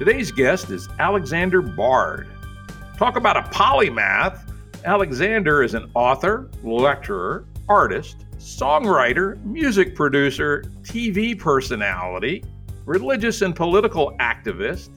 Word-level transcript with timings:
Today's 0.00 0.32
guest 0.32 0.70
is 0.70 0.88
Alexander 0.98 1.60
Bard. 1.60 2.26
Talk 2.96 3.16
about 3.16 3.36
a 3.36 3.42
polymath. 3.50 4.50
Alexander 4.86 5.62
is 5.62 5.74
an 5.74 5.90
author, 5.92 6.48
lecturer, 6.62 7.44
artist, 7.68 8.24
songwriter, 8.38 9.38
music 9.44 9.94
producer, 9.94 10.64
TV 10.84 11.38
personality, 11.38 12.42
religious 12.86 13.42
and 13.42 13.54
political 13.54 14.16
activist, 14.20 14.88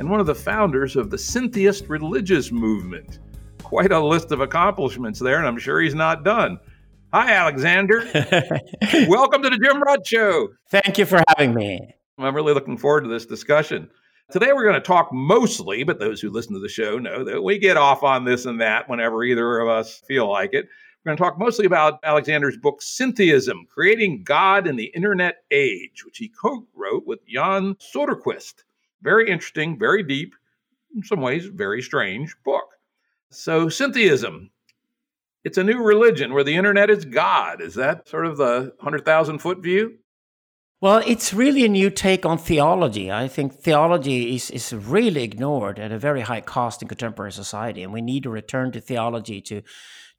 and 0.00 0.10
one 0.10 0.18
of 0.18 0.26
the 0.26 0.34
founders 0.34 0.96
of 0.96 1.10
the 1.10 1.18
Syntheist 1.18 1.88
religious 1.88 2.50
movement. 2.50 3.20
Quite 3.62 3.92
a 3.92 4.04
list 4.04 4.32
of 4.32 4.40
accomplishments 4.40 5.20
there, 5.20 5.38
and 5.38 5.46
I'm 5.46 5.58
sure 5.58 5.80
he's 5.80 5.94
not 5.94 6.24
done. 6.24 6.58
Hi, 7.12 7.34
Alexander. 7.34 8.00
Welcome 9.06 9.44
to 9.44 9.50
the 9.50 9.60
Jim 9.62 9.80
Rutt 9.80 10.04
Show. 10.04 10.48
Thank 10.72 10.98
you 10.98 11.06
for 11.06 11.22
having 11.28 11.54
me. 11.54 11.94
I'm 12.18 12.34
really 12.34 12.52
looking 12.52 12.76
forward 12.76 13.02
to 13.02 13.08
this 13.08 13.26
discussion. 13.26 13.88
Today, 14.30 14.52
we're 14.52 14.62
going 14.62 14.74
to 14.74 14.80
talk 14.80 15.12
mostly, 15.12 15.82
but 15.82 15.98
those 15.98 16.20
who 16.20 16.30
listen 16.30 16.52
to 16.52 16.60
the 16.60 16.68
show 16.68 16.98
know 16.98 17.24
that 17.24 17.42
we 17.42 17.58
get 17.58 17.76
off 17.76 18.04
on 18.04 18.24
this 18.24 18.46
and 18.46 18.60
that 18.60 18.88
whenever 18.88 19.24
either 19.24 19.58
of 19.58 19.68
us 19.68 20.02
feel 20.06 20.30
like 20.30 20.50
it. 20.52 20.68
We're 21.04 21.10
going 21.10 21.16
to 21.16 21.22
talk 21.22 21.36
mostly 21.36 21.66
about 21.66 21.98
Alexander's 22.04 22.56
book, 22.56 22.80
Syntheism 22.80 23.66
Creating 23.68 24.22
God 24.22 24.68
in 24.68 24.76
the 24.76 24.92
Internet 24.94 25.38
Age, 25.50 26.04
which 26.04 26.18
he 26.18 26.28
co 26.28 26.64
wrote 26.76 27.06
with 27.06 27.26
Jan 27.26 27.74
Söderqvist. 27.74 28.62
Very 29.02 29.28
interesting, 29.28 29.76
very 29.76 30.04
deep, 30.04 30.36
in 30.94 31.02
some 31.02 31.20
ways, 31.20 31.46
very 31.46 31.82
strange 31.82 32.36
book. 32.44 32.68
So, 33.30 33.68
Syntheism, 33.68 34.50
it's 35.42 35.58
a 35.58 35.64
new 35.64 35.82
religion 35.82 36.32
where 36.32 36.44
the 36.44 36.54
internet 36.54 36.88
is 36.88 37.04
God. 37.04 37.60
Is 37.60 37.74
that 37.74 38.08
sort 38.08 38.26
of 38.26 38.36
the 38.36 38.72
100,000 38.76 39.38
foot 39.40 39.58
view? 39.58 39.98
Well, 40.82 41.02
it's 41.06 41.34
really 41.34 41.66
a 41.66 41.68
new 41.68 41.90
take 41.90 42.24
on 42.24 42.38
theology. 42.38 43.12
I 43.12 43.28
think 43.28 43.52
theology 43.52 44.34
is, 44.34 44.50
is 44.50 44.72
really 44.72 45.22
ignored 45.22 45.78
at 45.78 45.92
a 45.92 45.98
very 45.98 46.22
high 46.22 46.40
cost 46.40 46.80
in 46.80 46.88
contemporary 46.88 47.32
society, 47.32 47.82
and 47.82 47.92
we 47.92 48.00
need 48.00 48.22
to 48.22 48.30
return 48.30 48.72
to 48.72 48.80
theology 48.80 49.42
to, 49.42 49.60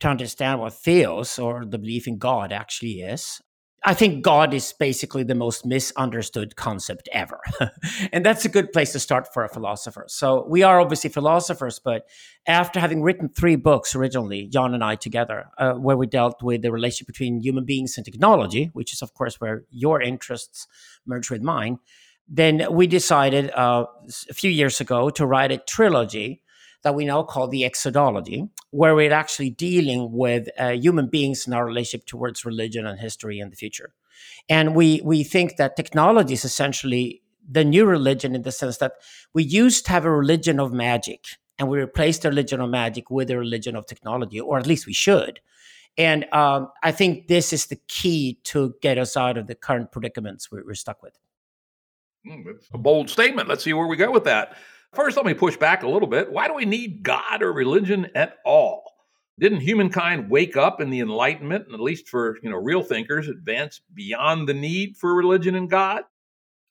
to 0.02 0.08
understand 0.08 0.60
what 0.60 0.74
theos, 0.74 1.40
or 1.40 1.66
the 1.66 1.80
belief 1.80 2.08
in 2.08 2.20
God, 2.20 2.52
actually 2.52 3.02
is. 3.02 3.42
I 3.84 3.96
think 3.96 4.24
God 4.24 4.54
is 4.54 4.74
basically 4.74 5.24
the 5.24 5.34
most 5.34 5.66
misunderstood 5.66 6.56
concept 6.56 7.10
ever. 7.12 7.40
and 8.12 8.24
that's 8.24 8.46
a 8.46 8.50
good 8.50 8.72
place 8.72 8.92
to 8.92 9.00
start 9.00 9.34
for 9.34 9.44
a 9.44 9.50
philosopher. 9.50 10.06
So 10.08 10.46
we 10.48 10.62
are 10.62 10.80
obviously 10.80 11.10
philosophers, 11.10 11.80
but 11.80 12.08
after 12.46 12.80
having 12.80 13.02
written 13.02 13.28
three 13.28 13.56
books 13.56 13.96
originally, 13.96 14.48
Jan 14.48 14.76
and 14.76 14.84
I 14.84 14.96
together, 14.96 15.48
uh, 15.58 15.74
where 15.74 15.98
we 15.98 16.06
dealt 16.06 16.44
with 16.44 16.62
the 16.62 16.72
relationship 16.72 17.08
between 17.08 17.42
human 17.42 17.66
beings 17.66 17.98
and 17.98 18.06
technology, 18.06 18.70
which 18.74 18.94
is, 18.94 19.02
of 19.02 19.16
course, 19.16 19.42
where 19.42 19.64
your 19.72 20.00
interests 20.00 20.68
merge 21.08 21.32
with 21.32 21.42
mine, 21.42 21.80
then 22.28 22.68
we 22.72 22.86
decided 22.86 23.52
uh, 23.52 23.86
a 24.30 24.34
few 24.34 24.52
years 24.52 24.80
ago 24.80 25.10
to 25.10 25.26
write 25.26 25.52
a 25.52 25.58
trilogy 25.58 26.41
that 26.84 26.96
we 26.96 27.06
now 27.06 27.24
call 27.24 27.48
the 27.48 27.64
exodology, 27.64 28.50
where 28.72 28.96
we're 28.96 29.14
actually 29.14 29.52
dealing 29.52 30.12
with 30.12 30.48
uh, 30.58 30.70
human 30.70 31.08
beings 31.08 31.46
and 31.46 31.54
our 31.54 31.66
relationship 31.66 32.06
towards 32.06 32.46
religion 32.46 32.86
and 32.86 33.00
history 33.00 33.40
in 33.40 33.50
the 33.50 33.56
future. 33.56 33.94
And 34.50 34.76
we 34.76 35.02
we 35.04 35.24
think 35.24 35.58
that 35.58 35.76
technology 35.76 36.34
is 36.34 36.46
essentially 36.46 37.22
the 37.50 37.66
new 37.66 37.86
religion 37.86 38.36
in 38.36 38.44
the 38.44 38.52
sense 38.52 38.78
that 38.78 38.94
we 39.34 39.44
used 39.44 39.86
to 39.86 39.92
have 39.92 40.06
a 40.06 40.12
religion 40.12 40.60
of 40.60 40.72
magic 40.72 41.26
and 41.62 41.70
we 41.70 41.80
replaced 41.80 42.24
the 42.24 42.30
religion 42.30 42.60
of 42.60 42.70
magic 42.72 43.12
with 43.12 43.30
a 43.30 43.38
religion 43.38 43.76
of 43.76 43.86
technology, 43.86 44.40
or 44.40 44.58
at 44.58 44.66
least 44.66 44.88
we 44.88 44.94
should. 44.94 45.40
And 45.96 46.26
um, 46.34 46.70
I 46.82 46.92
think 46.92 47.28
this 47.28 47.54
is 47.54 47.68
the 47.68 47.80
key 47.88 48.40
to 48.46 48.74
get 48.82 48.98
us 48.98 49.16
out 49.16 49.38
of 49.38 49.46
the 49.46 49.54
current 49.54 49.92
predicaments 49.92 50.52
we're, 50.52 50.74
stuck 50.74 51.04
with. 51.04 51.20
Mm, 52.28 52.46
a 52.74 52.78
bold 52.78 53.12
statement. 53.12 53.48
Let's 53.48 53.64
see 53.64 53.74
where 53.74 53.86
we 53.86 53.96
go 53.96 54.10
with 54.10 54.24
that. 54.24 54.58
First, 54.94 55.16
let 55.16 55.26
me 55.26 55.34
push 55.34 55.56
back 55.56 55.84
a 55.84 55.90
little 55.90 56.08
bit. 56.08 56.32
Why 56.32 56.48
do 56.48 56.54
we 56.54 56.66
need 56.66 57.04
God 57.04 57.42
or 57.42 57.54
religion 57.54 58.08
at 58.14 58.38
all? 58.46 58.84
Didn't 59.40 59.62
humankind 59.62 60.30
wake 60.30 60.58
up 60.58 60.82
in 60.82 60.90
the 60.90 61.00
Enlightenment, 61.00 61.66
and 61.66 61.74
at 61.74 61.80
least 61.80 62.10
for 62.10 62.38
you 62.44 62.50
know 62.50 62.58
real 62.58 62.84
thinkers, 62.84 63.28
advance 63.28 63.82
beyond 63.94 64.48
the 64.48 64.54
need 64.54 64.98
for 64.98 65.16
religion 65.16 65.56
and 65.56 65.70
God? 65.70 66.04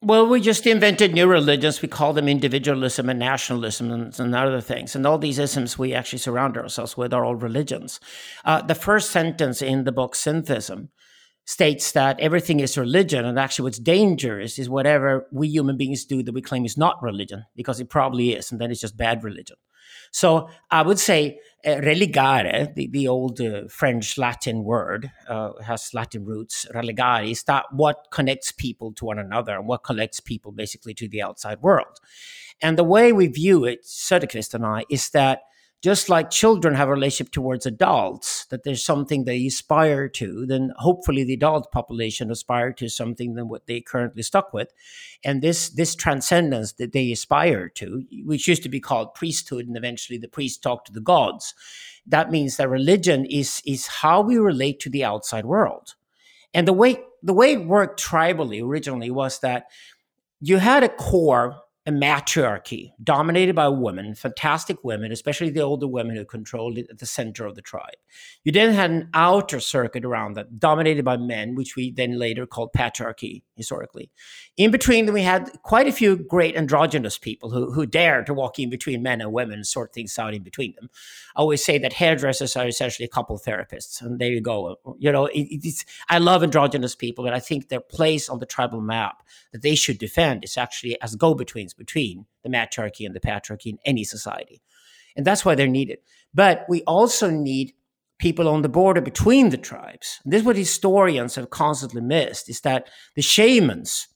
Well, 0.02 0.26
we 0.26 0.40
just 0.40 0.66
invented 0.66 1.12
new 1.12 1.26
religions. 1.26 1.82
We 1.82 1.88
call 1.88 2.14
them 2.14 2.26
individualism 2.26 3.10
and 3.10 3.18
nationalism 3.18 3.90
and, 3.90 4.18
and 4.18 4.34
other 4.34 4.62
things. 4.62 4.96
And 4.96 5.06
all 5.06 5.18
these 5.18 5.38
isms 5.38 5.78
we 5.78 5.92
actually 5.92 6.20
surround 6.20 6.56
ourselves 6.56 6.96
with 6.96 7.12
are 7.12 7.22
all 7.22 7.34
religions. 7.34 8.00
Uh, 8.42 8.62
the 8.62 8.74
first 8.74 9.10
sentence 9.10 9.60
in 9.60 9.84
the 9.84 9.92
book, 9.92 10.14
Syntheism, 10.14 10.88
states 11.50 11.90
that 11.90 12.20
everything 12.20 12.60
is 12.60 12.78
religion 12.78 13.24
and 13.24 13.36
actually 13.36 13.64
what's 13.64 13.80
dangerous 13.80 14.56
is 14.56 14.68
whatever 14.70 15.26
we 15.32 15.48
human 15.48 15.76
beings 15.76 16.04
do 16.04 16.22
that 16.22 16.32
we 16.32 16.40
claim 16.40 16.64
is 16.64 16.78
not 16.78 17.02
religion 17.02 17.44
because 17.56 17.80
it 17.80 17.90
probably 17.90 18.34
is 18.34 18.52
and 18.52 18.60
then 18.60 18.70
it's 18.70 18.80
just 18.80 18.96
bad 18.96 19.24
religion. 19.24 19.56
So 20.12 20.48
i 20.70 20.80
would 20.82 21.00
say 21.00 21.40
uh, 21.66 21.80
religare 21.90 22.72
the, 22.76 22.86
the 22.86 23.08
old 23.08 23.40
uh, 23.40 23.62
french 23.68 24.16
latin 24.16 24.62
word 24.62 25.10
uh, 25.28 25.50
has 25.66 25.92
latin 25.92 26.24
roots. 26.24 26.66
Religare 26.72 27.28
is 27.28 27.42
that 27.44 27.64
what 27.72 27.96
connects 28.12 28.52
people 28.52 28.92
to 28.92 29.04
one 29.04 29.18
another 29.18 29.56
and 29.56 29.66
what 29.66 29.82
connects 29.82 30.20
people 30.20 30.52
basically 30.52 30.94
to 30.94 31.08
the 31.08 31.20
outside 31.20 31.60
world. 31.62 31.98
And 32.62 32.78
the 32.78 32.84
way 32.84 33.12
we 33.12 33.26
view 33.26 33.64
it 33.64 33.80
söderqvist 33.84 34.54
and 34.54 34.64
i 34.64 34.84
is 34.88 35.10
that 35.10 35.40
just 35.82 36.10
like 36.10 36.30
children 36.30 36.74
have 36.74 36.88
a 36.88 36.92
relationship 36.92 37.32
towards 37.32 37.64
adults, 37.64 38.44
that 38.46 38.64
there's 38.64 38.84
something 38.84 39.24
they 39.24 39.46
aspire 39.46 40.08
to, 40.08 40.44
then 40.44 40.72
hopefully 40.76 41.24
the 41.24 41.32
adult 41.34 41.72
population 41.72 42.30
aspire 42.30 42.72
to 42.74 42.88
something 42.88 43.34
than 43.34 43.48
what 43.48 43.66
they 43.66 43.80
currently 43.80 44.22
stuck 44.22 44.52
with. 44.52 44.72
And 45.24 45.40
this 45.40 45.70
this 45.70 45.94
transcendence 45.94 46.72
that 46.74 46.92
they 46.92 47.10
aspire 47.12 47.68
to, 47.70 48.04
which 48.24 48.46
used 48.46 48.62
to 48.64 48.68
be 48.68 48.80
called 48.80 49.14
priesthood, 49.14 49.66
and 49.66 49.76
eventually 49.76 50.18
the 50.18 50.28
priests 50.28 50.58
talk 50.58 50.84
to 50.84 50.92
the 50.92 51.00
gods, 51.00 51.54
that 52.06 52.30
means 52.30 52.56
that 52.56 52.68
religion 52.68 53.24
is 53.24 53.62
is 53.64 53.86
how 53.86 54.20
we 54.20 54.36
relate 54.36 54.80
to 54.80 54.90
the 54.90 55.04
outside 55.04 55.46
world. 55.46 55.94
And 56.52 56.68
the 56.68 56.74
way 56.74 57.02
the 57.22 57.34
way 57.34 57.52
it 57.52 57.66
worked 57.66 58.02
tribally 58.02 58.62
originally 58.62 59.10
was 59.10 59.38
that 59.40 59.66
you 60.40 60.58
had 60.58 60.82
a 60.82 60.88
core 60.88 61.56
a 61.86 61.90
matriarchy 61.90 62.92
dominated 63.02 63.54
by 63.54 63.66
women, 63.66 64.14
fantastic 64.14 64.84
women, 64.84 65.12
especially 65.12 65.48
the 65.48 65.62
older 65.62 65.86
women 65.86 66.14
who 66.14 66.26
controlled 66.26 66.76
it 66.76 66.86
at 66.90 66.98
the 66.98 67.06
center 67.06 67.46
of 67.46 67.54
the 67.54 67.62
tribe. 67.62 67.96
You 68.44 68.52
then 68.52 68.74
had 68.74 68.90
an 68.90 69.08
outer 69.14 69.60
circuit 69.60 70.04
around 70.04 70.34
that, 70.34 70.58
dominated 70.58 71.06
by 71.06 71.16
men, 71.16 71.54
which 71.54 71.76
we 71.76 71.90
then 71.90 72.18
later 72.18 72.46
called 72.46 72.74
patriarchy 72.74 73.42
historically. 73.56 74.10
In 74.58 74.70
between 74.70 75.10
we 75.12 75.22
had 75.22 75.50
quite 75.62 75.86
a 75.86 75.92
few 75.92 76.16
great 76.16 76.54
androgynous 76.54 77.16
people 77.16 77.50
who, 77.50 77.72
who 77.72 77.86
dared 77.86 78.26
to 78.26 78.34
walk 78.34 78.58
in 78.58 78.68
between 78.68 79.02
men 79.02 79.22
and 79.22 79.32
women 79.32 79.54
and 79.54 79.66
sort 79.66 79.94
things 79.94 80.18
out 80.18 80.34
in 80.34 80.42
between 80.42 80.74
them. 80.74 80.90
I 81.34 81.40
always 81.40 81.64
say 81.64 81.78
that 81.78 81.94
hairdressers 81.94 82.56
are 82.56 82.66
essentially 82.66 83.08
couple 83.08 83.38
therapists, 83.38 84.02
and 84.02 84.18
there 84.18 84.30
you 84.30 84.40
go. 84.40 84.76
You 84.98 85.12
know, 85.12 85.26
it, 85.26 85.48
it's, 85.50 85.84
I 86.08 86.18
love 86.18 86.42
androgynous 86.42 86.94
people, 86.94 87.24
but 87.24 87.32
I 87.32 87.40
think 87.40 87.68
their 87.68 87.80
place 87.80 88.28
on 88.28 88.38
the 88.38 88.46
tribal 88.46 88.80
map 88.80 89.22
that 89.52 89.62
they 89.62 89.74
should 89.74 89.98
defend 89.98 90.44
is 90.44 90.56
actually 90.56 91.00
as 91.00 91.14
go-betweens 91.74 92.16
between 92.16 92.26
the 92.42 92.50
matriarchy 92.50 93.06
and 93.06 93.14
the 93.14 93.20
patriarchy 93.20 93.66
in 93.66 93.78
any 93.84 94.04
society. 94.04 94.62
And 95.16 95.26
that's 95.26 95.44
why 95.44 95.54
they're 95.54 95.66
needed. 95.66 95.98
But 96.32 96.64
we 96.68 96.82
also 96.82 97.30
need 97.30 97.72
people 98.18 98.48
on 98.48 98.62
the 98.62 98.68
border 98.68 99.00
between 99.00 99.48
the 99.48 99.56
tribes. 99.56 100.20
And 100.24 100.32
this 100.32 100.40
is 100.40 100.46
what 100.46 100.56
historians 100.56 101.34
have 101.34 101.50
constantly 101.50 102.02
missed 102.02 102.48
is 102.48 102.60
that 102.60 102.88
the 103.16 103.22
shamans 103.22 104.08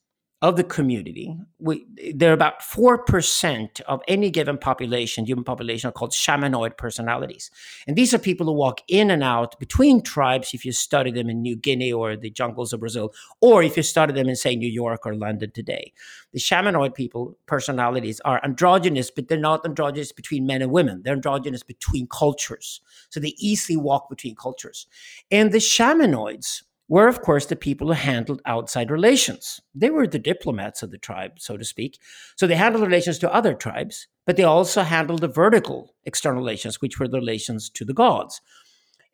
of 0.45 0.57
the 0.57 0.63
community, 0.63 1.35
we, 1.59 1.87
they're 2.15 2.35
about 2.35 2.61
4% 2.61 3.81
of 3.89 4.03
any 4.07 4.29
given 4.29 4.59
population, 4.59 5.25
human 5.25 5.43
population, 5.43 5.89
are 5.89 5.93
called 5.93 6.11
shamanoid 6.11 6.77
personalities. 6.77 7.51
And 7.87 7.97
these 7.97 8.13
are 8.13 8.19
people 8.19 8.45
who 8.45 8.53
walk 8.53 8.83
in 8.87 9.11
and 9.11 9.25
out 9.25 9.59
between 9.59 10.03
tribes 10.03 10.53
if 10.53 10.67
you 10.67 10.73
study 10.73 11.11
them 11.11 11.31
in 11.31 11.41
New 11.41 11.57
Guinea 11.57 11.95
or 11.95 12.15
the 12.15 12.29
jungles 12.29 12.75
of 12.75 12.81
Brazil, 12.81 13.15
or 13.41 13.63
if 13.63 13.79
you 13.79 13.83
study 13.83 14.13
them 14.13 14.29
in, 14.29 14.37
say, 14.37 14.55
New 14.55 14.69
York 14.69 15.07
or 15.07 15.15
London 15.15 15.51
today. 15.51 15.95
The 16.35 16.41
shamanoid 16.41 16.95
people, 16.95 17.39
personalities, 17.47 18.21
are 18.27 18.39
androgynous, 18.45 19.11
but 19.11 19.29
they're 19.29 19.39
not 19.39 19.65
androgynous 19.65 20.13
between 20.13 20.45
men 20.45 20.61
and 20.61 20.71
women. 20.71 21.01
They're 21.05 21.15
androgynous 21.15 21.63
between 21.63 22.07
cultures. 22.07 22.83
So 23.09 23.19
they 23.19 23.33
easily 23.39 23.79
walk 23.79 24.11
between 24.11 24.35
cultures. 24.35 24.89
And 25.31 25.53
the 25.53 25.59
shamanoids, 25.59 26.65
were, 26.89 27.09
of 27.09 27.23
course, 27.23 27.47
the 27.47 27.57
people 27.57 27.87
who 27.87 27.95
handled 27.95 28.43
outside 28.45 28.91
relations. 28.91 29.61
They 29.75 29.91
were 29.91 30.07
the 30.07 30.19
diplomats 30.19 30.83
of 30.83 30.91
the 30.91 30.99
tribe, 30.99 31.33
so 31.39 31.57
to 31.57 31.65
speak. 31.65 31.99
So 32.37 32.47
they 32.47 32.57
handled 32.57 32.85
relations 32.85 33.19
to 33.21 33.35
other 33.35 33.55
tribes, 33.55 34.07
but 34.27 34.37
they 34.37 34.43
also 34.43 34.83
handled 34.83 35.21
the 35.21 35.29
vertical 35.29 35.95
external 36.05 36.41
relations, 36.41 36.81
which 36.81 36.99
were 36.99 37.09
the 37.09 37.19
relations 37.19 37.71
to 37.71 37.85
the 37.85 37.95
gods. 37.95 38.41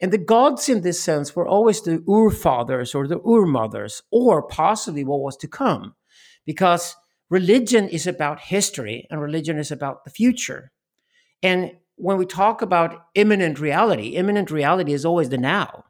And 0.00 0.12
the 0.12 0.18
gods, 0.18 0.68
in 0.68 0.80
this 0.80 1.00
sense, 1.00 1.36
were 1.36 1.46
always 1.46 1.82
the 1.82 2.02
Ur 2.08 2.30
fathers 2.30 2.94
or 2.94 3.06
the 3.06 3.20
Ur 3.20 3.46
mothers, 3.46 4.02
or 4.10 4.42
possibly 4.42 5.04
what 5.04 5.20
was 5.20 5.36
to 5.38 5.48
come, 5.48 5.94
because 6.46 6.96
religion 7.28 7.88
is 7.88 8.06
about 8.06 8.40
history 8.40 9.06
and 9.10 9.20
religion 9.20 9.58
is 9.58 9.70
about 9.70 10.04
the 10.04 10.10
future. 10.10 10.72
And 11.42 11.72
when 11.96 12.16
we 12.16 12.26
talk 12.26 12.62
about 12.62 13.06
immanent 13.14 13.60
reality, 13.60 14.16
immanent 14.16 14.50
reality 14.50 14.92
is 14.92 15.04
always 15.04 15.28
the 15.28 15.38
now. 15.38 15.84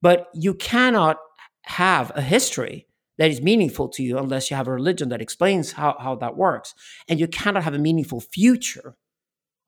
But 0.00 0.28
you 0.34 0.54
cannot 0.54 1.18
have 1.62 2.12
a 2.14 2.22
history 2.22 2.86
that 3.18 3.30
is 3.30 3.42
meaningful 3.42 3.88
to 3.88 4.02
you 4.02 4.16
unless 4.16 4.50
you 4.50 4.56
have 4.56 4.68
a 4.68 4.72
religion 4.72 5.08
that 5.08 5.20
explains 5.20 5.72
how, 5.72 5.96
how 5.98 6.14
that 6.16 6.36
works. 6.36 6.74
And 7.08 7.18
you 7.18 7.26
cannot 7.26 7.64
have 7.64 7.74
a 7.74 7.78
meaningful 7.78 8.20
future 8.20 8.96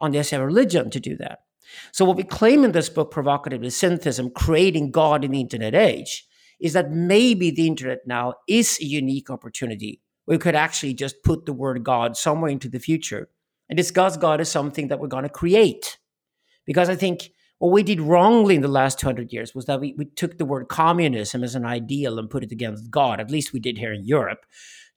unless 0.01 0.31
you 0.31 0.37
have 0.37 0.45
a 0.45 0.47
religion 0.47 0.89
to 0.91 1.01
do 1.01 1.17
that. 1.17 1.41
So, 1.93 2.05
what 2.05 2.17
we 2.17 2.25
claim 2.25 2.65
in 2.65 2.73
this 2.73 2.89
book, 2.89 3.11
Provocatively 3.11 3.71
Syntheism, 3.71 4.31
Creating 4.31 4.91
God 4.91 5.25
in 5.25 5.33
the 5.33 5.41
Internet 5.41 5.75
Age, 5.75 6.27
is 6.61 6.73
that 6.73 6.91
maybe 6.91 7.51
the 7.51 7.67
Internet 7.67 8.01
now 8.07 8.35
is 8.49 8.79
a 8.81 8.85
unique 8.85 9.31
opportunity. 9.31 10.01
We 10.27 10.39
could 10.39 10.55
actually 10.55 10.95
just 10.95 11.23
put 11.23 11.47
the 11.47 11.53
word 11.53 11.83
God 11.85 12.17
somewhere 12.17 12.51
into 12.51 12.69
the 12.69 12.79
future 12.79 13.29
and 13.69 13.77
discuss 13.77 14.17
God 14.17 14.41
as 14.41 14.51
something 14.51 14.89
that 14.89 15.01
we're 15.01 15.09
going 15.09 15.25
to 15.25 15.29
create. 15.29 15.99
Because 16.67 16.89
I 16.89 16.97
think 16.97 17.31
what 17.61 17.73
we 17.73 17.83
did 17.83 18.01
wrongly 18.01 18.55
in 18.55 18.63
the 18.63 18.69
last 18.69 18.99
200 18.99 19.35
years 19.35 19.55
was 19.55 19.67
that 19.67 19.81
we, 19.81 19.95
we 19.99 20.07
took 20.07 20.39
the 20.39 20.47
word 20.47 20.69
communism 20.69 21.45
as 21.45 21.55
an 21.55 21.67
ideal 21.67 22.19
and 22.19 22.31
put 22.31 22.43
it 22.43 22.53
against 22.53 22.91
God. 22.91 23.21
At 23.21 23.31
least 23.31 23.53
we 23.53 23.61
did 23.61 23.77
here 23.77 23.93
in 23.93 24.03
Europe 24.03 24.47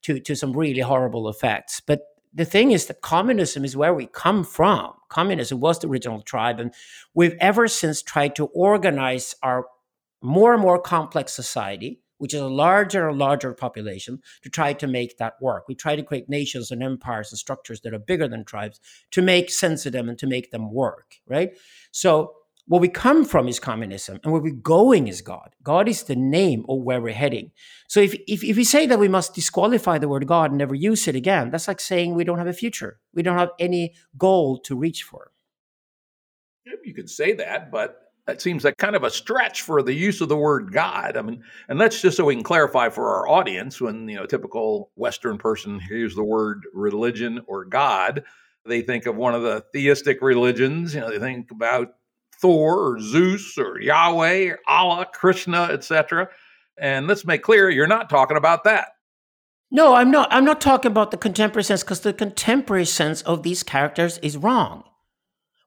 to, 0.04 0.18
to 0.22 0.34
some 0.34 0.54
really 0.54 0.80
horrible 0.80 1.28
effects. 1.28 1.82
But 1.86 2.04
the 2.34 2.46
thing 2.46 2.72
is 2.72 2.86
that 2.86 3.02
communism 3.02 3.66
is 3.66 3.76
where 3.76 3.94
we 3.94 4.08
come 4.08 4.46
from. 4.46 4.94
Communism 5.10 5.60
was 5.60 5.80
the 5.80 5.90
original 5.90 6.22
tribe, 6.22 6.62
and 6.62 6.74
we've 7.14 7.36
ever 7.42 7.68
since 7.68 8.02
tried 8.02 8.34
to 8.38 8.46
organize 8.46 9.36
our 9.44 9.68
more 10.22 10.54
and 10.54 10.62
more 10.62 10.80
complex 10.80 11.34
society, 11.34 12.00
which 12.18 12.34
is 12.34 12.40
a 12.40 12.48
larger 12.48 13.10
and 13.10 13.20
larger 13.20 13.54
population, 13.54 14.22
to 14.42 14.50
try 14.50 14.72
to 14.72 14.88
make 14.88 15.18
that 15.18 15.34
work. 15.42 15.66
We 15.68 15.76
try 15.76 15.98
to 15.98 16.02
create 16.02 16.30
nations 16.30 16.72
and 16.72 16.82
empires 16.82 17.30
and 17.34 17.38
structures 17.38 17.82
that 17.82 17.94
are 17.94 18.00
bigger 18.00 18.30
than 18.30 18.46
tribes 18.46 18.80
to 19.12 19.22
make 19.22 19.50
sense 19.50 19.86
of 19.86 19.92
them 19.92 20.08
and 20.08 20.18
to 20.20 20.28
make 20.28 20.52
them 20.52 20.72
work, 20.72 21.16
right? 21.28 21.52
So 21.92 22.36
where 22.68 22.82
we 22.82 22.88
come 22.88 23.26
from 23.26 23.48
is 23.48 23.60
communism 23.60 24.20
and 24.24 24.32
where 24.32 24.42
we're 24.42 24.54
going 24.54 25.08
is 25.08 25.22
God. 25.22 25.56
God 25.64 25.90
is 25.90 26.04
the 26.04 26.16
name 26.16 26.66
of 26.70 26.80
where 26.80 27.02
we're 27.02 27.14
heading. 27.14 27.52
So 27.90 28.00
if, 28.00 28.14
if, 28.28 28.44
if 28.44 28.56
we 28.56 28.64
say 28.64 28.88
that 28.88 29.00
we 29.00 29.08
must 29.08 29.36
disqualify 29.36 29.98
the 29.98 30.08
word 30.08 30.28
God 30.28 30.52
and 30.52 30.58
never 30.58 30.76
use 30.76 31.08
it 31.08 31.16
again, 31.16 31.52
that's 31.52 31.68
like 31.68 31.82
saying 31.82 32.14
we 32.14 32.24
don't 32.24 32.38
have 32.38 32.48
a 32.48 32.54
future. 32.54 33.00
We 33.14 33.24
don't 33.24 33.38
have 33.38 33.52
any 33.60 33.94
goal 34.18 34.60
to 34.60 34.78
reach 34.78 35.04
for. 35.04 35.32
You 36.86 36.94
could 36.94 37.10
say 37.10 37.34
that, 37.34 37.72
but 37.72 38.00
that 38.26 38.42
seems 38.42 38.64
like 38.64 38.78
kind 38.78 38.96
of 38.96 39.04
a 39.04 39.10
stretch 39.10 39.62
for 39.62 39.82
the 39.82 39.94
use 39.94 40.22
of 40.22 40.30
the 40.30 40.38
word 40.38 40.72
God. 40.72 41.18
I 41.18 41.22
mean, 41.22 41.44
and 41.68 41.80
that's 41.80 42.02
just 42.02 42.16
so 42.16 42.26
we 42.26 42.36
can 42.36 42.44
clarify 42.44 42.88
for 42.88 43.14
our 43.16 43.28
audience 43.28 43.82
when, 43.82 44.08
you 44.08 44.16
know, 44.16 44.24
a 44.24 44.28
typical 44.28 44.92
Western 44.96 45.38
person 45.38 45.80
hears 45.82 46.16
the 46.16 46.24
word 46.24 46.64
religion 46.74 47.42
or 47.48 47.66
God, 47.66 48.24
they 48.66 48.82
think 48.82 49.06
of 49.06 49.18
one 49.18 49.36
of 49.36 49.42
the 49.42 49.66
theistic 49.74 50.22
religions. 50.22 50.96
You 50.96 51.02
know, 51.02 51.12
they 51.12 51.20
think 51.20 51.52
about 51.52 51.90
Thor 52.44 52.78
or 52.78 53.00
Zeus 53.00 53.58
or 53.58 53.80
Yahweh 53.80 54.50
or 54.50 54.60
Allah, 54.68 55.08
Krishna, 55.12 55.70
etc. 55.72 56.28
And 56.78 57.08
let's 57.08 57.26
make 57.26 57.42
clear, 57.42 57.70
you're 57.70 57.88
not 57.88 58.10
talking 58.10 58.36
about 58.36 58.66
that. 58.66 58.90
No, 59.72 59.94
I'm 59.96 60.12
not. 60.12 60.28
I'm 60.30 60.44
not 60.44 60.60
talking 60.60 60.92
about 60.92 61.12
the 61.12 61.18
contemporary 61.18 61.64
sense 61.64 61.84
because 61.84 62.02
the 62.02 62.12
contemporary 62.12 62.84
sense 62.84 63.22
of 63.22 63.44
these 63.44 63.64
characters 63.64 64.18
is 64.18 64.36
wrong. 64.36 64.84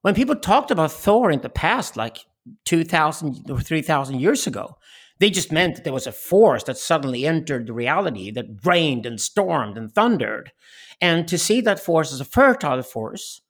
When 0.03 0.15
people 0.15 0.37
talked 0.37 0.71
about 0.71 0.93
Thor 0.93 1.31
in 1.31 1.41
the 1.41 1.49
past, 1.49 1.97
like 1.97 2.19
2,000 2.67 3.51
or 3.51 3.59
3,000 3.59 4.21
years 4.21 4.47
ago, 4.47 4.77
they 5.19 5.31
just 5.31 5.51
meant 5.51 5.77
that 5.77 5.85
there 5.85 5.95
was 5.95 6.07
a 6.07 6.13
force 6.13 6.63
that 6.65 6.77
suddenly 6.77 7.27
entered 7.27 7.67
the 7.67 7.73
reality 7.73 8.31
that 8.33 8.65
rained 8.65 9.07
and 9.07 9.19
stormed 9.19 9.79
and 9.79 9.91
thundered. 9.91 10.53
And 11.01 11.27
to 11.27 11.39
see 11.39 11.63
that 11.63 11.81
force 11.81 12.13
as 12.13 12.21
a 12.21 12.27
fertile 12.27 12.83
force 12.83 13.41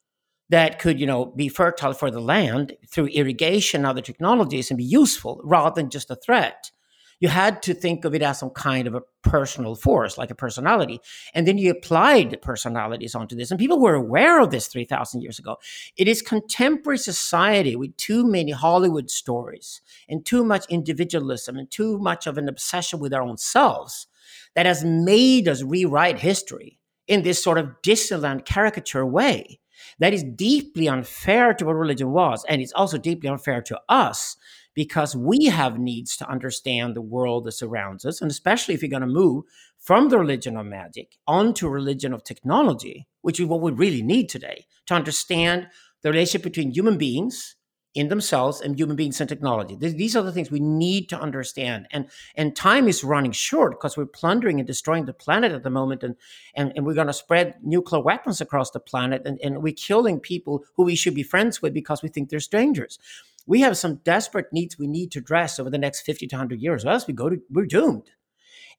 that 0.49 0.79
could, 0.79 1.01
you 1.01 1.07
know, 1.07 1.27
be 1.27 1.49
fertile 1.49 1.93
for 1.93 2.11
the 2.11 2.21
land 2.21 2.77
through 2.89 3.07
irrigation, 3.07 3.85
other 3.85 4.01
technologies, 4.01 4.71
and 4.71 4.79
be 4.79 4.85
useful 4.85 5.41
rather 5.45 5.75
than 5.75 5.91
just 5.91 6.11
a 6.11 6.17
threat. 6.17 6.71
You 7.19 7.29
had 7.29 7.63
to 7.63 7.73
think 7.73 8.05
of 8.05 8.15
it 8.15 8.23
as 8.23 8.41
some 8.41 8.51
kind 8.51 8.87
of 8.87 8.95
a 8.95 9.01
personal 9.23 9.75
force, 9.75 10.19
like 10.19 10.31
a 10.31 10.35
personality. 10.35 11.01
And 11.33 11.49
then 11.49 11.57
you 11.57 11.71
applied 11.71 12.41
personalities 12.43 13.15
onto 13.15 13.35
this. 13.35 13.51
And 13.51 13.59
people 13.59 13.81
were 13.81 13.95
aware 13.95 14.39
of 14.41 14.51
this 14.51 14.67
3,000 14.67 15.23
years 15.23 15.39
ago. 15.39 15.57
It 15.97 16.09
is 16.09 16.21
contemporary 16.21 16.99
society 16.99 17.75
with 17.75 17.97
too 17.97 18.27
many 18.27 18.53
Hollywood 18.53 19.11
stories 19.11 19.81
and 20.09 20.27
too 20.27 20.45
much 20.45 20.67
individualism 20.69 21.57
and 21.57 21.71
too 21.71 21.99
much 21.99 22.27
of 22.27 22.37
an 22.37 22.49
obsession 22.49 23.01
with 23.01 23.15
our 23.15 23.23
own 23.23 23.39
selves 23.39 24.09
that 24.55 24.67
has 24.67 24.85
made 24.85 25.49
us 25.49 25.63
rewrite 25.63 26.19
history 26.19 26.79
in 27.07 27.23
this 27.23 27.43
sort 27.43 27.57
of 27.57 27.81
Disneyland 27.83 28.45
caricature 28.45 29.07
way 29.07 29.59
that 29.99 30.15
is 30.15 30.23
deeply 30.23 30.89
unfair 30.89 31.55
to 31.55 31.65
what 31.65 31.75
religion 31.75 32.13
was. 32.13 32.45
And 32.49 32.63
it's 32.63 32.73
also 32.73 32.99
deeply 32.99 33.29
unfair 33.29 33.63
to 33.63 33.81
us 33.89 34.37
because 34.75 35.17
we 35.17 35.47
have 35.47 35.79
needs 35.79 36.17
to 36.19 36.29
understand 36.29 36.95
the 36.95 37.03
world 37.03 37.45
that 37.45 37.53
surrounds 37.53 38.05
us. 38.05 38.21
And 38.21 38.31
especially 38.31 38.75
if 38.75 38.83
you're 38.83 38.91
going 38.91 39.01
to 39.01 39.07
move 39.07 39.45
from 39.79 40.09
the 40.09 40.19
religion 40.19 40.57
of 40.57 40.67
magic 40.67 41.17
onto 41.27 41.69
religion 41.69 42.13
of 42.13 42.23
technology, 42.23 43.09
which 43.23 43.41
is 43.41 43.47
what 43.47 43.61
we 43.61 43.73
really 43.73 44.03
need 44.03 44.29
today 44.29 44.67
to 44.87 44.95
understand 44.95 45.69
the 46.03 46.11
relationship 46.11 46.45
between 46.45 46.71
human 46.71 46.99
beings 46.99 47.56
in 47.97 48.09
themselves 48.09 48.61
and 48.61 48.79
human 48.79 48.95
beings 48.95 49.21
and 49.21 49.29
technology. 49.29 49.75
These 49.75 50.15
are 50.15 50.23
the 50.23 50.31
things 50.31 50.51
we 50.51 50.61
need 50.61 51.09
to 51.09 51.19
understand. 51.19 51.89
And 51.91 52.09
and 52.35 52.55
time 52.55 52.89
is 52.89 53.03
running 53.03 53.33
short 53.33 53.73
because 53.73 53.97
we're 53.97 54.05
plundering 54.05 54.61
and 54.61 54.67
destroying 54.67 55.07
the 55.07 55.15
planet 55.15 55.51
at 55.51 55.63
the 55.63 55.71
moment 55.71 56.03
and 56.03 56.15
and, 56.55 56.73
and 56.77 56.85
we're 56.85 56.95
gonna 56.95 57.15
spread 57.15 57.55
nuclear 57.63 58.03
weapons 58.03 58.43
across 58.43 58.71
the 58.71 58.81
planet 58.81 59.23
and, 59.25 59.41
and 59.43 59.63
we're 59.63 59.73
killing 59.73 60.21
people 60.21 60.63
who 60.77 60.85
we 60.85 60.95
should 60.95 61.15
be 61.15 61.23
friends 61.23 61.63
with 61.63 61.73
because 61.73 62.03
we 62.03 62.11
think 62.11 62.29
they're 62.29 62.39
strangers. 62.39 62.99
We 63.47 63.63
have 63.63 63.79
some 63.79 64.01
desperate 64.05 64.53
needs 64.53 64.79
we 64.79 64.89
need 64.89 65.11
to 65.13 65.21
address 65.21 65.59
over 65.59 65.71
the 65.71 65.79
next 65.79 66.03
50 66.03 66.27
to 66.27 66.37
100 66.37 66.61
years, 66.61 66.85
or 66.85 66.91
else 66.91 67.07
we 67.07 67.15
go 67.15 67.31
to 67.31 67.41
we're 67.51 67.65
doomed. 67.65 68.11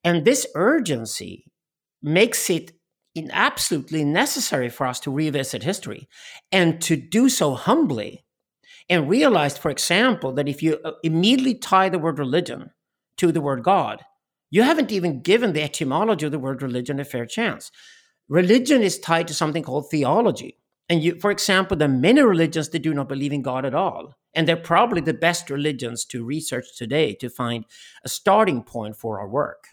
And 0.04 0.25
this 0.25 0.46
urgency 0.54 1.46
makes 2.04 2.52
it 2.52 2.74
absolutely 3.31 4.06
necessary 4.06 4.70
for 4.70 4.86
us 4.86 5.00
to 5.00 5.10
revisit 5.10 5.63
history 5.63 6.08
and 6.51 6.80
to 6.82 6.96
do 6.96 7.30
so 7.30 7.56
humbly 7.56 8.24
and 8.89 9.10
realized, 9.10 9.58
for 9.58 9.70
example, 9.70 10.32
that 10.34 10.48
if 10.48 10.63
you 10.63 10.79
uh, 10.84 10.91
immediately 11.03 11.56
tie 11.56 11.89
the 11.89 12.00
word 12.00 12.20
religion 12.20 12.72
to 13.17 13.32
the 13.32 13.41
word 13.41 13.63
God, 13.63 14.03
you 14.50 14.63
haven't 14.63 14.91
even 14.91 15.22
given 15.22 15.53
the 15.53 15.63
etymology 15.63 16.25
of 16.25 16.32
the 16.32 16.39
word 16.39 16.62
religion 16.62 17.00
a 17.00 17.06
fair 17.06 17.25
chance. 17.25 17.72
Religion 18.29 18.82
is 18.82 19.00
tied 19.00 19.27
to 19.27 19.34
something 19.34 19.63
called 19.63 19.89
theology. 19.89 20.58
And 20.89 21.03
you, 21.03 21.20
for 21.20 21.32
example, 21.32 21.75
there 21.75 21.89
are 21.89 21.91
many 21.91 22.22
religions 22.22 22.70
that 22.70 22.79
do 22.79 22.94
not 22.94 23.10
believe 23.10 23.34
in 23.34 23.41
God 23.41 23.65
at 23.65 23.75
all. 23.75 24.13
And 24.34 24.48
they're 24.48 24.56
probably 24.56 25.01
the 25.01 25.13
best 25.13 25.50
religions 25.50 26.06
to 26.06 26.24
research 26.24 26.77
today 26.77 27.13
to 27.15 27.29
find 27.29 27.65
a 28.06 28.10
starting 28.10 28.63
point 28.63 28.96
for 28.96 29.20
our 29.20 29.27
work. 29.27 29.65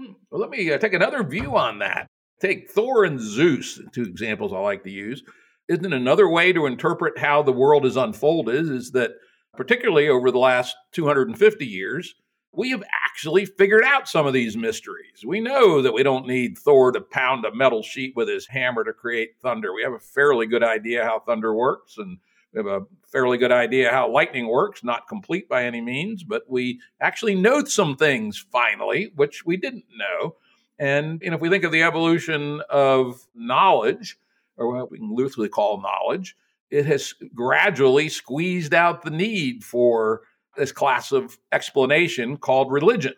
Hmm. 0.00 0.12
Well, 0.30 0.40
let 0.40 0.50
me 0.50 0.72
uh, 0.72 0.78
take 0.78 0.94
another 0.94 1.22
view 1.22 1.56
on 1.56 1.78
that. 1.78 2.08
Take 2.40 2.70
Thor 2.70 3.04
and 3.04 3.20
Zeus, 3.20 3.80
two 3.92 4.02
examples 4.02 4.52
I 4.52 4.58
like 4.58 4.82
to 4.84 4.90
use 4.90 5.22
isn't 5.68 5.92
another 5.92 6.28
way 6.28 6.52
to 6.52 6.66
interpret 6.66 7.18
how 7.18 7.42
the 7.42 7.52
world 7.52 7.84
has 7.84 7.96
unfolded 7.96 8.70
is 8.70 8.92
that 8.92 9.12
particularly 9.56 10.08
over 10.08 10.30
the 10.30 10.38
last 10.38 10.74
250 10.92 11.66
years 11.66 12.14
we 12.52 12.70
have 12.70 12.82
actually 13.06 13.44
figured 13.44 13.84
out 13.84 14.08
some 14.08 14.26
of 14.26 14.32
these 14.32 14.56
mysteries. 14.56 15.24
We 15.24 15.40
know 15.40 15.82
that 15.82 15.92
we 15.92 16.02
don't 16.02 16.26
need 16.26 16.56
Thor 16.58 16.90
to 16.92 17.00
pound 17.00 17.44
a 17.44 17.54
metal 17.54 17.82
sheet 17.82 18.14
with 18.16 18.28
his 18.28 18.46
hammer 18.46 18.84
to 18.84 18.92
create 18.92 19.36
thunder. 19.42 19.72
We 19.74 19.82
have 19.82 19.92
a 19.92 19.98
fairly 19.98 20.46
good 20.46 20.62
idea 20.62 21.04
how 21.04 21.20
thunder 21.20 21.54
works, 21.54 21.98
and 21.98 22.18
we 22.52 22.58
have 22.58 22.66
a 22.66 22.86
fairly 23.12 23.36
good 23.38 23.52
idea 23.52 23.90
how 23.90 24.10
lightning 24.10 24.48
works, 24.48 24.82
not 24.82 25.08
complete 25.08 25.48
by 25.48 25.64
any 25.64 25.80
means, 25.80 26.24
but 26.24 26.42
we 26.48 26.80
actually 27.00 27.34
know 27.34 27.62
some 27.64 27.96
things 27.96 28.44
finally, 28.50 29.12
which 29.14 29.44
we 29.44 29.56
didn't 29.56 29.84
know. 29.96 30.36
And, 30.78 31.22
and 31.22 31.34
if 31.34 31.40
we 31.40 31.50
think 31.50 31.64
of 31.64 31.72
the 31.72 31.82
evolution 31.82 32.62
of 32.70 33.26
knowledge, 33.34 34.16
or 34.58 34.74
what 34.74 34.90
we 34.90 34.98
can 34.98 35.14
loosely 35.14 35.48
call 35.48 35.80
knowledge, 35.80 36.36
it 36.70 36.84
has 36.84 37.14
gradually 37.34 38.08
squeezed 38.08 38.74
out 38.74 39.02
the 39.02 39.10
need 39.10 39.64
for 39.64 40.22
this 40.56 40.72
class 40.72 41.12
of 41.12 41.38
explanation 41.52 42.36
called 42.36 42.70
religion. 42.70 43.14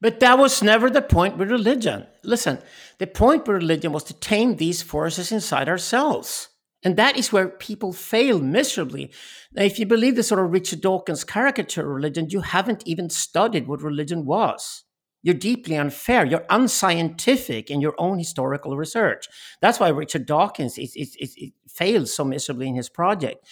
But 0.00 0.20
that 0.20 0.38
was 0.38 0.62
never 0.62 0.90
the 0.90 1.02
point 1.02 1.38
with 1.38 1.50
religion. 1.50 2.06
Listen, 2.22 2.58
the 2.98 3.06
point 3.06 3.48
with 3.48 3.56
religion 3.56 3.92
was 3.92 4.04
to 4.04 4.14
tame 4.14 4.56
these 4.56 4.82
forces 4.82 5.32
inside 5.32 5.68
ourselves 5.68 6.50
And 6.86 6.96
that 6.96 7.16
is 7.16 7.32
where 7.32 7.48
people 7.48 7.92
fail 7.92 8.38
miserably. 8.38 9.10
Now, 9.52 9.64
if 9.64 9.78
you 9.78 9.86
believe 9.86 10.14
the 10.14 10.22
sort 10.22 10.40
of 10.40 10.52
Richard 10.52 10.82
Dawkins 10.82 11.24
caricature 11.24 11.80
of 11.80 11.88
religion, 11.88 12.28
you 12.30 12.42
haven't 12.42 12.86
even 12.86 13.10
studied 13.10 13.66
what 13.66 13.82
religion 13.82 14.24
was. 14.24 14.84
You're 15.22 15.34
deeply 15.34 15.76
unfair. 15.76 16.24
You're 16.24 16.46
unscientific 16.50 17.70
in 17.70 17.80
your 17.80 17.94
own 17.98 18.18
historical 18.18 18.76
research. 18.76 19.26
That's 19.60 19.80
why 19.80 19.88
Richard 19.88 20.26
Dawkins 20.26 20.78
is, 20.78 20.94
is, 20.94 21.16
is, 21.18 21.36
fails 21.68 22.14
so 22.14 22.24
miserably 22.24 22.68
in 22.68 22.76
his 22.76 22.88
project. 22.88 23.44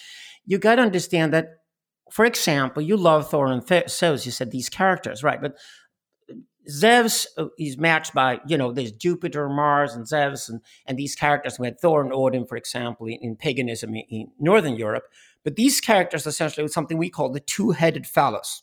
You 0.46 0.58
got 0.58 0.76
to 0.76 0.82
understand 0.82 1.32
that, 1.32 1.58
for 2.10 2.24
example, 2.24 2.82
you 2.82 2.96
love 2.96 3.30
Thor 3.30 3.46
and 3.46 3.66
Zeus. 3.88 4.26
You 4.26 4.32
said 4.32 4.50
these 4.50 4.68
characters, 4.68 5.24
right? 5.24 5.40
But 5.40 5.56
Zeus 6.68 7.26
uh, 7.36 7.46
is 7.58 7.76
matched 7.76 8.14
by, 8.14 8.40
you 8.46 8.56
know, 8.56 8.72
there's 8.72 8.92
Jupiter, 8.92 9.48
Mars, 9.48 9.94
and 9.94 10.06
Zeus, 10.06 10.48
and, 10.48 10.60
and 10.86 10.98
these 10.98 11.14
characters. 11.14 11.58
We 11.58 11.66
had 11.66 11.80
Thor 11.80 12.02
and 12.02 12.12
Odin, 12.12 12.46
for 12.46 12.56
example, 12.56 13.06
in, 13.06 13.18
in 13.20 13.36
paganism 13.36 13.94
in, 13.94 14.04
in, 14.08 14.26
Northern 14.38 14.76
Europe. 14.76 15.04
But 15.42 15.56
these 15.56 15.80
characters 15.80 16.26
essentially 16.26 16.64
were 16.64 16.68
something 16.68 16.96
we 16.96 17.10
call 17.10 17.30
the 17.30 17.40
two 17.40 17.72
headed 17.72 18.06
phallus. 18.06 18.62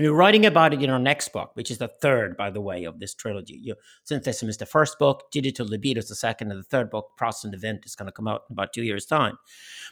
We're 0.00 0.14
writing 0.14 0.46
about 0.46 0.72
it 0.72 0.82
in 0.82 0.88
our 0.88 0.98
next 0.98 1.30
book, 1.30 1.50
which 1.52 1.70
is 1.70 1.76
the 1.76 1.88
third, 1.88 2.34
by 2.34 2.48
the 2.48 2.60
way, 2.62 2.84
of 2.84 3.00
this 3.00 3.14
trilogy. 3.14 3.58
You, 3.60 3.74
Syntheism 4.04 4.48
is 4.48 4.56
the 4.56 4.64
first 4.64 4.98
book, 4.98 5.30
Digital 5.30 5.66
Libido 5.66 5.98
is 5.98 6.08
the 6.08 6.14
second, 6.14 6.50
and 6.50 6.58
the 6.58 6.64
third 6.64 6.88
book, 6.88 7.10
Process 7.18 7.44
and 7.44 7.54
Event, 7.54 7.84
is 7.84 7.94
going 7.94 8.06
to 8.06 8.12
come 8.12 8.26
out 8.26 8.44
in 8.48 8.54
about 8.54 8.72
two 8.72 8.82
years' 8.82 9.04
time. 9.04 9.36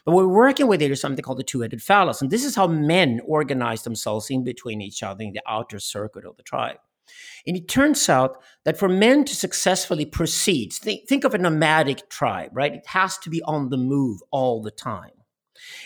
But 0.06 0.14
we're 0.14 0.26
working 0.26 0.66
with 0.66 0.80
here 0.80 0.92
is 0.92 1.00
something 1.02 1.22
called 1.22 1.38
the 1.38 1.44
two 1.44 1.60
headed 1.60 1.82
phallus. 1.82 2.22
And 2.22 2.30
this 2.30 2.46
is 2.46 2.56
how 2.56 2.66
men 2.66 3.20
organize 3.26 3.82
themselves 3.82 4.30
in 4.30 4.44
between 4.44 4.80
each 4.80 5.02
other 5.02 5.22
in 5.22 5.34
the 5.34 5.42
outer 5.46 5.78
circuit 5.78 6.24
of 6.24 6.38
the 6.38 6.42
tribe. 6.42 6.78
And 7.46 7.54
it 7.54 7.68
turns 7.68 8.08
out 8.08 8.38
that 8.64 8.78
for 8.78 8.88
men 8.88 9.26
to 9.26 9.36
successfully 9.36 10.06
proceed, 10.06 10.72
think, 10.72 11.06
think 11.06 11.24
of 11.24 11.34
a 11.34 11.38
nomadic 11.38 12.08
tribe, 12.08 12.50
right? 12.54 12.74
It 12.74 12.86
has 12.86 13.18
to 13.18 13.30
be 13.30 13.42
on 13.42 13.68
the 13.68 13.76
move 13.76 14.22
all 14.30 14.62
the 14.62 14.70
time. 14.70 15.10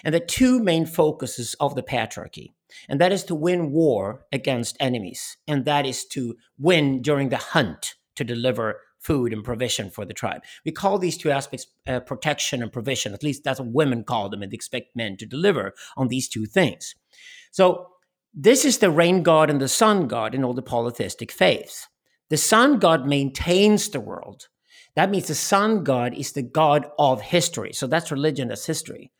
And 0.04 0.14
the 0.14 0.20
two 0.20 0.60
main 0.60 0.86
focuses 0.86 1.54
of 1.54 1.74
the 1.74 1.82
patriarchy, 1.82 2.52
and 2.88 3.00
that 3.00 3.12
is 3.12 3.24
to 3.24 3.34
win 3.34 3.72
war 3.72 4.26
against 4.32 4.76
enemies, 4.80 5.36
and 5.46 5.64
that 5.64 5.86
is 5.86 6.04
to 6.06 6.36
win 6.58 7.02
during 7.02 7.28
the 7.28 7.36
hunt 7.36 7.94
to 8.16 8.24
deliver 8.24 8.80
food 8.98 9.32
and 9.32 9.44
provision 9.44 9.90
for 9.90 10.04
the 10.04 10.14
tribe. 10.14 10.42
We 10.64 10.72
call 10.72 10.98
these 10.98 11.18
two 11.18 11.30
aspects 11.30 11.66
uh, 11.86 12.00
protection 12.00 12.62
and 12.62 12.72
provision. 12.72 13.12
At 13.12 13.22
least 13.22 13.42
that's 13.44 13.58
what 13.58 13.72
women 13.72 14.04
call 14.04 14.28
them, 14.28 14.42
and 14.42 14.54
expect 14.54 14.96
men 14.96 15.16
to 15.18 15.26
deliver 15.26 15.74
on 15.96 16.08
these 16.08 16.28
two 16.28 16.46
things. 16.46 16.94
So 17.50 17.88
this 18.32 18.64
is 18.64 18.78
the 18.78 18.90
rain 18.90 19.22
god 19.22 19.50
and 19.50 19.60
the 19.60 19.68
sun 19.68 20.06
god 20.08 20.34
in 20.34 20.44
all 20.44 20.54
the 20.54 20.62
polytheistic 20.62 21.30
faiths. 21.30 21.88
The 22.30 22.36
sun 22.36 22.78
god 22.78 23.06
maintains 23.06 23.90
the 23.90 24.00
world. 24.00 24.48
That 24.94 25.10
means 25.10 25.28
the 25.28 25.34
sun 25.34 25.84
god 25.84 26.14
is 26.14 26.32
the 26.32 26.42
god 26.42 26.90
of 26.98 27.20
history. 27.20 27.72
So 27.72 27.86
that's 27.86 28.10
religion 28.10 28.50
as 28.50 28.64
history. 28.64 29.12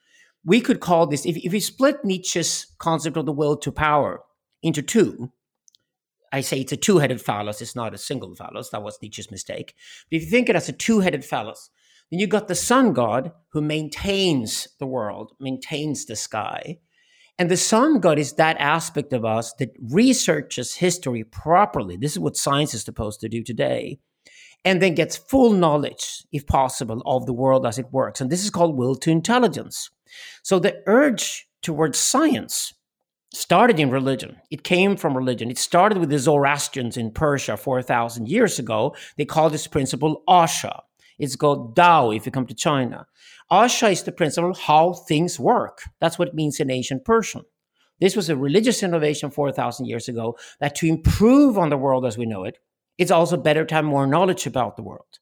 We 0.45 0.61
could 0.61 0.81
call 0.81 1.07
this, 1.07 1.25
if, 1.25 1.37
if 1.37 1.53
we 1.53 1.61
split 1.61 2.05
Nietzsche's 2.05 2.67
concept 2.79 3.17
of 3.17 3.27
the 3.27 3.33
will 3.33 3.57
to 3.59 3.71
power 3.71 4.21
into 4.63 4.83
two, 4.83 5.33
I 6.33 6.41
say 6.41 6.61
it's 6.61 6.73
a 6.73 6.77
two 6.77 6.99
headed 6.99 7.21
phallus, 7.21 7.61
it's 7.61 7.77
not 7.77 7.95
a 7.95 7.99
single 7.99 8.35
phallus. 8.35 8.71
That 8.71 8.83
was 8.83 8.99
Nietzsche's 9.03 9.31
mistake. 9.31 9.75
But 10.11 10.17
if 10.17 10.23
you 10.23 10.31
think 10.31 10.49
it 10.49 10.57
as 10.57 10.69
a 10.69 10.73
two 10.73 11.01
headed 11.01 11.25
phallus, 11.25 11.71
then 12.11 12.21
you've 12.21 12.31
got 12.31 12.49
the 12.49 12.55
sun 12.55 12.93
god 12.93 13.33
who 13.53 13.61
maintains 13.61 14.69
the 14.79 14.87
world, 14.87 15.33
maintains 15.39 16.07
the 16.07 16.17
sky. 16.17 16.79
And 17.39 17.51
the 17.51 17.57
sun 17.57 18.01
god 18.01 18.19
is 18.19 18.35
that 18.35 18.57
aspect 18.59 19.13
of 19.13 19.25
us 19.25 19.53
that 19.55 19.77
researches 19.91 20.77
history 20.77 21.25
properly. 21.25 21.97
This 21.97 22.13
is 22.13 22.19
what 22.19 22.37
science 22.37 22.75
is 22.75 22.83
supposed 22.83 23.21
to 23.21 23.29
do 23.29 23.43
today. 23.43 23.99
And 24.65 24.81
then 24.81 24.95
gets 24.95 25.17
full 25.17 25.53
knowledge, 25.53 26.25
if 26.33 26.47
possible, 26.47 27.03
of 27.05 27.27
the 27.27 27.33
world 27.33 27.67
as 27.67 27.79
it 27.79 27.93
works. 27.93 28.21
And 28.21 28.31
this 28.31 28.45
is 28.45 28.51
called 28.51 28.77
will 28.77 28.95
to 28.97 29.11
intelligence. 29.11 29.91
So 30.43 30.59
the 30.59 30.83
urge 30.87 31.49
towards 31.63 31.99
science 31.99 32.75
started 33.33 33.81
in 33.81 33.91
religion. 33.91 34.37
It 34.51 34.63
came 34.63 34.97
from 34.97 35.17
religion. 35.17 35.51
It 35.51 35.59
started 35.59 35.99
with 35.99 36.11
the 36.11 36.19
Zoroastrians 36.19 36.97
in 36.97 37.11
Persia 37.11 37.57
4,000 37.57 38.29
years 38.29 38.59
ago. 38.59 38.95
They 39.17 39.25
called 39.25 39.53
this 39.53 39.67
principle 39.67 40.23
Asha. 40.29 40.83
It's 41.19 41.37
called 41.37 41.77
Dao 41.77 42.15
if 42.15 42.27
you 42.27 42.33
come 42.33 42.47
to 42.47 42.55
China. 42.55 43.07
Asha 43.51 43.93
is 43.93 44.03
the 44.03 44.13
principle 44.13 44.55
how 44.55 44.93
things 44.93 45.41
work. 45.41 45.83
That's 46.01 46.19
what 46.19 46.29
it 46.29 46.35
means 46.35 46.61
in 46.61 46.71
ancient 46.71 47.05
Persian. 47.05 47.43
This 48.01 48.17
was 48.17 48.29
a 48.29 48.37
religious 48.37 48.83
innovation 48.83 49.31
4,000 49.31 49.87
years 49.87 50.09
ago 50.09 50.37
that 50.61 50.75
to 50.77 50.87
improve 50.87 51.57
on 51.57 51.71
the 51.71 51.77
world 51.77 52.05
as 52.05 52.19
we 52.19 52.27
know 52.27 52.45
it, 52.45 52.59
it's 52.99 53.11
also 53.11 53.37
better 53.37 53.65
to 53.65 53.75
have 53.75 53.85
more 53.85 54.07
knowledge 54.07 54.47
about 54.47 54.77
the 54.77 54.83
world. 54.83 55.19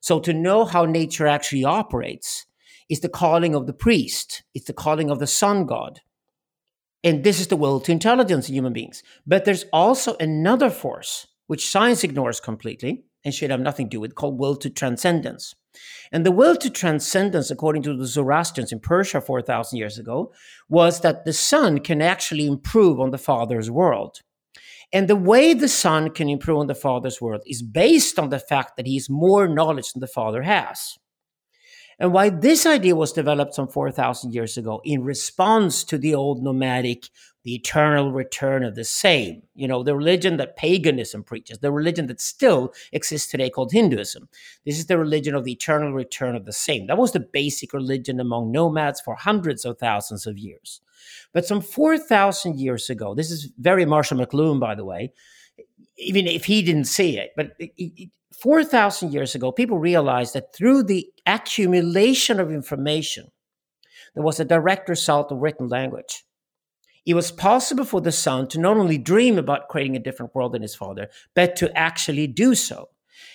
So 0.00 0.18
to 0.20 0.32
know 0.32 0.64
how 0.64 0.84
nature 0.84 1.26
actually 1.26 1.64
operates 1.64 2.46
is 2.88 3.00
the 3.00 3.08
calling 3.08 3.54
of 3.54 3.66
the 3.66 3.72
priest, 3.72 4.42
it's 4.54 4.66
the 4.66 4.72
calling 4.72 5.10
of 5.10 5.18
the 5.18 5.26
sun 5.26 5.66
god. 5.66 6.00
And 7.04 7.24
this 7.24 7.40
is 7.40 7.48
the 7.48 7.56
will 7.56 7.80
to 7.80 7.92
intelligence 7.92 8.48
in 8.48 8.54
human 8.54 8.72
beings. 8.72 9.02
But 9.26 9.44
there's 9.44 9.64
also 9.72 10.16
another 10.18 10.70
force 10.70 11.26
which 11.46 11.68
science 11.68 12.04
ignores 12.04 12.40
completely 12.40 13.04
and 13.24 13.34
should 13.34 13.50
have 13.50 13.60
nothing 13.60 13.86
to 13.86 13.96
do 13.96 14.00
with 14.00 14.14
called 14.14 14.38
will 14.38 14.56
to 14.56 14.70
transcendence. 14.70 15.54
And 16.10 16.26
the 16.26 16.32
will 16.32 16.56
to 16.56 16.70
transcendence, 16.70 17.50
according 17.50 17.82
to 17.84 17.96
the 17.96 18.06
Zoroastrians 18.06 18.72
in 18.72 18.80
Persia 18.80 19.20
4,000 19.20 19.78
years 19.78 19.98
ago, 19.98 20.32
was 20.68 21.00
that 21.00 21.24
the 21.24 21.32
son 21.32 21.78
can 21.78 22.02
actually 22.02 22.46
improve 22.46 23.00
on 23.00 23.10
the 23.10 23.18
father's 23.18 23.70
world. 23.70 24.20
And 24.92 25.08
the 25.08 25.16
way 25.16 25.54
the 25.54 25.68
son 25.68 26.10
can 26.10 26.28
improve 26.28 26.58
on 26.58 26.66
the 26.66 26.74
father's 26.74 27.20
world 27.20 27.42
is 27.46 27.62
based 27.62 28.18
on 28.18 28.28
the 28.28 28.38
fact 28.38 28.76
that 28.76 28.86
he 28.86 28.96
has 28.96 29.08
more 29.08 29.48
knowledge 29.48 29.92
than 29.92 30.00
the 30.00 30.06
father 30.06 30.42
has. 30.42 30.98
And 31.98 32.12
why 32.12 32.30
this 32.30 32.66
idea 32.66 32.96
was 32.96 33.12
developed 33.12 33.54
some 33.54 33.68
4,000 33.68 34.34
years 34.34 34.56
ago 34.56 34.80
in 34.84 35.04
response 35.04 35.84
to 35.84 35.98
the 35.98 36.14
old 36.14 36.42
nomadic 36.42 37.04
the 37.44 37.54
eternal 37.54 38.12
return 38.12 38.62
of 38.62 38.74
the 38.74 38.84
same. 38.84 39.42
You 39.54 39.66
know, 39.66 39.82
the 39.82 39.96
religion 39.96 40.36
that 40.36 40.56
paganism 40.56 41.24
preaches, 41.24 41.58
the 41.58 41.72
religion 41.72 42.06
that 42.06 42.20
still 42.20 42.72
exists 42.92 43.30
today 43.30 43.50
called 43.50 43.72
Hinduism. 43.72 44.28
This 44.64 44.78
is 44.78 44.86
the 44.86 44.98
religion 44.98 45.34
of 45.34 45.44
the 45.44 45.52
eternal 45.52 45.92
return 45.92 46.36
of 46.36 46.44
the 46.44 46.52
same. 46.52 46.86
That 46.86 46.98
was 46.98 47.12
the 47.12 47.20
basic 47.20 47.72
religion 47.72 48.20
among 48.20 48.52
nomads 48.52 49.00
for 49.00 49.14
hundreds 49.14 49.64
of 49.64 49.78
thousands 49.78 50.26
of 50.26 50.38
years. 50.38 50.80
But 51.32 51.46
some 51.46 51.60
4,000 51.60 52.58
years 52.58 52.88
ago, 52.90 53.14
this 53.14 53.30
is 53.30 53.50
very 53.58 53.84
Marshall 53.84 54.18
McLuhan, 54.18 54.60
by 54.60 54.74
the 54.74 54.84
way, 54.84 55.12
even 55.98 56.26
if 56.26 56.44
he 56.44 56.62
didn't 56.62 56.84
see 56.84 57.18
it, 57.18 57.32
but 57.36 57.56
4,000 58.32 59.12
years 59.12 59.34
ago, 59.34 59.52
people 59.52 59.78
realized 59.78 60.34
that 60.34 60.54
through 60.54 60.84
the 60.84 61.08
accumulation 61.26 62.40
of 62.40 62.50
information, 62.50 63.30
there 64.14 64.22
was 64.24 64.40
a 64.40 64.44
direct 64.44 64.88
result 64.88 65.30
of 65.32 65.38
written 65.38 65.68
language 65.68 66.24
it 67.04 67.14
was 67.14 67.32
possible 67.32 67.84
for 67.84 68.00
the 68.00 68.12
son 68.12 68.46
to 68.48 68.60
not 68.60 68.76
only 68.76 68.98
dream 68.98 69.38
about 69.38 69.68
creating 69.68 69.96
a 69.96 70.00
different 70.00 70.34
world 70.34 70.52
than 70.52 70.62
his 70.62 70.74
father, 70.74 71.08
but 71.34 71.56
to 71.56 71.76
actually 71.76 72.26
do 72.26 72.54
so. 72.54 72.90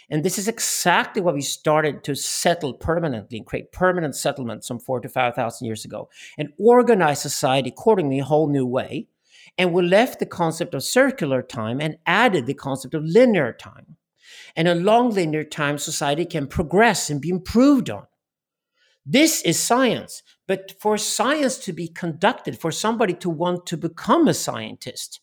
And 0.09 0.23
this 0.23 0.37
is 0.37 0.47
exactly 0.47 1.21
what 1.21 1.33
we 1.33 1.41
started 1.41 2.03
to 2.05 2.15
settle 2.15 2.73
permanently 2.73 3.37
and 3.37 3.45
create 3.45 3.71
permanent 3.73 4.15
settlements 4.15 4.67
some 4.67 4.79
four 4.79 5.01
to 5.01 5.09
5,000 5.09 5.65
years 5.65 5.83
ago 5.83 6.09
and 6.37 6.53
organize 6.57 7.21
society 7.21 7.69
accordingly 7.69 8.19
a 8.19 8.23
whole 8.23 8.49
new 8.49 8.65
way. 8.65 9.07
And 9.57 9.73
we 9.73 9.83
left 9.83 10.19
the 10.19 10.25
concept 10.25 10.73
of 10.73 10.83
circular 10.83 11.41
time 11.41 11.81
and 11.81 11.97
added 12.05 12.45
the 12.45 12.53
concept 12.53 12.93
of 12.93 13.03
linear 13.03 13.51
time. 13.51 13.97
And 14.55 14.67
along 14.67 15.11
linear 15.11 15.43
time, 15.43 15.77
society 15.77 16.25
can 16.25 16.47
progress 16.47 17.09
and 17.09 17.21
be 17.21 17.29
improved 17.29 17.89
on. 17.89 18.07
This 19.05 19.41
is 19.41 19.59
science. 19.59 20.23
But 20.47 20.75
for 20.79 20.97
science 20.97 21.57
to 21.59 21.73
be 21.73 21.87
conducted, 21.87 22.59
for 22.59 22.71
somebody 22.71 23.13
to 23.15 23.29
want 23.29 23.65
to 23.67 23.77
become 23.77 24.27
a 24.27 24.33
scientist, 24.33 25.19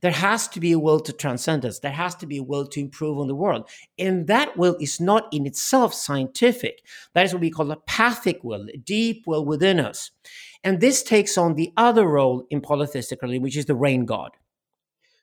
there 0.00 0.12
has 0.12 0.48
to 0.48 0.60
be 0.60 0.72
a 0.72 0.78
will 0.78 1.00
to 1.00 1.12
transcendence. 1.12 1.78
There 1.78 1.92
has 1.92 2.14
to 2.16 2.26
be 2.26 2.38
a 2.38 2.42
will 2.42 2.66
to 2.68 2.80
improve 2.80 3.18
on 3.18 3.28
the 3.28 3.34
world. 3.34 3.68
And 3.98 4.26
that 4.26 4.56
will 4.56 4.76
is 4.80 5.00
not 5.00 5.28
in 5.32 5.46
itself 5.46 5.94
scientific. 5.94 6.82
That 7.14 7.26
is 7.26 7.32
what 7.32 7.42
we 7.42 7.50
call 7.50 7.70
a 7.70 7.76
pathic 7.76 8.42
will, 8.42 8.66
a 8.72 8.78
deep 8.78 9.24
will 9.26 9.44
within 9.44 9.78
us. 9.78 10.10
And 10.64 10.80
this 10.80 11.02
takes 11.02 11.38
on 11.38 11.54
the 11.54 11.72
other 11.76 12.06
role 12.06 12.46
in 12.50 12.60
polytheistic 12.60 13.22
religion, 13.22 13.42
which 13.42 13.56
is 13.56 13.66
the 13.66 13.74
rain 13.74 14.04
god. 14.04 14.32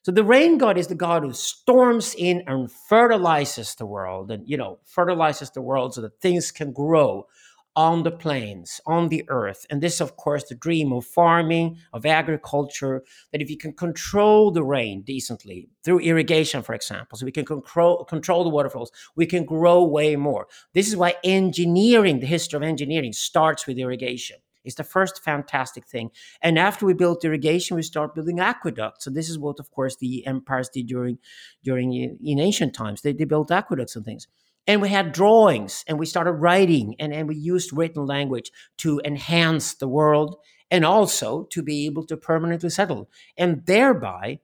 So 0.03 0.11
the 0.11 0.23
rain 0.23 0.57
god 0.57 0.77
is 0.77 0.87
the 0.87 0.95
god 0.95 1.23
who 1.23 1.33
storms 1.33 2.13
in 2.17 2.43
and 2.45 2.71
fertilizes 2.71 3.75
the 3.75 3.85
world 3.85 4.31
and, 4.31 4.47
you 4.47 4.57
know, 4.57 4.79
fertilizes 4.85 5.49
the 5.51 5.61
world 5.61 5.93
so 5.93 6.01
that 6.01 6.19
things 6.19 6.51
can 6.51 6.73
grow 6.73 7.25
on 7.75 8.03
the 8.03 8.11
plains, 8.11 8.79
on 8.85 9.09
the 9.09 9.23
earth. 9.29 9.65
And 9.69 9.81
this, 9.81 9.99
of 9.99 10.15
course, 10.15 10.43
the 10.43 10.55
dream 10.55 10.93
of 10.93 11.05
farming, 11.05 11.77
of 11.91 12.05
agriculture, 12.05 13.03
that 13.31 13.41
if 13.41 13.49
you 13.49 13.57
can 13.57 13.73
control 13.73 14.51
the 14.51 14.63
rain 14.63 15.01
decently 15.01 15.69
through 15.83 15.99
irrigation, 15.99 16.61
for 16.61 16.75
example, 16.75 17.17
so 17.17 17.25
we 17.25 17.31
can 17.31 17.45
control, 17.45 18.05
control 18.05 18.43
the 18.43 18.49
waterfalls, 18.49 18.91
we 19.15 19.25
can 19.25 19.45
grow 19.45 19.83
way 19.83 20.15
more. 20.15 20.47
This 20.73 20.87
is 20.87 20.95
why 20.95 21.15
engineering, 21.23 22.19
the 22.19 22.27
history 22.27 22.57
of 22.57 22.63
engineering, 22.63 23.13
starts 23.13 23.65
with 23.65 23.77
irrigation. 23.77 24.37
It's 24.63 24.75
the 24.75 24.83
first 24.83 25.23
fantastic 25.23 25.85
thing. 25.85 26.11
And 26.41 26.57
after 26.57 26.85
we 26.85 26.93
built 26.93 27.25
irrigation, 27.25 27.75
we 27.75 27.83
start 27.83 28.15
building 28.15 28.39
aqueducts. 28.39 29.03
So 29.05 29.11
this 29.11 29.29
is 29.29 29.37
what, 29.37 29.59
of 29.59 29.71
course, 29.71 29.97
the 29.97 30.25
empires 30.25 30.69
did 30.69 30.87
during 30.87 31.17
during 31.63 31.89
uh, 31.91 32.15
in 32.23 32.39
ancient 32.39 32.73
times. 32.73 33.01
They, 33.01 33.13
they 33.13 33.25
built 33.25 33.51
aqueducts 33.51 33.95
and 33.95 34.05
things. 34.05 34.27
And 34.65 34.81
we 34.81 34.89
had 34.89 35.11
drawings 35.11 35.83
and 35.87 35.99
we 35.99 36.05
started 36.05 36.33
writing 36.33 36.95
and, 36.99 37.13
and 37.13 37.27
we 37.27 37.35
used 37.35 37.75
written 37.75 38.05
language 38.05 38.51
to 38.79 39.01
enhance 39.03 39.73
the 39.73 39.87
world 39.87 40.37
and 40.71 40.85
also 40.85 41.43
to 41.51 41.61
be 41.61 41.85
able 41.85 42.05
to 42.05 42.17
permanently 42.17 42.69
settle. 42.69 43.09
And 43.37 43.65
thereby, 43.65 44.39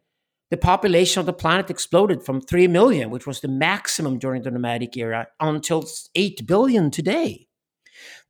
the 0.51 0.57
population 0.57 1.19
of 1.19 1.25
the 1.25 1.33
planet 1.33 1.69
exploded 1.69 2.23
from 2.23 2.41
3 2.41 2.67
million, 2.67 3.09
which 3.11 3.27
was 3.27 3.39
the 3.39 3.47
maximum 3.47 4.19
during 4.19 4.41
the 4.41 4.51
nomadic 4.51 4.97
era, 4.97 5.27
until 5.39 5.85
8 6.15 6.45
billion 6.45 6.91
today. 6.91 7.47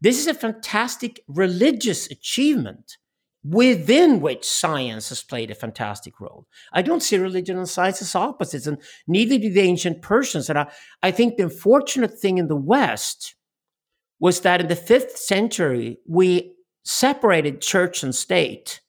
This 0.02 0.20
is 0.20 0.28
a 0.28 0.34
fantastic 0.34 1.22
religious 1.28 2.10
achievement 2.12 2.98
within 3.44 4.20
which 4.20 4.46
science 4.48 5.10
has 5.10 5.24
played 5.24 5.50
a 5.50 5.56
fantastic 5.56 6.20
role. 6.20 6.46
I 6.74 6.82
don't 6.82 7.02
see 7.02 7.18
religion 7.18 7.58
and 7.58 7.70
science 7.70 8.02
as 8.02 8.16
opposites, 8.16 8.68
and 8.68 8.82
neither 9.08 9.38
did 9.38 9.54
the 9.54 9.62
ancient 9.62 10.02
Persians. 10.02 10.50
And 10.50 10.60
I, 10.60 10.72
I 11.02 11.12
think 11.12 11.38
the 11.38 11.44
unfortunate 11.44 12.20
thing 12.20 12.38
in 12.38 12.48
the 12.48 12.56
West 12.56 13.36
was 14.20 14.42
that 14.42 14.60
in 14.60 14.68
the 14.68 14.76
fifth 14.76 15.18
century, 15.18 15.98
we 16.08 16.54
separated 16.84 17.62
church 17.62 18.04
and 18.04 18.14
state 18.14 18.82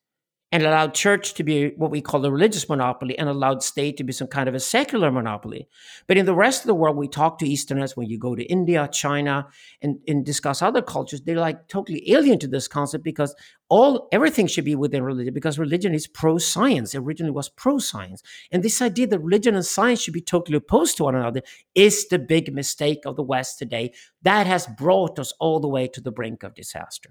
and 0.52 0.64
allowed 0.64 0.94
church 0.94 1.34
to 1.34 1.44
be 1.44 1.68
what 1.76 1.90
we 1.90 2.00
call 2.00 2.24
a 2.24 2.30
religious 2.30 2.68
monopoly 2.68 3.16
and 3.16 3.28
allowed 3.28 3.62
state 3.62 3.96
to 3.96 4.04
be 4.04 4.12
some 4.12 4.26
kind 4.26 4.48
of 4.48 4.54
a 4.54 4.60
secular 4.60 5.10
monopoly. 5.10 5.68
But 6.08 6.16
in 6.16 6.26
the 6.26 6.34
rest 6.34 6.62
of 6.62 6.66
the 6.66 6.74
world, 6.74 6.96
we 6.96 7.06
talk 7.06 7.38
to 7.38 7.48
Easterners 7.48 7.96
when 7.96 8.08
you 8.08 8.18
go 8.18 8.34
to 8.34 8.42
India, 8.44 8.88
China, 8.92 9.46
and, 9.80 10.00
and 10.08 10.24
discuss 10.24 10.60
other 10.60 10.82
cultures, 10.82 11.20
they're 11.22 11.36
like 11.36 11.68
totally 11.68 12.10
alien 12.10 12.38
to 12.40 12.48
this 12.48 12.66
concept 12.66 13.04
because 13.04 13.34
all 13.68 14.08
everything 14.10 14.48
should 14.48 14.64
be 14.64 14.74
within 14.74 15.04
religion 15.04 15.32
because 15.32 15.56
religion 15.56 15.94
is 15.94 16.08
pro-science. 16.08 16.94
It 16.94 16.98
Originally 16.98 17.30
was 17.30 17.48
pro-science. 17.48 18.20
And 18.50 18.64
this 18.64 18.82
idea 18.82 19.06
that 19.06 19.20
religion 19.20 19.54
and 19.54 19.64
science 19.64 20.02
should 20.02 20.14
be 20.14 20.20
totally 20.20 20.56
opposed 20.56 20.96
to 20.96 21.04
one 21.04 21.14
another 21.14 21.42
is 21.76 22.08
the 22.08 22.18
big 22.18 22.52
mistake 22.52 23.02
of 23.06 23.14
the 23.14 23.22
West 23.22 23.58
today. 23.58 23.92
That 24.22 24.48
has 24.48 24.66
brought 24.66 25.20
us 25.20 25.32
all 25.38 25.60
the 25.60 25.68
way 25.68 25.86
to 25.86 26.00
the 26.00 26.10
brink 26.10 26.42
of 26.42 26.54
disaster. 26.54 27.10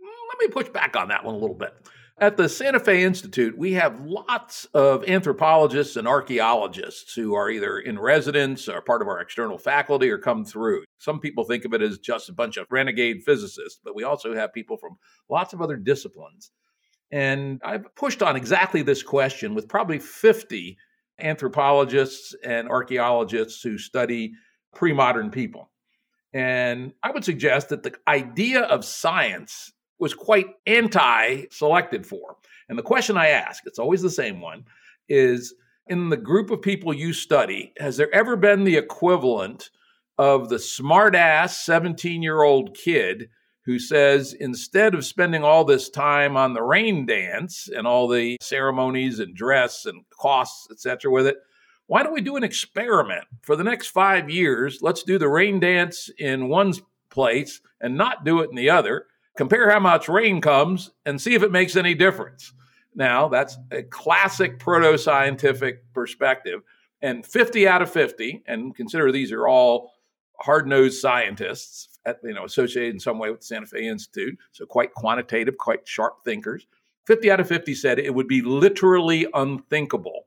Mm, 0.00 0.06
let 0.30 0.38
me 0.40 0.48
push 0.48 0.70
back 0.70 0.96
on 0.96 1.08
that 1.08 1.24
one 1.24 1.34
a 1.34 1.38
little 1.38 1.54
bit. 1.54 1.74
At 2.22 2.36
the 2.36 2.48
Santa 2.48 2.78
Fe 2.78 3.02
Institute, 3.02 3.58
we 3.58 3.72
have 3.72 3.98
lots 3.98 4.64
of 4.66 5.02
anthropologists 5.08 5.96
and 5.96 6.06
archaeologists 6.06 7.12
who 7.14 7.34
are 7.34 7.50
either 7.50 7.80
in 7.80 7.98
residence 7.98 8.68
or 8.68 8.80
part 8.80 9.02
of 9.02 9.08
our 9.08 9.18
external 9.18 9.58
faculty 9.58 10.08
or 10.08 10.18
come 10.18 10.44
through. 10.44 10.84
Some 10.98 11.18
people 11.18 11.42
think 11.42 11.64
of 11.64 11.74
it 11.74 11.82
as 11.82 11.98
just 11.98 12.28
a 12.28 12.32
bunch 12.32 12.58
of 12.58 12.68
renegade 12.70 13.24
physicists, 13.24 13.80
but 13.82 13.96
we 13.96 14.04
also 14.04 14.36
have 14.36 14.52
people 14.52 14.76
from 14.76 14.98
lots 15.28 15.52
of 15.52 15.60
other 15.60 15.74
disciplines. 15.74 16.52
And 17.10 17.60
I've 17.64 17.92
pushed 17.96 18.22
on 18.22 18.36
exactly 18.36 18.82
this 18.82 19.02
question 19.02 19.52
with 19.56 19.68
probably 19.68 19.98
50 19.98 20.78
anthropologists 21.18 22.36
and 22.44 22.68
archaeologists 22.68 23.60
who 23.64 23.78
study 23.78 24.34
pre 24.72 24.92
modern 24.92 25.32
people. 25.32 25.72
And 26.32 26.92
I 27.02 27.10
would 27.10 27.24
suggest 27.24 27.70
that 27.70 27.82
the 27.82 27.96
idea 28.06 28.60
of 28.60 28.84
science 28.84 29.72
was 30.02 30.14
quite 30.14 30.48
anti 30.66 31.44
selected 31.52 32.04
for. 32.04 32.36
And 32.68 32.76
the 32.76 32.82
question 32.82 33.16
I 33.16 33.28
ask, 33.28 33.62
it's 33.66 33.78
always 33.78 34.02
the 34.02 34.10
same 34.10 34.40
one, 34.40 34.64
is 35.08 35.54
in 35.86 36.08
the 36.08 36.16
group 36.16 36.50
of 36.50 36.60
people 36.60 36.92
you 36.92 37.12
study, 37.12 37.72
has 37.78 37.96
there 37.96 38.12
ever 38.12 38.34
been 38.34 38.64
the 38.64 38.76
equivalent 38.76 39.70
of 40.18 40.48
the 40.48 40.56
smartass 40.56 41.50
17 41.50 42.20
year 42.20 42.42
old 42.42 42.76
kid 42.76 43.30
who 43.64 43.78
says, 43.78 44.32
instead 44.32 44.92
of 44.96 45.04
spending 45.04 45.44
all 45.44 45.64
this 45.64 45.88
time 45.88 46.36
on 46.36 46.52
the 46.52 46.62
rain 46.64 47.06
dance 47.06 47.68
and 47.72 47.86
all 47.86 48.08
the 48.08 48.36
ceremonies 48.40 49.20
and 49.20 49.36
dress 49.36 49.86
and 49.86 50.02
costs, 50.10 50.66
etc., 50.72 51.12
with 51.12 51.28
it, 51.28 51.36
why 51.86 52.02
don't 52.02 52.12
we 52.12 52.20
do 52.20 52.34
an 52.34 52.42
experiment 52.42 53.24
for 53.42 53.54
the 53.54 53.62
next 53.62 53.88
five 53.88 54.28
years? 54.28 54.80
Let's 54.82 55.04
do 55.04 55.16
the 55.16 55.28
rain 55.28 55.60
dance 55.60 56.10
in 56.18 56.48
one 56.48 56.74
place 57.08 57.60
and 57.80 57.96
not 57.96 58.24
do 58.24 58.40
it 58.40 58.50
in 58.50 58.56
the 58.56 58.70
other 58.70 59.06
compare 59.36 59.70
how 59.70 59.80
much 59.80 60.08
rain 60.08 60.40
comes 60.40 60.90
and 61.06 61.20
see 61.20 61.34
if 61.34 61.42
it 61.42 61.52
makes 61.52 61.76
any 61.76 61.94
difference. 61.94 62.52
Now, 62.94 63.28
that's 63.28 63.56
a 63.70 63.82
classic 63.82 64.58
proto 64.58 64.98
scientific 64.98 65.92
perspective. 65.94 66.60
And 67.00 67.26
50 67.26 67.66
out 67.66 67.82
of 67.82 67.90
50, 67.90 68.42
and 68.46 68.74
consider 68.74 69.10
these 69.10 69.32
are 69.32 69.48
all 69.48 69.92
hard 70.40 70.66
nosed 70.66 71.00
scientists, 71.00 71.88
at, 72.04 72.18
you 72.22 72.34
know, 72.34 72.44
associated 72.44 72.94
in 72.94 73.00
some 73.00 73.18
way 73.18 73.30
with 73.30 73.40
the 73.40 73.46
Santa 73.46 73.66
Fe 73.66 73.86
Institute, 73.86 74.38
so 74.52 74.66
quite 74.66 74.92
quantitative, 74.94 75.56
quite 75.56 75.86
sharp 75.86 76.22
thinkers. 76.24 76.66
50 77.06 77.30
out 77.30 77.40
of 77.40 77.48
50 77.48 77.74
said 77.74 77.98
it 77.98 78.14
would 78.14 78.28
be 78.28 78.42
literally 78.42 79.26
unthinkable 79.34 80.26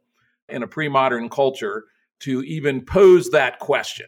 in 0.50 0.64
a 0.64 0.68
pre 0.68 0.88
modern 0.88 1.30
culture 1.30 1.86
to 2.20 2.44
even 2.44 2.82
pose 2.82 3.30
that 3.32 3.60
question. 3.60 4.08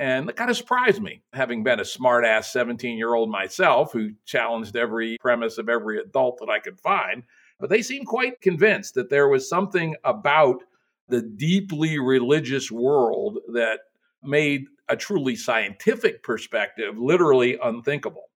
And 0.00 0.26
that 0.26 0.36
kind 0.36 0.50
of 0.50 0.56
surprised 0.56 1.02
me, 1.02 1.20
having 1.34 1.62
been 1.62 1.78
a 1.78 1.82
smartass 1.82 2.44
17 2.44 2.96
year 2.96 3.14
old 3.14 3.30
myself 3.30 3.92
who 3.92 4.12
challenged 4.24 4.74
every 4.74 5.18
premise 5.20 5.58
of 5.58 5.68
every 5.68 6.00
adult 6.00 6.38
that 6.40 6.48
I 6.48 6.58
could 6.58 6.80
find. 6.80 7.22
But 7.60 7.68
they 7.68 7.82
seemed 7.82 8.06
quite 8.06 8.40
convinced 8.40 8.94
that 8.94 9.10
there 9.10 9.28
was 9.28 9.46
something 9.46 9.94
about 10.02 10.62
the 11.08 11.20
deeply 11.20 11.98
religious 11.98 12.72
world 12.72 13.40
that 13.52 13.80
made 14.22 14.64
a 14.88 14.96
truly 14.96 15.36
scientific 15.36 16.22
perspective 16.22 16.96
literally 16.96 17.58
unthinkable. 17.62 18.30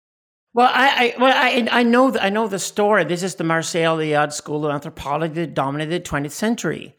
Well, 0.53 0.71
I, 0.71 1.15
I 1.17 1.21
well 1.21 1.35
I, 1.35 1.67
I 1.81 1.83
know 1.83 2.11
the, 2.11 2.23
I 2.23 2.29
know 2.29 2.47
the 2.47 2.59
story. 2.59 3.05
This 3.05 3.23
is 3.23 3.37
the 3.37 3.45
Mircea 3.45 3.85
Eliade 3.85 4.35
School 4.35 4.67
of 4.67 4.73
Anthropology 4.75 5.33
that 5.35 5.55
dominated 5.55 6.05
the 6.05 6.09
20th 6.11 6.33
century. 6.33 6.95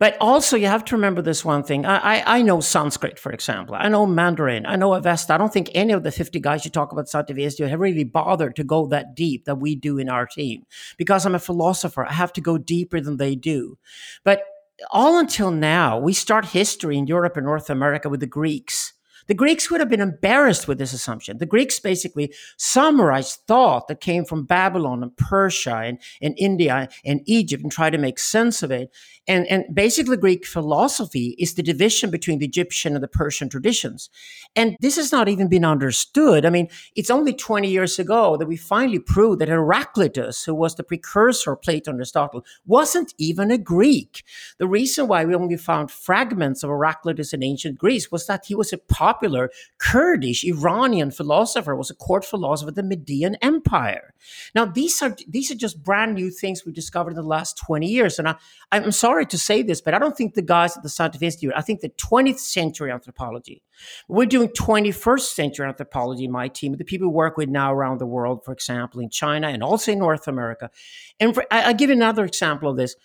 But 0.00 0.16
also, 0.18 0.56
you 0.56 0.66
have 0.66 0.84
to 0.86 0.96
remember 0.96 1.20
this 1.20 1.44
one 1.44 1.62
thing. 1.62 1.84
I, 1.84 2.16
I, 2.16 2.38
I, 2.38 2.42
know 2.42 2.60
Sanskrit, 2.60 3.18
for 3.18 3.30
example. 3.32 3.74
I 3.74 3.90
know 3.90 4.06
Mandarin. 4.06 4.64
I 4.64 4.76
know 4.76 4.94
Avesta. 4.94 5.34
I 5.34 5.38
don't 5.38 5.52
think 5.52 5.70
any 5.74 5.92
of 5.92 6.04
the 6.04 6.10
50 6.10 6.40
guys 6.40 6.64
you 6.64 6.70
talk 6.70 6.90
about 6.90 7.04
Satyavesta 7.04 7.68
have 7.68 7.78
really 7.78 8.04
bothered 8.04 8.56
to 8.56 8.64
go 8.64 8.86
that 8.86 9.14
deep 9.14 9.44
that 9.44 9.56
we 9.56 9.76
do 9.76 9.98
in 9.98 10.08
our 10.08 10.24
team. 10.24 10.64
Because 10.96 11.26
I'm 11.26 11.34
a 11.34 11.38
philosopher, 11.38 12.06
I 12.06 12.14
have 12.14 12.32
to 12.32 12.40
go 12.40 12.56
deeper 12.56 12.98
than 12.98 13.18
they 13.18 13.36
do. 13.36 13.76
But 14.24 14.42
all 14.90 15.18
until 15.18 15.50
now, 15.50 15.98
we 15.98 16.14
start 16.14 16.46
history 16.46 16.96
in 16.96 17.06
Europe 17.06 17.36
and 17.36 17.44
North 17.44 17.68
America 17.68 18.08
with 18.08 18.20
the 18.20 18.26
Greeks. 18.26 18.94
The 19.26 19.34
Greeks 19.34 19.70
would 19.70 19.80
have 19.80 19.88
been 19.88 20.00
embarrassed 20.00 20.66
with 20.66 20.78
this 20.78 20.92
assumption. 20.92 21.38
The 21.38 21.46
Greeks 21.46 21.78
basically 21.78 22.34
summarized 22.56 23.40
thought 23.46 23.86
that 23.86 24.00
came 24.00 24.24
from 24.24 24.44
Babylon 24.44 25.04
and 25.04 25.16
Persia 25.16 25.76
and, 25.76 26.00
and 26.20 26.34
India 26.36 26.88
and 27.04 27.20
Egypt 27.26 27.62
and 27.62 27.70
tried 27.70 27.90
to 27.90 27.98
make 27.98 28.18
sense 28.18 28.62
of 28.64 28.72
it. 28.72 28.90
And, 29.30 29.46
and 29.46 29.64
basically, 29.72 30.16
Greek 30.16 30.44
philosophy 30.44 31.36
is 31.38 31.54
the 31.54 31.62
division 31.62 32.10
between 32.10 32.40
the 32.40 32.46
Egyptian 32.46 32.96
and 32.96 33.02
the 33.02 33.06
Persian 33.06 33.48
traditions. 33.48 34.10
And 34.56 34.76
this 34.80 34.96
has 34.96 35.12
not 35.12 35.28
even 35.28 35.46
been 35.46 35.64
understood. 35.64 36.44
I 36.44 36.50
mean, 36.50 36.66
it's 36.96 37.10
only 37.10 37.32
20 37.32 37.68
years 37.68 38.00
ago 38.00 38.36
that 38.36 38.48
we 38.48 38.56
finally 38.56 38.98
proved 38.98 39.40
that 39.40 39.46
Heraclitus, 39.46 40.44
who 40.44 40.52
was 40.52 40.74
the 40.74 40.82
precursor 40.82 41.52
of 41.52 41.62
Plato 41.62 41.92
and 41.92 42.00
Aristotle, 42.00 42.44
wasn't 42.66 43.14
even 43.18 43.52
a 43.52 43.58
Greek. 43.58 44.24
The 44.58 44.66
reason 44.66 45.06
why 45.06 45.24
we 45.24 45.36
only 45.36 45.56
found 45.56 45.92
fragments 45.92 46.64
of 46.64 46.70
Heraclitus 46.70 47.32
in 47.32 47.44
ancient 47.44 47.78
Greece 47.78 48.10
was 48.10 48.26
that 48.26 48.46
he 48.46 48.56
was 48.56 48.72
a 48.72 48.78
popular 48.78 49.50
Kurdish 49.78 50.42
Iranian 50.42 51.12
philosopher, 51.12 51.76
was 51.76 51.88
a 51.88 51.94
court 51.94 52.24
philosopher 52.24 52.70
of 52.70 52.74
the 52.74 52.82
Median 52.82 53.36
Empire. 53.36 54.12
Now, 54.56 54.64
these 54.64 55.00
are 55.02 55.16
these 55.28 55.50
are 55.50 55.54
just 55.54 55.82
brand 55.84 56.14
new 56.14 56.30
things 56.30 56.64
we 56.64 56.72
discovered 56.72 57.10
in 57.10 57.16
the 57.16 57.22
last 57.22 57.56
20 57.58 57.86
years. 57.86 58.18
And 58.18 58.28
I, 58.28 58.34
I'm 58.72 58.92
sorry 58.92 59.19
to 59.28 59.38
say 59.38 59.62
this, 59.62 59.80
but 59.80 59.94
I 59.94 59.98
don't 59.98 60.16
think 60.16 60.34
the 60.34 60.42
guys 60.42 60.76
at 60.76 60.82
the 60.82 60.88
Scientific 60.88 61.26
Institute, 61.26 61.52
I 61.56 61.62
think 61.62 61.80
the 61.80 61.90
20th 61.90 62.38
century 62.38 62.90
anthropology. 62.90 63.62
We're 64.08 64.26
doing 64.26 64.48
21st 64.48 65.34
century 65.34 65.66
anthropology 65.66 66.24
in 66.24 66.32
my 66.32 66.48
team, 66.48 66.76
the 66.76 66.84
people 66.84 67.08
we 67.08 67.14
work 67.14 67.36
with 67.36 67.48
now 67.48 67.72
around 67.72 67.98
the 67.98 68.06
world, 68.06 68.44
for 68.44 68.52
example, 68.52 69.00
in 69.00 69.10
China 69.10 69.48
and 69.48 69.62
also 69.62 69.92
in 69.92 69.98
North 69.98 70.26
America. 70.28 70.70
And 71.18 71.34
for, 71.34 71.44
I, 71.50 71.62
I'll 71.62 71.74
give 71.74 71.90
another 71.90 72.24
example 72.24 72.70
of 72.70 72.76
this 72.76 72.96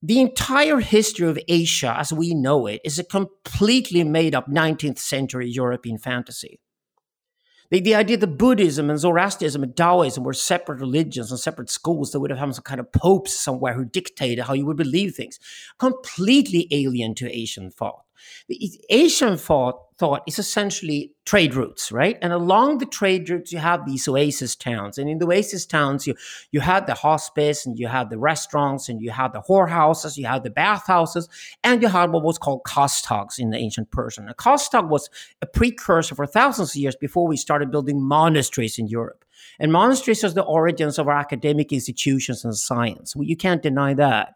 the 0.00 0.20
entire 0.20 0.78
history 0.78 1.28
of 1.28 1.38
Asia 1.48 1.94
as 1.98 2.12
we 2.12 2.32
know 2.32 2.66
it 2.66 2.80
is 2.84 3.00
a 3.00 3.04
completely 3.04 4.04
made 4.04 4.34
up 4.34 4.46
19th 4.46 4.98
century 4.98 5.48
European 5.50 5.98
fantasy. 5.98 6.60
The, 7.70 7.80
the 7.80 7.94
idea 7.94 8.16
that 8.16 8.38
Buddhism 8.38 8.88
and 8.90 8.98
Zoroastrianism 8.98 9.62
and 9.62 9.76
Taoism 9.76 10.24
were 10.24 10.32
separate 10.32 10.80
religions 10.80 11.30
and 11.30 11.38
separate 11.38 11.70
schools 11.70 12.12
that 12.12 12.20
would 12.20 12.30
have 12.30 12.38
had 12.38 12.54
some 12.54 12.64
kind 12.64 12.80
of 12.80 12.92
popes 12.92 13.34
somewhere 13.34 13.74
who 13.74 13.84
dictated 13.84 14.44
how 14.44 14.54
you 14.54 14.66
would 14.66 14.76
believe 14.76 15.14
things, 15.14 15.38
completely 15.78 16.66
alien 16.70 17.14
to 17.16 17.30
Asian 17.30 17.70
thought. 17.70 18.04
Asian 18.90 19.36
thought, 19.36 19.80
thought 19.98 20.22
is 20.28 20.38
essentially 20.38 21.12
trade 21.26 21.54
routes, 21.54 21.90
right? 21.90 22.16
And 22.22 22.32
along 22.32 22.78
the 22.78 22.86
trade 22.86 23.28
routes, 23.28 23.52
you 23.52 23.58
have 23.58 23.84
these 23.84 24.06
oasis 24.06 24.54
towns. 24.54 24.96
And 24.96 25.10
in 25.10 25.18
the 25.18 25.26
oasis 25.26 25.66
towns, 25.66 26.06
you, 26.06 26.14
you 26.52 26.60
had 26.60 26.86
the 26.86 26.94
hospice 26.94 27.66
and 27.66 27.78
you 27.78 27.88
had 27.88 28.08
the 28.08 28.18
restaurants 28.18 28.88
and 28.88 29.02
you 29.02 29.10
had 29.10 29.32
the 29.32 29.42
whorehouses, 29.42 30.16
you 30.16 30.26
had 30.26 30.44
the 30.44 30.50
bathhouses, 30.50 31.28
and 31.64 31.82
you 31.82 31.88
had 31.88 32.12
what 32.12 32.22
was 32.22 32.38
called 32.38 32.62
kostogs 32.62 33.38
in 33.38 33.50
the 33.50 33.58
ancient 33.58 33.90
Persian. 33.90 34.28
A 34.28 34.34
kostog 34.34 34.88
was 34.88 35.10
a 35.42 35.46
precursor 35.46 36.14
for 36.14 36.26
thousands 36.26 36.70
of 36.70 36.76
years 36.76 36.96
before 36.96 37.26
we 37.26 37.36
started 37.36 37.72
building 37.72 38.00
monasteries 38.00 38.78
in 38.78 38.86
Europe. 38.86 39.24
And 39.58 39.72
monasteries 39.72 40.22
are 40.22 40.30
the 40.30 40.42
origins 40.42 40.98
of 40.98 41.08
our 41.08 41.18
academic 41.18 41.72
institutions 41.72 42.44
and 42.44 42.56
science. 42.56 43.16
Well, 43.16 43.24
you 43.24 43.36
can't 43.36 43.62
deny 43.62 43.94
that. 43.94 44.34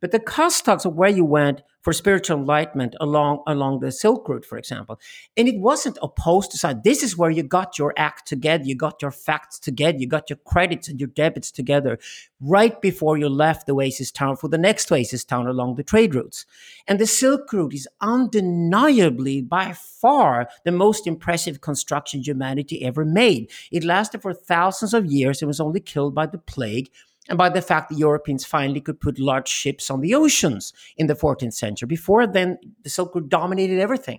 But 0.00 0.12
the 0.12 0.20
kostogs 0.20 0.86
are 0.86 0.90
where 0.90 1.10
you 1.10 1.24
went 1.24 1.62
for 1.82 1.92
spiritual 1.92 2.38
enlightenment 2.38 2.94
along 3.00 3.42
along 3.46 3.80
the 3.80 3.92
Silk 3.92 4.28
Route, 4.28 4.44
for 4.44 4.56
example. 4.56 5.00
And 5.36 5.48
it 5.48 5.58
wasn't 5.58 5.98
opposed 6.00 6.52
to 6.52 6.58
science. 6.58 6.80
This 6.84 7.02
is 7.02 7.18
where 7.18 7.30
you 7.30 7.42
got 7.42 7.78
your 7.78 7.92
act 7.96 8.26
together, 8.26 8.64
you 8.64 8.76
got 8.76 9.02
your 9.02 9.10
facts 9.10 9.58
together, 9.58 9.98
you 9.98 10.06
got 10.06 10.30
your 10.30 10.38
credits 10.46 10.88
and 10.88 11.00
your 11.00 11.08
debits 11.08 11.50
together 11.50 11.98
right 12.40 12.80
before 12.80 13.16
you 13.16 13.28
left 13.28 13.66
the 13.66 13.74
Oasis 13.74 14.10
town 14.10 14.36
for 14.36 14.48
the 14.48 14.58
next 14.58 14.90
Oasis 14.90 15.24
town 15.24 15.46
along 15.46 15.74
the 15.74 15.82
trade 15.84 16.14
routes. 16.14 16.46
And 16.86 16.98
the 16.98 17.06
Silk 17.06 17.52
Route 17.52 17.74
is 17.74 17.88
undeniably 18.00 19.42
by 19.42 19.72
far 19.72 20.48
the 20.64 20.72
most 20.72 21.06
impressive 21.06 21.60
construction 21.60 22.22
humanity 22.22 22.84
ever 22.84 23.04
made. 23.04 23.50
It 23.70 23.84
lasted 23.84 24.22
for 24.22 24.32
thousands 24.32 24.94
of 24.94 25.06
years 25.06 25.42
and 25.42 25.48
was 25.48 25.60
only 25.60 25.80
killed 25.80 26.14
by 26.14 26.26
the 26.26 26.38
plague 26.38 26.90
and 27.28 27.38
by 27.38 27.48
the 27.48 27.62
fact 27.62 27.88
that 27.88 27.98
Europeans 27.98 28.44
finally 28.44 28.80
could 28.80 29.00
put 29.00 29.18
large 29.18 29.48
ships 29.48 29.90
on 29.90 30.00
the 30.00 30.14
oceans 30.14 30.72
in 30.96 31.06
the 31.06 31.14
14th 31.14 31.54
century. 31.54 31.86
Before 31.86 32.26
then, 32.26 32.58
the 32.82 32.90
Silk 32.90 33.14
Route 33.14 33.28
dominated 33.28 33.78
everything. 33.78 34.18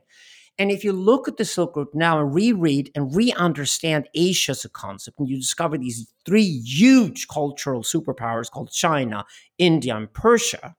And 0.58 0.72
if 0.72 0.84
you 0.84 0.94
look 0.94 1.28
at 1.28 1.38
the 1.38 1.46
Silk 1.46 1.76
Route 1.76 1.94
now 1.94 2.20
and 2.20 2.34
reread 2.34 2.92
and 2.96 3.14
re 3.16 3.34
understand 3.34 4.08
Asia 4.14 4.52
as 4.52 4.64
a 4.64 4.70
concept, 4.70 5.20
and 5.20 5.28
you 5.28 5.38
discover 5.38 5.78
these 5.78 6.14
three 6.26 6.44
huge 6.44 7.28
cultural 7.28 7.82
superpowers 7.82 8.52
called 8.52 8.72
China, 8.72 9.26
India, 9.58 9.96
and 9.96 10.14
Persia, 10.14 10.76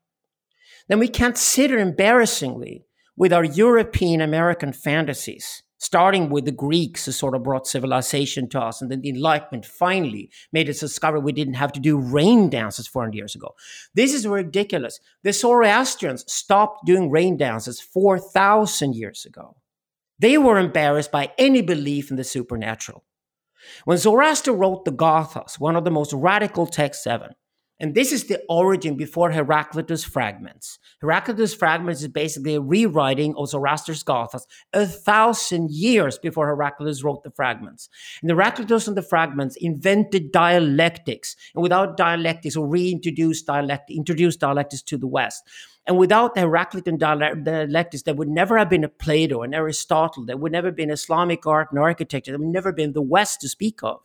then 0.88 0.98
we 0.98 1.08
can't 1.08 1.36
sit 1.36 1.72
embarrassingly 1.72 2.84
with 3.16 3.32
our 3.32 3.44
European 3.44 4.20
American 4.20 4.72
fantasies 4.72 5.62
starting 5.78 6.30
with 6.30 6.44
the 6.44 6.52
Greeks 6.52 7.04
who 7.04 7.12
sort 7.12 7.34
of 7.34 7.42
brought 7.42 7.66
civilization 7.66 8.48
to 8.48 8.60
us, 8.60 8.80
and 8.80 8.90
then 8.90 9.00
the 9.00 9.10
Enlightenment 9.10 9.66
finally 9.66 10.30
made 10.52 10.68
us 10.68 10.80
discover 10.80 11.20
we 11.20 11.32
didn't 11.32 11.54
have 11.54 11.72
to 11.72 11.80
do 11.80 11.98
rain 11.98 12.48
dances 12.48 12.86
400 12.86 13.14
years 13.14 13.34
ago. 13.34 13.54
This 13.94 14.14
is 14.14 14.26
ridiculous. 14.26 15.00
The 15.22 15.32
Zoroastrians 15.32 16.30
stopped 16.32 16.86
doing 16.86 17.10
rain 17.10 17.36
dances 17.36 17.80
4,000 17.80 18.94
years 18.94 19.24
ago. 19.24 19.56
They 20.18 20.38
were 20.38 20.58
embarrassed 20.58 21.12
by 21.12 21.32
any 21.38 21.60
belief 21.60 22.10
in 22.10 22.16
the 22.16 22.24
supernatural. 22.24 23.04
When 23.84 23.98
Zoroaster 23.98 24.52
wrote 24.52 24.84
the 24.84 24.92
Gathas, 24.92 25.58
one 25.58 25.76
of 25.76 25.84
the 25.84 25.90
most 25.90 26.12
radical 26.12 26.66
texts 26.66 27.06
ever, 27.06 27.34
and 27.80 27.94
this 27.94 28.12
is 28.12 28.24
the 28.24 28.40
origin 28.48 28.96
before 28.96 29.32
Heraclitus 29.32 30.04
fragments. 30.04 30.78
Heraclitus 31.00 31.54
fragments 31.54 32.02
is 32.02 32.08
basically 32.08 32.54
a 32.54 32.60
rewriting 32.60 33.34
of 33.36 33.48
Zoroaster's 33.48 34.04
Gathas 34.04 34.42
a 34.72 34.86
thousand 34.86 35.72
years 35.72 36.16
before 36.16 36.46
Heraclitus 36.46 37.02
wrote 37.02 37.24
the 37.24 37.32
fragments. 37.32 37.88
And 38.22 38.30
Heraclitus 38.30 38.86
and 38.86 38.96
the 38.96 39.02
fragments 39.02 39.56
invented 39.56 40.30
dialectics. 40.30 41.34
And 41.54 41.62
without 41.62 41.96
dialectics, 41.96 42.56
or 42.56 42.68
reintroduced 42.68 43.46
dialect, 43.46 43.90
introduced 43.90 44.38
dialectics 44.38 44.82
to 44.82 44.96
the 44.96 45.08
West. 45.08 45.42
And 45.86 45.98
without 45.98 46.34
the 46.34 46.42
Heraclitan 46.42 46.96
dialectics, 46.96 48.04
there 48.04 48.14
would 48.14 48.28
never 48.28 48.56
have 48.56 48.70
been 48.70 48.84
a 48.84 48.88
Plato 48.88 49.42
an 49.42 49.52
Aristotle. 49.52 50.24
There 50.24 50.36
would 50.36 50.52
never 50.52 50.68
have 50.68 50.76
been 50.76 50.90
Islamic 50.90 51.44
art 51.44 51.68
and 51.72 51.80
architecture. 51.80 52.30
There 52.30 52.38
would 52.38 52.48
never 52.48 52.68
have 52.68 52.76
been 52.76 52.92
the 52.92 53.02
West 53.02 53.40
to 53.40 53.48
speak 53.48 53.82
of. 53.82 54.00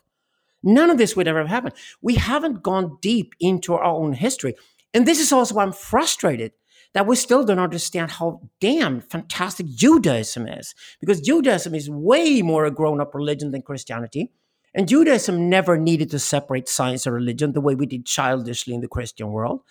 None 0.64 0.90
of 0.90 0.98
this 0.98 1.16
would 1.16 1.28
ever 1.28 1.40
have 1.40 1.48
happened. 1.48 1.76
We 2.02 2.16
haven't 2.16 2.64
gone 2.64 2.98
deep 3.02 3.34
into 3.40 3.74
our 3.74 3.84
own 3.84 4.14
history. 4.14 4.56
And 4.94 5.08
this 5.08 5.20
is 5.20 5.32
also 5.32 5.56
why 5.56 5.64
I'm 5.64 5.72
frustrated 5.72 6.54
that 6.94 7.06
we 7.06 7.16
still 7.16 7.44
don't 7.44 7.60
understand 7.60 8.12
how 8.12 8.42
damn 8.60 9.02
fantastic 9.02 9.68
Judaism 9.68 10.48
is. 10.48 10.74
Because 11.00 11.22
Judaism 11.22 11.76
is 11.76 11.90
way 11.90 12.42
more 12.42 12.66
a 12.66 12.72
grown 12.72 13.00
up 13.00 13.14
religion 13.14 13.52
than 13.52 13.62
Christianity. 13.62 14.32
And 14.74 14.88
Judaism 14.88 15.50
never 15.50 15.78
needed 15.78 16.10
to 16.12 16.20
separate 16.20 16.68
science 16.68 17.06
and 17.06 17.16
religion 17.16 17.54
the 17.54 17.62
way 17.62 17.76
we 17.76 17.86
did 17.86 18.06
childishly 18.06 18.74
in 18.74 18.82
the 18.82 18.88
Christian 18.88 19.32
world. 19.32 19.62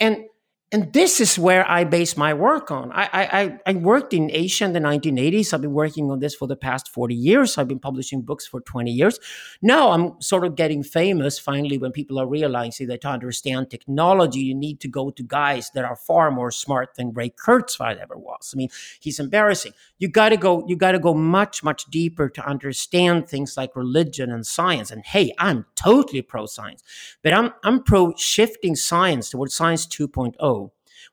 And 0.00 0.24
and 0.70 0.92
this 0.92 1.18
is 1.18 1.38
where 1.38 1.68
I 1.68 1.84
base 1.84 2.14
my 2.14 2.34
work 2.34 2.70
on. 2.70 2.92
I, 2.92 3.08
I, 3.12 3.58
I 3.64 3.72
worked 3.72 4.12
in 4.12 4.30
Asia 4.30 4.66
in 4.66 4.74
the 4.74 4.80
1980s. 4.80 5.54
I've 5.54 5.62
been 5.62 5.72
working 5.72 6.10
on 6.10 6.18
this 6.18 6.34
for 6.34 6.46
the 6.46 6.56
past 6.56 6.90
40 6.90 7.14
years. 7.14 7.56
I've 7.56 7.68
been 7.68 7.78
publishing 7.78 8.20
books 8.20 8.46
for 8.46 8.60
20 8.60 8.90
years. 8.90 9.18
Now 9.62 9.92
I'm 9.92 10.20
sort 10.20 10.44
of 10.44 10.56
getting 10.56 10.82
famous 10.82 11.38
finally 11.38 11.78
when 11.78 11.90
people 11.92 12.18
are 12.18 12.26
realizing 12.26 12.86
that 12.88 13.00
to 13.00 13.08
understand 13.08 13.70
technology, 13.70 14.40
you 14.40 14.54
need 14.54 14.78
to 14.80 14.88
go 14.88 15.10
to 15.10 15.22
guys 15.22 15.70
that 15.70 15.86
are 15.86 15.96
far 15.96 16.30
more 16.30 16.50
smart 16.50 16.96
than 16.96 17.14
Ray 17.14 17.30
Kurzweil 17.30 17.98
ever 17.98 18.18
was. 18.18 18.52
I 18.54 18.58
mean, 18.58 18.68
he's 19.00 19.18
embarrassing. 19.18 19.72
You 19.96 20.08
gotta 20.08 20.36
go, 20.36 20.66
you 20.68 20.76
gotta 20.76 20.98
go 20.98 21.14
much, 21.14 21.64
much 21.64 21.86
deeper 21.86 22.28
to 22.28 22.46
understand 22.46 23.26
things 23.26 23.56
like 23.56 23.74
religion 23.74 24.30
and 24.30 24.46
science. 24.46 24.90
And 24.90 25.02
hey, 25.02 25.32
I'm 25.38 25.64
totally 25.76 26.20
pro 26.20 26.44
science, 26.44 26.82
but 27.22 27.32
I'm 27.32 27.54
I'm 27.64 27.82
pro 27.82 28.12
shifting 28.16 28.76
science 28.76 29.30
towards 29.30 29.54
science 29.54 29.86
2.0 29.86 30.57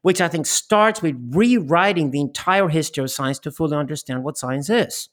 which 0.06 0.22
I 0.22 0.28
think 0.28 0.46
starts 0.46 1.02
with 1.02 1.16
rewriting 1.32 2.12
the 2.12 2.22
entire 2.22 2.68
history 2.68 3.04
of 3.04 3.10
science 3.10 3.40
to 3.40 3.50
fully 3.50 3.76
understand 3.76 4.24
what 4.24 4.38
science 4.38 4.70
is. 4.70 5.10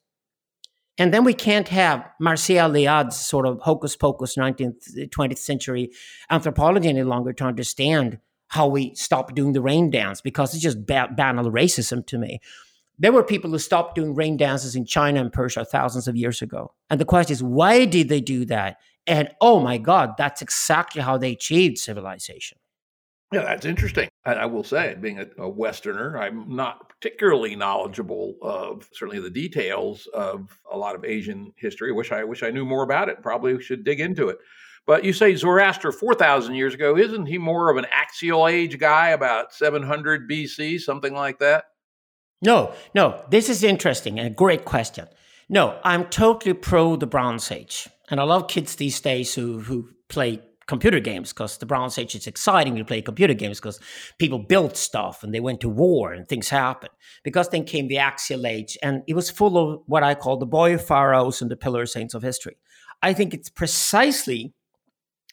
And 0.98 1.14
then 1.14 1.24
we 1.24 1.33
can't 1.33 1.68
have 1.68 2.07
Mircea 2.20 2.68
Eliade's 2.68 3.16
sort 3.16 3.46
of 3.46 3.59
hocus 3.61 3.96
pocus 3.96 4.37
19th, 4.37 5.09
20th 5.09 5.38
century 5.38 5.92
anthropology 6.28 6.90
any 6.90 7.05
longer 7.05 7.33
to 7.33 7.44
understand 7.44 8.18
how 8.48 8.66
we 8.66 8.94
stop 8.94 9.35
doing 9.35 9.55
the 9.55 9.62
rain 9.62 9.88
dance 9.88 10.20
because 10.20 10.52
it's 10.52 10.62
just 10.62 10.85
ba- 10.85 11.09
banal 11.16 11.50
racism 11.50 12.07
to 12.09 12.18
me. 12.18 12.38
There 12.98 13.12
were 13.12 13.24
people 13.24 13.50
who 13.50 13.59
stopped 13.59 13.94
doing 13.94 14.14
rain 14.14 14.37
dances 14.37 14.76
in 14.76 14.85
China 14.85 15.22
and 15.22 15.33
Persia 15.33 15.64
thousands 15.64 16.07
of 16.07 16.16
years 16.16 16.42
ago. 16.42 16.74
And 16.90 17.00
the 17.00 17.07
question 17.07 17.33
is, 17.33 17.42
why 17.42 17.87
did 17.87 18.11
they 18.11 18.20
do 18.20 18.44
that? 18.44 18.76
And 19.07 19.31
oh 19.40 19.59
my 19.59 19.78
God, 19.78 20.18
that's 20.18 20.42
exactly 20.42 21.00
how 21.00 21.16
they 21.16 21.33
achieved 21.33 21.78
civilization. 21.78 22.59
Yeah, 23.32 23.42
that's 23.42 23.64
interesting. 23.64 24.08
I, 24.24 24.34
I 24.34 24.46
will 24.46 24.64
say, 24.64 24.94
being 25.00 25.18
a, 25.18 25.26
a, 25.38 25.48
Westerner, 25.48 26.18
I'm 26.18 26.54
not 26.54 26.90
particularly 26.90 27.56
knowledgeable 27.56 28.36
of 28.42 28.88
certainly 28.92 29.20
the 29.20 29.30
details 29.30 30.06
of 30.12 30.58
a 30.70 30.76
lot 30.76 30.94
of 30.94 31.04
Asian 31.04 31.52
history. 31.56 31.90
I 31.90 31.94
wish 31.94 32.12
I 32.12 32.24
wish 32.24 32.42
I 32.42 32.50
knew 32.50 32.64
more 32.64 32.82
about 32.82 33.08
it. 33.08 33.22
Probably 33.22 33.60
should 33.62 33.84
dig 33.84 34.00
into 34.00 34.28
it. 34.28 34.38
But 34.86 35.04
you 35.04 35.12
say 35.12 35.34
Zoroaster 35.34 35.92
4,000 35.92 36.54
years 36.54 36.74
ago, 36.74 36.96
isn't 36.96 37.26
he 37.26 37.38
more 37.38 37.70
of 37.70 37.76
an 37.76 37.86
axial 37.92 38.48
age 38.48 38.78
guy, 38.78 39.08
about 39.10 39.54
700 39.54 40.28
BC, 40.28 40.80
something 40.80 41.14
like 41.14 41.38
that? 41.38 41.64
No, 42.42 42.74
no. 42.94 43.24
This 43.30 43.48
is 43.48 43.62
interesting 43.62 44.18
and 44.18 44.26
a 44.26 44.34
great 44.34 44.64
question. 44.64 45.06
No, 45.48 45.78
I'm 45.84 46.06
totally 46.06 46.54
pro 46.54 46.96
the 46.96 47.06
Bronze 47.06 47.50
Age. 47.52 47.88
And 48.10 48.18
I 48.18 48.24
love 48.24 48.48
kids 48.48 48.74
these 48.74 49.00
days 49.00 49.34
who, 49.34 49.60
who 49.60 49.90
play 50.08 50.42
computer 50.66 51.01
games 51.01 51.33
because 51.33 51.59
the 51.59 51.66
Bronze 51.66 51.98
Age 51.98 52.14
is 52.14 52.27
exciting 52.27 52.77
to 52.77 52.85
play 52.85 53.03
computer 53.03 53.35
games 53.35 53.61
because 53.61 53.81
people 54.18 54.38
built 54.38 54.77
stuff 54.77 55.22
and 55.22 55.35
they 55.35 55.40
went 55.40 55.61
to 55.61 55.68
war 55.68 56.12
and 56.12 56.29
things 56.29 56.48
happened. 56.48 56.92
Because 57.22 57.48
then 57.48 57.64
came 57.64 57.88
the 57.88 57.98
Axial 57.98 58.46
Age 58.46 58.79
and 58.83 59.03
it 59.07 59.14
was 59.14 59.31
full 59.31 59.59
of 59.59 59.81
what 59.87 60.03
I 60.03 60.14
call 60.14 60.37
the 60.37 60.46
boy 60.46 60.79
pharaohs 60.79 61.42
and 61.42 61.51
the 61.51 61.57
pillar 61.57 61.87
saints 61.87 62.14
of 62.14 62.22
history. 62.22 62.57
I 63.03 63.12
think 63.12 63.35
it's 63.35 63.51
precisely 63.51 64.55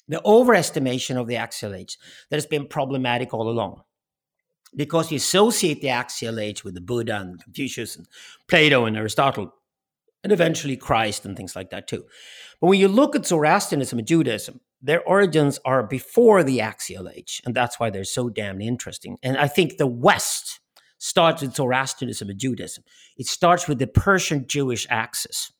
the 0.07 0.21
overestimation 0.25 1.17
of 1.19 1.27
the 1.27 1.35
Axial 1.35 1.75
Age 1.75 1.97
that 2.29 2.37
has 2.37 2.47
been 2.47 2.65
problematic 2.67 3.33
all 3.33 3.49
along. 3.49 3.83
Because 4.75 5.11
you 5.11 5.17
associate 5.17 5.81
the 5.81 5.89
Axial 5.89 6.39
Age 6.39 6.63
with 6.63 6.75
the 6.75 6.81
Buddha 6.81 7.17
and 7.17 7.43
Confucius 7.43 7.95
and 7.95 8.07
Plato 8.47 8.85
and 8.85 8.97
Aristotle 8.97 9.53
and 10.23 10.31
eventually 10.33 10.77
Christ 10.77 11.25
and 11.25 11.35
things 11.35 11.55
like 11.55 11.69
that 11.69 11.87
too. 11.87 12.05
But 12.59 12.67
when 12.67 12.79
you 12.79 12.87
look 12.87 13.15
at 13.15 13.25
Zoroastrianism 13.25 13.99
and 13.99 14.07
Judaism, 14.07 14.59
their 14.81 15.03
origins 15.03 15.59
are 15.65 15.83
before 15.83 16.43
the 16.43 16.61
axial 16.61 17.09
age, 17.09 17.41
and 17.45 17.53
that's 17.53 17.79
why 17.79 17.89
they're 17.89 18.03
so 18.03 18.29
damn 18.29 18.61
interesting. 18.61 19.17
And 19.21 19.37
I 19.37 19.47
think 19.47 19.77
the 19.77 19.87
West 19.87 20.59
starts 20.97 21.41
with 21.41 21.55
Zoroastrianism 21.55 22.29
and 22.29 22.39
Judaism. 22.39 22.83
It 23.17 23.27
starts 23.27 23.67
with 23.67 23.79
the 23.79 23.87
Persian 23.87 24.45
Jewish 24.47 24.87
axis. 24.89 25.51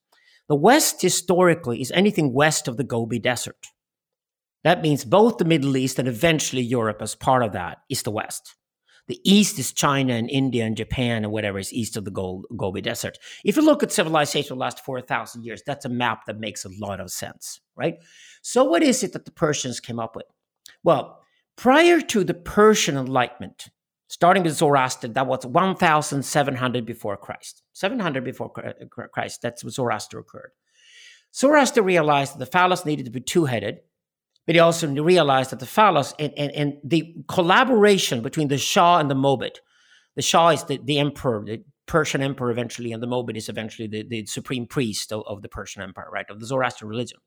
The 0.48 0.56
West 0.56 1.02
historically 1.02 1.82
is 1.82 1.92
anything 1.92 2.34
west 2.34 2.68
of 2.68 2.78
the 2.78 2.84
Gobi 2.84 3.20
Desert. 3.20 3.68
That 4.64 4.82
means 4.82 5.06
both 5.06 5.38
the 5.38 5.46
Middle 5.46 5.78
East 5.78 6.00
and 6.00 6.08
eventually 6.08 6.62
Europe, 6.62 7.02
as 7.02 7.16
part 7.16 7.44
of 7.44 7.54
that, 7.54 7.80
is 7.90 8.04
the 8.04 8.12
West. 8.12 8.56
The 9.08 9.20
east 9.24 9.58
is 9.58 9.74
China 9.74 10.14
and 10.14 10.30
India 10.30 10.66
and 10.66 10.78
Japan 10.78 11.24
and 11.24 11.32
whatever 11.32 11.58
is 11.58 11.74
east 11.74 11.98
of 11.98 12.06
the 12.06 12.12
Gobi 12.56 12.82
Desert. 12.82 13.18
If 13.44 13.56
you 13.56 13.64
look 13.64 13.82
at 13.82 13.92
civilization 13.92 14.56
the 14.56 14.60
last 14.60 14.86
4,000 14.86 15.44
years, 15.44 15.64
that's 15.66 15.86
a 15.86 15.90
map 15.90 16.26
that 16.28 16.40
makes 16.40 16.64
a 16.64 16.70
lot 16.80 17.00
of 17.00 17.10
sense, 17.10 17.60
right? 17.76 17.96
So, 18.42 18.64
what 18.64 18.84
is 18.84 19.04
it 19.04 19.14
that 19.14 19.26
the 19.26 19.32
Persians 19.32 19.80
came 19.80 20.00
up 20.00 20.16
with? 20.16 20.26
Well, 20.84 21.22
prior 21.56 22.02
to 22.02 22.24
the 22.24 22.34
Persian 22.34 22.98
Enlightenment, 22.98 23.70
starting 24.08 24.44
with 24.44 24.54
Zoroaster, 24.54 25.08
that 25.08 25.28
was 25.28 25.46
1,700 25.46 26.86
before 26.86 27.18
Christ. 27.18 27.64
700 27.74 28.24
before 28.24 28.52
uh, 28.64 29.08
Christ, 29.14 29.42
that's 29.42 29.64
when 29.64 29.72
Zoroaster 29.72 30.20
occurred. 30.20 30.52
Zoroaster 31.36 31.82
realized 31.82 32.34
that 32.34 32.40
the 32.40 32.46
phallus 32.46 32.86
needed 32.86 33.06
to 33.06 33.12
be 33.12 33.22
two 33.22 33.46
headed 33.46 33.80
but 34.50 34.56
he 34.56 34.60
also 34.62 34.88
realized 34.88 35.52
that 35.52 35.60
the 35.60 35.68
phallus 35.68 36.16
and, 36.18 36.34
and, 36.36 36.52
and 36.54 36.78
the 36.84 37.14
collaboration 37.28 38.24
between 38.24 38.48
the 38.48 38.58
Shah 38.58 38.98
and 38.98 39.08
the 39.08 39.14
Mobid, 39.16 39.58
the 40.16 40.24
Shah 40.24 40.50
is 40.50 40.64
the, 40.64 40.80
the 40.84 40.98
emperor, 40.98 41.44
the 41.46 41.64
Persian 41.86 42.24
emperor 42.24 42.50
eventually, 42.50 42.92
and 42.92 43.04
the 43.04 43.06
Mobid 43.06 43.38
is 43.38 43.48
eventually 43.48 43.88
the, 43.88 44.02
the 44.02 44.26
supreme 44.26 44.66
priest 44.66 45.14
of, 45.14 45.22
of 45.28 45.44
the 45.44 45.50
Persian 45.50 45.84
empire, 45.84 46.10
right, 46.12 46.26
of 46.32 46.40
the 46.40 46.48
Zoroastrian 46.48 46.90
religion. 46.90 47.20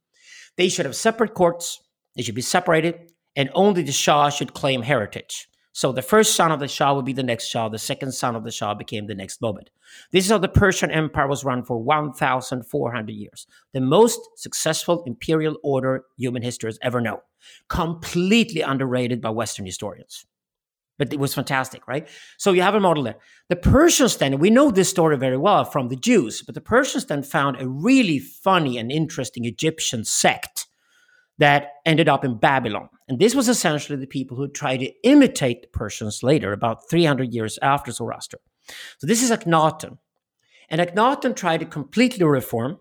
They 0.57 0.69
should 0.69 0.87
have 0.87 0.97
separate 0.97 1.35
courts, 1.35 1.81
they 2.17 2.23
should 2.23 2.35
be 2.35 2.43
separated, 2.43 3.13
and 3.37 3.51
only 3.55 3.83
the 3.83 3.93
Shah 3.93 4.29
should 4.29 4.55
claim 4.55 4.83
heritage. 4.83 5.49
So 5.75 5.91
the 5.91 6.03
first 6.03 6.37
son 6.37 6.53
of 6.53 6.61
the 6.61 6.69
Shah 6.69 6.93
would 6.93 7.07
be 7.07 7.15
the 7.15 7.23
next 7.23 7.47
Shah. 7.47 7.71
The 7.71 7.79
second 7.79 8.13
son 8.13 8.37
of 8.37 8.45
the 8.45 8.51
Shah 8.51 8.75
became 8.75 9.07
the 9.07 9.15
next 9.15 9.41
Mobid. 9.41 9.69
This 10.11 10.27
is 10.27 10.31
how 10.31 10.37
the 10.37 10.49
Persian 10.49 10.91
Empire 10.91 11.27
was 11.27 11.45
run 11.45 11.65
for 11.65 11.79
1,400 11.79 13.11
years. 13.11 13.47
The 13.73 13.81
most 13.81 14.21
successful 14.37 15.03
imperial 15.07 15.57
order 15.63 16.05
human 16.19 16.43
history 16.43 16.69
has 16.69 16.79
ever 16.83 17.01
known. 17.01 17.21
Completely 17.69 18.61
underrated 18.61 19.23
by 19.23 19.31
Western 19.31 19.65
historians. 19.65 20.27
But 21.03 21.12
it 21.12 21.19
was 21.19 21.35
fantastic, 21.35 21.88
right? 21.88 22.09
So 22.38 22.53
you 22.53 22.62
have 22.62 22.77
a 22.77 22.81
model 22.81 23.03
there. 23.03 23.17
The 23.49 23.57
Persians 23.57 24.17
then, 24.19 24.38
we 24.38 24.51
know 24.51 24.71
this 24.71 24.88
story 24.88 25.17
very 25.17 25.37
well 25.37 25.65
from 25.65 25.88
the 25.88 25.97
Jews, 25.97 26.43
but 26.43 26.55
the 26.55 26.61
Persians 26.61 27.07
then 27.07 27.25
found 27.25 27.61
a 27.61 27.67
really 27.67 28.21
funny 28.21 28.79
and 28.79 28.93
interesting 28.93 29.45
Egyptian 29.45 30.05
sect 30.05 30.69
that 31.38 31.71
ended 31.85 32.09
up 32.09 32.25
in 32.25 32.38
Babylon. 32.38 32.88
And 33.09 33.19
this 33.19 33.35
was 33.35 33.49
essentially 33.49 33.99
the 33.99 34.07
people 34.07 34.37
who 34.37 34.47
tried 34.47 34.77
to 34.77 34.93
imitate 35.03 35.62
the 35.62 35.77
Persians 35.77 36.23
later, 36.23 36.53
about 36.53 36.88
300 36.88 37.35
years 37.35 37.59
after 37.62 37.91
Zoroaster. 37.91 38.38
So 38.99 39.09
this 39.09 39.25
is 39.25 39.33
Akhenaten. 39.33 39.99
And 40.71 40.81
Akhenaten 40.81 41.35
tried 41.35 41.59
to 41.59 41.67
completely 41.67 42.25
reform 42.25 42.79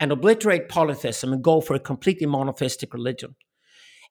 and 0.00 0.10
obliterate 0.10 0.68
polytheism 0.68 1.32
and 1.32 1.44
go 1.44 1.60
for 1.60 1.76
a 1.76 1.78
completely 1.78 2.26
monotheistic 2.26 2.92
religion. 2.92 3.36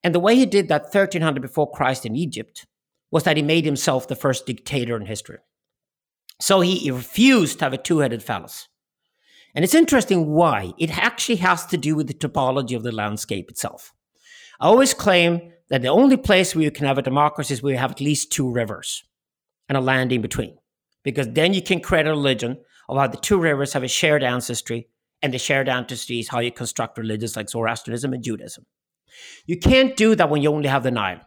And 0.02 0.15
the 0.15 0.22
way 0.22 0.36
he 0.36 0.45
did 0.45 0.69
that 0.69 0.84
1300 0.84 1.41
before 1.41 1.69
Christ 1.69 2.06
in 2.06 2.15
Egypt 2.15 2.65
was 3.12 3.24
that 3.24 3.38
he 3.38 3.43
made 3.43 3.65
himself 3.65 4.08
the 4.08 4.15
first 4.15 4.45
dictator 4.45 4.95
in 4.95 5.06
history. 5.06 5.39
So 6.39 6.62
he 6.62 6.89
refused 6.91 7.60
to 7.60 7.65
have 7.65 7.74
a 7.74 7.78
two 7.78 8.00
headed 8.00 8.24
phallus. 8.24 8.67
And 9.56 9.65
it's 9.65 9.74
interesting 9.74 10.28
why. 10.28 10.74
It 10.78 10.98
actually 10.98 11.38
has 11.38 11.65
to 11.67 11.78
do 11.78 11.95
with 11.95 12.08
the 12.08 12.13
topology 12.13 12.76
of 12.76 12.84
the 12.84 12.91
landscape 12.91 13.50
itself. 13.50 13.91
I 14.60 14.67
always 14.67 14.93
claim 14.93 15.52
that 15.69 15.82
the 15.82 15.88
only 15.88 16.17
place 16.17 16.54
where 16.54 16.63
you 16.63 16.72
can 16.72 16.86
have 16.86 16.98
a 16.98 17.04
democracy 17.04 17.54
is 17.54 17.63
where 17.63 17.74
you 17.74 17.80
have 17.80 17.91
at 17.91 18.02
least 18.02 18.32
two 18.32 18.50
rivers 18.50 19.04
and 19.67 19.78
a 19.78 19.82
land 19.82 20.12
in 20.12 20.22
between. 20.22 20.58
Because 21.04 21.28
then 21.30 21.54
you 21.54 21.62
can 21.62 21.80
create 21.80 22.08
a 22.08 22.12
religion 22.12 22.58
of 22.88 22.98
how 22.98 23.08
the 23.08 23.17
two 23.17 23.39
rivers 23.39 23.74
have 23.74 23.84
a 23.84 23.88
shared 23.88 24.24
ancestry, 24.24 24.88
and 25.22 25.34
the 25.34 25.38
shared 25.38 25.69
ancestry 25.69 26.19
is 26.19 26.30
how 26.30 26.39
you 26.39 26.52
construct 26.52 26.98
religions 26.98 27.36
like 27.36 27.50
Zoroastrianism 27.50 28.13
and 28.13 28.24
Judaism. 28.24 28.65
You 29.45 29.58
can't 29.60 29.95
do 29.95 30.15
that 30.15 30.30
when 30.30 30.41
you 30.41 30.52
only 30.52 30.69
have 30.69 30.84
the 30.84 30.91
Nile. 30.91 31.22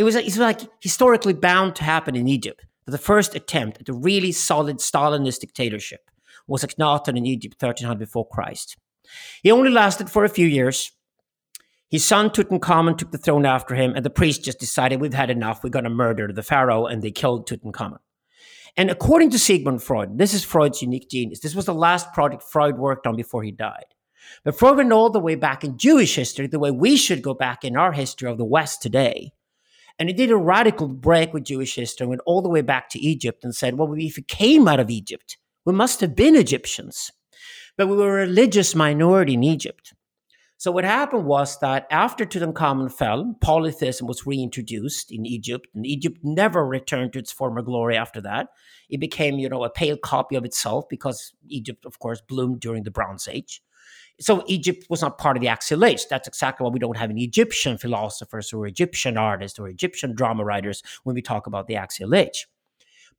It 0.00 0.04
was, 0.04 0.16
it 0.16 0.24
was 0.24 0.38
like 0.38 0.60
historically 0.80 1.34
bound 1.34 1.76
to 1.76 1.84
happen 1.84 2.16
in 2.16 2.26
Egypt. 2.26 2.64
The 2.86 2.96
first 2.96 3.34
attempt 3.34 3.82
at 3.82 3.88
a 3.90 3.92
really 3.92 4.32
solid 4.32 4.78
Stalinist 4.78 5.40
dictatorship 5.40 6.10
was 6.46 6.64
Akhenaten 6.64 7.18
in 7.18 7.26
Egypt, 7.26 7.60
1300 7.60 7.98
before 7.98 8.26
Christ. 8.26 8.78
He 9.42 9.50
only 9.50 9.70
lasted 9.70 10.08
for 10.08 10.24
a 10.24 10.30
few 10.30 10.46
years. 10.46 10.92
His 11.90 12.02
son 12.02 12.30
Tutankhamun 12.30 12.96
took 12.96 13.10
the 13.10 13.18
throne 13.18 13.44
after 13.44 13.74
him, 13.74 13.92
and 13.94 14.02
the 14.02 14.08
priests 14.08 14.42
just 14.42 14.58
decided 14.58 15.02
we've 15.02 15.12
had 15.12 15.28
enough. 15.28 15.62
We're 15.62 15.68
going 15.68 15.84
to 15.84 15.90
murder 15.90 16.32
the 16.32 16.42
pharaoh, 16.42 16.86
and 16.86 17.02
they 17.02 17.10
killed 17.10 17.46
Tutankhamun. 17.46 17.98
And 18.78 18.90
according 18.90 19.28
to 19.32 19.38
Sigmund 19.38 19.82
Freud, 19.82 20.16
this 20.16 20.32
is 20.32 20.44
Freud's 20.44 20.80
unique 20.80 21.10
genius. 21.10 21.40
This 21.40 21.54
was 21.54 21.66
the 21.66 21.74
last 21.74 22.10
project 22.14 22.42
Freud 22.42 22.78
worked 22.78 23.06
on 23.06 23.16
before 23.16 23.42
he 23.42 23.52
died. 23.52 23.84
But 24.44 24.58
Freud 24.58 24.78
went 24.78 24.92
all 24.92 25.10
the 25.10 25.20
way 25.20 25.34
back 25.34 25.62
in 25.62 25.76
Jewish 25.76 26.16
history, 26.16 26.46
the 26.46 26.58
way 26.58 26.70
we 26.70 26.96
should 26.96 27.20
go 27.20 27.34
back 27.34 27.66
in 27.66 27.76
our 27.76 27.92
history 27.92 28.30
of 28.30 28.38
the 28.38 28.46
West 28.46 28.80
today. 28.80 29.34
And 30.00 30.08
he 30.08 30.14
did 30.14 30.30
a 30.30 30.36
radical 30.36 30.88
break 30.88 31.34
with 31.34 31.44
Jewish 31.44 31.76
history, 31.76 32.04
and 32.04 32.08
went 32.08 32.22
all 32.24 32.40
the 32.40 32.48
way 32.48 32.62
back 32.62 32.88
to 32.88 32.98
Egypt 32.98 33.44
and 33.44 33.54
said, 33.54 33.76
well, 33.76 33.92
if 33.92 34.16
we 34.16 34.22
came 34.22 34.66
out 34.66 34.80
of 34.80 34.90
Egypt, 34.90 35.36
we 35.66 35.74
must 35.74 36.00
have 36.00 36.16
been 36.16 36.34
Egyptians, 36.34 37.12
but 37.76 37.86
we 37.86 37.96
were 37.96 38.18
a 38.18 38.26
religious 38.26 38.74
minority 38.74 39.34
in 39.34 39.44
Egypt. 39.44 39.92
So 40.56 40.70
what 40.70 40.84
happened 40.84 41.26
was 41.26 41.58
that 41.60 41.86
after 41.90 42.24
Tutankhamun 42.24 42.92
fell, 42.92 43.34
polytheism 43.40 44.06
was 44.06 44.26
reintroduced 44.26 45.12
in 45.12 45.26
Egypt, 45.26 45.68
and 45.74 45.86
Egypt 45.86 46.18
never 46.22 46.66
returned 46.66 47.12
to 47.12 47.18
its 47.18 47.32
former 47.32 47.60
glory 47.60 47.96
after 47.96 48.22
that. 48.22 48.48
It 48.88 49.00
became, 49.00 49.38
you 49.38 49.50
know, 49.50 49.64
a 49.64 49.70
pale 49.70 49.98
copy 49.98 50.34
of 50.34 50.44
itself 50.46 50.86
because 50.88 51.34
Egypt, 51.48 51.84
of 51.84 51.98
course, 51.98 52.22
bloomed 52.26 52.60
during 52.60 52.84
the 52.84 52.90
Bronze 52.90 53.28
Age. 53.28 53.62
So 54.20 54.44
Egypt 54.46 54.86
was 54.90 55.00
not 55.02 55.18
part 55.18 55.36
of 55.36 55.40
the 55.40 55.48
Axial 55.48 55.84
Age. 55.84 56.06
That's 56.08 56.28
exactly 56.28 56.64
why 56.64 56.70
we 56.70 56.78
don't 56.78 56.96
have 56.96 57.10
any 57.10 57.24
Egyptian 57.24 57.78
philosophers 57.78 58.52
or 58.52 58.66
Egyptian 58.66 59.16
artists 59.16 59.58
or 59.58 59.68
Egyptian 59.68 60.14
drama 60.14 60.44
writers 60.44 60.82
when 61.04 61.14
we 61.14 61.22
talk 61.22 61.46
about 61.46 61.66
the 61.66 61.76
Axial 61.76 62.14
Age. 62.14 62.46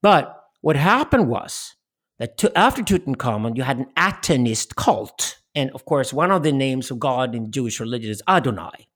But 0.01 0.37
what 0.61 0.75
happened 0.75 1.27
was 1.27 1.75
that 2.19 2.37
to, 2.37 2.55
after 2.57 2.83
Tutankhamun, 2.83 3.57
you 3.57 3.63
had 3.63 3.79
an 3.79 3.87
Atenist 3.97 4.75
cult. 4.75 5.37
And 5.55 5.71
of 5.71 5.85
course, 5.85 6.13
one 6.13 6.31
of 6.31 6.43
the 6.43 6.51
names 6.51 6.91
of 6.91 6.99
God 6.99 7.33
in 7.33 7.51
Jewish 7.51 7.79
religion 7.79 8.11
is 8.11 8.21
Adonai. 8.27 8.87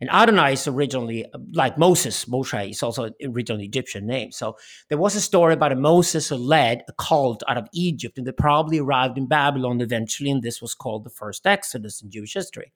And 0.00 0.08
Adonai 0.10 0.54
is 0.54 0.66
originally, 0.66 1.26
like 1.52 1.76
Moses, 1.76 2.24
Moshe 2.24 2.70
is 2.70 2.82
also 2.82 3.10
originally 3.22 3.66
Egyptian 3.66 4.06
name. 4.06 4.32
So 4.32 4.56
there 4.88 4.98
was 4.98 5.14
a 5.14 5.20
story 5.20 5.52
about 5.52 5.72
a 5.72 5.76
Moses 5.76 6.28
who 6.28 6.36
led 6.36 6.84
a 6.88 6.92
cult 6.94 7.42
out 7.46 7.58
of 7.58 7.68
Egypt, 7.74 8.16
and 8.16 8.26
they 8.26 8.32
probably 8.32 8.78
arrived 8.78 9.18
in 9.18 9.26
Babylon 9.26 9.80
eventually, 9.80 10.30
and 10.30 10.42
this 10.42 10.62
was 10.62 10.74
called 10.74 11.04
the 11.04 11.10
first 11.10 11.46
Exodus 11.46 12.00
in 12.00 12.10
Jewish 12.10 12.32
history. 12.32 12.72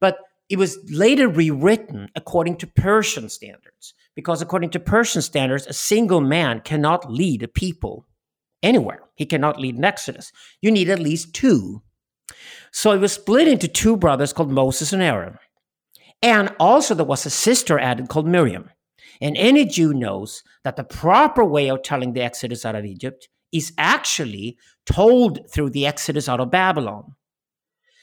But 0.00 0.18
it 0.48 0.58
was 0.58 0.78
later 0.88 1.28
rewritten 1.28 2.08
according 2.14 2.56
to 2.58 2.66
Persian 2.66 3.28
standards, 3.28 3.92
because 4.14 4.40
according 4.40 4.70
to 4.70 4.80
Persian 4.80 5.20
standards, 5.20 5.66
a 5.66 5.72
single 5.72 6.20
man 6.20 6.60
cannot 6.60 7.12
lead 7.12 7.42
a 7.42 7.48
people 7.48 8.06
anywhere. 8.62 9.00
He 9.14 9.26
cannot 9.26 9.60
lead 9.60 9.76
an 9.76 9.84
exodus. 9.84 10.32
You 10.62 10.70
need 10.70 10.88
at 10.88 11.00
least 11.00 11.34
two. 11.34 11.82
So 12.70 12.92
it 12.92 12.98
was 12.98 13.12
split 13.12 13.48
into 13.48 13.68
two 13.68 13.96
brothers 13.96 14.32
called 14.32 14.50
Moses 14.50 14.92
and 14.92 15.02
Aaron. 15.02 15.38
And 16.22 16.54
also 16.58 16.94
there 16.94 17.04
was 17.04 17.26
a 17.26 17.30
sister 17.30 17.78
added 17.78 18.08
called 18.08 18.26
Miriam. 18.26 18.70
And 19.20 19.36
any 19.36 19.64
Jew 19.64 19.94
knows 19.94 20.42
that 20.64 20.76
the 20.76 20.84
proper 20.84 21.44
way 21.44 21.70
of 21.70 21.82
telling 21.82 22.12
the 22.12 22.22
exodus 22.22 22.64
out 22.64 22.74
of 22.74 22.84
Egypt 22.84 23.28
is 23.52 23.72
actually 23.78 24.56
told 24.86 25.50
through 25.50 25.70
the 25.70 25.86
exodus 25.86 26.28
out 26.28 26.40
of 26.40 26.50
Babylon. 26.50 27.14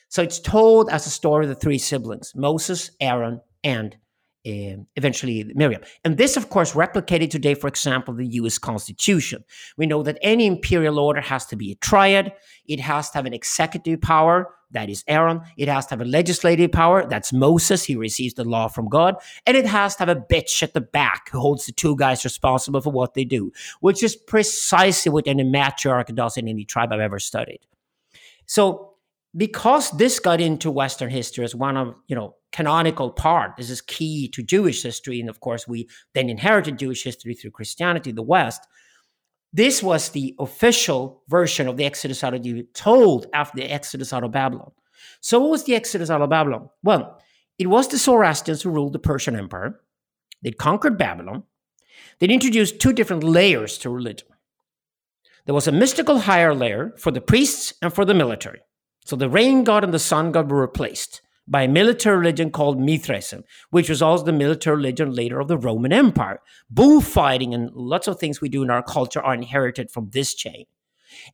So 0.09 0.21
it's 0.21 0.39
told 0.39 0.89
as 0.89 1.05
a 1.05 1.09
story 1.11 1.45
of 1.45 1.49
the 1.49 1.55
three 1.55 1.77
siblings 1.77 2.33
Moses, 2.35 2.91
Aaron, 2.99 3.41
and 3.63 3.97
uh, 4.45 4.77
eventually 4.95 5.51
Miriam. 5.55 5.81
And 6.03 6.17
this, 6.17 6.37
of 6.37 6.49
course, 6.49 6.73
replicated 6.73 7.29
today, 7.29 7.55
for 7.55 7.67
example, 7.67 8.13
the 8.13 8.27
US 8.27 8.57
Constitution. 8.57 9.43
We 9.77 9.85
know 9.85 10.03
that 10.03 10.19
any 10.21 10.45
imperial 10.45 10.99
order 10.99 11.21
has 11.21 11.45
to 11.47 11.55
be 11.55 11.71
a 11.71 11.75
triad, 11.75 12.33
it 12.67 12.79
has 12.79 13.09
to 13.11 13.17
have 13.17 13.25
an 13.25 13.33
executive 13.33 14.01
power, 14.01 14.53
that 14.71 14.89
is 14.89 15.03
Aaron, 15.07 15.41
it 15.57 15.67
has 15.67 15.85
to 15.87 15.91
have 15.91 16.01
a 16.01 16.05
legislative 16.05 16.71
power, 16.71 17.07
that's 17.07 17.33
Moses, 17.33 17.85
he 17.85 17.95
receives 17.95 18.33
the 18.35 18.43
law 18.43 18.67
from 18.67 18.89
God, 18.89 19.15
and 19.45 19.55
it 19.55 19.65
has 19.65 19.95
to 19.95 20.05
have 20.05 20.17
a 20.17 20.21
bitch 20.21 20.61
at 20.61 20.73
the 20.73 20.81
back 20.81 21.29
who 21.31 21.39
holds 21.39 21.65
the 21.65 21.71
two 21.71 21.95
guys 21.95 22.23
responsible 22.23 22.81
for 22.81 22.91
what 22.91 23.13
they 23.13 23.25
do, 23.25 23.51
which 23.79 24.03
is 24.03 24.15
precisely 24.15 25.11
what 25.11 25.27
any 25.27 25.43
matriarch 25.43 26.13
does 26.13 26.37
in 26.37 26.47
any 26.47 26.65
tribe 26.65 26.91
I've 26.91 26.99
ever 26.99 27.19
studied. 27.19 27.59
So, 28.45 28.94
because 29.35 29.91
this 29.91 30.19
got 30.19 30.39
into 30.39 30.71
Western 30.71 31.09
history 31.09 31.43
as 31.43 31.55
one 31.55 31.75
of, 31.75 31.95
you 32.07 32.15
know, 32.15 32.35
canonical 32.51 33.11
part. 33.11 33.57
This 33.57 33.69
is 33.69 33.81
key 33.81 34.29
to 34.29 34.41
Jewish 34.41 34.81
history. 34.81 35.19
And 35.19 35.29
of 35.29 35.41
course, 35.41 35.67
we 35.67 35.89
then 36.13 36.29
inherited 36.29 36.79
Jewish 36.79 37.03
history 37.03 37.33
through 37.33 37.51
Christianity, 37.51 38.11
the 38.11 38.21
West. 38.21 38.65
This 39.51 39.83
was 39.83 40.09
the 40.09 40.35
official 40.39 41.23
version 41.27 41.67
of 41.67 41.77
the 41.77 41.85
Exodus 41.85 42.23
out 42.23 42.33
of 42.33 42.45
Egypt, 42.45 42.75
told 42.75 43.27
after 43.33 43.57
the 43.57 43.71
Exodus 43.71 44.13
out 44.13 44.23
of 44.23 44.31
Babylon. 44.31 44.71
So, 45.21 45.39
what 45.39 45.51
was 45.51 45.63
the 45.63 45.75
Exodus 45.75 46.09
out 46.09 46.21
of 46.21 46.29
Babylon? 46.29 46.69
Well, 46.83 47.21
it 47.57 47.67
was 47.67 47.87
the 47.87 47.97
Zoroastrians 47.97 48.61
who 48.61 48.69
ruled 48.69 48.93
the 48.93 48.99
Persian 48.99 49.35
Empire. 49.35 49.79
They'd 50.41 50.57
conquered 50.57 50.97
Babylon. 50.97 51.43
They'd 52.19 52.31
introduced 52.31 52.79
two 52.79 52.93
different 52.93 53.23
layers 53.23 53.77
to 53.79 53.89
religion. 53.89 54.27
There 55.45 55.55
was 55.55 55.67
a 55.67 55.71
mystical 55.71 56.19
higher 56.19 56.53
layer 56.53 56.93
for 56.97 57.11
the 57.11 57.21
priests 57.21 57.73
and 57.81 57.93
for 57.93 58.03
the 58.03 58.13
military. 58.13 58.61
So 59.05 59.15
the 59.15 59.29
rain 59.29 59.63
god 59.63 59.83
and 59.83 59.93
the 59.93 59.99
sun 59.99 60.31
god 60.31 60.51
were 60.51 60.61
replaced 60.61 61.21
by 61.47 61.61
a 61.63 61.67
military 61.67 62.17
religion 62.17 62.49
called 62.49 62.79
Mithraism, 62.79 63.43
which 63.69 63.87
was 63.87 64.01
also 64.01 64.25
the 64.25 64.33
military 64.33 64.77
religion 64.77 65.11
later 65.11 65.39
of 65.39 65.47
the 65.47 65.57
Roman 65.57 65.93
Empire. 65.93 66.41
Bullfighting 66.71 67.53
and 67.53 67.69
lots 67.73 68.07
of 68.07 68.19
things 68.19 68.41
we 68.41 68.49
do 68.49 68.63
in 68.63 68.71
our 68.71 68.81
culture 68.81 69.21
are 69.21 69.35
inherited 69.35 69.91
from 69.91 70.09
this 70.09 70.33
chain. 70.33 70.65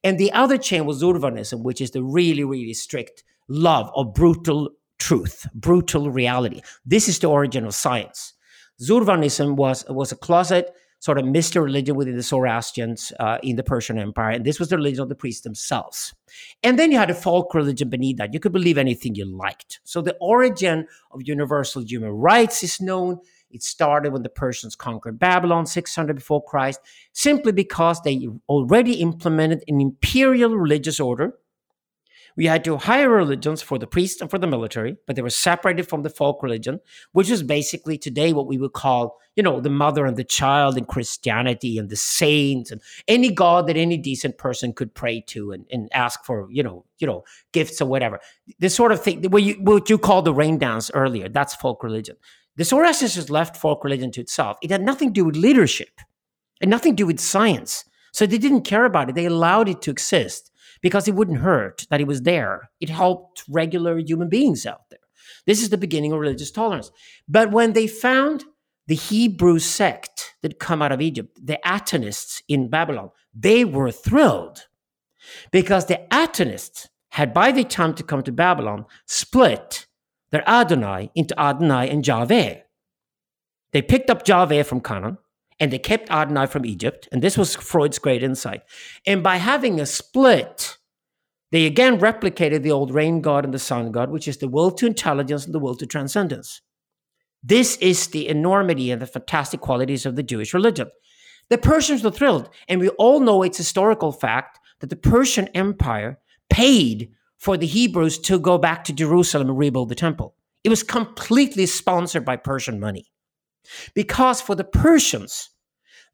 And 0.04 0.20
the 0.20 0.34
other 0.34 0.58
chain 0.58 0.86
was 0.86 1.02
Zurvanism, 1.02 1.64
which 1.64 1.80
is 1.80 1.92
the 1.92 2.04
really, 2.04 2.44
really 2.44 2.74
strict 2.74 3.24
love 3.48 3.90
of 3.96 4.14
brutal 4.14 4.72
truth, 5.00 5.48
brutal 5.54 6.12
reality. 6.12 6.62
This 6.86 7.08
is 7.08 7.20
the 7.20 7.28
origin 7.28 7.66
of 7.66 7.74
science. 7.74 8.34
Zurvanism 8.82 9.56
was, 9.56 9.86
was 9.88 10.12
a 10.12 10.18
closet 10.18 10.74
sort 11.02 11.18
of 11.18 11.26
mystery 11.26 11.64
religion 11.64 11.96
within 11.96 12.16
the 12.16 12.22
Zoroastrians 12.22 13.12
uh, 13.20 13.40
in 13.42 13.56
the 13.56 13.64
Persian 13.64 13.98
Empire. 13.98 14.30
And 14.30 14.46
this 14.46 14.60
was 14.60 14.70
the 14.70 14.78
religion 14.78 15.02
of 15.02 15.10
the 15.10 15.16
priests 15.16 15.42
themselves. 15.42 16.14
And 16.62 16.78
then 16.78 16.92
you 16.92 17.00
had 17.00 17.10
a 17.10 17.16
folk 17.16 17.56
religion 17.56 17.90
beneath 17.90 18.18
that. 18.18 18.36
You 18.36 18.40
could 18.40 18.52
believe 18.52 18.78
anything 18.78 19.16
you 19.16 19.26
liked. 19.26 19.80
So 19.84 20.04
the 20.04 20.16
origin 20.22 20.88
of 21.10 21.28
universal 21.28 21.84
human 21.84 22.12
rights 22.12 22.64
is 22.64 22.80
known. 22.80 23.18
It 23.50 23.64
started 23.64 24.14
when 24.14 24.22
the 24.22 24.30
Persians 24.30 24.76
conquered 24.76 25.18
Babylon 25.18 25.66
600 25.66 26.16
before 26.16 26.44
Christ, 26.44 26.80
simply 27.14 27.52
because 27.52 28.00
they 28.04 28.28
already 28.48 29.02
implemented 29.02 29.64
an 29.68 29.82
imperial 29.82 30.56
religious 30.56 31.00
order 31.00 31.34
We 32.38 32.46
had 32.46 32.64
two 32.64 32.78
higher 32.78 33.10
religions 33.10 33.62
for 33.62 33.78
the 33.78 33.88
priests 33.88 34.22
and 34.22 34.30
for 34.30 34.38
the 34.38 34.48
military, 34.48 34.98
but 35.06 35.16
they 35.16 35.22
were 35.22 35.30
separated 35.30 35.88
from 35.88 36.04
the 36.04 36.10
folk 36.10 36.42
religion, 36.42 36.80
which 37.12 37.30
is 37.30 37.44
basically 37.44 37.98
today 37.98 38.34
what 38.34 38.48
we 38.48 38.58
would 38.58 38.74
call, 38.74 39.18
you 39.36 39.44
know, 39.44 39.60
the 39.60 39.70
mother 39.70 40.06
and 40.06 40.18
the 40.18 40.24
child 40.24 40.78
in 40.78 40.86
Christianity 40.86 41.78
and 41.78 41.90
the 41.90 41.96
saints 41.96 42.72
and 42.72 42.82
any 43.08 43.32
god 43.32 43.68
that 43.68 43.78
any 43.78 43.98
decent 43.98 44.38
person 44.38 44.74
could 44.74 44.94
pray 44.94 45.22
to 45.28 45.52
and, 45.52 45.66
and 45.72 45.90
ask 45.94 46.24
for, 46.24 46.48
you 46.52 46.64
know, 46.64 46.86
you 47.00 47.08
know, 47.08 47.24
gifts 47.52 47.82
or 47.82 47.86
whatever. 47.86 48.20
This 48.60 48.76
sort 48.76 48.92
of 48.92 49.02
thing, 49.02 49.24
what 49.30 49.44
you, 49.44 49.56
what 49.56 49.90
you 49.90 49.98
called 49.98 50.26
the 50.26 50.34
rain 50.34 50.58
dance 50.58 50.92
earlier, 50.94 51.30
that's 51.30 51.56
folk 51.56 51.84
religion. 51.84 52.16
The 52.58 52.64
Zoroastrians 52.64 53.16
just 53.16 53.30
left 53.30 53.58
folk 53.58 53.84
religion 53.84 54.12
to 54.12 54.22
itself. 54.22 54.58
It 54.62 54.72
had 54.72 54.82
nothing 54.82 55.10
to 55.10 55.14
do 55.14 55.26
with 55.26 55.36
leadership 55.36 56.00
and 56.60 56.70
nothing 56.70 56.94
to 56.94 57.04
do 57.04 57.08
with 57.08 57.20
science. 57.20 57.86
So 58.14 58.26
they 58.26 58.38
didn't 58.38 58.64
care 58.64 58.86
about 58.86 59.10
it. 59.10 59.16
They 59.16 59.26
allowed 59.26 59.70
it 59.70 59.82
to 59.84 59.92
exist 59.92 60.51
because 60.82 61.08
it 61.08 61.16
wouldn't 61.16 61.40
hurt 61.40 61.86
that 61.90 62.02
it 62.02 62.08
was 62.08 62.24
there. 62.24 62.70
It 62.80 62.90
helped 62.90 63.44
regular 63.48 63.98
human 63.98 64.30
beings 64.30 64.66
out 64.66 64.90
there. 64.90 65.00
This 65.46 65.62
is 65.62 65.70
the 65.70 65.78
beginning 65.78 66.12
of 66.12 66.20
religious 66.20 66.52
tolerance. 66.52 66.92
But 67.28 67.52
when 67.52 67.74
they 67.74 67.88
found 67.88 68.46
the 68.88 68.96
Hebrew 68.96 69.60
sect 69.60 70.36
that 70.42 70.60
come 70.60 70.82
out 70.82 70.92
of 70.92 71.02
Egypt, 71.02 71.40
the 71.42 71.60
Atenists 71.66 72.42
in 72.48 72.70
Babylon, 72.70 73.12
they 73.34 73.64
were 73.64 73.92
thrilled 73.92 74.68
because 75.52 75.86
the 75.86 76.02
Atenists 76.12 76.88
had 77.10 77.34
by 77.34 77.52
the 77.52 77.64
time 77.64 77.94
to 77.96 78.04
come 78.04 78.24
to 78.24 78.32
Babylon 78.32 78.86
split 79.06 79.86
their 80.32 80.48
Adonai 80.50 81.12
into 81.14 81.40
Adonai 81.40 81.90
and 81.90 82.04
Javeh. 82.04 82.62
They 83.74 83.82
picked 83.82 84.10
up 84.10 84.26
Javeh 84.26 84.66
from 84.66 84.82
Canaan 84.82 85.18
and 85.62 85.72
they 85.72 85.80
kept 85.80 86.10
Adonai 86.10 86.48
from 86.48 86.66
Egypt. 86.66 87.08
And 87.12 87.22
this 87.22 87.38
was 87.38 87.56
Freud's 87.56 88.00
great 88.00 88.24
insight. 88.24 88.64
And 89.06 89.22
by 89.22 89.38
having 89.38 89.80
a 89.80 89.86
split, 89.86 90.78
they 91.52 91.68
again 91.68 92.00
replicated 92.00 92.64
the 92.64 92.72
old 92.72 92.92
rain 92.92 93.22
god 93.22 93.46
and 93.46 93.54
the 93.54 93.60
sun 93.60 93.92
god, 93.92 94.10
which 94.10 94.28
is 94.28 94.38
the 94.38 94.48
will 94.48 94.72
to 94.72 94.88
intelligence 94.88 95.46
and 95.46 95.54
the 95.54 95.60
will 95.60 95.76
to 95.76 95.86
transcendence. 95.86 96.62
This 97.44 97.78
is 97.78 98.08
the 98.08 98.28
enormity 98.28 98.90
and 98.90 99.02
the 99.02 99.08
fantastic 99.08 99.62
qualities 99.62 100.06
of 100.06 100.16
the 100.16 100.24
Jewish 100.24 100.54
religion. 100.54 100.90
The 101.50 101.60
Persians 101.60 102.04
were 102.04 102.12
thrilled, 102.12 102.50
and 102.68 102.82
we 102.82 102.90
all 102.90 103.20
know 103.20 103.44
it's 103.44 103.58
historical 103.58 104.12
fact 104.12 104.60
that 104.80 104.90
the 104.90 104.96
Persian 104.96 105.48
Empire 105.50 106.20
paid 106.50 107.12
for 107.38 107.56
the 107.56 107.68
Hebrews 107.68 108.18
to 108.20 108.40
go 108.40 108.58
back 108.58 108.84
to 108.86 108.94
Jerusalem 108.94 109.50
and 109.50 109.58
rebuild 109.58 109.90
the 109.90 109.96
temple. 109.96 110.36
It 110.64 110.70
was 110.70 110.82
completely 110.82 111.66
sponsored 111.68 112.26
by 112.26 112.38
Persian 112.38 112.80
money. 112.80 113.12
Because 113.94 114.42
for 114.42 114.56
the 114.56 114.64
Persians, 114.64 115.50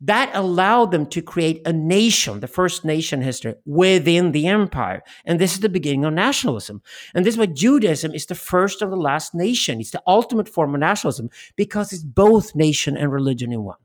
that 0.02 0.30
allowed 0.36 0.92
them 0.92 1.08
to 1.08 1.22
create 1.22 1.66
a 1.66 1.74
nation, 1.74 2.40
the 2.40 2.48
first 2.48 2.86
nation 2.86 3.22
history, 3.22 3.56
within 3.66 4.32
the 4.32 4.48
empire. 4.48 5.02
And 5.26 5.40
this 5.40 5.54
is 5.54 5.62
the 5.62 5.70
beginning 5.70 6.06
of 6.06 6.14
nationalism. 6.14 6.84
And 7.16 7.26
this 7.26 7.34
is 7.34 7.40
why 7.40 7.48
Judaism 7.48 8.14
is 8.14 8.28
the 8.28 8.36
first 8.36 8.82
of 8.82 8.92
the 8.92 8.96
last 8.96 9.34
nation. 9.34 9.80
It's 9.80 9.92
the 9.92 10.04
ultimate 10.06 10.48
form 10.48 10.76
of 10.76 10.80
nationalism 10.80 11.30
because 11.56 11.92
it's 11.94 12.04
both 12.04 12.56
nation 12.56 12.96
and 12.96 13.12
religion 13.12 13.52
in 13.52 13.64
one. 13.64 13.78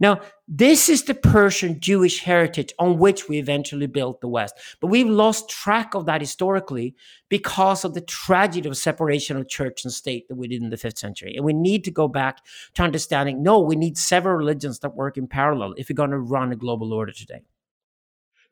Now, 0.00 0.20
this 0.48 0.88
is 0.88 1.04
the 1.04 1.14
Persian 1.14 1.80
Jewish 1.80 2.20
heritage 2.20 2.72
on 2.78 2.98
which 2.98 3.28
we 3.28 3.38
eventually 3.38 3.86
built 3.86 4.20
the 4.20 4.28
West. 4.28 4.54
But 4.80 4.88
we've 4.88 5.08
lost 5.08 5.48
track 5.48 5.94
of 5.94 6.06
that 6.06 6.20
historically 6.20 6.94
because 7.28 7.84
of 7.84 7.94
the 7.94 8.00
tragedy 8.00 8.68
of 8.68 8.76
separation 8.76 9.36
of 9.36 9.48
church 9.48 9.84
and 9.84 9.92
state 9.92 10.28
that 10.28 10.36
we 10.36 10.48
did 10.48 10.62
in 10.62 10.70
the 10.70 10.76
fifth 10.76 10.98
century. 10.98 11.34
And 11.36 11.44
we 11.44 11.52
need 11.52 11.84
to 11.84 11.90
go 11.90 12.08
back 12.08 12.38
to 12.74 12.82
understanding 12.82 13.42
no, 13.42 13.60
we 13.60 13.76
need 13.76 13.96
several 13.98 14.36
religions 14.36 14.80
that 14.80 14.94
work 14.94 15.16
in 15.16 15.26
parallel 15.26 15.74
if 15.76 15.88
we're 15.88 15.94
going 15.94 16.10
to 16.10 16.18
run 16.18 16.52
a 16.52 16.56
global 16.56 16.92
order 16.92 17.12
today. 17.12 17.42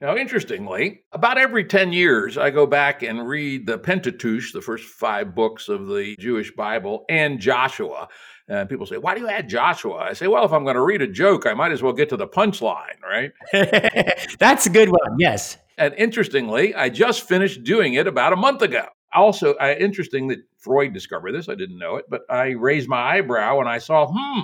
Now, 0.01 0.17
interestingly, 0.17 1.03
about 1.13 1.37
every 1.37 1.63
10 1.63 1.93
years, 1.93 2.39
I 2.39 2.49
go 2.49 2.65
back 2.65 3.03
and 3.03 3.29
read 3.29 3.67
the 3.67 3.77
Pentateuch, 3.77 4.51
the 4.51 4.63
first 4.63 4.85
five 4.85 5.35
books 5.35 5.69
of 5.69 5.89
the 5.89 6.17
Jewish 6.19 6.51
Bible, 6.53 7.05
and 7.11 7.39
Joshua. 7.39 8.09
And 8.51 8.69
people 8.69 8.85
say, 8.85 8.99
Why 8.99 9.15
do 9.15 9.21
you 9.21 9.29
add 9.29 9.49
Joshua? 9.49 9.95
I 9.95 10.13
say, 10.13 10.27
Well, 10.27 10.45
if 10.45 10.53
I'm 10.53 10.65
going 10.65 10.75
to 10.75 10.83
read 10.83 11.01
a 11.01 11.07
joke, 11.07 11.47
I 11.47 11.55
might 11.55 11.71
as 11.71 11.83
well 11.83 11.93
get 11.93 12.09
to 12.09 12.17
the 12.17 12.27
punchline, 12.27 13.01
right? 13.01 13.33
That's 14.41 14.67
a 14.67 14.71
good 14.71 14.91
one. 14.91 15.17
Yes. 15.19 15.57
And 15.79 15.95
interestingly, 15.95 16.75
I 16.75 16.89
just 16.89 17.27
finished 17.27 17.63
doing 17.63 17.95
it 17.95 18.09
about 18.09 18.33
a 18.33 18.37
month 18.37 18.63
ago. 18.63 18.87
Also, 19.15 19.55
uh, 19.55 19.77
interesting 19.79 20.27
that 20.29 20.41
Freud 20.59 20.93
discovered 20.93 21.33
this. 21.33 21.49
I 21.49 21.55
didn't 21.55 21.79
know 21.79 21.97
it, 21.97 22.07
but 22.11 22.23
I 22.29 22.49
raised 22.51 22.89
my 22.89 23.19
eyebrow 23.19 23.59
when 23.59 23.69
I 23.69 23.79
saw, 23.79 24.09
hmm, 24.13 24.41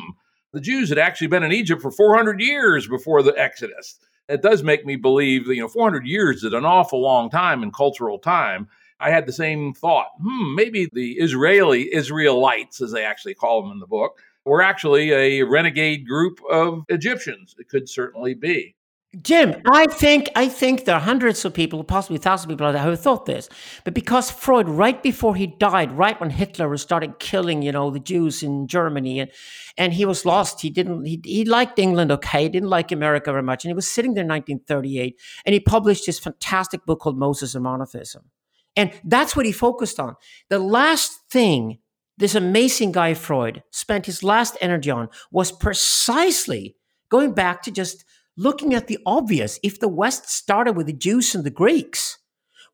the 0.52 0.60
Jews 0.60 0.88
had 0.88 0.98
actually 0.98 1.26
been 1.26 1.42
in 1.42 1.52
Egypt 1.52 1.82
for 1.82 1.90
400 1.90 2.40
years 2.40 2.86
before 2.86 3.24
the 3.24 3.36
Exodus. 3.36 3.98
It 4.28 4.40
does 4.40 4.62
make 4.62 4.86
me 4.86 4.94
believe 4.96 5.46
that, 5.46 5.54
you 5.56 5.62
know, 5.62 5.68
400 5.68 6.06
years 6.06 6.44
is 6.44 6.52
an 6.52 6.64
awful 6.64 7.02
long 7.02 7.28
time 7.28 7.62
in 7.64 7.72
cultural 7.72 8.18
time. 8.18 8.68
I 8.98 9.10
had 9.10 9.26
the 9.26 9.32
same 9.32 9.74
thought. 9.74 10.08
Hmm, 10.20 10.54
maybe 10.54 10.88
the 10.92 11.12
Israeli 11.12 11.94
Israelites, 11.94 12.80
as 12.80 12.92
they 12.92 13.04
actually 13.04 13.34
call 13.34 13.62
them 13.62 13.72
in 13.72 13.78
the 13.78 13.86
book, 13.86 14.18
were 14.44 14.62
actually 14.62 15.12
a 15.12 15.42
renegade 15.42 16.06
group 16.06 16.40
of 16.50 16.84
Egyptians. 16.88 17.54
It 17.58 17.68
could 17.68 17.88
certainly 17.88 18.34
be. 18.34 18.76
Jim, 19.22 19.62
I 19.66 19.86
think 19.86 20.28
I 20.36 20.48
think 20.48 20.84
there 20.84 20.96
are 20.96 21.00
hundreds 21.00 21.44
of 21.44 21.54
people, 21.54 21.82
possibly 21.84 22.18
thousands 22.18 22.44
of 22.44 22.50
people 22.50 22.66
out 22.66 22.72
there 22.72 22.82
who 22.82 22.96
thought 22.96 23.24
this. 23.24 23.48
But 23.84 23.94
because 23.94 24.30
Freud, 24.30 24.68
right 24.68 25.02
before 25.02 25.36
he 25.36 25.46
died, 25.46 25.92
right 25.92 26.20
when 26.20 26.30
Hitler 26.30 26.76
started 26.76 27.18
killing, 27.18 27.62
you 27.62 27.72
know, 27.72 27.90
the 27.90 28.00
Jews 28.00 28.42
in 28.42 28.66
Germany, 28.66 29.20
and 29.20 29.30
and 29.78 29.94
he 29.94 30.04
was 30.04 30.26
lost. 30.26 30.60
He 30.60 30.68
didn't. 30.68 31.06
He, 31.06 31.20
he 31.24 31.44
liked 31.44 31.78
England, 31.78 32.12
okay. 32.12 32.42
He 32.42 32.48
didn't 32.50 32.68
like 32.68 32.92
America 32.92 33.30
very 33.30 33.42
much, 33.42 33.64
and 33.64 33.70
he 33.70 33.74
was 33.74 33.90
sitting 33.90 34.14
there 34.14 34.22
in 34.22 34.28
1938, 34.28 35.18
and 35.46 35.54
he 35.54 35.60
published 35.60 36.04
this 36.06 36.18
fantastic 36.18 36.84
book 36.84 37.00
called 37.00 37.18
Moses 37.18 37.54
and 37.54 37.64
Monotheism. 37.64 38.30
And 38.76 38.92
that's 39.04 39.34
what 39.34 39.46
he 39.46 39.52
focused 39.52 39.98
on. 39.98 40.16
The 40.50 40.58
last 40.58 41.18
thing 41.30 41.78
this 42.18 42.34
amazing 42.34 42.92
guy, 42.92 43.12
Freud, 43.14 43.62
spent 43.70 44.06
his 44.06 44.22
last 44.22 44.56
energy 44.60 44.90
on 44.90 45.08
was 45.30 45.52
precisely 45.52 46.76
going 47.10 47.32
back 47.32 47.62
to 47.62 47.70
just 47.70 48.04
looking 48.36 48.74
at 48.74 48.86
the 48.86 48.98
obvious. 49.04 49.58
If 49.62 49.80
the 49.80 49.88
West 49.88 50.28
started 50.30 50.76
with 50.76 50.86
the 50.86 50.94
Jews 50.94 51.34
and 51.34 51.44
the 51.44 51.50
Greeks, 51.50 52.18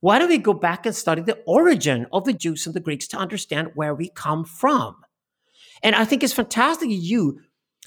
why 0.01 0.19
don't 0.19 0.29
we 0.29 0.39
go 0.39 0.55
back 0.55 0.87
and 0.87 0.95
study 0.95 1.23
the 1.23 1.41
origin 1.47 2.07
of 2.13 2.25
the 2.25 2.33
Jews 2.33 2.67
and 2.67 2.75
the 2.75 2.81
Greeks 2.81 3.09
to 3.09 3.17
understand 3.17 3.73
where 3.75 3.95
we 3.95 4.11
come 4.11 4.45
from? 4.45 4.97
And 5.83 5.97
I 5.97 6.05
think 6.05 6.23
it's 6.23 6.33
fantastic 6.33 6.89
you 6.91 7.41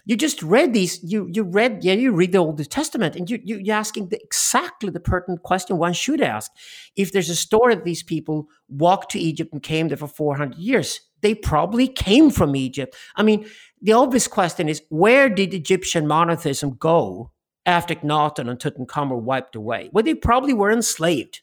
you 0.05 0.15
just 0.15 0.41
read 0.41 0.73
these 0.73 1.03
you 1.03 1.27
you 1.31 1.43
read 1.43 1.83
yeah 1.83 1.93
you 1.93 2.11
read 2.11 2.31
the 2.31 2.37
old 2.37 2.69
testament 2.69 3.15
and 3.15 3.29
you, 3.29 3.39
you 3.43 3.57
you're 3.57 3.75
asking 3.75 4.09
the, 4.09 4.21
exactly 4.23 4.89
the 4.89 4.99
pertinent 4.99 5.43
question 5.43 5.77
one 5.77 5.93
should 5.93 6.21
ask 6.21 6.51
if 6.95 7.11
there's 7.11 7.29
a 7.29 7.35
story 7.35 7.75
that 7.75 7.83
these 7.83 8.03
people 8.03 8.47
walked 8.69 9.11
to 9.11 9.19
egypt 9.19 9.51
and 9.51 9.63
came 9.63 9.87
there 9.87 9.97
for 9.97 10.07
400 10.07 10.57
years 10.57 11.01
they 11.21 11.35
probably 11.35 11.87
came 11.87 12.29
from 12.29 12.55
egypt 12.55 12.95
i 13.15 13.23
mean 13.23 13.45
the 13.81 13.93
obvious 13.93 14.27
question 14.27 14.69
is 14.69 14.81
where 14.89 15.27
did 15.27 15.53
egyptian 15.53 16.07
monotheism 16.07 16.75
go 16.75 17.31
after 17.67 17.95
Akhenaten 17.95 18.47
and 18.47 18.59
Tutankhamun 18.59 19.09
were 19.09 19.17
wiped 19.17 19.55
away 19.55 19.89
well 19.91 20.03
they 20.03 20.13
probably 20.13 20.53
were 20.53 20.71
enslaved 20.71 21.41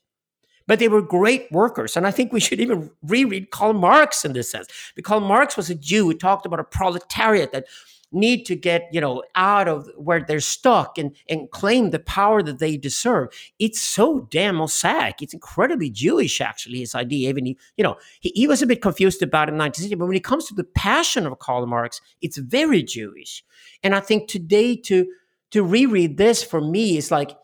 but 0.66 0.78
they 0.78 0.88
were 0.88 1.02
great 1.02 1.50
workers. 1.50 1.96
And 1.96 2.06
I 2.06 2.10
think 2.10 2.32
we 2.32 2.40
should 2.40 2.60
even 2.60 2.90
reread 3.02 3.50
Karl 3.50 3.72
Marx 3.72 4.24
in 4.24 4.32
this 4.32 4.50
sense. 4.50 4.68
Because 4.94 5.08
Karl 5.08 5.20
Marx 5.20 5.56
was 5.56 5.70
a 5.70 5.74
Jew 5.74 6.04
who 6.04 6.14
talked 6.14 6.46
about 6.46 6.60
a 6.60 6.64
proletariat 6.64 7.52
that 7.52 7.66
need 8.12 8.44
to 8.46 8.54
get 8.54 8.88
you 8.92 9.00
know 9.00 9.22
out 9.34 9.68
of 9.68 9.88
where 9.96 10.20
they're 10.20 10.40
stuck 10.40 10.98
and 10.98 11.16
and 11.28 11.50
claim 11.50 11.90
the 11.90 11.98
power 11.98 12.42
that 12.42 12.58
they 12.58 12.76
deserve. 12.76 13.28
It's 13.58 13.80
so 13.80 14.28
damn 14.30 14.56
mosaic. 14.56 15.22
It's 15.22 15.34
incredibly 15.34 15.90
jewish 15.90 16.40
actually 16.40 16.78
his 16.80 16.94
idea 16.94 17.28
even 17.28 17.46
he, 17.46 17.58
you 17.76 17.84
know 17.84 17.96
he, 18.20 18.32
he 18.34 18.46
was 18.46 18.62
a 18.62 18.66
bit 18.66 18.82
confused 18.82 19.22
about 19.22 19.48
it 19.48 19.52
in 19.52 19.58
1960 19.58 19.94
but 19.96 20.06
when 20.06 20.16
it 20.16 20.24
comes 20.24 20.46
to 20.46 20.54
the 20.54 20.64
passion 20.64 21.26
of 21.26 21.38
karl 21.38 21.66
marx 21.66 22.00
it's 22.20 22.38
very 22.38 22.82
jewish. 22.82 23.44
And 23.82 23.94
i 23.94 24.00
think 24.00 24.28
today 24.28 24.76
to 24.76 25.06
to 25.50 25.62
reread 25.62 26.16
this 26.16 26.42
for 26.42 26.60
me 26.60 26.96
is 26.96 27.10
like 27.10 27.36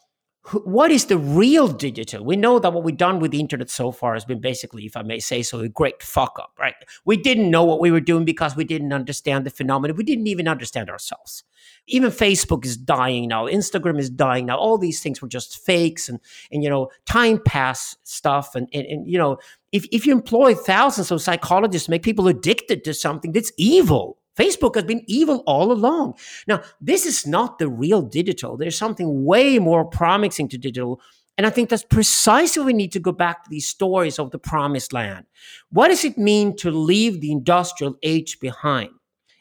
what 0.64 0.90
is 0.90 1.06
the 1.06 1.18
real 1.18 1.68
digital? 1.68 2.24
We 2.24 2.36
know 2.36 2.58
that 2.58 2.72
what 2.72 2.84
we've 2.84 2.96
done 2.96 3.20
with 3.20 3.30
the 3.30 3.40
internet 3.40 3.70
so 3.70 3.92
far 3.92 4.14
has 4.14 4.24
been 4.24 4.40
basically, 4.40 4.86
if 4.86 4.96
I 4.96 5.02
may 5.02 5.18
say 5.18 5.42
so, 5.42 5.60
a 5.60 5.68
great 5.68 6.02
fuck 6.02 6.38
up, 6.40 6.52
right? 6.58 6.74
We 7.04 7.16
didn't 7.16 7.50
know 7.50 7.64
what 7.64 7.80
we 7.80 7.90
were 7.90 8.00
doing 8.00 8.24
because 8.24 8.56
we 8.56 8.64
didn't 8.64 8.92
understand 8.92 9.46
the 9.46 9.50
phenomenon. 9.50 9.96
We 9.96 10.04
didn't 10.04 10.26
even 10.26 10.48
understand 10.48 10.90
ourselves. 10.90 11.44
Even 11.86 12.10
Facebook 12.10 12.64
is 12.64 12.76
dying 12.76 13.28
now. 13.28 13.46
Instagram 13.46 13.98
is 13.98 14.10
dying 14.10 14.46
now. 14.46 14.56
All 14.56 14.78
these 14.78 15.02
things 15.02 15.20
were 15.20 15.28
just 15.28 15.64
fakes 15.64 16.08
and, 16.08 16.20
and 16.50 16.62
you 16.62 16.70
know, 16.70 16.88
time 17.06 17.40
pass 17.44 17.96
stuff. 18.04 18.54
And, 18.54 18.68
and, 18.72 18.86
and 18.86 19.10
you 19.10 19.18
know, 19.18 19.38
if, 19.72 19.86
if 19.92 20.06
you 20.06 20.12
employ 20.12 20.54
thousands 20.54 21.10
of 21.10 21.20
psychologists 21.20 21.86
to 21.86 21.90
make 21.90 22.02
people 22.02 22.28
addicted 22.28 22.84
to 22.84 22.94
something, 22.94 23.32
that's 23.32 23.52
evil 23.56 24.18
Facebook 24.38 24.76
has 24.76 24.84
been 24.84 25.02
evil 25.06 25.42
all 25.46 25.72
along. 25.72 26.14
Now, 26.46 26.62
this 26.80 27.04
is 27.04 27.26
not 27.26 27.58
the 27.58 27.68
real 27.68 28.02
digital. 28.02 28.56
There's 28.56 28.78
something 28.78 29.24
way 29.24 29.58
more 29.58 29.84
promising 29.84 30.48
to 30.50 30.58
digital. 30.58 31.00
And 31.36 31.46
I 31.46 31.50
think 31.50 31.68
that's 31.68 31.84
precisely 31.84 32.64
we 32.64 32.72
need 32.72 32.92
to 32.92 33.00
go 33.00 33.12
back 33.12 33.44
to 33.44 33.50
these 33.50 33.66
stories 33.66 34.18
of 34.18 34.30
the 34.30 34.38
promised 34.38 34.92
land. 34.92 35.26
What 35.70 35.88
does 35.88 36.04
it 36.04 36.18
mean 36.18 36.56
to 36.56 36.70
leave 36.70 37.20
the 37.20 37.32
industrial 37.32 37.96
age 38.02 38.38
behind? 38.40 38.90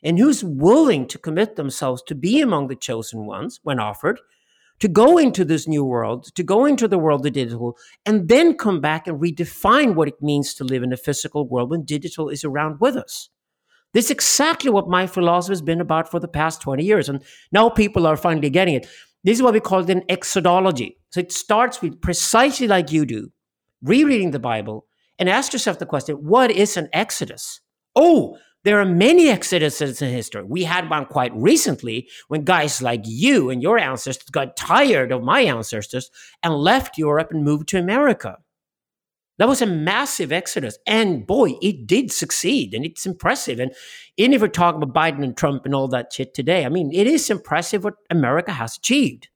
And 0.04 0.20
who's 0.20 0.44
willing 0.44 1.08
to 1.08 1.18
commit 1.18 1.56
themselves 1.56 2.04
to 2.04 2.16
be 2.16 2.40
among 2.40 2.68
the 2.68 2.76
chosen 2.76 3.26
ones 3.26 3.60
when 3.64 3.80
offered, 3.80 4.20
to 4.80 4.88
go 4.88 5.18
into 5.18 5.44
this 5.44 5.68
new 5.68 5.84
world, 5.84 6.26
to 6.36 6.44
go 6.44 6.66
into 6.66 6.88
the 6.88 7.00
world 7.00 7.26
of 7.26 7.34
digital, 7.34 7.78
and 8.06 8.28
then 8.28 8.56
come 8.56 8.80
back 8.80 9.08
and 9.08 9.20
redefine 9.20 9.96
what 9.96 10.08
it 10.08 10.22
means 10.22 10.54
to 10.54 10.64
live 10.64 10.84
in 10.84 10.94
a 10.94 10.98
physical 10.98 11.48
world 11.48 11.72
when 11.72 11.84
digital 11.84 12.30
is 12.30 12.44
around 12.44 12.80
with 12.80 12.96
us. 12.96 13.30
This 13.98 14.06
is 14.06 14.12
exactly 14.12 14.70
what 14.70 14.88
my 14.88 15.08
philosophy 15.08 15.54
has 15.54 15.62
been 15.64 15.82
about 15.82 16.12
for 16.12 16.20
the 16.20 16.28
past 16.28 16.62
20 16.62 16.84
years. 16.84 17.10
And 17.10 17.24
now 17.52 17.68
people 17.68 18.06
are 18.06 18.16
finally 18.16 18.52
getting 18.52 18.76
it. 18.76 18.86
This 19.24 19.40
is 19.40 19.42
what 19.42 19.56
we 19.56 19.60
call 19.60 19.90
an 19.90 20.02
exodology. 20.02 20.98
So 21.10 21.22
it 21.22 21.32
starts 21.32 21.82
with 21.82 22.00
precisely 22.00 22.68
like 22.68 22.92
you 22.92 23.08
do, 23.08 23.32
rereading 23.82 24.30
the 24.30 24.38
Bible 24.38 24.86
and 25.18 25.28
ask 25.28 25.52
yourself 25.52 25.80
the 25.80 25.88
question 25.88 26.18
what 26.18 26.52
is 26.52 26.78
an 26.78 26.90
exodus? 26.94 27.60
Oh, 27.96 28.38
there 28.64 28.80
are 28.80 28.86
many 28.86 29.30
exoduses 29.30 30.00
in 30.00 30.14
history. 30.14 30.44
We 30.44 30.64
had 30.64 30.92
one 30.92 31.08
quite 31.08 31.36
recently 31.36 32.08
when 32.28 32.44
guys 32.44 32.84
like 32.84 33.02
you 33.04 33.50
and 33.50 33.64
your 33.64 33.80
ancestors 33.80 34.30
got 34.30 34.56
tired 34.56 35.12
of 35.12 35.24
my 35.24 35.42
ancestors 35.42 36.12
and 36.44 36.54
left 36.54 37.00
Europe 37.00 37.30
and 37.32 37.44
moved 37.44 37.68
to 37.70 37.80
America. 37.80 38.38
That 39.38 39.48
was 39.48 39.62
a 39.62 39.68
massive 39.68 40.32
exodus. 40.32 40.78
And 40.88 41.26
boy, 41.28 41.54
it 41.62 41.86
did 41.86 42.12
succeed 42.12 42.74
and 42.74 42.84
it's 42.84 43.06
impressive. 43.06 43.60
And 43.60 43.72
even 44.18 44.34
if 44.34 44.42
we're 44.42 44.48
talking 44.48 44.82
about 44.82 44.96
Biden 44.96 45.24
and 45.24 45.38
Trump 45.38 45.66
and 45.66 45.76
all 45.76 45.88
that 45.90 46.12
shit 46.12 46.34
today, 46.34 46.66
I 46.66 46.70
mean, 46.70 46.92
it 46.92 47.06
is 47.06 47.30
impressive 47.30 47.84
what 47.84 47.96
America 48.10 48.52
has 48.52 48.78
achieved. 48.78 49.30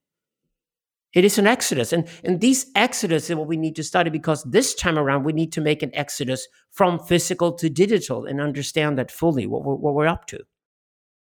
It 1.14 1.26
is 1.26 1.38
an 1.38 1.46
exodus. 1.46 1.92
And, 1.92 2.08
and 2.24 2.40
these 2.40 2.68
exodus 2.74 3.30
is 3.30 3.36
what 3.36 3.48
we 3.48 3.58
need 3.58 3.76
to 3.76 3.84
study 3.84 4.10
because 4.10 4.44
this 4.44 4.74
time 4.74 4.98
around, 4.98 5.24
we 5.24 5.34
need 5.34 5.52
to 5.54 5.62
make 5.62 5.84
an 5.84 5.92
exodus 5.94 6.48
from 6.72 7.00
physical 7.00 7.52
to 7.54 7.70
digital 7.70 8.26
and 8.26 8.40
understand 8.40 8.98
that 8.98 9.12
fully, 9.12 9.46
what 9.46 9.64
we're, 9.64 9.76
what 9.76 9.94
we're 9.94 10.08
up 10.08 10.26
to. 10.28 10.40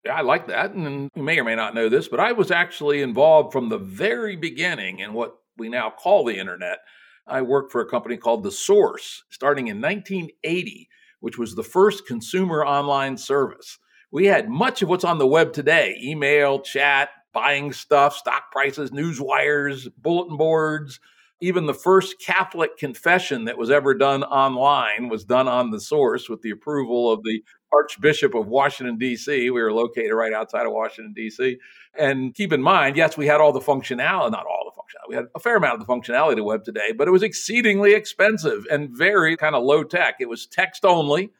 Yeah, 0.04 0.14
I 0.14 0.22
like 0.22 0.46
that. 0.48 0.72
And 0.72 1.10
you 1.14 1.22
may 1.22 1.38
or 1.38 1.44
may 1.44 1.56
not 1.56 1.74
know 1.74 1.88
this, 1.88 2.08
but 2.08 2.20
I 2.20 2.32
was 2.32 2.50
actually 2.50 3.02
involved 3.02 3.52
from 3.52 3.68
the 3.68 3.78
very 3.78 4.36
beginning 4.36 5.00
in 5.00 5.12
what 5.12 5.36
we 5.56 5.68
now 5.68 5.90
call 5.90 6.24
the 6.24 6.38
internet. 6.38 6.78
I 7.26 7.42
worked 7.42 7.72
for 7.72 7.80
a 7.80 7.88
company 7.88 8.16
called 8.16 8.42
The 8.42 8.50
Source 8.50 9.24
starting 9.30 9.68
in 9.68 9.80
1980, 9.80 10.88
which 11.20 11.38
was 11.38 11.54
the 11.54 11.62
first 11.62 12.06
consumer 12.06 12.64
online 12.64 13.16
service. 13.16 13.78
We 14.10 14.26
had 14.26 14.48
much 14.48 14.82
of 14.82 14.88
what's 14.88 15.04
on 15.04 15.18
the 15.18 15.26
web 15.26 15.52
today 15.52 15.98
email, 16.02 16.60
chat, 16.60 17.10
buying 17.32 17.72
stuff, 17.72 18.16
stock 18.16 18.50
prices, 18.50 18.92
news 18.92 19.20
wires, 19.20 19.88
bulletin 19.88 20.36
boards. 20.36 21.00
Even 21.40 21.66
the 21.66 21.74
first 21.74 22.20
Catholic 22.20 22.76
confession 22.76 23.46
that 23.46 23.58
was 23.58 23.70
ever 23.70 23.94
done 23.94 24.22
online 24.22 25.08
was 25.08 25.24
done 25.24 25.48
on 25.48 25.70
the 25.70 25.80
source 25.80 26.28
with 26.28 26.42
the 26.42 26.50
approval 26.50 27.10
of 27.10 27.22
the 27.24 27.42
Archbishop 27.72 28.34
of 28.34 28.46
Washington, 28.46 28.98
D.C. 28.98 29.50
We 29.50 29.62
were 29.62 29.72
located 29.72 30.12
right 30.12 30.32
outside 30.32 30.66
of 30.66 30.72
Washington, 30.72 31.14
D.C. 31.14 31.58
And 31.98 32.34
keep 32.34 32.52
in 32.52 32.62
mind, 32.62 32.96
yes, 32.96 33.16
we 33.16 33.26
had 33.26 33.40
all 33.40 33.52
the 33.52 33.60
functionality, 33.60 34.30
not 34.30 34.46
all 34.46 34.61
functionality, 34.92 35.08
we 35.08 35.16
had 35.16 35.26
a 35.34 35.40
fair 35.40 35.56
amount 35.56 35.80
of 35.80 35.86
the 35.86 35.92
functionality 35.92 36.38
of 36.38 36.44
web 36.44 36.64
today, 36.64 36.92
but 36.96 37.08
it 37.08 37.12
was 37.12 37.22
exceedingly 37.22 37.94
expensive 37.94 38.66
and 38.70 38.90
very 38.90 39.36
kind 39.36 39.54
of 39.54 39.64
low 39.64 39.84
tech. 39.84 40.16
It 40.20 40.28
was 40.28 40.46
text 40.46 40.84
only, 40.84 41.30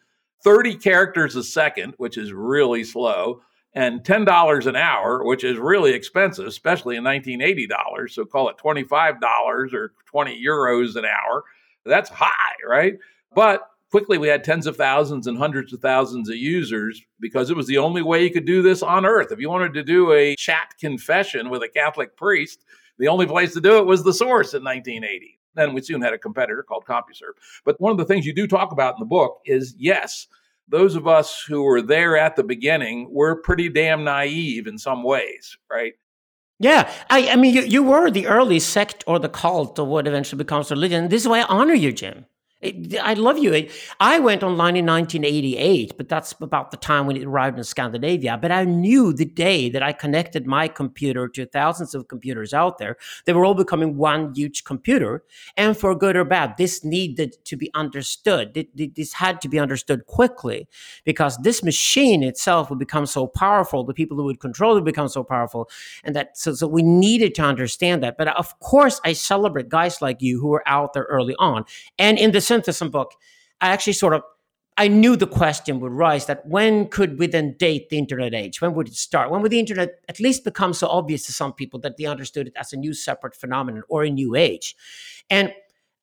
30 0.45 0.77
characters 0.77 1.37
a 1.37 1.43
second, 1.43 1.95
which 1.99 2.19
is 2.19 2.33
really 2.33 2.85
slow 2.85 3.43
and 3.75 4.03
$10 4.03 4.67
an 4.67 4.77
hour, 4.77 5.25
which 5.25 5.45
is 5.45 5.57
really 5.57 5.93
expensive, 5.93 6.47
especially 6.47 6.97
in 6.97 7.05
1980 7.05 7.67
dollars. 7.67 8.15
So 8.15 8.25
call 8.25 8.49
it 8.49 8.57
$25 8.59 9.73
or 9.73 9.93
20 10.07 10.45
euros 10.45 10.97
an 10.97 11.05
hour. 11.05 11.45
That's 11.85 12.11
high, 12.11 12.55
right? 12.69 12.99
But 13.35 13.63
quickly 13.91 14.19
we 14.19 14.29
had 14.29 14.45
tens 14.45 14.67
of 14.67 14.77
thousands 14.77 15.27
and 15.27 15.39
hundreds 15.39 15.73
of 15.73 15.81
thousands 15.81 16.29
of 16.29 16.37
users 16.37 17.03
because 17.19 17.51
it 17.51 17.57
was 17.57 17.67
the 17.67 17.79
only 17.79 18.03
way 18.03 18.23
you 18.23 18.31
could 18.31 18.47
do 18.47 18.63
this 18.63 18.83
on 18.83 19.07
earth. 19.07 19.33
If 19.33 19.41
you 19.41 19.49
wanted 19.49 19.75
to 19.75 19.83
do 19.83 20.13
a 20.13 20.37
chat 20.37 20.75
confession 20.79 21.51
with 21.51 21.63
a 21.63 21.69
Catholic 21.69 22.17
priest, 22.17 22.65
the 23.03 23.09
only 23.09 23.27
place 23.27 23.53
to 23.53 23.61
do 23.61 23.79
it 23.79 23.85
was 23.85 24.05
the 24.05 24.15
source 24.15 24.55
in 24.55 24.63
1980. 24.63 25.37
Then 25.57 25.75
we 25.75 25.83
soon 25.83 26.01
had 26.01 26.13
a 26.13 26.19
competitor 26.19 26.63
called 26.63 26.85
CompuServe. 26.85 27.35
But 27.65 27.81
one 27.81 27.91
of 27.91 27.99
the 27.99 28.05
things 28.05 28.25
you 28.25 28.33
do 28.33 28.47
talk 28.47 28.71
about 28.71 28.95
in 28.95 29.01
the 29.01 29.07
book 29.07 29.41
is 29.45 29.75
yes, 29.77 30.29
those 30.69 30.95
of 30.95 31.09
us 31.09 31.43
who 31.43 31.65
were 31.65 31.83
there 31.83 32.17
at 32.17 32.37
the 32.37 32.45
beginning 32.45 33.13
were 33.13 33.35
pretty 33.35 33.69
damn 33.69 34.05
naive 34.05 34.69
in 34.69 34.79
some 34.79 35.03
ways, 35.03 35.59
right? 35.69 35.95
Yeah, 36.61 36.89
I, 37.11 37.31
I 37.31 37.35
mean, 37.35 37.55
you, 37.55 37.63
you 37.63 37.83
were 37.83 38.09
the 38.09 38.29
early 38.29 38.61
sect 38.61 39.03
or 39.09 39.19
the 39.19 39.29
cult 39.29 39.81
of 39.81 39.89
what 39.89 40.07
eventually 40.07 40.39
becomes 40.39 40.71
religion. 40.71 41.09
This 41.09 41.23
is 41.23 41.29
why 41.29 41.41
I 41.41 41.47
honor 41.47 41.75
you, 41.75 41.91
Jim. 41.91 42.27
I 42.65 43.15
love 43.15 43.39
you. 43.39 43.69
I 43.99 44.21
went 44.21 44.45
online 44.45 44.77
in 44.77 44.87
1988, 44.87 45.97
but 45.97 46.09
that's 46.09 46.33
about 46.41 46.71
the 46.71 46.77
time 46.77 47.07
when 47.07 47.17
it 47.17 47.25
arrived 47.25 47.59
in 47.59 47.65
Scandinavia. 47.65 48.39
But 48.41 48.53
I 48.53 48.65
knew 48.65 49.13
the 49.13 49.25
day 49.25 49.69
that 49.71 49.83
I 49.83 49.93
connected 49.93 50.47
my 50.47 50.69
computer 50.69 51.27
to 51.29 51.47
thousands 51.47 51.93
of 51.93 52.07
computers 52.07 52.55
out 52.55 52.79
there, 52.79 52.99
they 53.25 53.33
were 53.33 53.45
all 53.45 53.55
becoming 53.55 53.97
one 53.97 54.33
huge 54.35 54.63
computer. 54.63 55.25
And 55.57 55.77
for 55.77 55.93
good 55.97 56.15
or 56.15 56.25
bad, 56.25 56.57
this 56.57 56.85
needed 56.85 57.37
to 57.47 57.57
be 57.57 57.69
understood. 57.75 58.67
This 58.75 59.15
had 59.15 59.41
to 59.41 59.49
be 59.49 59.59
understood 59.59 60.07
quickly 60.07 60.69
because 61.05 61.39
this 61.39 61.65
machine 61.65 62.23
itself 62.23 62.71
would 62.71 62.79
become 62.79 63.07
so 63.07 63.27
powerful. 63.27 63.83
The 63.83 63.93
people 63.93 64.17
who 64.17 64.25
would 64.25 64.39
control 64.39 64.77
it 64.77 64.85
become 64.85 65.09
so 65.09 65.25
powerful. 65.25 65.69
And 66.05 66.15
that, 66.15 66.39
so, 66.39 66.55
so 66.55 66.69
we 66.69 66.83
needed 66.83 67.35
to 67.37 67.43
understand 67.43 68.05
that. 68.05 68.17
But 68.17 68.29
of 68.29 68.61
course, 68.61 69.01
I 69.05 69.15
celebrate 69.15 69.69
guys 69.69 70.01
like 70.01 70.23
you 70.23 70.41
who 70.41 70.49
were 70.49 70.63
out 70.67 70.93
there 70.93 71.09
early 71.11 71.35
on. 71.41 71.65
And 71.99 72.19
in 72.19 72.31
the 72.31 72.52
Syntheism 72.53 72.91
book, 72.91 73.13
I 73.61 73.69
actually 73.69 73.95
sort 73.95 74.15
of 74.15 74.23
I 74.79 74.89
knew 74.89 75.17
the 75.17 75.27
question 75.27 75.81
would 75.81 75.93
rise 75.93 76.27
that 76.27 76.47
when 76.47 76.89
could 76.89 77.19
we 77.19 77.27
then 77.27 77.57
date 77.59 77.91
the 77.91 77.99
internet 77.99 78.35
age? 78.35 78.61
When 78.61 78.75
would 78.75 78.89
it 78.89 78.95
start? 78.95 79.31
When 79.31 79.43
would 79.43 79.53
the 79.53 79.59
internet 79.59 80.01
at 80.09 80.19
least 80.19 80.45
become 80.45 80.73
so 80.73 80.89
obvious 80.89 81.27
to 81.27 81.33
some 81.33 81.53
people 81.53 81.79
that 81.81 81.99
they 81.99 82.07
understood 82.07 82.47
it 82.47 82.55
as 82.57 82.73
a 82.73 82.79
new 82.79 82.95
separate 82.95 83.35
phenomenon 83.35 83.83
or 83.89 84.03
a 84.03 84.11
new 84.11 84.35
age? 84.35 84.75
And 85.29 85.53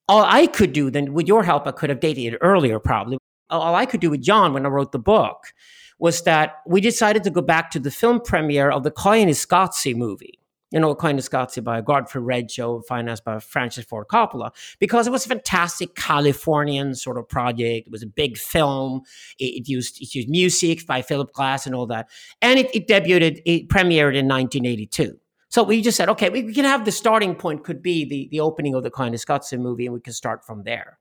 all 0.08 0.24
I 0.24 0.48
could 0.48 0.72
do 0.72 0.90
then, 0.92 1.14
with 1.14 1.28
your 1.28 1.44
help, 1.44 1.66
I 1.68 1.72
could 1.72 1.90
have 1.90 2.00
dated 2.00 2.34
it 2.34 2.38
earlier 2.42 2.80
probably. 2.80 3.18
All 3.50 3.76
I 3.76 3.86
could 3.86 4.02
do 4.02 4.12
with 4.12 4.22
John 4.22 4.54
when 4.54 4.66
I 4.66 4.70
wrote 4.70 4.92
the 4.92 5.00
book 5.00 5.54
was 5.98 6.22
that 6.24 6.62
we 6.66 6.80
decided 6.80 7.24
to 7.24 7.32
go 7.32 7.42
back 7.42 7.72
to 7.72 7.80
the 7.80 7.92
film 7.92 8.22
premiere 8.22 8.70
of 8.70 8.84
the 8.84 8.92
Koyaanisqatsi 8.92 9.96
movie 9.96 10.39
you 10.72 10.80
know, 10.80 10.94
kind 10.96 11.18
of 11.18 11.30
Koyaanisqatsi 11.30 11.64
by 11.64 11.82
Godfrey 11.82 12.22
Reggio, 12.22 12.82
financed 12.82 13.24
by 13.24 13.40
Francis 13.40 13.86
Ford 13.86 14.08
Coppola, 14.08 14.52
because 14.80 15.08
it 15.08 15.12
was 15.12 15.26
a 15.26 15.30
fantastic 15.30 15.96
Californian 15.96 16.94
sort 16.96 17.18
of 17.18 17.28
project. 17.28 17.88
It 17.88 17.92
was 17.92 18.04
a 18.04 18.08
big 18.08 18.38
film. 18.38 19.02
It, 19.40 19.62
it 19.62 19.70
used 19.70 20.02
it 20.02 20.14
used 20.14 20.30
music 20.30 20.86
by 20.86 21.02
Philip 21.02 21.34
Glass 21.34 21.66
and 21.66 21.76
all 21.76 21.88
that, 21.88 22.10
and 22.42 22.60
it, 22.60 22.74
it 22.74 22.88
debuted, 22.88 23.42
it 23.46 23.70
premiered 23.70 24.16
in 24.16 24.28
1982. 24.28 25.20
So 25.52 25.64
we 25.64 25.82
just 25.82 25.98
said, 25.98 26.10
okay, 26.10 26.30
we, 26.30 26.44
we, 26.44 26.54
can 26.54 26.66
have 26.66 26.86
the 26.86 26.92
starting 26.92 27.34
point 27.34 27.64
could 27.64 27.82
be 27.82 28.06
the 28.06 28.28
the 28.32 28.40
opening 28.40 28.76
of 28.76 28.84
the 28.84 28.92
kind 28.92 29.16
of 29.16 29.22
Koyaanisqatsi 29.22 29.60
movie, 29.60 29.86
and 29.86 29.94
we 29.94 30.02
can 30.02 30.14
start 30.14 30.46
from 30.46 30.64
there. 30.64 31.00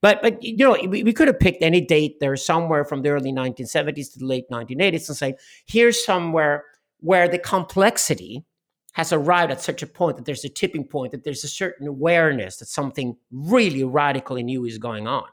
But 0.00 0.22
but 0.22 0.42
you 0.42 0.56
know, 0.56 0.76
we, 0.86 1.02
we 1.02 1.12
could 1.12 1.26
have 1.26 1.40
picked 1.40 1.62
any 1.62 1.80
date 1.80 2.20
there 2.20 2.36
somewhere 2.36 2.84
from 2.84 3.02
the 3.02 3.10
early 3.10 3.32
1970s 3.32 4.12
to 4.12 4.18
the 4.20 4.26
late 4.26 4.48
1980s 4.50 5.08
and 5.08 5.16
say, 5.16 5.34
here's 5.66 6.04
somewhere 6.04 6.64
where 7.00 7.28
the 7.28 7.38
complexity 7.38 8.44
has 8.92 9.12
arrived 9.12 9.52
at 9.52 9.60
such 9.60 9.82
a 9.82 9.86
point 9.86 10.16
that 10.16 10.24
there's 10.24 10.44
a 10.44 10.48
tipping 10.48 10.84
point, 10.84 11.12
that 11.12 11.24
there's 11.24 11.44
a 11.44 11.48
certain 11.48 11.86
awareness 11.86 12.56
that 12.56 12.66
something 12.66 13.16
really 13.30 13.84
radically 13.84 14.42
new 14.42 14.64
is 14.64 14.78
going 14.78 15.06
on. 15.06 15.24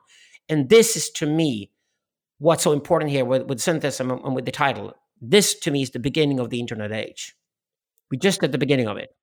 And 0.49 0.69
this 0.69 0.95
is 0.95 1.09
to 1.11 1.25
me 1.25 1.71
what's 2.37 2.63
so 2.63 2.73
important 2.73 3.11
here 3.11 3.25
with, 3.25 3.47
with 3.47 3.61
Syntheism 3.61 4.11
and, 4.11 4.21
and 4.23 4.35
with 4.35 4.45
the 4.45 4.51
title. 4.51 4.93
This 5.21 5.55
to 5.59 5.71
me 5.71 5.81
is 5.81 5.91
the 5.91 5.99
beginning 5.99 6.39
of 6.39 6.49
the 6.49 6.59
internet 6.59 6.91
age. 6.91 7.35
We're 8.11 8.19
just 8.19 8.43
at 8.43 8.51
the 8.51 8.57
beginning 8.57 8.87
of 8.87 8.97
it. 8.97 9.15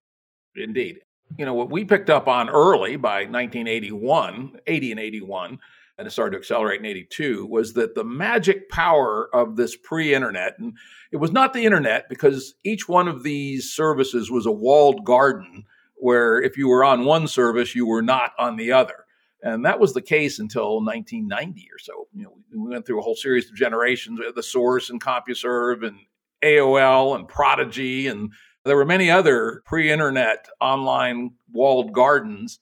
Indeed. 0.56 1.00
You 1.38 1.46
know, 1.46 1.54
what 1.54 1.70
we 1.70 1.84
picked 1.84 2.10
up 2.10 2.28
on 2.28 2.50
early 2.50 2.96
by 2.96 3.20
1981, 3.24 4.58
80 4.66 4.90
and 4.90 5.00
81, 5.00 5.58
and 5.98 6.06
it 6.06 6.10
started 6.10 6.32
to 6.32 6.38
accelerate 6.38 6.80
in 6.80 6.86
82 6.86 7.46
was 7.46 7.74
that 7.74 7.94
the 7.94 8.04
magic 8.04 8.68
power 8.68 9.28
of 9.34 9.56
this 9.56 9.76
pre-internet 9.76 10.58
and 10.58 10.76
it 11.10 11.18
was 11.18 11.32
not 11.32 11.52
the 11.52 11.64
internet 11.64 12.08
because 12.08 12.54
each 12.64 12.88
one 12.88 13.08
of 13.08 13.22
these 13.22 13.72
services 13.72 14.30
was 14.30 14.46
a 14.46 14.52
walled 14.52 15.04
garden 15.04 15.64
where 15.96 16.40
if 16.40 16.56
you 16.56 16.68
were 16.68 16.84
on 16.84 17.04
one 17.04 17.28
service 17.28 17.74
you 17.74 17.86
were 17.86 18.02
not 18.02 18.32
on 18.38 18.56
the 18.56 18.72
other. 18.72 19.04
And 19.44 19.64
that 19.64 19.80
was 19.80 19.92
the 19.92 20.02
case 20.02 20.38
until 20.38 20.76
1990 20.84 21.68
or 21.72 21.78
so. 21.78 22.06
You 22.14 22.24
know 22.24 22.38
we 22.52 22.70
went 22.70 22.86
through 22.86 23.00
a 23.00 23.02
whole 23.02 23.16
series 23.16 23.48
of 23.48 23.56
generations 23.56 24.20
the 24.34 24.42
source 24.42 24.90
and 24.90 25.00
compuserve 25.00 25.82
and 25.82 25.98
aol 26.42 27.14
and 27.14 27.28
prodigy 27.28 28.08
and 28.08 28.32
there 28.64 28.76
were 28.76 28.84
many 28.84 29.10
other 29.10 29.62
pre-internet 29.64 30.48
online 30.60 31.32
walled 31.52 31.92
gardens 31.92 32.60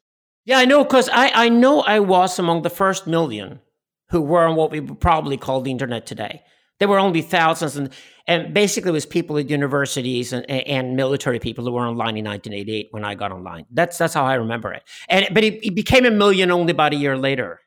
yeah, 0.51 0.59
I 0.59 0.64
know 0.64 0.82
because 0.82 1.09
I, 1.11 1.30
I 1.44 1.48
know 1.48 1.82
I 1.82 2.01
was 2.01 2.36
among 2.40 2.62
the 2.62 2.70
first 2.70 3.07
million 3.07 3.61
who 4.09 4.20
were 4.20 4.48
on 4.48 4.57
what 4.57 4.72
we 4.72 4.80
would 4.80 4.98
probably 4.98 5.36
call 5.36 5.61
the 5.61 5.70
internet 5.70 6.07
today. 6.07 6.42
There 6.80 6.88
were 6.88 6.98
only 6.98 7.22
thousands, 7.22 7.76
and, 7.76 7.90
and 8.26 8.53
basically 8.53 8.88
it 8.88 8.94
was 8.94 9.07
people 9.07 9.38
at 9.38 9.48
universities 9.48 10.32
and, 10.32 10.44
and 10.51 10.96
military 10.96 11.38
people 11.38 11.64
who 11.64 11.70
were 11.70 11.86
online 11.86 12.16
in 12.16 12.24
1988 12.24 12.88
when 12.90 13.05
I 13.05 13.14
got 13.14 13.30
online. 13.30 13.66
That's 13.70 13.96
that's 13.96 14.12
how 14.12 14.24
I 14.24 14.34
remember 14.34 14.72
it. 14.72 14.82
And 15.09 15.28
but 15.32 15.44
it, 15.44 15.64
it 15.64 15.76
became 15.76 16.05
a 16.05 16.11
million 16.11 16.51
only 16.51 16.72
about 16.72 16.94
a 16.94 16.96
year 16.96 17.16
later. 17.16 17.61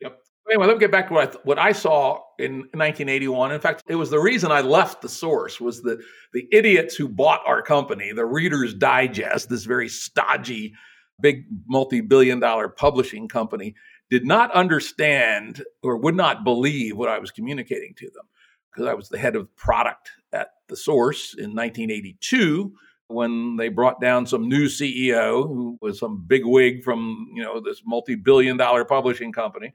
Yep. 0.00 0.16
Anyway, 0.50 0.66
let 0.66 0.76
me 0.76 0.80
get 0.80 0.90
back 0.90 1.08
to 1.08 1.12
what 1.12 1.28
I, 1.28 1.30
th- 1.30 1.44
what 1.44 1.58
I 1.58 1.72
saw 1.72 2.20
in 2.38 2.60
1981. 2.72 3.52
In 3.52 3.60
fact, 3.60 3.82
it 3.86 3.96
was 3.96 4.08
the 4.08 4.18
reason 4.18 4.50
I 4.50 4.62
left 4.62 5.02
the 5.02 5.10
source 5.10 5.60
was 5.60 5.82
that 5.82 5.98
the 6.32 6.48
idiots 6.52 6.96
who 6.96 7.06
bought 7.06 7.42
our 7.44 7.60
company, 7.60 8.12
the 8.12 8.24
Reader's 8.24 8.72
Digest, 8.72 9.50
this 9.50 9.64
very 9.64 9.90
stodgy, 9.90 10.72
big 11.20 11.44
multi-billion 11.66 12.40
dollar 12.40 12.68
publishing 12.68 13.28
company, 13.28 13.74
did 14.10 14.26
not 14.26 14.50
understand 14.52 15.64
or 15.82 15.96
would 15.96 16.14
not 16.14 16.44
believe 16.44 16.96
what 16.96 17.08
I 17.08 17.18
was 17.18 17.30
communicating 17.30 17.94
to 17.96 18.10
them 18.10 18.24
because 18.70 18.88
I 18.88 18.94
was 18.94 19.08
the 19.08 19.18
head 19.18 19.36
of 19.36 19.54
product 19.56 20.10
at 20.32 20.48
the 20.68 20.76
source 20.76 21.34
in 21.34 21.54
1982 21.54 22.72
when 23.08 23.56
they 23.56 23.68
brought 23.68 24.00
down 24.00 24.26
some 24.26 24.48
new 24.48 24.66
CEO 24.66 25.46
who 25.46 25.78
was 25.80 25.98
some 25.98 26.24
big 26.26 26.44
wig 26.44 26.82
from, 26.82 27.28
you 27.34 27.42
know, 27.42 27.60
this 27.60 27.82
multi-billion 27.86 28.56
dollar 28.56 28.84
publishing 28.84 29.32
company. 29.32 29.72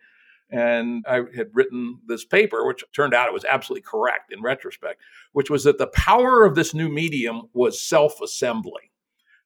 And 0.51 1.05
I 1.07 1.21
had 1.35 1.49
written 1.53 1.99
this 2.07 2.25
paper, 2.25 2.65
which 2.65 2.83
turned 2.91 3.13
out 3.13 3.27
it 3.27 3.33
was 3.33 3.45
absolutely 3.45 3.83
correct 3.83 4.33
in 4.33 4.41
retrospect, 4.41 4.99
which 5.31 5.49
was 5.49 5.63
that 5.65 5.77
the 5.77 5.87
power 5.87 6.43
of 6.43 6.55
this 6.55 6.73
new 6.73 6.89
medium 6.89 7.43
was 7.53 7.79
self 7.79 8.19
assembly. 8.19 8.91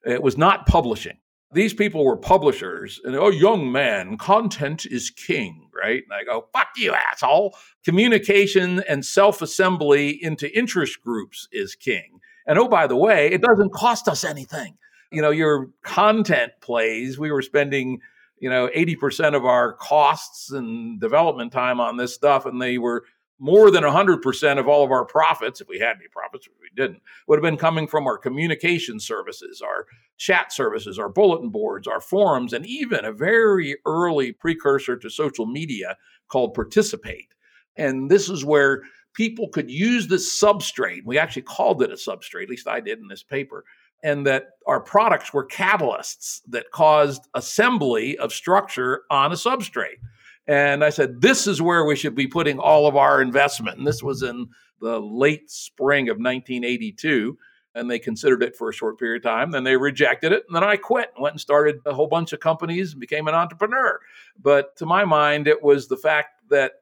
It 0.06 0.24
was 0.24 0.38
not 0.38 0.66
publishing 0.66 1.18
these 1.54 1.74
people 1.74 2.04
were 2.04 2.18
publishers 2.18 3.00
and 3.04 3.16
oh 3.16 3.30
young 3.30 3.72
man 3.72 4.18
content 4.18 4.86
is 4.86 5.10
king 5.10 5.64
right? 5.74 6.04
And 6.04 6.14
i 6.14 6.24
go 6.24 6.48
fuck 6.54 6.70
you 6.78 6.94
asshole. 6.94 7.56
Communication 7.84 8.84
and 8.88 9.06
self-assembly 9.06 10.24
into 10.24 10.56
interest 10.58 11.02
groups 11.02 11.48
is 11.52 11.76
king. 11.76 12.20
And 12.48 12.58
oh 12.60 12.68
by 12.68 12.88
the 12.88 12.96
way 12.96 13.32
it 13.32 13.42
doesn't 13.42 13.74
cost 13.74 14.08
us 14.08 14.24
anything. 14.24 14.78
You 15.12 15.22
know 15.22 15.32
your 15.32 15.70
content 15.84 16.54
plays 16.62 17.20
we 17.20 17.32
were 17.32 17.42
spending 17.42 18.00
you 18.40 18.50
know 18.50 18.70
80% 18.76 19.36
of 19.36 19.46
our 19.46 19.74
costs 19.74 20.52
and 20.52 21.00
development 21.00 21.52
time 21.52 21.80
on 21.80 21.98
this 21.98 22.14
stuff 22.14 22.46
and 22.46 22.62
they 22.62 22.78
were 22.78 23.04
more 23.40 23.72
than 23.72 23.84
100% 23.84 24.60
of 24.60 24.68
all 24.68 24.84
of 24.84 24.92
our 24.92 25.06
profits, 25.06 25.60
if 25.60 25.68
we 25.68 25.80
had 25.80 25.98
any 25.98 26.08
profits, 26.12 26.48
if 26.48 26.54
we 26.62 26.70
didn't, 26.76 27.02
would 27.28 27.38
have 27.38 27.44
been 27.44 27.58
coming 27.58 27.88
from 27.88 28.08
our 28.08 28.18
communication 28.18 29.00
services, 29.00 29.62
our 29.62 29.86
chat 30.18 30.54
services, 30.54 31.00
our 31.00 31.10
bulletin 31.10 31.50
boards, 31.50 31.88
our 31.88 32.00
forums, 32.00 32.54
and 32.54 32.66
even 32.66 33.04
a 33.04 33.12
very 33.12 33.76
early 33.86 34.32
precursor 34.32 34.96
to 34.96 35.10
social 35.10 35.46
media 35.46 35.98
called 36.30 36.54
Participate. 36.54 37.34
And 37.76 38.10
this 38.10 38.30
is 38.30 38.46
where 38.46 38.84
people 39.14 39.50
could 39.50 39.70
use 39.70 40.08
this 40.08 40.40
substrate. 40.40 41.02
We 41.06 41.18
actually 41.18 41.44
called 41.44 41.82
it 41.82 41.92
a 41.92 41.96
substrate, 41.96 42.44
at 42.44 42.50
least 42.50 42.68
I 42.68 42.80
did 42.80 43.00
in 43.00 43.08
this 43.08 43.24
paper. 43.24 43.66
And 44.04 44.28
that 44.28 44.52
our 44.68 44.82
products 44.82 45.34
were 45.34 45.48
catalysts 45.48 46.42
that 46.50 46.72
caused 46.72 47.28
assembly 47.34 48.18
of 48.18 48.34
structure 48.34 49.04
on 49.10 49.32
a 49.32 49.36
substrate. 49.36 50.00
And 50.48 50.84
I 50.84 50.90
said, 50.90 51.22
this 51.22 51.48
is 51.48 51.62
where 51.62 51.86
we 51.86 51.96
should 51.96 52.16
be 52.16 52.28
putting 52.28 52.60
all 52.60 52.88
of 52.88 52.96
our 52.96 53.22
investment. 53.22 53.78
And 53.78 53.88
this 53.88 54.04
was 54.04 54.24
in 54.24 54.50
the 54.82 55.00
late 55.00 55.50
spring 55.50 56.10
of 56.10 56.18
1982. 56.18 57.38
And 57.76 57.90
they 57.90 57.98
considered 57.98 58.44
it 58.44 58.56
for 58.56 58.70
a 58.70 58.74
short 58.74 59.00
period 59.00 59.26
of 59.26 59.32
time. 59.32 59.52
Then 59.52 59.64
they 59.64 59.78
rejected 59.78 60.32
it. 60.32 60.44
And 60.48 60.56
then 60.56 60.64
I 60.64 60.76
quit 60.76 61.10
and 61.16 61.24
went 61.24 61.34
and 61.34 61.42
started 61.42 61.78
a 61.86 61.94
whole 61.94 62.08
bunch 62.08 62.34
of 62.34 62.40
companies 62.40 62.92
and 62.92 63.00
became 63.00 63.28
an 63.28 63.34
entrepreneur. 63.34 64.00
But 64.40 64.76
to 64.78 64.86
my 64.86 65.06
mind, 65.06 65.48
it 65.48 65.64
was 65.64 65.88
the 65.88 65.98
fact 65.98 66.42
that 66.50 66.74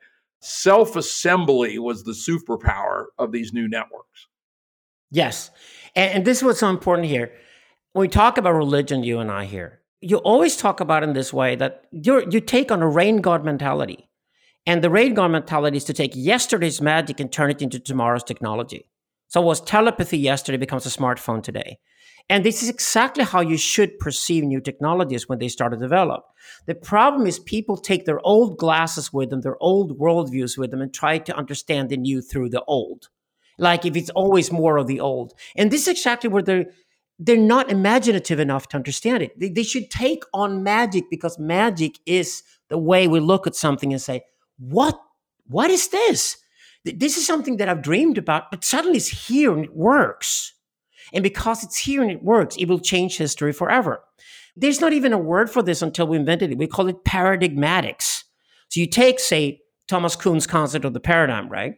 self 0.41 0.95
assembly 0.95 1.79
was 1.79 2.03
the 2.03 2.11
superpower 2.11 3.05
of 3.17 3.31
these 3.31 3.53
new 3.53 3.69
networks. 3.69 4.27
Yes. 5.11 5.51
And, 5.95 6.15
and 6.15 6.25
this 6.25 6.39
is 6.39 6.43
what's 6.43 6.59
so 6.59 6.69
important 6.69 7.07
here. 7.07 7.31
When 7.93 8.01
we 8.01 8.07
talk 8.07 8.37
about 8.37 8.53
religion, 8.53 9.03
you 9.03 9.19
and 9.19 9.29
I 9.29 9.45
here, 9.45 9.80
you 10.01 10.17
always 10.17 10.57
talk 10.57 10.79
about 10.79 11.03
in 11.03 11.13
this 11.13 11.31
way 11.31 11.55
that 11.55 11.85
you 11.91 12.23
you 12.29 12.41
take 12.41 12.71
on 12.71 12.81
a 12.81 12.89
rain 12.89 13.21
god 13.21 13.45
mentality. 13.45 14.09
And 14.65 14.83
the 14.83 14.89
rain 14.89 15.13
god 15.13 15.29
mentality 15.29 15.77
is 15.77 15.83
to 15.85 15.93
take 15.93 16.11
yesterday's 16.15 16.81
magic 16.81 17.19
and 17.19 17.31
turn 17.31 17.51
it 17.51 17.61
into 17.61 17.79
tomorrow's 17.79 18.23
technology. 18.23 18.89
So 19.27 19.41
was 19.41 19.61
telepathy 19.61 20.17
yesterday 20.17 20.57
becomes 20.57 20.85
a 20.85 20.89
smartphone 20.89 21.41
today. 21.41 21.79
And 22.29 22.43
this 22.43 22.61
is 22.61 22.69
exactly 22.69 23.23
how 23.23 23.41
you 23.41 23.57
should 23.57 23.97
perceive 23.99 24.43
new 24.43 24.61
technologies 24.61 25.27
when 25.27 25.39
they 25.39 25.47
start 25.47 25.71
to 25.73 25.77
develop. 25.77 26.23
The 26.65 26.75
problem 26.75 27.25
is 27.25 27.39
people 27.39 27.77
take 27.77 28.05
their 28.05 28.19
old 28.25 28.57
glasses 28.57 29.11
with 29.11 29.29
them, 29.29 29.41
their 29.41 29.61
old 29.61 29.97
worldviews 29.99 30.57
with 30.57 30.71
them, 30.71 30.81
and 30.81 30.93
try 30.93 31.17
to 31.17 31.35
understand 31.35 31.89
the 31.89 31.97
new 31.97 32.21
through 32.21 32.49
the 32.49 32.63
old. 32.65 33.09
Like 33.57 33.85
if 33.85 33.95
it's 33.95 34.09
always 34.11 34.51
more 34.51 34.77
of 34.77 34.87
the 34.87 34.99
old. 34.99 35.33
And 35.55 35.71
this 35.71 35.83
is 35.83 35.87
exactly 35.89 36.29
where 36.29 36.43
the 36.43 36.65
they're 37.23 37.37
not 37.37 37.69
imaginative 37.69 38.39
enough 38.39 38.67
to 38.69 38.77
understand 38.77 39.21
it. 39.21 39.39
They, 39.39 39.49
they, 39.49 39.63
should 39.63 39.91
take 39.91 40.23
on 40.33 40.63
magic 40.63 41.03
because 41.11 41.37
magic 41.37 41.99
is 42.07 42.41
the 42.67 42.79
way 42.79 43.07
we 43.07 43.19
look 43.19 43.45
at 43.45 43.55
something 43.55 43.93
and 43.93 44.01
say, 44.01 44.23
"What? 44.57 44.99
What 45.45 45.69
is 45.69 45.89
this? 45.89 46.37
This 46.83 47.17
is 47.17 47.27
something 47.27 47.57
that 47.57 47.69
I've 47.69 47.83
dreamed 47.83 48.17
about, 48.17 48.49
but 48.49 48.63
suddenly 48.63 48.97
it's 48.97 49.27
here 49.27 49.53
and 49.53 49.63
it 49.63 49.75
works." 49.75 50.53
And 51.13 51.21
because 51.21 51.63
it's 51.63 51.77
here 51.77 52.01
and 52.01 52.11
it 52.11 52.23
works, 52.23 52.55
it 52.57 52.67
will 52.67 52.79
change 52.79 53.17
history 53.17 53.53
forever. 53.53 54.01
There's 54.55 54.81
not 54.81 54.93
even 54.93 55.13
a 55.13 55.17
word 55.17 55.49
for 55.49 55.61
this 55.61 55.81
until 55.81 56.07
we 56.07 56.17
invented 56.17 56.51
it. 56.51 56.57
We 56.57 56.67
call 56.67 56.87
it 56.87 57.03
paradigmatics. 57.03 58.23
So 58.69 58.79
you 58.79 58.87
take, 58.87 59.19
say, 59.19 59.61
Thomas 59.87 60.15
Kuhn's 60.15 60.47
concept 60.47 60.85
of 60.85 60.93
the 60.93 60.99
paradigm, 60.99 61.49
right? 61.49 61.75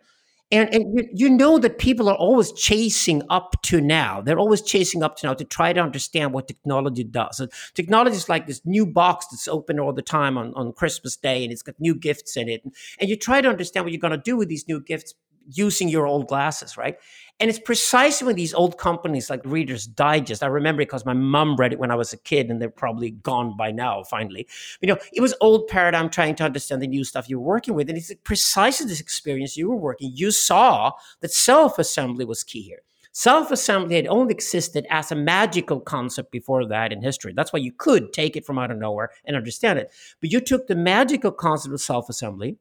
And, 0.53 0.71
and 0.71 0.99
you, 0.99 1.09
you 1.13 1.29
know 1.31 1.57
that 1.57 1.79
people 1.79 2.07
are 2.07 2.15
always 2.15 2.51
chasing 2.51 3.23
up 3.31 3.59
to 3.63 3.81
now. 3.81 4.21
They're 4.21 4.37
always 4.37 4.61
chasing 4.61 5.01
up 5.01 5.17
to 5.17 5.27
now 5.27 5.33
to 5.33 5.43
try 5.43 5.73
to 5.73 5.81
understand 5.81 6.31
what 6.31 6.47
technology 6.47 7.03
does. 7.03 7.39
And 7.39 7.51
technology 7.73 8.17
is 8.17 8.29
like 8.29 8.45
this 8.45 8.61
new 8.63 8.85
box 8.85 9.25
that's 9.31 9.47
open 9.47 9.79
all 9.79 9.93
the 9.93 10.03
time 10.03 10.37
on, 10.37 10.53
on 10.53 10.71
Christmas 10.71 11.15
Day 11.15 11.43
and 11.43 11.51
it's 11.51 11.63
got 11.63 11.73
new 11.79 11.95
gifts 11.95 12.37
in 12.37 12.49
it. 12.49 12.63
And, 12.63 12.73
and 12.99 13.09
you 13.09 13.15
try 13.15 13.41
to 13.41 13.49
understand 13.49 13.83
what 13.83 13.93
you're 13.93 13.99
going 13.99 14.11
to 14.11 14.17
do 14.17 14.37
with 14.37 14.47
these 14.47 14.67
new 14.67 14.79
gifts 14.79 15.15
using 15.49 15.89
your 15.89 16.07
old 16.07 16.27
glasses, 16.27 16.77
right? 16.77 16.97
And 17.39 17.49
it's 17.49 17.59
precisely 17.59 18.27
when 18.27 18.35
these 18.35 18.53
old 18.53 18.77
companies 18.77 19.29
like 19.29 19.41
Reader's 19.43 19.85
Digest, 19.85 20.43
I 20.43 20.47
remember 20.47 20.81
it 20.81 20.85
because 20.85 21.05
my 21.05 21.13
mom 21.13 21.55
read 21.55 21.73
it 21.73 21.79
when 21.79 21.91
I 21.91 21.95
was 21.95 22.13
a 22.13 22.17
kid 22.17 22.49
and 22.49 22.61
they're 22.61 22.69
probably 22.69 23.11
gone 23.11 23.57
by 23.57 23.71
now, 23.71 24.03
finally. 24.03 24.47
You 24.81 24.87
know, 24.87 24.97
it 25.11 25.21
was 25.21 25.33
old 25.41 25.67
paradigm 25.67 26.09
trying 26.09 26.35
to 26.35 26.43
understand 26.43 26.81
the 26.81 26.87
new 26.87 27.03
stuff 27.03 27.29
you 27.29 27.39
were 27.39 27.45
working 27.45 27.73
with. 27.73 27.89
And 27.89 27.97
it's 27.97 28.13
precisely 28.23 28.87
this 28.87 29.01
experience 29.01 29.57
you 29.57 29.69
were 29.69 29.75
working. 29.75 30.11
You 30.13 30.31
saw 30.31 30.91
that 31.21 31.31
self 31.31 31.79
assembly 31.79 32.25
was 32.25 32.43
key 32.43 32.61
here. 32.61 32.83
Self 33.15 33.51
assembly 33.51 33.95
had 33.95 34.07
only 34.07 34.33
existed 34.33 34.87
as 34.89 35.11
a 35.11 35.15
magical 35.15 35.79
concept 35.79 36.31
before 36.31 36.65
that 36.65 36.91
in 36.91 37.03
history. 37.03 37.31
That's 37.35 37.53
why 37.53 37.59
you 37.59 37.71
could 37.71 38.11
take 38.11 38.35
it 38.35 38.43
from 38.43 38.57
out 38.57 38.71
of 38.71 38.79
nowhere 38.79 39.11
and 39.25 39.35
understand 39.35 39.77
it. 39.77 39.91
But 40.19 40.31
you 40.31 40.39
took 40.39 40.65
the 40.65 40.75
magical 40.75 41.31
concept 41.31 41.75
of 41.75 41.81
self 41.81 42.09
assembly, 42.09 42.57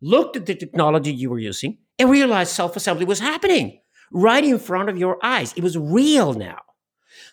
looked 0.00 0.36
at 0.36 0.46
the 0.46 0.54
technology 0.54 1.12
you 1.12 1.30
were 1.30 1.38
using, 1.38 1.78
and 1.98 2.10
realized 2.10 2.52
self 2.52 2.76
assembly 2.76 3.04
was 3.04 3.20
happening 3.20 3.80
right 4.10 4.44
in 4.44 4.58
front 4.58 4.88
of 4.88 4.98
your 4.98 5.18
eyes. 5.22 5.52
It 5.56 5.62
was 5.62 5.76
real 5.76 6.32
now. 6.34 6.58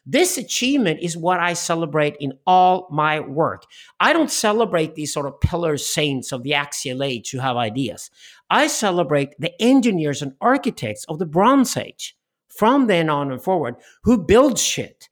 This 0.06 0.38
achievement 0.38 1.00
is 1.02 1.18
what 1.18 1.40
I 1.40 1.54
celebrate 1.54 2.16
in 2.20 2.34
all 2.46 2.88
my 2.92 3.20
work. 3.20 3.64
I 4.00 4.14
don't 4.14 4.32
celebrate 4.32 4.96
these 4.96 5.14
sort 5.14 5.26
of 5.26 5.40
pillar 5.42 5.78
saints 5.78 6.32
of 6.32 6.44
the 6.44 6.54
axial 6.54 7.04
age 7.04 7.32
who 7.32 7.40
have 7.40 7.58
ideas. 7.58 8.12
I 8.50 8.68
celebrate 8.68 9.40
the 9.40 9.60
engineers 9.62 10.22
and 10.22 10.34
architects 10.42 11.06
of 11.06 11.20
the 11.20 11.26
Bronze 11.26 11.76
Age 11.76 12.16
from 12.48 12.88
then 12.88 13.10
on 13.10 13.32
and 13.32 13.44
forward 13.44 13.76
who 14.04 14.18
build 14.18 14.60
shit 14.60 15.10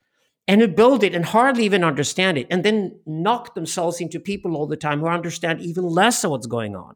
and 0.47 0.61
who 0.61 0.67
build 0.67 1.03
it 1.03 1.15
and 1.15 1.25
hardly 1.25 1.65
even 1.65 1.83
understand 1.83 2.37
it 2.37 2.47
and 2.49 2.63
then 2.63 2.99
knock 3.05 3.55
themselves 3.55 3.99
into 3.99 4.19
people 4.19 4.55
all 4.55 4.67
the 4.67 4.77
time 4.77 4.99
who 4.99 5.07
understand 5.07 5.61
even 5.61 5.83
less 5.83 6.23
of 6.23 6.31
what's 6.31 6.47
going 6.47 6.75
on. 6.75 6.95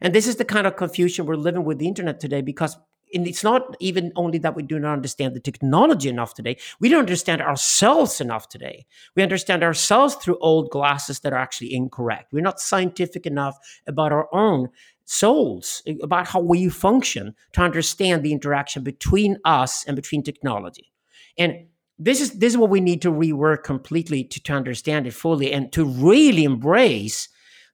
And 0.00 0.14
this 0.14 0.26
is 0.26 0.36
the 0.36 0.44
kind 0.44 0.66
of 0.66 0.76
confusion 0.76 1.26
we're 1.26 1.36
living 1.36 1.64
with 1.64 1.78
the 1.78 1.88
internet 1.88 2.20
today 2.20 2.40
because 2.40 2.76
it's 3.10 3.42
not 3.42 3.74
even 3.80 4.12
only 4.16 4.38
that 4.38 4.54
we 4.54 4.62
do 4.62 4.78
not 4.78 4.92
understand 4.92 5.34
the 5.34 5.40
technology 5.40 6.10
enough 6.10 6.34
today 6.34 6.58
we 6.78 6.88
don't 6.88 7.00
understand 7.00 7.40
ourselves 7.40 8.20
enough 8.20 8.48
today. 8.48 8.86
We 9.16 9.22
understand 9.22 9.62
ourselves 9.62 10.14
through 10.16 10.38
old 10.40 10.70
glasses 10.70 11.20
that 11.20 11.32
are 11.32 11.38
actually 11.38 11.74
incorrect. 11.74 12.32
We're 12.32 12.42
not 12.42 12.60
scientific 12.60 13.26
enough 13.26 13.56
about 13.86 14.12
our 14.12 14.28
own 14.34 14.68
souls 15.04 15.82
eh, 15.86 15.94
about 16.02 16.28
how 16.28 16.40
we 16.40 16.68
function 16.68 17.34
to 17.52 17.62
understand 17.62 18.22
the 18.22 18.32
interaction 18.32 18.82
between 18.82 19.38
us 19.44 19.84
and 19.84 19.96
between 19.96 20.22
technology. 20.22 20.92
And 21.38 21.66
this 21.98 22.20
is 22.20 22.38
this 22.38 22.52
is 22.52 22.58
what 22.58 22.70
we 22.70 22.80
need 22.80 23.02
to 23.02 23.10
rework 23.10 23.64
completely 23.64 24.22
to, 24.24 24.42
to 24.44 24.52
understand 24.52 25.06
it 25.06 25.14
fully 25.14 25.52
and 25.52 25.72
to 25.72 25.84
really 25.84 26.44
embrace 26.44 27.28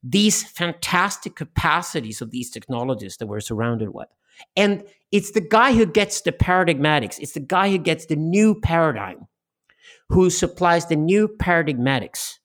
these 0.06 0.42
fantastic 0.44 1.34
capacities 1.34 2.20
of 2.20 2.30
these 2.30 2.50
technologies 2.50 3.16
that 3.16 3.26
we're 3.26 3.40
surrounded 3.40 3.88
with 3.88 4.08
and 4.56 4.84
it's 5.12 5.32
the 5.32 5.40
guy 5.40 5.72
who 5.72 5.86
gets 5.86 6.22
the 6.22 6.32
paradigmatics, 6.32 7.18
it's 7.20 7.32
the 7.32 7.40
guy 7.40 7.70
who 7.70 7.78
gets 7.78 8.06
the 8.06 8.16
new 8.16 8.54
paradigm, 8.60 9.26
who 10.08 10.30
supplies 10.30 10.86
the 10.86 10.96
new 10.96 11.28
paradigmatics, 11.28 12.38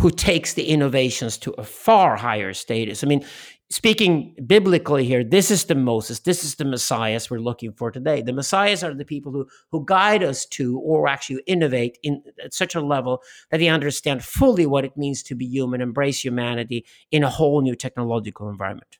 who 0.00 0.10
takes 0.10 0.54
the 0.54 0.64
innovations 0.64 1.38
to 1.38 1.52
a 1.52 1.64
far 1.64 2.16
higher 2.16 2.52
status. 2.52 3.02
I 3.02 3.06
mean, 3.06 3.24
speaking 3.70 4.34
biblically 4.46 5.04
here, 5.04 5.24
this 5.24 5.50
is 5.50 5.64
the 5.64 5.74
Moses, 5.74 6.20
this 6.20 6.44
is 6.44 6.54
the 6.54 6.64
Messiahs 6.64 7.30
we're 7.30 7.38
looking 7.38 7.72
for 7.72 7.90
today. 7.90 8.22
The 8.22 8.32
Messiahs 8.32 8.84
are 8.84 8.94
the 8.94 9.04
people 9.04 9.32
who, 9.32 9.48
who 9.72 9.84
guide 9.84 10.22
us 10.22 10.46
to 10.46 10.78
or 10.80 11.08
actually 11.08 11.42
innovate 11.46 11.98
in 12.02 12.22
at 12.42 12.54
such 12.54 12.74
a 12.74 12.80
level 12.80 13.22
that 13.50 13.58
they 13.58 13.68
understand 13.68 14.24
fully 14.24 14.66
what 14.66 14.84
it 14.84 14.96
means 14.96 15.22
to 15.24 15.34
be 15.34 15.46
human, 15.46 15.80
embrace 15.80 16.24
humanity 16.24 16.84
in 17.10 17.24
a 17.24 17.30
whole 17.30 17.60
new 17.60 17.74
technological 17.74 18.48
environment. 18.48 18.98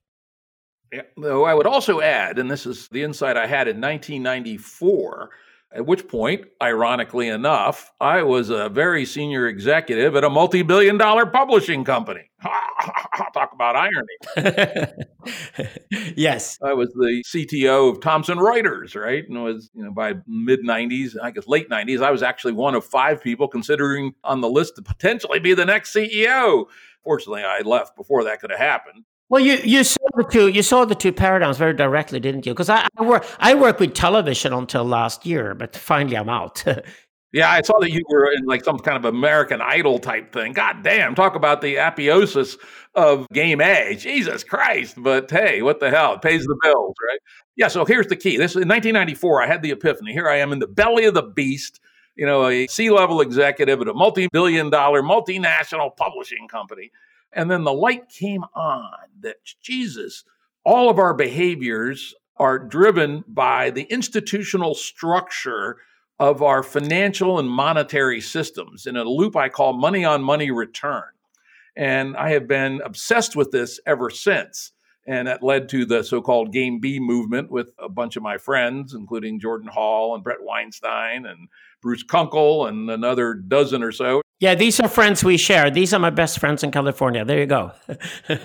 Yeah, 0.93 1.03
though 1.17 1.45
I 1.45 1.55
would 1.55 1.67
also 1.67 2.01
add, 2.01 2.39
and 2.39 2.51
this 2.51 2.65
is 2.65 2.89
the 2.89 3.03
insight 3.03 3.37
I 3.37 3.47
had 3.47 3.69
in 3.69 3.81
1994 3.81 5.31
at 5.73 5.85
which 5.85 6.09
point, 6.09 6.47
ironically 6.63 7.29
enough, 7.29 7.93
I 8.01 8.23
was 8.23 8.51
a 8.51 8.69
very 8.69 9.05
senior 9.05 9.47
executive 9.49 10.15
at 10.17 10.25
a 10.25 10.31
multi 10.31 10.63
billion 10.63 10.97
dollar 10.97 11.27
publishing 11.27 11.85
company. 11.85 12.31
Talk 13.35 13.51
about 13.53 13.77
irony. 13.77 14.93
yes. 16.17 16.59
I 16.63 16.73
was 16.73 16.91
the 16.95 17.23
CTO 17.27 17.91
of 17.91 18.01
Thomson 18.01 18.39
Reuters, 18.39 18.95
right? 18.95 19.25
And 19.29 19.43
was, 19.43 19.71
you 19.75 19.85
know, 19.85 19.91
by 19.91 20.15
mid 20.27 20.61
90s, 20.61 21.17
I 21.21 21.31
guess 21.31 21.47
late 21.49 21.69
90s, 21.69 22.03
I 22.03 22.11
was 22.11 22.23
actually 22.23 22.53
one 22.53 22.75
of 22.75 22.85
five 22.85 23.23
people 23.23 23.49
considering 23.49 24.15
on 24.23 24.41
the 24.41 24.49
list 24.49 24.77
to 24.77 24.83
potentially 24.83 25.41
be 25.41 25.55
the 25.55 25.67
next 25.67 25.95
CEO. 25.95 26.67
Fortunately, 27.03 27.43
I 27.43 27.61
left 27.61 27.97
before 27.97 28.25
that 28.25 28.41
could 28.41 28.51
have 28.51 28.61
happened. 28.61 29.05
Well, 29.29 29.43
you, 29.43 29.59
you 29.65 29.83
saw 29.83 30.07
the 30.17 30.23
two 30.25 30.49
you 30.49 30.63
saw 30.63 30.85
the 30.85 30.95
two 30.95 31.13
paradigms 31.13 31.59
very 31.59 31.75
directly, 31.75 32.21
didn't 32.21 32.47
you? 32.47 32.53
Because 32.53 32.71
I, 32.71 32.87
I 32.97 33.03
work 33.03 33.27
I 33.41 33.55
work 33.55 33.81
with 33.81 33.93
television 33.95 34.53
until 34.53 34.85
last 34.85 35.27
year, 35.27 35.55
but 35.55 35.75
finally 35.75 36.17
I'm 36.17 36.29
out. 36.29 36.63
yeah, 37.33 37.51
I 37.51 37.63
saw 37.63 37.79
that 37.81 37.91
you 37.91 38.05
were 38.09 38.33
in 38.33 38.45
like 38.45 38.63
some 38.63 38.79
kind 38.79 38.97
of 38.97 39.05
American 39.05 39.61
Idol 39.61 39.99
type 39.99 40.33
thing. 40.33 40.53
God 40.53 40.85
damn, 40.85 41.17
talk 41.17 41.35
about 41.35 41.61
the 41.61 41.75
apotheosis 41.75 42.57
of 42.95 43.27
game 43.33 43.61
A. 43.61 43.97
Jesus 43.97 44.45
Christ! 44.45 44.95
But 44.97 45.29
hey, 45.29 45.61
what 45.61 45.81
the 45.81 45.91
hell? 45.91 46.15
It 46.15 46.23
pays 46.23 46.45
the 46.45 46.57
bills, 46.63 46.95
right? 47.09 47.19
Yeah. 47.57 47.67
So 47.67 47.85
here's 47.85 48.07
the 48.07 48.17
key. 48.17 48.37
This 48.37 48.55
in 48.55 48.69
1994. 48.69 49.43
I 49.43 49.49
had 49.49 49.61
the 49.61 49.73
epiphany. 49.73 50.13
Here 50.13 50.29
I 50.29 50.37
am 50.37 50.53
in 50.53 50.61
the 50.61 50.69
belly 50.69 51.05
of 51.05 51.15
the 51.15 51.23
beast. 51.23 51.81
You 52.15 52.27
know, 52.27 52.47
a 52.47 52.67
C-level 52.69 53.21
executive 53.21 53.83
at 53.83 53.89
a 53.89 53.93
multi-billion-dollar 53.93 55.03
multinational 55.03 55.95
publishing 55.95 56.49
company 56.49 56.91
and 57.37 57.51
then 57.51 57.65
the 57.65 57.73
light 57.73 58.09
came 58.09 58.43
on 58.55 58.91
that 59.21 59.37
Jesus, 59.63 60.25
all 60.65 60.91
of 60.91 60.99
our 60.99 61.15
behaviors 61.15 62.15
are 62.39 62.59
driven 62.59 63.25
by 63.29 63.71
the 63.71 63.83
institutional 63.83 64.75
structure 64.75 65.77
of 66.19 66.43
our 66.43 66.63
financial 66.63 67.39
and 67.39 67.49
monetary 67.49 68.23
systems 68.23 68.87
in 68.87 68.97
a 68.97 69.05
loop 69.05 69.37
I 69.37 69.51
call 69.51 69.75
money 69.75 70.05
on 70.05 70.23
money 70.23 70.51
return. 70.51 71.05
And 71.77 72.17
I 72.17 72.31
have 72.31 72.49
been 72.49 72.81
obsessed 72.83 73.37
with 73.37 73.51
this 73.51 73.79
ever 73.87 74.09
since. 74.09 74.73
And 75.07 75.29
that 75.29 75.43
led 75.43 75.69
to 75.69 75.85
the 75.85 76.03
so 76.03 76.21
called 76.21 76.53
Game 76.53 76.81
B 76.81 76.99
movement 76.99 77.51
with 77.51 77.71
a 77.79 77.89
bunch 77.89 78.17
of 78.17 78.23
my 78.23 78.39
friends, 78.39 78.93
including 78.95 79.39
Jordan 79.39 79.69
Hall 79.69 80.15
and 80.15 80.25
Bret 80.25 80.43
Weinstein 80.43 81.27
and 81.27 81.49
Bruce 81.81 82.03
Kunkel 82.03 82.67
and 82.67 82.91
another 82.91 83.35
dozen 83.35 83.83
or 83.83 83.93
so. 83.93 84.23
Yeah, 84.39 84.55
these 84.55 84.79
are 84.81 84.89
friends 84.89 85.25
we 85.25 85.39
share. 85.39 85.71
These 85.71 85.95
are 85.95 85.99
my 85.99 86.11
best 86.11 86.39
friends 86.39 86.63
in 86.63 86.71
California. 86.71 87.25
There 87.25 87.39
you 87.39 87.47
go. 87.47 87.73
yeah, 88.29 88.39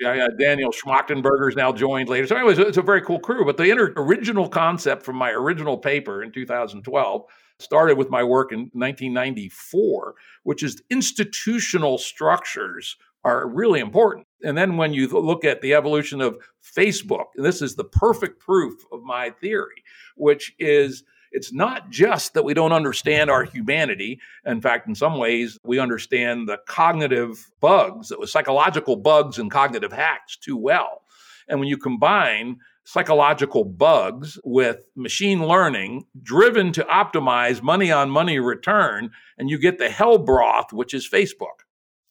yeah, 0.00 0.28
Daniel 0.38 0.70
Schmachtenberger's 0.70 1.56
now 1.56 1.72
joined 1.72 2.08
later. 2.08 2.28
So, 2.28 2.36
anyways, 2.36 2.58
it's 2.58 2.76
a 2.76 2.82
very 2.82 3.02
cool 3.02 3.18
crew. 3.18 3.44
But 3.44 3.56
the 3.56 3.70
inter- 3.70 3.92
original 3.96 4.48
concept 4.48 5.02
from 5.02 5.16
my 5.16 5.30
original 5.30 5.76
paper 5.78 6.22
in 6.22 6.30
2012 6.30 7.24
started 7.58 7.98
with 7.98 8.08
my 8.08 8.22
work 8.22 8.52
in 8.52 8.70
1994, 8.72 10.14
which 10.44 10.62
is 10.62 10.80
institutional 10.90 11.98
structures 11.98 12.96
are 13.24 13.48
really 13.48 13.80
important. 13.80 14.26
And 14.44 14.56
then 14.56 14.76
when 14.76 14.92
you 14.92 15.08
look 15.08 15.44
at 15.44 15.60
the 15.60 15.74
evolution 15.74 16.20
of 16.20 16.38
Facebook, 16.76 17.26
this 17.36 17.62
is 17.62 17.74
the 17.74 17.84
perfect 17.84 18.40
proof 18.40 18.74
of 18.92 19.02
my 19.02 19.30
theory, 19.30 19.84
which 20.16 20.54
is 20.58 21.04
it's 21.32 21.52
not 21.52 21.90
just 21.90 22.34
that 22.34 22.44
we 22.44 22.54
don't 22.54 22.72
understand 22.72 23.30
our 23.30 23.44
humanity. 23.44 24.20
In 24.44 24.60
fact, 24.60 24.86
in 24.86 24.94
some 24.94 25.18
ways, 25.18 25.58
we 25.64 25.78
understand 25.78 26.48
the 26.48 26.58
cognitive 26.66 27.50
bugs, 27.60 28.08
the 28.08 28.26
psychological 28.26 28.96
bugs 28.96 29.38
and 29.38 29.50
cognitive 29.50 29.92
hacks 29.92 30.36
too 30.36 30.56
well. 30.56 31.02
And 31.48 31.58
when 31.58 31.68
you 31.68 31.76
combine 31.76 32.58
psychological 32.84 33.64
bugs 33.64 34.38
with 34.44 34.84
machine 34.96 35.46
learning 35.46 36.04
driven 36.22 36.72
to 36.72 36.84
optimize 36.84 37.62
money 37.62 37.92
on 37.92 38.10
money 38.10 38.38
return, 38.38 39.10
and 39.38 39.48
you 39.48 39.58
get 39.58 39.78
the 39.78 39.88
hell 39.88 40.18
broth, 40.18 40.72
which 40.72 40.94
is 40.94 41.08
Facebook. 41.08 41.62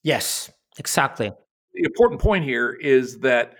Yes, 0.04 0.52
exactly. 0.78 1.32
The 1.74 1.84
important 1.84 2.22
point 2.22 2.44
here 2.44 2.72
is 2.72 3.20
that 3.20 3.54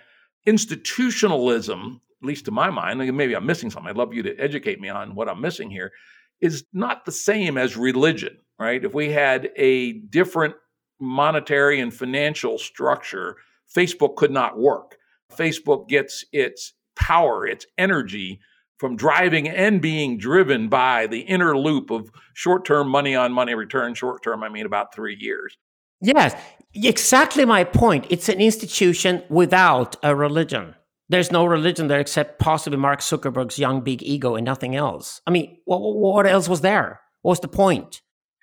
institutionalism 0.46 2.00
at 2.22 2.26
least 2.26 2.44
to 2.44 2.50
my 2.50 2.70
mind, 2.70 2.98
maybe 3.16 3.34
I'm 3.34 3.46
missing 3.46 3.70
something. 3.70 3.90
I'd 3.90 3.96
love 3.96 4.14
you 4.14 4.22
to 4.22 4.36
educate 4.38 4.80
me 4.80 4.88
on 4.88 5.14
what 5.14 5.28
I'm 5.28 5.40
missing 5.40 5.70
here, 5.70 5.92
is 6.40 6.64
not 6.72 7.04
the 7.04 7.12
same 7.12 7.58
as 7.58 7.76
religion, 7.76 8.38
right? 8.58 8.84
If 8.84 8.94
we 8.94 9.10
had 9.10 9.50
a 9.56 9.94
different 9.94 10.54
monetary 11.00 11.80
and 11.80 11.92
financial 11.92 12.58
structure, 12.58 13.36
Facebook 13.76 14.16
could 14.16 14.30
not 14.30 14.58
work. 14.58 14.98
Facebook 15.36 15.88
gets 15.88 16.24
its 16.32 16.74
power, 16.94 17.46
its 17.46 17.66
energy 17.76 18.40
from 18.78 18.96
driving 18.96 19.48
and 19.48 19.80
being 19.80 20.18
driven 20.18 20.68
by 20.68 21.06
the 21.06 21.20
inner 21.20 21.56
loop 21.56 21.90
of 21.90 22.10
short 22.34 22.64
term 22.64 22.88
money 22.88 23.14
on 23.14 23.32
money 23.32 23.54
return. 23.54 23.94
Short 23.94 24.22
term, 24.22 24.42
I 24.44 24.48
mean 24.48 24.66
about 24.66 24.94
three 24.94 25.16
years. 25.18 25.56
Yes, 26.00 26.34
exactly 26.74 27.44
my 27.44 27.64
point. 27.64 28.06
It's 28.10 28.28
an 28.28 28.40
institution 28.40 29.22
without 29.28 29.96
a 30.02 30.14
religion. 30.14 30.74
There's 31.08 31.32
no 31.32 31.44
religion 31.44 31.88
there 31.88 32.00
except 32.00 32.38
possibly 32.38 32.78
Mark 32.78 33.00
Zuckerberg's 33.00 33.58
young 33.58 33.82
big 33.82 34.02
ego 34.02 34.34
and 34.34 34.44
nothing 34.44 34.74
else. 34.76 35.20
I 35.26 35.30
mean, 35.30 35.58
what, 35.64 35.78
what 35.80 36.26
else 36.26 36.48
was 36.48 36.60
there? 36.60 37.00
What 37.22 37.32
was 37.32 37.40
the 37.40 37.48
point? 37.48 38.00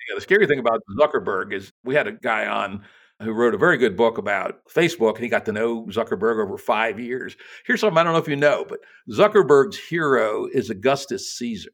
Yeah, 0.07 0.15
the 0.15 0.21
scary 0.21 0.47
thing 0.47 0.59
about 0.59 0.81
Zuckerberg 0.97 1.53
is 1.53 1.71
we 1.83 1.95
had 1.95 2.07
a 2.07 2.11
guy 2.11 2.45
on 2.45 2.83
who 3.21 3.31
wrote 3.31 3.53
a 3.53 3.57
very 3.57 3.77
good 3.77 3.97
book 3.97 4.17
about 4.17 4.61
Facebook, 4.73 5.15
and 5.15 5.23
he 5.23 5.29
got 5.29 5.45
to 5.45 5.51
know 5.51 5.85
Zuckerberg 5.87 6.41
over 6.41 6.57
five 6.57 6.99
years. 6.99 7.35
Here's 7.65 7.81
something 7.81 7.97
I 7.97 8.03
don't 8.03 8.13
know 8.13 8.19
if 8.19 8.27
you 8.27 8.35
know, 8.35 8.65
but 8.67 8.79
Zuckerberg's 9.11 9.77
hero 9.77 10.47
is 10.53 10.69
Augustus 10.69 11.37
Caesar. 11.37 11.71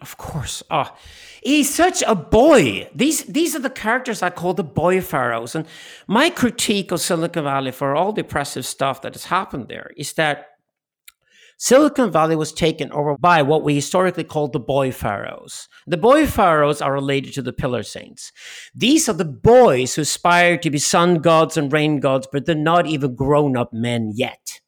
Of 0.00 0.16
course. 0.16 0.62
Oh, 0.70 0.96
he's 1.42 1.74
such 1.74 2.04
a 2.06 2.14
boy. 2.14 2.88
These 2.94 3.24
these 3.24 3.56
are 3.56 3.60
the 3.60 3.70
characters 3.70 4.22
I 4.22 4.30
call 4.30 4.54
the 4.54 4.62
boy 4.62 5.00
pharaohs. 5.00 5.56
And 5.56 5.66
my 6.06 6.30
critique 6.30 6.92
of 6.92 7.00
Silicon 7.00 7.44
Valley 7.44 7.72
for 7.72 7.96
all 7.96 8.12
the 8.12 8.20
oppressive 8.20 8.64
stuff 8.64 9.02
that 9.02 9.14
has 9.14 9.24
happened 9.24 9.66
there 9.68 9.90
is 9.96 10.12
that 10.12 10.46
Silicon 11.60 12.12
Valley 12.12 12.36
was 12.36 12.52
taken 12.52 12.92
over 12.92 13.16
by 13.18 13.42
what 13.42 13.64
we 13.64 13.74
historically 13.74 14.22
called 14.22 14.52
the 14.52 14.60
boy 14.60 14.92
pharaohs. 14.92 15.68
The 15.88 15.96
boy 15.96 16.24
pharaohs 16.28 16.80
are 16.80 16.92
related 16.92 17.34
to 17.34 17.42
the 17.42 17.52
pillar 17.52 17.82
saints. 17.82 18.30
These 18.72 19.08
are 19.08 19.14
the 19.14 19.24
boys 19.24 19.96
who 19.96 20.02
aspire 20.02 20.56
to 20.58 20.70
be 20.70 20.78
sun 20.78 21.16
gods 21.16 21.56
and 21.56 21.72
rain 21.72 21.98
gods, 21.98 22.28
but 22.30 22.46
they're 22.46 22.54
not 22.54 22.86
even 22.86 23.16
grown 23.16 23.56
up 23.56 23.72
men 23.72 24.12
yet. 24.14 24.60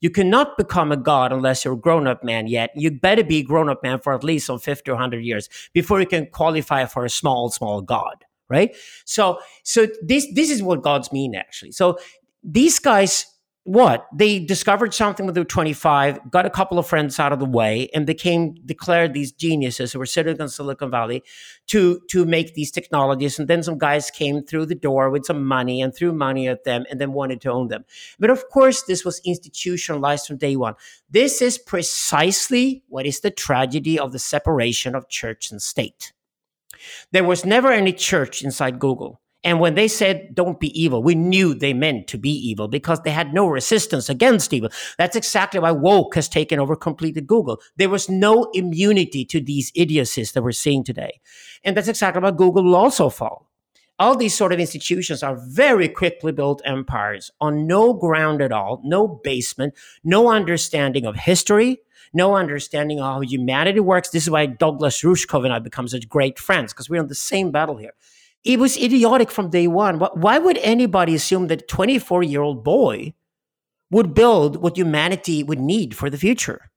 You 0.00 0.10
cannot 0.10 0.56
become 0.56 0.92
a 0.92 0.96
god 0.96 1.32
unless 1.32 1.64
you're 1.64 1.74
a 1.74 1.78
grown 1.78 2.06
up 2.06 2.22
man 2.22 2.46
yet. 2.46 2.70
You 2.74 2.90
better 2.90 3.24
be 3.24 3.38
a 3.38 3.42
grown 3.42 3.68
up 3.68 3.82
man 3.82 3.98
for 4.00 4.14
at 4.14 4.24
least 4.24 4.46
some 4.46 4.58
50 4.58 4.90
or 4.90 4.94
100 4.94 5.24
years 5.24 5.48
before 5.72 6.00
you 6.00 6.06
can 6.06 6.26
qualify 6.26 6.84
for 6.86 7.04
a 7.04 7.10
small, 7.10 7.50
small 7.50 7.80
god, 7.80 8.24
right? 8.48 8.74
So, 9.04 9.38
so 9.64 9.86
this, 10.02 10.26
this 10.34 10.50
is 10.50 10.62
what 10.62 10.82
gods 10.82 11.12
mean 11.12 11.34
actually. 11.34 11.72
So 11.72 11.98
these 12.42 12.78
guys 12.78 13.26
what? 13.66 14.06
They 14.14 14.38
discovered 14.38 14.94
something 14.94 15.26
when 15.26 15.34
they 15.34 15.40
were 15.40 15.44
25 15.44 16.30
got 16.30 16.46
a 16.46 16.50
couple 16.50 16.78
of 16.78 16.86
friends 16.86 17.18
out 17.18 17.32
of 17.32 17.40
the 17.40 17.44
way 17.44 17.88
and 17.92 18.06
became 18.06 18.54
declared 18.64 19.12
these 19.12 19.32
geniuses 19.32 19.92
who 19.92 19.98
were 19.98 20.06
sitting 20.06 20.36
in 20.36 20.48
silicon 20.48 20.88
valley 20.88 21.24
to 21.66 22.00
to 22.10 22.24
make 22.24 22.54
these 22.54 22.70
technologies. 22.70 23.40
And 23.40 23.48
then 23.48 23.64
some 23.64 23.76
guys 23.76 24.08
came 24.08 24.44
through 24.44 24.66
the 24.66 24.76
door 24.76 25.10
with 25.10 25.26
some 25.26 25.44
money 25.44 25.82
and 25.82 25.92
threw 25.92 26.12
money 26.12 26.46
at 26.46 26.62
them 26.62 26.84
and 26.88 27.00
then 27.00 27.12
wanted 27.12 27.40
to 27.40 27.50
own 27.50 27.66
them. 27.66 27.84
But 28.20 28.30
of 28.30 28.48
course 28.50 28.84
this 28.84 29.04
was 29.04 29.20
institutionalized 29.24 30.28
from 30.28 30.36
day 30.36 30.54
one. 30.54 30.74
This 31.10 31.42
is 31.42 31.58
precisely 31.58 32.84
what 32.88 33.04
is 33.04 33.18
the 33.18 33.32
tragedy 33.32 33.98
of 33.98 34.12
the 34.12 34.20
separation 34.20 34.94
of 34.94 35.08
church 35.08 35.50
and 35.50 35.60
state. 35.60 36.12
There 37.10 37.24
was 37.24 37.44
never 37.44 37.72
any 37.72 37.92
church 37.92 38.44
inside 38.44 38.78
google 38.78 39.20
and 39.46 39.60
when 39.60 39.76
they 39.76 39.86
said, 39.86 40.34
don't 40.34 40.58
be 40.58 40.76
evil, 40.78 41.04
we 41.04 41.14
knew 41.14 41.54
they 41.54 41.72
meant 41.72 42.08
to 42.08 42.18
be 42.18 42.30
evil 42.30 42.66
because 42.66 43.00
they 43.02 43.12
had 43.12 43.32
no 43.32 43.46
resistance 43.46 44.08
against 44.08 44.52
evil. 44.52 44.70
That's 44.98 45.14
exactly 45.14 45.60
why 45.60 45.70
woke 45.70 46.16
has 46.16 46.28
taken 46.28 46.58
over 46.58 46.74
completely 46.74 47.20
Google. 47.20 47.60
There 47.76 47.88
was 47.88 48.08
no 48.08 48.50
immunity 48.54 49.24
to 49.26 49.40
these 49.40 49.70
idiocies 49.76 50.32
that 50.32 50.42
we're 50.42 50.50
seeing 50.50 50.82
today. 50.82 51.20
And 51.62 51.76
that's 51.76 51.86
exactly 51.86 52.20
why 52.20 52.32
Google 52.32 52.64
will 52.64 52.74
also 52.74 53.08
fall. 53.08 53.48
All 54.00 54.16
these 54.16 54.34
sort 54.34 54.52
of 54.52 54.58
institutions 54.58 55.22
are 55.22 55.36
very 55.36 55.88
quickly 55.88 56.32
built 56.32 56.60
empires 56.64 57.30
on 57.40 57.68
no 57.68 57.94
ground 57.94 58.42
at 58.42 58.50
all, 58.50 58.80
no 58.82 59.06
basement, 59.06 59.74
no 60.02 60.28
understanding 60.28 61.06
of 61.06 61.14
history, 61.14 61.78
no 62.12 62.34
understanding 62.34 62.98
of 62.98 63.04
how 63.04 63.20
humanity 63.20 63.78
works. 63.78 64.08
This 64.08 64.24
is 64.24 64.30
why 64.30 64.46
Douglas 64.46 65.02
Rushkoff 65.02 65.44
and 65.44 65.52
I 65.52 65.60
become 65.60 65.86
such 65.86 66.08
great 66.08 66.36
friends 66.36 66.72
because 66.72 66.90
we're 66.90 67.00
on 67.00 67.06
the 67.06 67.14
same 67.14 67.52
battle 67.52 67.76
here 67.76 67.92
it 68.46 68.58
was 68.58 68.76
idiotic 68.76 69.30
from 69.30 69.50
day 69.50 69.66
one. 69.66 69.98
Why 69.98 70.38
would 70.38 70.58
anybody 70.58 71.14
assume 71.14 71.48
that 71.48 71.62
a 71.62 71.66
24 71.66 72.22
year 72.22 72.42
old 72.42 72.64
boy 72.64 73.14
would 73.90 74.14
build 74.14 74.56
what 74.56 74.76
humanity 74.76 75.42
would 75.42 75.60
need 75.60 75.96
for 75.96 76.10
the 76.10 76.18
future. 76.18 76.70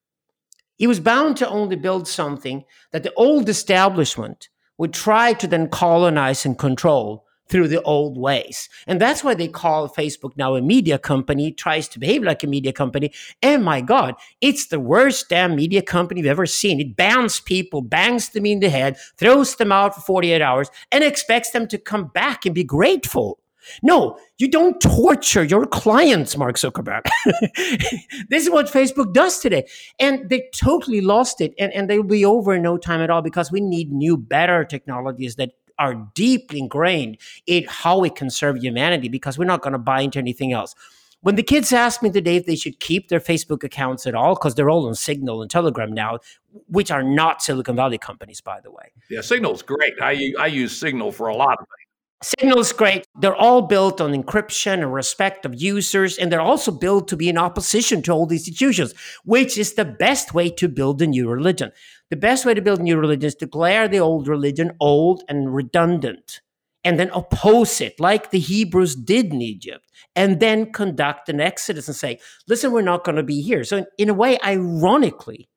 He 0.76 0.88
was 0.88 1.00
bound 1.00 1.38
to 1.38 1.50
only 1.50 1.76
build 1.76 2.08
something 2.08 2.64
that 2.92 3.04
the 3.04 3.14
old 3.16 3.50
establishment 3.50 4.50
would 4.78 4.94
try 4.94 5.34
to 5.34 5.48
then 5.48 5.70
colonize 5.70 6.46
and 6.46 6.58
control 6.58 7.26
through 7.50 7.68
the 7.68 7.82
old 7.82 8.18
ways. 8.18 8.70
And 8.88 9.02
that's 9.02 9.24
why 9.24 9.34
they 9.34 9.48
call 9.48 9.90
Facebook 9.90 10.38
now 10.38 10.56
a 10.56 10.62
media 10.62 10.98
company, 10.98 11.52
tries 11.52 11.88
to 11.90 12.00
behave 12.00 12.24
like 12.24 12.44
a 12.44 12.48
media 12.48 12.72
company. 12.72 13.12
And 13.42 13.64
my 13.64 13.82
God, 13.82 14.16
it's 14.42 14.68
the 14.68 14.80
worst 14.80 15.30
damn 15.30 15.56
media 15.56 15.82
company 15.82 16.22
you've 16.22 16.30
ever 16.30 16.46
seen. 16.46 16.80
It 16.80 16.96
bans 16.96 17.40
people, 17.40 17.82
bangs 17.82 18.30
them 18.30 18.46
in 18.46 18.60
the 18.60 18.70
head, 18.70 18.98
throws 19.18 19.56
them 19.56 19.72
out 19.72 19.96
for 19.96 20.02
48 20.02 20.42
hours, 20.42 20.70
and 20.92 21.04
expects 21.04 21.52
them 21.52 21.68
to 21.68 21.78
come 21.78 22.08
back 22.08 22.46
and 22.46 22.56
be 22.56 22.64
grateful. 22.64 23.40
No, 23.84 24.18
you 24.38 24.50
don't 24.50 24.80
torture 24.82 25.44
your 25.44 25.66
clients, 25.66 26.38
Mark 26.38 26.56
Zuckerberg. 26.56 27.02
this 28.30 28.44
is 28.44 28.50
what 28.50 28.68
Facebook 28.68 29.14
does 29.14 29.40
today. 29.40 29.68
And 30.00 30.30
they 30.30 30.50
totally 30.54 31.02
lost 31.02 31.42
it. 31.42 31.54
And, 31.60 31.72
and 31.74 31.90
they'll 31.90 32.04
be 32.04 32.26
over 32.26 32.56
in 32.56 32.62
no 32.62 32.78
time 32.78 33.02
at 33.02 33.10
all 33.10 33.22
because 33.22 33.52
we 33.52 33.62
need 33.62 33.92
new, 33.92 34.18
better 34.18 34.64
technologies 34.64 35.36
that 35.36 35.52
are 35.80 35.96
deeply 36.14 36.60
ingrained 36.60 37.18
in 37.48 37.66
how 37.68 37.98
we 37.98 38.10
can 38.10 38.30
serve 38.30 38.58
humanity 38.58 39.10
because 39.10 39.38
we're 39.38 39.46
not 39.46 39.62
going 39.62 39.74
to 39.74 39.80
buy 39.80 40.02
into 40.02 40.20
anything 40.20 40.54
else. 40.54 40.76
When 41.22 41.36
the 41.36 41.44
kids 41.44 41.74
ask 41.74 42.02
me 42.02 42.12
today 42.12 42.38
if 42.38 42.46
they 42.46 42.56
should 42.56 42.80
keep 42.80 43.10
their 43.10 43.20
Facebook 43.20 43.64
accounts 43.64 44.08
at 44.08 44.16
all, 44.16 44.36
because 44.36 44.56
they're 44.56 44.70
all 44.70 44.88
on 44.88 44.96
Signal 44.96 45.42
and 45.42 45.52
Telegram 45.52 45.92
now, 45.92 46.20
which 46.68 46.92
are 46.92 47.04
not 47.04 47.42
Silicon 47.42 47.76
Valley 47.76 47.98
companies, 47.98 48.40
by 48.40 48.62
the 48.62 48.72
way. 48.72 48.94
Yeah, 49.10 49.22
Signal's 49.22 49.62
great. 49.62 49.94
I, 50.02 50.34
I 50.40 50.48
use 50.48 50.78
Signal 50.78 51.12
for 51.12 51.28
a 51.28 51.36
lot 51.36 51.54
of 51.60 51.66
things. 51.66 51.90
Signal's 52.22 52.74
great. 52.74 53.06
They're 53.22 53.36
all 53.36 53.62
built 53.62 54.02
on 54.02 54.12
encryption 54.12 54.74
and 54.74 54.94
respect 54.94 55.46
of 55.46 55.62
users, 55.62 56.18
and 56.18 56.30
they're 56.30 56.42
also 56.42 56.70
built 56.70 57.08
to 57.10 57.16
be 57.16 57.30
in 57.30 57.38
opposition 57.38 58.02
to 58.04 58.12
all 58.12 58.20
old 58.20 58.34
institutions, 58.34 58.94
which 59.24 59.58
is 59.58 59.74
the 59.74 59.86
best 59.86 60.34
way 60.34 60.50
to 60.50 60.68
build 60.68 61.02
a 61.02 61.08
new 61.08 61.30
religion. 61.30 61.72
The 62.10 62.16
best 62.16 62.44
way 62.44 62.56
to 62.56 62.62
build 62.62 62.82
new 62.82 62.98
religion 62.98 63.28
is 63.28 63.36
to 63.36 63.46
declare 63.46 63.88
the 63.88 64.00
old 64.00 64.28
religion 64.28 64.72
old 64.80 65.24
and 65.30 65.54
redundant, 65.54 66.42
and 66.84 67.00
then 67.00 67.12
oppose 67.14 67.82
it, 67.82 68.00
like 68.00 68.32
the 68.32 68.40
Hebrews 68.40 68.96
did 68.96 69.28
in 69.28 69.42
Egypt, 69.44 69.86
and 70.16 70.40
then 70.40 70.72
conduct 70.72 71.30
an 71.30 71.40
exodus 71.40 71.88
and 71.88 71.96
say, 71.96 72.20
listen, 72.48 72.72
we're 72.72 72.82
not 72.82 73.04
going 73.04 73.18
to 73.18 73.24
be 73.24 73.42
here. 73.42 73.64
So, 73.64 73.86
in 74.00 74.10
a 74.10 74.14
way, 74.16 74.40
ironically, 74.44 75.50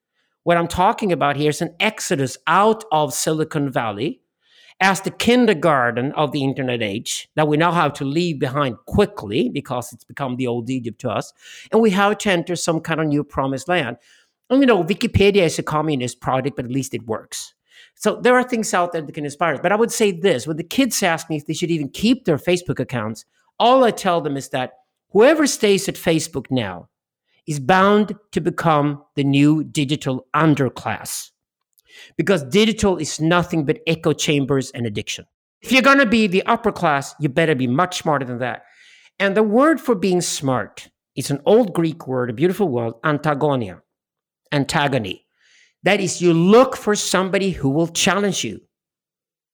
what 0.43 0.59
I'm 0.59 0.69
talking 0.69 1.11
about 1.11 1.37
here 1.37 1.51
is 1.51 1.63
an 1.63 1.75
exodus 1.81 2.37
out 2.47 2.85
of 2.93 3.15
Silicon 3.15 3.71
Valley 3.71 4.21
as 4.81 5.01
the 5.03 5.13
kindergarten 5.13 6.11
of 6.13 6.33
the 6.33 6.43
internet 6.43 6.83
age 6.83 7.29
that 7.37 7.47
we 7.47 7.57
now 7.57 7.71
have 7.71 7.93
to 7.93 8.05
leave 8.05 8.41
behind 8.41 8.77
quickly 8.87 9.49
because 9.49 9.93
it's 9.93 10.03
become 10.03 10.37
the 10.37 10.49
old 10.49 10.69
Egypt 10.69 11.01
to 11.01 11.09
us, 11.09 11.33
and 11.71 11.81
we 11.81 11.91
have 11.91 12.19
to 12.19 12.31
enter 12.31 12.57
some 12.57 12.81
kind 12.81 13.01
of 13.01 13.07
new 13.07 13.23
promised 13.23 13.69
land. 13.69 13.97
You 14.53 14.67
know, 14.67 14.85
Wikipedia 14.85 15.43
is 15.43 15.59
a 15.59 15.63
communist 15.63 16.21
project, 16.21 16.57
but 16.57 16.67
at 16.67 16.71
least 16.71 16.95
it 16.95 17.07
works. 17.07 17.55
So 17.95 18.21
there 18.21 18.35
are 18.37 18.43
things 18.43 18.75
out 18.75 18.93
there 18.93 19.03
that 19.03 19.15
can 19.15 19.25
inspire. 19.25 19.59
But 19.59 19.73
I 19.73 19.77
would 19.77 19.93
say 19.93 20.13
this 20.13 20.47
when 20.47 20.57
the 20.57 20.65
kids 20.65 21.03
ask 21.03 21.31
me 21.31 21.37
if 21.37 21.47
they 21.47 21.55
should 21.55 21.71
even 21.71 21.89
keep 21.89 22.25
their 22.25 22.39
Facebook 22.39 22.79
accounts, 22.79 23.25
all 23.59 23.85
I 23.85 23.91
tell 23.91 24.21
them 24.21 24.37
is 24.37 24.49
that 24.51 24.73
whoever 25.11 25.47
stays 25.47 25.89
at 25.89 25.95
Facebook 25.95 26.51
now 26.51 26.89
is 27.47 27.61
bound 27.61 28.15
to 28.33 28.41
become 28.41 29.03
the 29.15 29.25
new 29.25 29.65
digital 29.65 30.27
underclass 30.35 31.31
because 32.17 32.45
digital 32.45 32.97
is 32.97 33.21
nothing 33.21 33.65
but 33.65 33.81
echo 33.87 34.13
chambers 34.13 34.71
and 34.73 34.87
addiction. 34.87 35.27
If 35.61 35.71
you're 35.71 35.83
going 35.83 35.99
to 35.99 36.07
be 36.07 36.27
the 36.27 36.45
upper 36.47 36.73
class, 36.73 37.15
you 37.21 37.29
better 37.29 37.55
be 37.55 37.67
much 37.67 37.99
smarter 37.99 38.25
than 38.25 38.39
that. 38.39 38.65
And 39.19 39.37
the 39.37 39.43
word 39.43 39.81
for 39.81 39.95
being 39.95 40.21
smart 40.21 40.89
is 41.15 41.31
an 41.31 41.41
old 41.47 41.73
Greek 41.73 42.07
word, 42.09 42.31
a 42.31 42.33
beautiful 42.33 42.69
word, 42.69 42.95
antagonia, 43.05 43.83
antagony. 44.53 45.27
That 45.83 46.01
is, 46.01 46.23
you 46.23 46.33
look 46.33 46.77
for 46.77 46.95
somebody 46.95 47.51
who 47.51 47.69
will 47.71 47.89
challenge 47.89 48.45
you. 48.45 48.61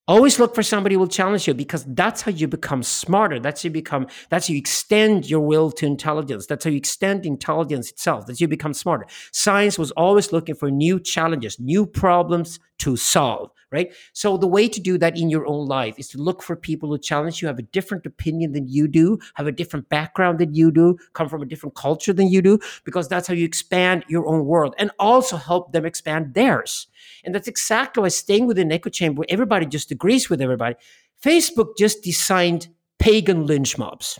Always 0.06 0.38
look 0.38 0.54
for 0.54 0.62
somebody 0.62 0.94
who 0.94 1.00
will 1.00 1.06
challenge 1.06 1.46
you 1.46 1.52
because 1.52 1.84
that's 1.84 2.22
how 2.22 2.30
you 2.30 2.48
become 2.48 2.82
smarter. 2.82 3.38
That's 3.38 3.62
how 3.62 3.66
you 3.66 3.72
become, 3.72 4.06
that's 4.30 4.48
how 4.48 4.52
you 4.52 4.58
extend 4.58 5.28
your 5.28 5.40
will 5.40 5.70
to 5.72 5.86
intelligence. 5.86 6.46
That's 6.46 6.64
how 6.64 6.70
you 6.70 6.78
extend 6.78 7.26
intelligence 7.26 7.90
itself. 7.90 8.26
That's 8.26 8.40
how 8.40 8.44
you 8.44 8.48
become 8.48 8.72
smarter. 8.72 9.06
Science 9.32 9.78
was 9.78 9.90
always 9.92 10.32
looking 10.32 10.54
for 10.54 10.70
new 10.70 10.98
challenges, 10.98 11.60
new 11.60 11.84
problems 11.84 12.58
to 12.78 12.96
solve 12.96 13.50
right? 13.70 13.92
So 14.12 14.36
the 14.36 14.46
way 14.46 14.68
to 14.68 14.80
do 14.80 14.98
that 14.98 15.18
in 15.18 15.30
your 15.30 15.46
own 15.46 15.66
life 15.66 15.98
is 15.98 16.08
to 16.08 16.18
look 16.18 16.42
for 16.42 16.56
people 16.56 16.88
who 16.88 16.98
challenge 16.98 17.42
you, 17.42 17.48
have 17.48 17.58
a 17.58 17.62
different 17.62 18.06
opinion 18.06 18.52
than 18.52 18.68
you 18.68 18.88
do, 18.88 19.18
have 19.34 19.46
a 19.46 19.52
different 19.52 19.88
background 19.88 20.38
than 20.38 20.54
you 20.54 20.70
do, 20.70 20.98
come 21.12 21.28
from 21.28 21.42
a 21.42 21.46
different 21.46 21.74
culture 21.74 22.12
than 22.12 22.28
you 22.28 22.42
do, 22.42 22.58
because 22.84 23.08
that's 23.08 23.28
how 23.28 23.34
you 23.34 23.44
expand 23.44 24.04
your 24.08 24.26
own 24.26 24.44
world 24.46 24.74
and 24.78 24.90
also 24.98 25.36
help 25.36 25.72
them 25.72 25.84
expand 25.84 26.34
theirs. 26.34 26.86
And 27.24 27.34
that's 27.34 27.48
exactly 27.48 28.02
why 28.02 28.08
staying 28.08 28.46
within 28.46 28.72
echo 28.72 28.90
chamber, 28.90 29.20
where 29.20 29.26
everybody 29.30 29.66
just 29.66 29.90
agrees 29.90 30.30
with 30.30 30.40
everybody. 30.40 30.76
Facebook 31.22 31.76
just 31.76 32.02
designed 32.02 32.68
pagan 32.98 33.46
lynch 33.46 33.78
mobs. 33.78 34.18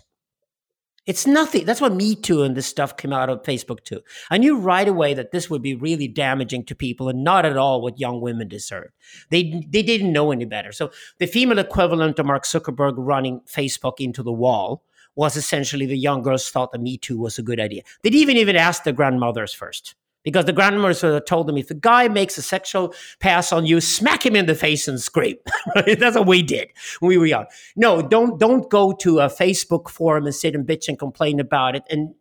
It's 1.09 1.27
nothing. 1.27 1.65
That's 1.65 1.81
what 1.81 1.95
Me 1.95 2.15
Too 2.15 2.43
and 2.43 2.55
this 2.55 2.67
stuff 2.67 2.99
came 2.99 3.15
out 3.15 3.31
of 3.31 3.43
Facebook 3.43 3.83
too. 3.83 4.03
I 4.31 4.37
knew 4.37 4.59
right 4.59 4.87
away 4.87 5.15
that 5.15 5.33
this 5.33 5.49
would 5.49 5.63
be 5.63 5.75
really 5.75 6.07
damaging 6.07 6.65
to 6.67 6.75
people 6.75 7.09
and 7.09 7.25
not 7.25 7.47
at 7.47 7.57
all 7.57 7.81
what 7.81 7.99
young 7.99 8.21
women 8.21 8.47
deserved. 8.47 8.93
They 9.31 9.65
they 9.67 9.83
didn't 9.83 10.13
know 10.13 10.33
any 10.33 10.45
better. 10.45 10.71
So 10.71 10.91
the 11.19 11.27
female 11.27 11.59
equivalent 11.59 12.19
of 12.19 12.27
Mark 12.27 12.45
Zuckerberg 12.45 12.95
running 12.99 13.41
Facebook 13.49 14.01
into 14.01 14.23
the 14.23 14.31
wall 14.31 14.85
was 15.17 15.35
essentially 15.35 15.87
the 15.87 15.97
young 15.97 16.21
girls 16.21 16.51
thought 16.51 16.73
that 16.73 16.83
Me 16.83 16.99
Too 16.99 17.19
was 17.19 17.39
a 17.39 17.43
good 17.43 17.59
idea. 17.59 17.85
They 18.03 18.11
didn't 18.11 18.21
even 18.21 18.37
even 18.37 18.57
ask 18.57 18.85
their 18.85 18.93
grandmothers 18.93 19.55
first 19.55 19.95
because 20.29 20.45
the 20.45 20.53
grandmothers 20.53 21.03
told 21.27 21.47
them 21.47 21.57
if 21.57 21.71
a 21.71 21.75
guy 21.75 22.07
makes 22.09 22.37
a 22.37 22.43
sexual 22.43 22.95
pass 23.19 23.51
on 23.51 23.65
you, 23.65 23.81
smack 23.81 24.27
him 24.27 24.37
in 24.37 24.45
the 24.45 24.55
face 24.55 24.87
and 24.87 25.01
scream. 25.01 25.37
That's 25.75 26.17
what 26.17 26.27
we 26.27 26.43
did 26.43 26.69
when 27.01 27.09
we 27.09 27.17
were 27.17 27.27
young. 27.27 27.47
No, 27.77 28.03
don't 28.03 28.39
don't 28.39 28.69
go 28.69 28.93
to 28.93 29.21
a 29.21 29.29
Facebook 29.29 29.89
forum 29.89 30.27
and 30.27 30.35
sit 30.35 30.55
and 30.55 30.67
bitch 30.67 30.87
and 30.89 30.99
complain 30.99 31.41
about 31.41 31.77
it 31.77 31.85
and 31.89 32.15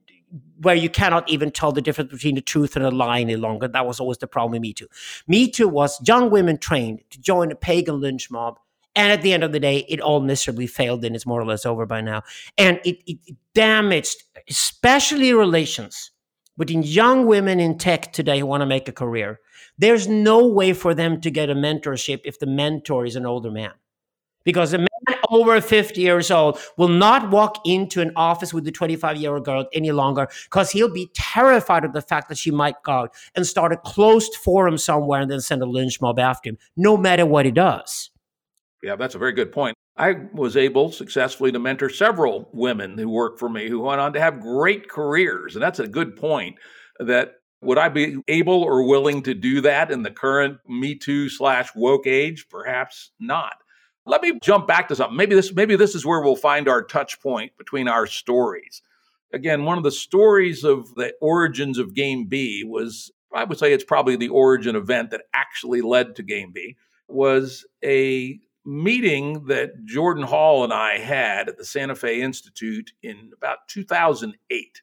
where 0.62 0.76
you 0.76 0.90
cannot 0.90 1.30
even 1.30 1.52
tell 1.52 1.72
the 1.72 1.82
difference 1.82 2.12
between 2.12 2.36
the 2.36 2.42
truth 2.42 2.76
and 2.78 2.86
a 2.86 2.92
lie 2.92 3.20
any 3.20 3.36
longer. 3.36 3.68
That 3.68 3.86
was 3.86 4.00
always 4.00 4.18
the 4.20 4.28
problem 4.28 4.54
with 4.54 4.62
Me 4.62 4.74
Too. 4.74 4.88
Me 5.28 5.50
Too 5.50 5.68
was 5.68 6.00
young 6.08 6.30
women 6.30 6.58
trained 6.58 7.02
to 7.10 7.20
join 7.20 7.52
a 7.52 7.56
pagan 7.56 8.00
lynch 8.00 8.32
mob. 8.32 8.58
And 8.96 9.12
at 9.12 9.22
the 9.22 9.32
end 9.32 9.44
of 9.44 9.52
the 9.52 9.60
day, 9.60 9.86
it 9.88 10.02
all 10.02 10.22
miserably 10.22 10.66
failed 10.66 11.06
and 11.06 11.16
it's 11.16 11.26
more 11.26 11.40
or 11.40 11.46
less 11.46 11.68
over 11.68 11.86
by 11.86 12.02
now. 12.02 12.24
And 12.58 12.80
it, 12.84 12.98
it 13.06 13.36
damaged, 13.54 14.24
especially 14.50 15.34
relations 15.34 16.12
between 16.58 16.84
young 16.84 17.26
women 17.26 17.60
in 17.60 17.78
tech 17.78 18.12
today 18.14 18.40
who 18.40 18.46
want 18.46 18.62
to 18.62 18.66
make 18.66 18.88
a 18.88 18.92
career. 18.92 19.40
There's 19.78 20.08
no 20.08 20.48
way 20.48 20.74
for 20.74 20.94
them 20.94 21.22
to 21.22 21.32
get 21.32 21.50
a 21.50 21.56
mentorship 21.56 22.22
if 22.26 22.40
the 22.40 22.48
mentor 22.48 23.06
is 23.06 23.16
an 23.16 23.26
older 23.26 23.52
man. 23.52 23.72
Because 24.44 24.74
a 24.74 24.78
man 24.78 24.88
over 25.30 25.60
50 25.60 26.00
years 26.00 26.32
old 26.32 26.60
will 26.78 26.88
not 26.88 27.32
walk 27.32 27.60
into 27.66 28.02
an 28.02 28.12
office 28.16 28.54
with 28.54 28.66
a 28.68 28.72
25 28.72 29.18
year 29.18 29.34
old 29.34 29.46
girl 29.46 29.66
any 29.74 29.92
longer 29.92 30.28
because 30.46 30.72
he'll 30.72 30.92
be 30.92 31.10
terrified 31.14 31.84
of 31.84 31.94
the 31.94 32.02
fact 32.02 32.30
that 32.30 32.38
she 32.38 32.52
might 32.52 32.76
go 32.84 32.92
out 32.92 33.14
and 33.36 33.46
start 33.46 33.74
a 33.74 33.78
closed 33.78 34.36
forum 34.36 34.78
somewhere 34.78 35.22
and 35.22 35.30
then 35.30 35.42
send 35.42 35.62
a 35.62 35.66
lynch 35.66 36.00
mob 36.02 36.18
after 36.18 36.50
him, 36.50 36.58
no 36.76 36.96
matter 36.96 37.26
what 37.26 37.46
he 37.46 37.52
does. 37.52 38.10
Yeah, 38.82 38.96
that's 38.96 39.16
a 39.16 39.18
very 39.18 39.34
good 39.34 39.52
point. 39.52 39.76
I 39.98 40.14
was 40.32 40.56
able 40.56 40.92
successfully 40.92 41.52
to 41.52 41.60
mentor 41.60 41.90
several 41.90 42.50
women 42.54 42.98
who 42.98 43.10
worked 43.10 43.40
for 43.40 43.50
me 43.50 43.68
who 43.68 43.80
went 43.80 44.00
on 44.00 44.14
to 44.14 44.20
have 44.20 44.40
great 44.40 44.88
careers. 44.88 45.56
And 45.56 45.64
that's 45.64 45.80
a 45.80 45.88
good 45.88 46.16
point 46.16 46.58
that 47.00 47.34
would 47.62 47.80
I 47.80 47.90
be 47.90 48.18
able 48.28 48.62
or 48.62 48.88
willing 48.88 49.24
to 49.24 49.34
do 49.34 49.62
that 49.62 49.90
in 49.90 50.04
the 50.04 50.12
current 50.12 50.60
Me 50.68 50.94
Too 50.94 51.30
slash 51.30 51.70
woke 51.76 52.06
age? 52.06 52.48
Perhaps 52.50 53.12
not. 53.20 53.56
Let 54.06 54.22
me 54.22 54.40
jump 54.42 54.68
back 54.68 54.88
to 54.88 54.96
something. 54.96 55.18
Maybe 55.18 55.36
this, 55.36 55.52
maybe 55.54 55.76
this 55.76 55.96
is 55.96 56.06
where 56.06 56.22
we'll 56.22 56.36
find 56.36 56.70
our 56.70 56.84
touch 56.84 57.20
point 57.20 57.58
between 57.58 57.88
our 57.88 58.06
stories. 58.06 58.84
Again, 59.34 59.66
one 59.66 59.78
of 59.78 59.84
the 59.84 59.92
stories 59.92 60.64
of 60.64 60.94
the 60.96 61.14
origins 61.20 61.78
of 61.80 61.96
Game 61.96 62.28
B 62.28 62.64
was, 62.64 63.12
I 63.34 63.44
would 63.44 63.58
say 63.58 63.74
it's 63.74 63.84
probably 63.84 64.16
the 64.16 64.30
origin 64.30 64.76
event 64.76 65.12
that 65.12 65.24
actually 65.34 65.82
led 65.82 66.16
to 66.16 66.24
Game 66.24 66.52
B, 66.54 66.78
was 67.10 67.66
a 67.84 68.40
meeting 68.68 69.46
that 69.46 69.86
Jordan 69.86 70.24
Hall 70.24 70.66
and 70.66 70.74
I 70.74 70.98
had 70.98 71.48
at 71.48 71.58
the 71.58 71.64
Santa 71.64 71.96
Fe 71.96 72.22
Institute 72.22 72.92
in 73.02 73.32
about 73.34 73.60
2008. 73.70 74.82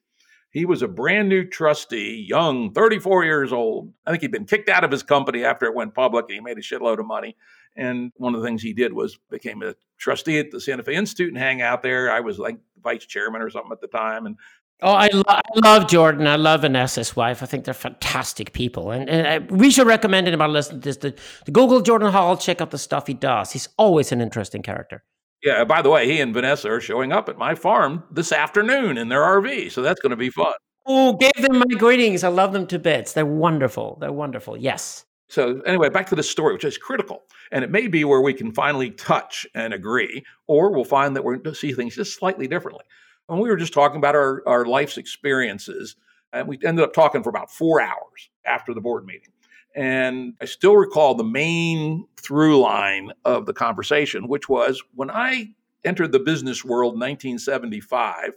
He 0.49 0.65
was 0.65 0.81
a 0.81 0.89
brand 0.89 1.29
new 1.29 1.45
trustee, 1.45 2.25
young, 2.27 2.73
34 2.73 3.25
years 3.25 3.53
old. 3.53 3.93
I 4.07 4.11
think 4.11 4.23
he'd 4.23 4.33
been 4.33 4.47
kicked 4.47 4.71
out 4.71 4.85
of 4.85 4.91
his 4.91 5.03
company 5.03 5.45
after 5.45 5.67
it 5.67 5.75
went 5.75 5.95
public 5.95 6.25
and 6.29 6.35
he 6.35 6.41
made 6.41 6.57
a 6.57 6.63
shitload 6.63 6.99
of 6.99 7.05
money. 7.05 7.37
And 7.77 8.11
one 8.17 8.35
of 8.35 8.41
the 8.41 8.47
things 8.47 8.63
he 8.63 8.73
did 8.73 8.95
was 8.95 9.19
became 9.31 9.63
a 9.63 9.75
trustee 9.99 10.39
at 10.39 10.51
the 10.51 10.63
Santa 10.63 10.83
Fe 10.83 10.95
Institute 10.95 11.29
and 11.29 11.37
hang 11.37 11.61
out 11.61 11.83
there. 11.83 12.11
I 12.11 12.21
was 12.21 12.39
like 12.39 12.57
vice 12.83 13.05
chairman 13.05 13.43
or 13.43 13.51
something 13.51 13.73
at 13.73 13.83
the 13.83 13.89
time. 13.89 14.25
And 14.25 14.37
Oh, 14.85 14.93
I, 14.93 15.09
lo- 15.15 15.23
I 15.27 15.41
love 15.55 15.89
Jordan. 15.89 16.27
I 16.27 16.37
love 16.37 16.61
Vanessa's 16.61 17.17
wife. 17.17 17.43
I 17.43 17.47
think 17.47 17.65
they're 17.65 17.73
fantastic 17.73 18.53
people. 18.53 18.91
And, 18.91 19.09
and 19.09 19.27
I, 19.27 19.39
we 19.39 19.71
should 19.71 19.87
recommend 19.87 20.29
anybody 20.29 20.53
listening 20.53 20.83
to 20.83 20.85
this 20.85 20.99
to, 20.99 21.13
to 21.13 21.51
Google 21.51 21.81
Jordan 21.81 22.13
Hall, 22.13 22.37
check 22.37 22.61
out 22.61 22.71
the 22.71 22.77
stuff 22.77 23.07
he 23.07 23.15
does. 23.15 23.51
He's 23.53 23.71
always 23.79 24.13
an 24.13 24.21
interesting 24.21 24.61
character. 24.61 25.03
Yeah, 25.43 25.65
by 25.65 25.81
the 25.81 25.89
way, 25.89 26.07
he 26.07 26.21
and 26.21 26.35
Vanessa 26.35 26.71
are 26.71 26.83
showing 26.83 27.13
up 27.13 27.31
at 27.31 27.39
my 27.39 27.55
farm 27.55 28.05
this 28.11 28.31
afternoon 28.31 28.99
in 28.99 29.09
their 29.09 29.23
RV. 29.23 29.73
So 29.73 29.81
that's 29.81 30.01
going 30.01 30.11
to 30.11 30.17
be 30.17 30.29
fun. 30.29 30.53
Oh, 30.85 31.15
give 31.15 31.33
them 31.41 31.61
my 31.61 31.79
greetings. 31.79 32.23
I 32.23 32.29
love 32.29 32.53
them 32.53 32.67
to 32.67 32.79
bits. 32.79 33.15
They're 33.15 33.25
wonderful. 33.25 33.97
They're 34.03 34.13
wonderful. 34.13 34.55
Yes. 34.55 35.07
So, 35.31 35.63
anyway, 35.63 35.89
back 35.89 36.09
to 36.09 36.15
the 36.15 36.23
story, 36.23 36.53
which 36.53 36.65
is 36.65 36.77
critical. 36.77 37.23
And 37.51 37.65
it 37.65 37.71
may 37.71 37.87
be 37.87 38.05
where 38.05 38.21
we 38.21 38.35
can 38.35 38.53
finally 38.53 38.91
touch 38.91 39.47
and 39.55 39.73
agree, 39.73 40.25
or 40.47 40.71
we'll 40.71 40.85
find 40.85 41.17
that 41.17 41.25
we're 41.25 41.37
going 41.37 41.55
to 41.55 41.59
see 41.59 41.73
things 41.73 41.97
just 41.97 42.19
slightly 42.19 42.47
differently. 42.47 42.85
And 43.29 43.41
we 43.41 43.49
were 43.49 43.57
just 43.57 43.73
talking 43.73 43.99
about 43.99 44.15
our, 44.15 44.43
our 44.47 44.65
life's 44.67 44.99
experiences, 44.99 45.97
and 46.33 46.47
we 46.49 46.59
ended 46.65 46.85
up 46.85 46.93
talking 46.93 47.23
for 47.23 47.31
about 47.31 47.51
four 47.51 47.81
hours 47.81 48.31
after 48.45 48.75
the 48.75 48.81
board 48.81 49.07
meeting. 49.07 49.33
And 49.75 50.35
I 50.41 50.45
still 50.45 50.77
recall 50.77 51.15
the 51.15 51.25
main 51.25 52.07
through 52.17 52.61
line 52.61 53.13
of 53.25 53.47
the 53.47 53.53
conversation, 53.53 54.29
which 54.29 54.49
was 54.49 54.83
when 54.95 55.11
I 55.11 55.55
entered 55.85 56.13
the 56.13 56.21
business 56.21 56.65
world 56.65 56.95
in 56.95 57.01
1975, 57.01 58.35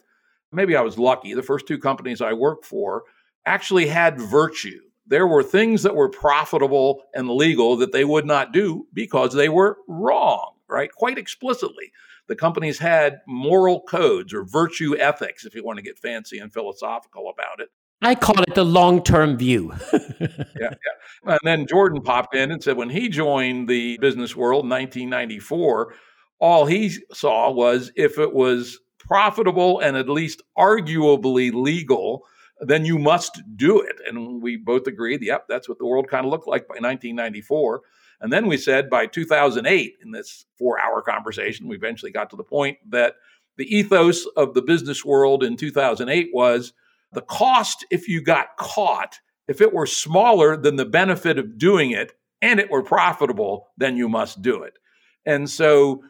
maybe 0.52 0.76
I 0.76 0.82
was 0.82 0.98
lucky. 0.98 1.34
The 1.34 1.44
first 1.44 1.68
two 1.68 1.78
companies 1.78 2.22
I 2.22 2.34
worked 2.34 2.66
for 2.66 3.04
actually 3.46 3.88
had 3.88 4.20
virtue. 4.20 4.82
There 5.06 5.28
were 5.28 5.44
things 5.44 5.84
that 5.84 5.96
were 5.96 6.10
profitable 6.10 7.04
and 7.14 7.30
legal 7.30 7.78
that 7.78 7.94
they 7.94 8.04
would 8.04 8.26
not 8.26 8.52
do 8.52 8.88
because 8.94 9.34
they 9.34 9.48
were 9.48 9.78
wrong, 9.88 10.56
right? 10.68 10.92
Quite 10.92 11.18
explicitly. 11.18 11.92
The 12.28 12.36
companies 12.36 12.80
had 12.80 13.22
moral 13.28 13.82
codes 13.82 14.34
or 14.34 14.44
virtue 14.44 14.98
ethics, 14.98 15.46
if 15.46 15.56
you 15.56 15.64
want 15.64 15.78
to 15.78 15.84
get 15.84 15.98
fancy 15.98 16.40
and 16.40 16.52
philosophical 16.52 17.30
about 17.30 17.60
it. 17.60 17.70
I 18.02 18.14
call 18.16 18.42
it 18.42 18.54
the 18.54 18.66
long 18.66 19.04
term 19.04 19.38
view. 19.38 19.74
yeah, 19.94 20.40
yeah. 20.60 20.72
And 21.26 21.40
then 21.44 21.66
Jordan 21.68 22.02
popped 22.02 22.36
in 22.36 22.52
and 22.52 22.62
said 22.62 22.78
when 22.78 22.90
he 22.90 23.10
joined 23.10 23.68
the 23.68 23.98
business 24.00 24.36
world 24.36 24.66
in 24.66 24.70
1994, 24.70 25.96
all 26.40 26.66
he 26.66 26.92
saw 27.12 27.50
was 27.50 27.92
if 27.96 28.20
it 28.20 28.34
was 28.34 28.80
profitable 29.00 29.80
and 29.80 29.98
at 29.98 30.10
least 30.10 30.44
arguably 30.58 31.52
legal, 31.52 32.26
then 32.60 32.86
you 32.86 33.00
must 33.00 33.42
do 33.56 33.82
it. 33.82 33.96
And 34.08 34.42
we 34.42 34.58
both 34.58 34.86
agreed, 34.86 35.24
yep, 35.24 35.46
that's 35.48 35.68
what 35.68 35.80
the 35.80 35.86
world 35.86 36.08
kind 36.08 36.26
of 36.26 36.32
looked 36.32 36.48
like 36.48 36.68
by 36.68 36.76
1994. 36.76 37.82
And 38.20 38.34
then 38.34 38.48
we 38.48 38.58
said 38.58 38.90
by 38.90 39.06
2008, 39.06 39.96
in 40.02 40.12
this 40.12 40.46
four 40.58 40.80
hour 40.80 41.02
conversation, 41.02 41.68
we 41.68 41.76
eventually 41.76 42.12
got 42.12 42.30
to 42.32 42.36
the 42.36 42.44
point 42.44 42.78
that 42.90 43.16
the 43.58 43.76
ethos 43.76 44.26
of 44.36 44.54
the 44.54 44.62
business 44.62 45.04
world 45.06 45.44
in 45.44 45.58
2008 45.58 46.30
was 46.34 46.74
the 47.12 47.22
cost 47.22 47.86
if 47.90 48.08
you 48.08 48.22
got 48.22 48.58
caught, 48.58 49.20
if 49.48 49.62
it 49.62 49.74
were 49.74 49.86
smaller 49.86 50.58
than 50.58 50.76
the 50.76 50.86
benefit 50.86 51.38
of 51.38 51.58
doing 51.58 51.92
it 51.92 52.14
and 52.42 52.60
it 52.60 52.70
were 52.70 52.84
profitable, 52.84 53.68
then 53.78 53.98
you 53.98 54.10
must 54.10 54.42
do 54.42 54.64
it. 54.64 54.78
And 55.26 55.50
so 55.50 56.04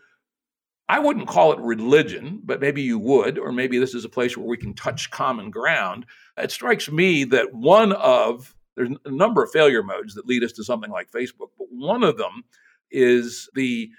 I 0.90 1.00
wouldn't 1.00 1.28
call 1.28 1.54
it 1.54 1.60
religion, 1.60 2.42
but 2.44 2.62
maybe 2.62 2.82
you 2.82 2.98
would, 3.00 3.38
or 3.38 3.52
maybe 3.52 3.78
this 3.78 3.94
is 3.94 4.06
a 4.06 4.10
place 4.10 4.38
where 4.38 4.48
we 4.48 4.58
can 4.58 4.74
touch 4.74 5.12
common 5.12 5.50
ground. 5.50 6.06
It 6.38 6.52
strikes 6.52 6.90
me 6.90 7.26
that 7.26 7.54
one 7.54 7.92
of 7.94 8.56
there's 8.78 8.92
a 9.04 9.12
number 9.12 9.44
of 9.44 9.52
failure 9.52 9.84
modes 9.84 10.16
that 10.16 10.26
lead 10.26 10.44
us 10.44 10.54
to 10.54 10.64
something 10.64 10.90
like 10.90 11.12
Facebook, 11.12 11.50
but 11.58 11.68
one 11.70 12.04
of 12.04 12.18
them 12.18 12.44
is 12.90 13.50
the 13.54 13.90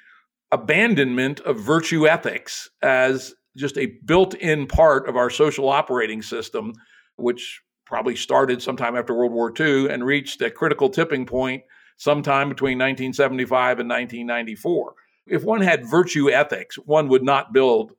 abandonment 0.51 1.41
of 1.41 1.61
virtue 1.61 2.09
ethics 2.09 2.71
as 2.81 3.35
just 3.55 3.77
a 3.77 3.87
built 4.07 4.33
in 4.35 4.67
part 4.67 5.07
of 5.07 5.17
our 5.17 5.29
social 5.29 5.69
operating 5.69 6.23
system, 6.23 6.73
which 7.17 7.61
probably 7.85 8.17
started 8.17 8.63
sometime 8.63 8.97
after 8.97 9.15
World 9.15 9.33
War 9.33 9.53
II 9.59 9.91
and 9.91 10.03
reached 10.03 10.41
a 10.41 10.51
critical 10.51 10.89
tipping 10.89 11.27
point 11.27 11.65
sometime 11.99 12.49
between 12.49 12.79
1975 12.79 13.81
and 13.81 13.91
1994 13.91 14.95
if 15.29 15.45
one 15.45 15.61
had 15.61 15.87
virtue 15.87 16.31
ethics, 16.31 16.77
one 16.77 17.09
would 17.09 17.23
not 17.23 17.53
build 17.53 17.93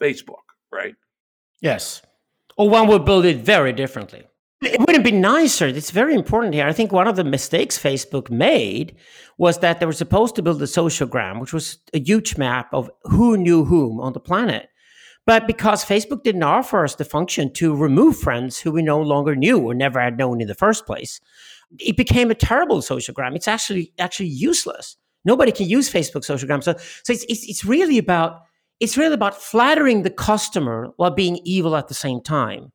Facebook, 0.00 0.44
right? 0.72 0.94
Yes. 1.60 2.02
Or 2.56 2.68
one 2.68 2.88
would 2.88 3.04
build 3.04 3.24
it 3.24 3.38
very 3.38 3.72
differently. 3.72 4.24
It 4.60 4.80
wouldn't 4.80 5.04
be 5.04 5.12
nicer. 5.12 5.66
It's 5.66 5.92
very 5.92 6.14
important 6.14 6.52
here. 6.52 6.66
I 6.66 6.72
think 6.72 6.90
one 6.90 7.06
of 7.06 7.14
the 7.14 7.22
mistakes 7.22 7.78
Facebook 7.78 8.28
made 8.28 8.96
was 9.36 9.58
that 9.58 9.78
they 9.78 9.86
were 9.86 9.92
supposed 9.92 10.34
to 10.34 10.42
build 10.42 10.60
a 10.60 10.66
sociogram, 10.66 11.40
which 11.40 11.52
was 11.52 11.78
a 11.94 12.00
huge 12.00 12.36
map 12.36 12.68
of 12.72 12.90
who 13.04 13.36
knew 13.36 13.64
whom 13.64 14.00
on 14.00 14.14
the 14.14 14.20
planet. 14.20 14.68
But 15.26 15.46
because 15.46 15.84
Facebook 15.84 16.24
didn't 16.24 16.42
offer 16.42 16.82
us 16.82 16.96
the 16.96 17.04
function 17.04 17.52
to 17.52 17.76
remove 17.76 18.18
friends 18.18 18.58
who 18.58 18.72
we 18.72 18.82
no 18.82 19.00
longer 19.00 19.36
knew 19.36 19.60
or 19.60 19.74
never 19.74 20.00
had 20.00 20.18
known 20.18 20.40
in 20.40 20.48
the 20.48 20.54
first 20.54 20.86
place, 20.86 21.20
it 21.78 21.96
became 21.96 22.30
a 22.30 22.34
terrible 22.34 22.78
sociogram. 22.78 23.36
It's 23.36 23.46
actually 23.46 23.92
actually 23.98 24.30
useless. 24.30 24.96
Nobody 25.24 25.52
can 25.52 25.68
use 25.68 25.92
Facebook 25.92 26.24
sociogram. 26.24 26.64
So, 26.64 26.72
so 27.04 27.12
it's, 27.12 27.24
it's, 27.28 27.46
it's 27.46 27.64
really 27.64 27.98
about 27.98 28.40
it's 28.80 28.96
really 28.96 29.14
about 29.14 29.40
flattering 29.40 30.02
the 30.02 30.10
customer 30.10 30.88
while 30.96 31.10
being 31.10 31.40
evil 31.44 31.76
at 31.76 31.88
the 31.88 31.94
same 31.94 32.22
time. 32.22 32.72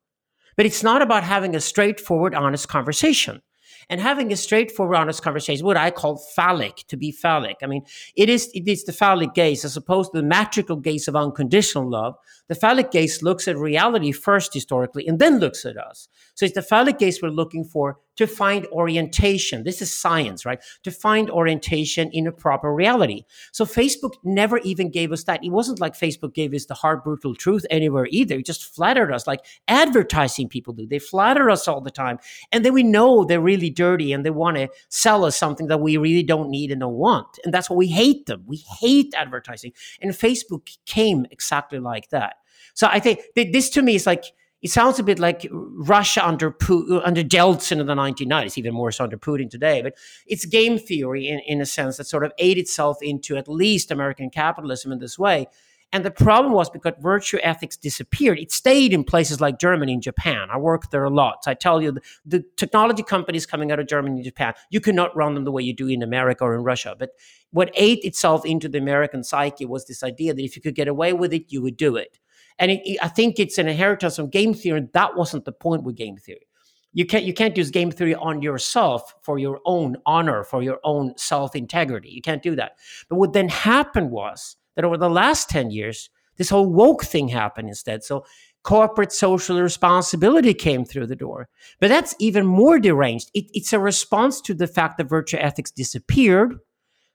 But 0.56 0.66
it's 0.66 0.84
not 0.84 1.01
about 1.01 1.24
having 1.24 1.56
a 1.56 1.60
straightforward, 1.60 2.36
honest 2.36 2.68
conversation 2.68 3.41
and 3.89 3.99
having 3.99 4.32
a 4.32 4.38
straightforward, 4.38 4.95
honest 4.95 5.22
conversation, 5.22 5.66
what 5.66 5.78
I 5.78 5.91
call 5.91 6.18
phallic, 6.36 6.78
to 6.88 6.97
be 6.97 7.12
phallic. 7.12 7.58
I 7.62 7.68
mean, 7.68 7.84
it 8.16 8.30
is 8.30 8.49
it 8.54 8.68
is 8.68 8.84
the 8.84 8.93
phallic 8.93 9.34
gaze 9.34 9.66
as 9.66 9.78
opposed 9.78 10.12
to 10.14 10.22
the 10.22 10.28
matrical 10.28 10.78
gaze 10.78 11.08
of 11.08 11.16
unconditional 11.16 11.89
love. 11.89 12.16
The 12.47 12.56
phallic 12.56 12.91
gaze 12.91 13.22
looks 13.22 13.47
at 13.47 13.58
reality 13.58 14.12
first 14.12 14.54
historically 14.54 15.08
and 15.08 15.20
then 15.20 15.39
looks 15.39 15.66
at 15.66 15.78
us. 15.78 16.08
So 16.36 16.45
it's 16.45 16.56
the 16.56 16.62
phallic 16.62 16.99
gaze 16.99 17.22
we're 17.22 17.30
looking 17.30 17.66
for 17.66 17.99
to 18.16 18.28
find 18.28 18.66
orientation. 18.68 19.64
This 19.64 19.82
is 19.82 19.95
science, 19.95 20.45
right? 20.45 20.61
To 20.84 20.91
find 20.91 21.30
orientation 21.30 22.11
in 22.11 22.28
a 22.28 22.32
proper 22.32 22.74
reality. 22.74 23.24
So 23.51 23.66
Facebook 23.66 24.14
never 24.24 24.59
even 24.59 24.91
gave 24.91 25.11
us 25.11 25.24
that. 25.24 25.43
It 25.43 25.49
wasn't 25.49 25.80
like 25.80 25.97
Facebook 25.97 26.34
gave 26.34 26.53
us 26.53 26.66
the 26.66 26.74
hard, 26.74 27.03
brutal 27.03 27.36
truth 27.36 27.66
anywhere 27.70 28.07
either. 28.09 28.36
It 28.36 28.45
just 28.45 28.74
flattered 28.76 29.11
us 29.11 29.26
like 29.26 29.45
advertising 29.68 30.49
people 30.49 30.74
do. 30.74 30.86
They 30.86 30.99
flatter 30.99 31.49
us 31.49 31.68
all 31.68 31.82
the 31.82 31.91
time. 31.91 32.20
And 32.51 32.64
then 32.64 32.74
we 32.74 32.84
know 32.84 33.26
they're 33.26 33.41
really 33.41 33.70
dirty 33.70 34.14
and 34.14 34.26
they 34.26 34.30
want 34.30 34.57
to 34.57 34.70
sell 34.89 35.26
us 35.26 35.36
something 35.36 35.68
that 35.68 35.82
we 35.82 35.97
really 35.97 36.24
don't 36.24 36.49
need 36.49 36.72
and 36.72 36.82
don't 36.82 36.93
want. 36.93 37.39
And 37.43 37.53
that's 37.53 37.70
why 37.70 37.76
we 37.76 37.88
hate 37.88 38.26
them. 38.28 38.43
We 38.45 38.57
hate 38.80 39.14
advertising. 39.16 39.74
And 40.01 40.11
Facebook 40.11 40.78
came 40.86 41.26
exactly 41.32 41.80
like 41.80 42.09
that. 42.09 42.36
So 42.76 42.88
I 42.88 42.99
think 42.99 43.22
this 43.36 43.70
to 43.72 43.82
me 43.82 43.95
is 43.95 44.05
like, 44.05 44.26
it 44.64 44.72
sounds 44.72 44.97
a 44.97 45.03
bit 45.03 45.20
like 45.20 45.45
Russia 45.51 46.26
under 46.26 46.55
under 47.03 47.22
Yeltsin 47.22 47.82
in 47.82 47.86
the 47.86 47.95
1990s, 47.95 48.57
even 48.57 48.74
more 48.74 48.91
so 48.91 49.03
under 49.03 49.18
Putin 49.18 49.49
today. 49.49 49.82
But 49.82 49.95
it's 50.26 50.45
game 50.45 50.80
theory 50.80 51.28
in, 51.28 51.39
in 51.45 51.59
a 51.61 51.66
sense 51.66 51.97
that 51.97 52.07
sort 52.07 52.24
of 52.24 52.32
ate 52.38 52.57
itself 52.57 52.97
into 53.01 53.36
at 53.36 53.49
least 53.49 53.91
American 53.91 54.30
capitalism 54.30 54.93
in 54.93 54.99
this 54.99 55.20
way. 55.20 55.47
And 55.91 56.03
the 56.03 56.11
problem 56.11 56.53
was 56.53 56.72
because 56.72 56.93
virtue 56.99 57.38
ethics 57.43 57.78
disappeared. 57.78 58.39
It 58.39 58.51
stayed 58.51 58.93
in 58.93 59.03
places 59.03 59.39
like 59.39 59.59
Germany 59.59 59.93
and 59.93 60.01
Japan. 60.01 60.47
I 60.49 60.57
worked 60.57 60.89
there 60.89 61.03
a 61.03 61.09
lot. 61.09 61.43
So 61.43 61.51
I 61.51 61.53
tell 61.53 61.84
you, 61.84 61.91
the, 61.91 62.01
the, 62.26 62.43
technology 62.57 63.03
companies 63.03 63.45
coming 63.45 63.72
out 63.72 63.80
of 63.80 63.86
Germany 63.86 64.16
and 64.16 64.24
Japan, 64.24 64.55
you 64.72 64.82
cannot 64.82 65.16
run 65.16 65.36
them 65.36 65.43
the 65.43 65.51
way 65.51 65.61
you 65.61 65.72
do 65.72 65.88
in 65.88 66.01
America 66.01 66.45
or 66.45 66.55
in 66.55 66.64
Russia. 66.64 66.95
But 66.97 67.11
what 67.51 67.70
ate 67.76 68.03
itself 68.03 68.43
into 68.43 68.68
the 68.68 68.80
American 68.80 69.24
psyche 69.24 69.66
was 69.66 69.86
this 69.86 70.01
idea 70.01 70.34
that 70.34 70.41
if 70.41 70.55
you 70.55 70.64
could 70.64 70.74
get 70.74 70.88
away 70.88 71.14
with 71.14 71.32
it, 71.32 71.51
you 71.51 71.61
would 71.61 71.78
do 71.78 71.95
it. 71.95 72.18
And 72.60 72.72
it, 72.72 72.82
it, 72.86 72.97
I 73.01 73.08
think 73.08 73.39
it's 73.39 73.58
an 73.58 73.68
inheritance 73.68 74.16
from 74.16 74.30
game 74.30 74.54
theory. 74.54 74.80
And 74.80 74.89
that 74.93 75.16
wasn't 75.16 75.45
the 75.45 75.51
point 75.51 75.84
with 75.84 75.95
game 75.95 76.18
theory. 76.18 76.47
You 76.93 77.06
can't 77.06 77.24
you 77.24 77.34
can't 77.34 77.58
use 77.58 77.72
game 77.72 77.89
theory 77.91 78.14
on 78.14 78.41
yourself 78.41 79.16
for 79.24 79.39
your 79.39 79.60
own 79.66 79.97
honor, 80.06 80.43
for 80.43 80.62
your 80.62 80.80
own 80.84 81.18
self 81.18 81.56
integrity. 81.56 82.10
You 82.10 82.22
can't 82.22 82.43
do 82.43 82.56
that. 82.56 82.74
But 83.10 83.16
what 83.16 83.34
then 83.34 83.49
happened 83.49 84.12
was 84.12 84.58
that 84.76 84.86
over 84.86 84.97
the 84.97 85.10
last 85.10 85.49
ten 85.49 85.72
years, 85.72 86.10
this 86.38 86.49
whole 86.49 86.72
woke 86.72 87.04
thing 87.04 87.30
happened 87.30 87.68
instead. 87.68 88.04
So 88.04 88.26
corporate 88.64 89.12
social 89.12 89.60
responsibility 89.60 90.54
came 90.54 90.86
through 90.86 91.08
the 91.08 91.16
door. 91.16 91.49
But 91.80 91.89
that's 91.89 92.16
even 92.20 92.45
more 92.45 92.80
deranged. 92.80 93.30
It, 93.34 93.45
it's 93.54 93.74
a 93.74 93.80
response 93.80 94.39
to 94.41 94.54
the 94.54 94.68
fact 94.68 94.97
that 94.97 95.10
virtue 95.10 95.38
ethics 95.38 95.72
disappeared. 95.72 96.58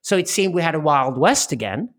So 0.03 0.17
it 0.17 0.29
seemed 0.29 0.55
we 0.55 0.63
had 0.63 0.75
a 0.75 0.81
Wild 0.81 1.19
West 1.19 1.53
again. 1.53 1.95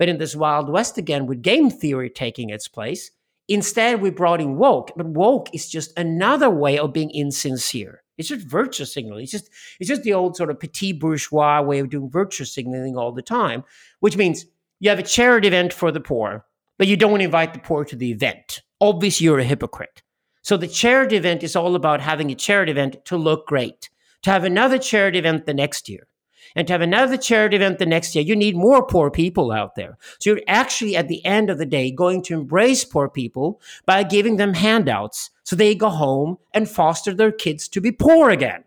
But 0.00 0.08
in 0.08 0.16
this 0.16 0.34
Wild 0.34 0.70
West 0.70 0.96
again, 0.96 1.26
with 1.26 1.42
game 1.42 1.68
theory 1.68 2.08
taking 2.08 2.48
its 2.48 2.68
place, 2.68 3.10
instead 3.48 4.00
we 4.00 4.08
brought 4.08 4.40
in 4.40 4.56
woke. 4.56 4.92
But 4.96 5.08
woke 5.08 5.54
is 5.54 5.68
just 5.68 5.92
another 5.98 6.48
way 6.48 6.78
of 6.78 6.94
being 6.94 7.10
insincere. 7.10 8.02
It's 8.16 8.28
just 8.28 8.46
virtue 8.46 8.86
signaling. 8.86 9.24
It's 9.24 9.32
just 9.32 9.50
it's 9.78 9.88
just 9.88 10.02
the 10.02 10.14
old 10.14 10.36
sort 10.36 10.50
of 10.50 10.58
petit 10.58 10.94
bourgeois 10.94 11.60
way 11.60 11.80
of 11.80 11.90
doing 11.90 12.08
virtue 12.08 12.46
signaling 12.46 12.96
all 12.96 13.12
the 13.12 13.20
time, 13.20 13.62
which 14.00 14.16
means 14.16 14.46
you 14.78 14.88
have 14.88 14.98
a 14.98 15.02
charity 15.02 15.48
event 15.48 15.70
for 15.74 15.92
the 15.92 16.00
poor, 16.00 16.46
but 16.78 16.86
you 16.86 16.96
don't 16.96 17.20
invite 17.20 17.52
the 17.52 17.60
poor 17.60 17.84
to 17.84 17.94
the 17.94 18.10
event. 18.10 18.62
Obviously, 18.80 19.26
you're 19.26 19.38
a 19.38 19.44
hypocrite. 19.44 20.02
So 20.40 20.56
the 20.56 20.66
charity 20.66 21.16
event 21.16 21.42
is 21.42 21.54
all 21.54 21.74
about 21.74 22.00
having 22.00 22.30
a 22.30 22.34
charity 22.34 22.72
event 22.72 23.04
to 23.04 23.18
look 23.18 23.46
great, 23.46 23.90
to 24.22 24.30
have 24.30 24.44
another 24.44 24.78
charity 24.78 25.18
event 25.18 25.44
the 25.44 25.52
next 25.52 25.90
year, 25.90 26.06
and 26.54 26.66
to 26.66 26.72
have 26.72 26.80
another 26.80 27.16
charity 27.16 27.56
event 27.56 27.78
the 27.78 27.86
next 27.86 28.14
year, 28.14 28.24
you 28.24 28.36
need 28.36 28.56
more 28.56 28.86
poor 28.86 29.10
people 29.10 29.52
out 29.52 29.74
there. 29.74 29.98
So 30.18 30.30
you're 30.30 30.40
actually 30.46 30.96
at 30.96 31.08
the 31.08 31.24
end 31.24 31.50
of 31.50 31.58
the 31.58 31.66
day 31.66 31.90
going 31.90 32.22
to 32.24 32.34
embrace 32.34 32.84
poor 32.84 33.08
people 33.08 33.60
by 33.86 34.02
giving 34.02 34.36
them 34.36 34.54
handouts 34.54 35.30
so 35.44 35.56
they 35.56 35.74
go 35.74 35.88
home 35.88 36.38
and 36.54 36.68
foster 36.68 37.14
their 37.14 37.32
kids 37.32 37.68
to 37.68 37.80
be 37.80 37.92
poor 37.92 38.30
again. 38.30 38.64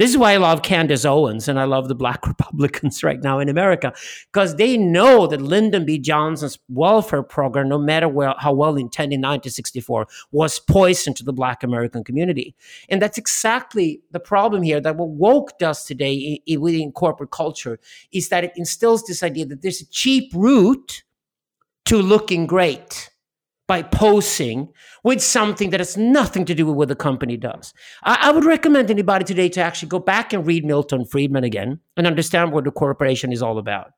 This 0.00 0.12
is 0.12 0.16
why 0.16 0.32
I 0.32 0.38
love 0.38 0.62
Candace 0.62 1.04
Owens 1.04 1.46
and 1.46 1.60
I 1.60 1.64
love 1.64 1.88
the 1.88 1.94
black 1.94 2.26
Republicans 2.26 3.04
right 3.04 3.22
now 3.22 3.38
in 3.38 3.50
America 3.50 3.92
because 4.32 4.56
they 4.56 4.78
know 4.78 5.26
that 5.26 5.42
Lyndon 5.42 5.84
B. 5.84 5.98
Johnson's 5.98 6.58
welfare 6.70 7.22
program, 7.22 7.68
no 7.68 7.76
matter 7.76 8.08
where, 8.08 8.32
how 8.38 8.54
well 8.54 8.76
intended 8.76 9.16
in 9.16 9.20
1964, 9.20 10.06
was 10.32 10.58
poison 10.58 11.12
to 11.12 11.22
the 11.22 11.34
black 11.34 11.62
American 11.62 12.02
community. 12.02 12.54
And 12.88 13.02
that's 13.02 13.18
exactly 13.18 14.00
the 14.10 14.20
problem 14.20 14.62
here 14.62 14.80
that 14.80 14.96
what 14.96 15.10
woke 15.10 15.58
does 15.58 15.84
today 15.84 16.40
within 16.58 16.92
corporate 16.92 17.30
culture 17.30 17.78
is 18.10 18.30
that 18.30 18.42
it 18.42 18.52
instills 18.56 19.04
this 19.04 19.22
idea 19.22 19.44
that 19.44 19.60
there's 19.60 19.82
a 19.82 19.86
cheap 19.90 20.32
route 20.34 21.02
to 21.84 21.98
looking 21.98 22.46
great 22.46 23.10
by 23.70 23.82
posing 23.82 24.68
with 25.04 25.22
something 25.22 25.70
that 25.70 25.78
has 25.78 25.96
nothing 25.96 26.44
to 26.44 26.56
do 26.56 26.66
with 26.66 26.74
what 26.74 26.88
the 26.88 26.96
company 26.96 27.36
does. 27.36 27.72
I, 28.02 28.18
I, 28.22 28.32
would 28.32 28.44
recommend 28.44 28.90
anybody 28.90 29.24
today 29.24 29.48
to 29.50 29.60
actually 29.60 29.90
go 29.90 30.00
back 30.00 30.32
and 30.32 30.44
read 30.44 30.64
Milton 30.64 31.04
Friedman 31.04 31.44
again 31.44 31.78
and 31.96 32.04
understand 32.04 32.50
what 32.50 32.64
the 32.64 32.72
corporation 32.72 33.30
is 33.30 33.42
all 33.42 33.58
about. 33.58 33.92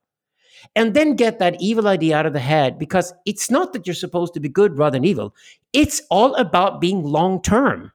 And 0.76 0.92
then 0.92 1.16
get 1.16 1.38
that 1.38 1.56
evil 1.58 1.88
idea 1.88 2.18
out 2.18 2.26
of 2.26 2.34
the 2.34 2.38
head 2.38 2.78
because 2.78 3.14
it's 3.24 3.50
not 3.50 3.72
that 3.72 3.86
you're 3.86 3.94
supposed 3.94 4.34
to 4.34 4.40
be 4.40 4.50
good 4.50 4.76
rather 4.76 4.96
than 4.96 5.06
evil. 5.06 5.34
It's 5.72 6.02
all 6.10 6.34
about 6.34 6.82
being 6.82 7.02
long 7.02 7.40
term. 7.40 7.92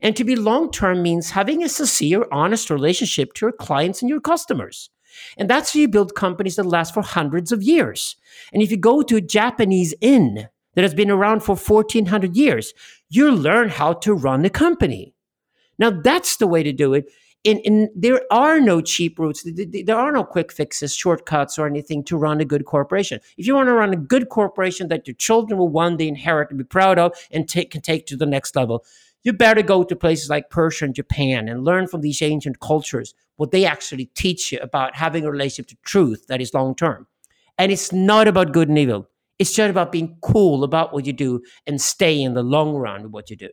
And 0.00 0.16
to 0.16 0.24
be 0.24 0.36
long 0.36 0.72
term 0.72 1.02
means 1.02 1.32
having 1.32 1.62
a 1.62 1.68
sincere, 1.68 2.24
honest 2.32 2.70
relationship 2.70 3.34
to 3.34 3.44
your 3.44 3.52
clients 3.52 4.00
and 4.00 4.08
your 4.08 4.22
customers. 4.22 4.88
And 5.36 5.50
that's 5.50 5.74
how 5.74 5.80
you 5.80 5.88
build 5.88 6.14
companies 6.14 6.56
that 6.56 6.64
last 6.64 6.94
for 6.94 7.02
hundreds 7.02 7.52
of 7.52 7.62
years. 7.62 8.16
And 8.54 8.62
if 8.62 8.70
you 8.70 8.78
go 8.78 9.02
to 9.02 9.16
a 9.16 9.20
Japanese 9.20 9.92
inn, 10.00 10.48
that 10.78 10.84
has 10.84 10.94
been 10.94 11.10
around 11.10 11.40
for 11.40 11.56
1400 11.56 12.36
years. 12.36 12.72
You 13.10 13.32
learn 13.32 13.68
how 13.68 13.94
to 13.94 14.14
run 14.14 14.44
a 14.44 14.48
company. 14.48 15.12
Now, 15.76 15.90
that's 15.90 16.36
the 16.36 16.46
way 16.46 16.62
to 16.62 16.72
do 16.72 16.94
it. 16.94 17.10
And, 17.44 17.60
and 17.64 17.88
there 17.96 18.20
are 18.30 18.60
no 18.60 18.80
cheap 18.80 19.18
routes. 19.18 19.44
There 19.44 19.96
are 19.96 20.12
no 20.12 20.22
quick 20.22 20.52
fixes, 20.52 20.94
shortcuts, 20.94 21.58
or 21.58 21.66
anything 21.66 22.04
to 22.04 22.16
run 22.16 22.40
a 22.40 22.44
good 22.44 22.64
corporation. 22.64 23.18
If 23.36 23.44
you 23.44 23.56
want 23.56 23.66
to 23.66 23.72
run 23.72 23.92
a 23.92 23.96
good 23.96 24.28
corporation 24.28 24.86
that 24.86 25.08
your 25.08 25.16
children 25.16 25.58
will 25.58 25.68
one 25.68 25.96
day 25.96 26.06
inherit 26.06 26.50
and 26.50 26.58
be 26.58 26.64
proud 26.64 26.96
of 26.96 27.12
and 27.32 27.48
take, 27.48 27.72
can 27.72 27.80
take 27.80 28.06
to 28.06 28.16
the 28.16 28.24
next 28.24 28.54
level, 28.54 28.84
you 29.24 29.32
better 29.32 29.62
go 29.62 29.82
to 29.82 29.96
places 29.96 30.30
like 30.30 30.48
Persia 30.48 30.84
and 30.84 30.94
Japan 30.94 31.48
and 31.48 31.64
learn 31.64 31.88
from 31.88 32.02
these 32.02 32.22
ancient 32.22 32.60
cultures 32.60 33.14
what 33.34 33.50
they 33.50 33.64
actually 33.64 34.06
teach 34.14 34.52
you 34.52 34.60
about 34.62 34.94
having 34.94 35.24
a 35.24 35.30
relationship 35.32 35.66
to 35.70 35.76
truth 35.84 36.28
that 36.28 36.40
is 36.40 36.54
long 36.54 36.76
term. 36.76 37.08
And 37.58 37.72
it's 37.72 37.92
not 37.92 38.28
about 38.28 38.52
good 38.52 38.68
and 38.68 38.78
evil. 38.78 39.08
It's 39.38 39.54
just 39.54 39.70
about 39.70 39.92
being 39.92 40.18
cool 40.22 40.64
about 40.64 40.92
what 40.92 41.06
you 41.06 41.12
do 41.12 41.40
and 41.66 41.80
stay 41.80 42.20
in 42.20 42.34
the 42.34 42.42
long 42.42 42.74
run 42.74 43.04
with 43.04 43.12
what 43.12 43.30
you 43.30 43.36
do. 43.36 43.50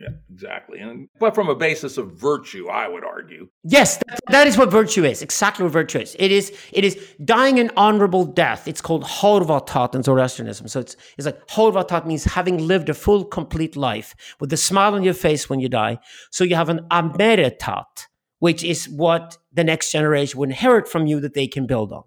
Yeah, 0.00 0.08
exactly. 0.32 0.80
And 0.80 1.08
but 1.20 1.36
from 1.36 1.48
a 1.48 1.54
basis 1.54 1.98
of 1.98 2.12
virtue, 2.12 2.68
I 2.68 2.88
would 2.88 3.04
argue. 3.04 3.48
Yes, 3.62 3.96
that, 4.08 4.20
that 4.28 4.46
is 4.48 4.58
what 4.58 4.70
virtue 4.70 5.04
is. 5.04 5.22
Exactly 5.22 5.62
what 5.62 5.72
virtue 5.72 6.00
is. 6.00 6.16
It 6.18 6.32
is 6.32 6.52
it 6.72 6.84
is 6.84 6.98
dying 7.24 7.60
an 7.60 7.70
honorable 7.76 8.24
death. 8.24 8.66
It's 8.66 8.80
called 8.80 9.04
Haurvatat 9.04 9.94
in 9.94 10.02
Zoroastrianism. 10.02 10.66
So 10.66 10.80
it's 10.80 10.96
it's 11.16 11.26
like 11.26 11.46
Haurvatat 11.46 12.06
means 12.06 12.24
having 12.24 12.58
lived 12.58 12.88
a 12.88 12.94
full, 12.94 13.24
complete 13.24 13.76
life 13.76 14.16
with 14.40 14.52
a 14.52 14.56
smile 14.56 14.94
on 14.94 15.04
your 15.04 15.14
face 15.14 15.48
when 15.48 15.60
you 15.60 15.68
die. 15.68 15.98
So 16.32 16.42
you 16.42 16.56
have 16.56 16.68
an 16.68 16.80
Ameretat, 16.90 18.08
which 18.40 18.64
is 18.64 18.88
what 18.88 19.38
the 19.52 19.62
next 19.62 19.92
generation 19.92 20.40
will 20.40 20.48
inherit 20.48 20.88
from 20.88 21.06
you 21.06 21.20
that 21.20 21.34
they 21.34 21.46
can 21.46 21.66
build 21.66 21.92
on. 21.92 22.02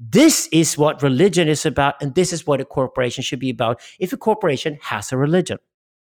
This 0.00 0.48
is 0.52 0.78
what 0.78 1.02
religion 1.02 1.48
is 1.48 1.66
about, 1.66 2.00
and 2.00 2.14
this 2.14 2.32
is 2.32 2.46
what 2.46 2.60
a 2.60 2.64
corporation 2.64 3.22
should 3.22 3.40
be 3.40 3.50
about 3.50 3.80
if 3.98 4.12
a 4.12 4.16
corporation 4.16 4.78
has 4.82 5.10
a 5.10 5.16
religion. 5.16 5.58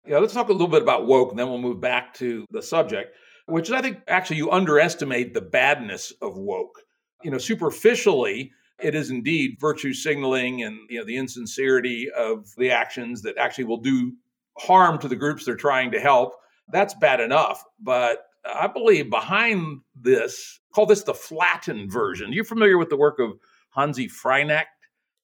Yeah, 0.07 0.18
let's 0.18 0.32
talk 0.32 0.49
a 0.49 0.53
little 0.53 0.68
bit 0.68 0.82
about 0.82 1.07
woke, 1.07 1.30
and 1.30 1.38
then 1.38 1.49
we'll 1.49 1.59
move 1.59 1.80
back 1.80 2.14
to 2.14 2.47
the 2.51 2.62
subject, 2.62 3.14
which 3.47 3.70
I 3.70 3.82
think 3.82 3.99
actually 4.09 4.38
you 4.38 4.51
underestimate 4.51 5.34
the 5.34 5.43
badness 5.43 6.12
of 6.22 6.38
woke. 6.38 6.80
You 7.22 7.30
know, 7.30 7.38
superficially, 7.38 8.51
it 8.80 8.95
is 8.95 9.11
indeed 9.11 9.59
virtue 9.61 9.93
signaling 9.93 10.62
and 10.62 10.78
you 10.88 10.99
know 10.99 11.05
the 11.05 11.16
insincerity 11.16 12.11
of 12.16 12.47
the 12.57 12.70
actions 12.70 13.22
that 13.22 13.36
actually 13.36 13.64
will 13.64 13.80
do 13.80 14.12
harm 14.59 14.99
to 14.99 15.09
the 15.09 15.16
groups 15.16 15.45
they're 15.45 15.55
trying 15.55 15.90
to 15.93 16.01
help. 16.01 16.34
That's 16.72 16.95
bad 16.95 17.20
enough, 17.20 17.62
but 17.78 18.24
I 18.45 18.66
believe 18.66 19.11
behind 19.11 19.80
this, 19.95 20.61
call 20.74 20.86
this 20.86 21.05
the 21.05 21.14
flattened 21.14 21.93
version. 21.93 22.32
You're 22.32 22.45
familiar 22.45 22.78
with 22.78 22.88
the 22.88 22.97
work 22.97 23.18
of 23.18 23.34
Hanzi 23.76 24.10
Freinacht. 24.10 24.66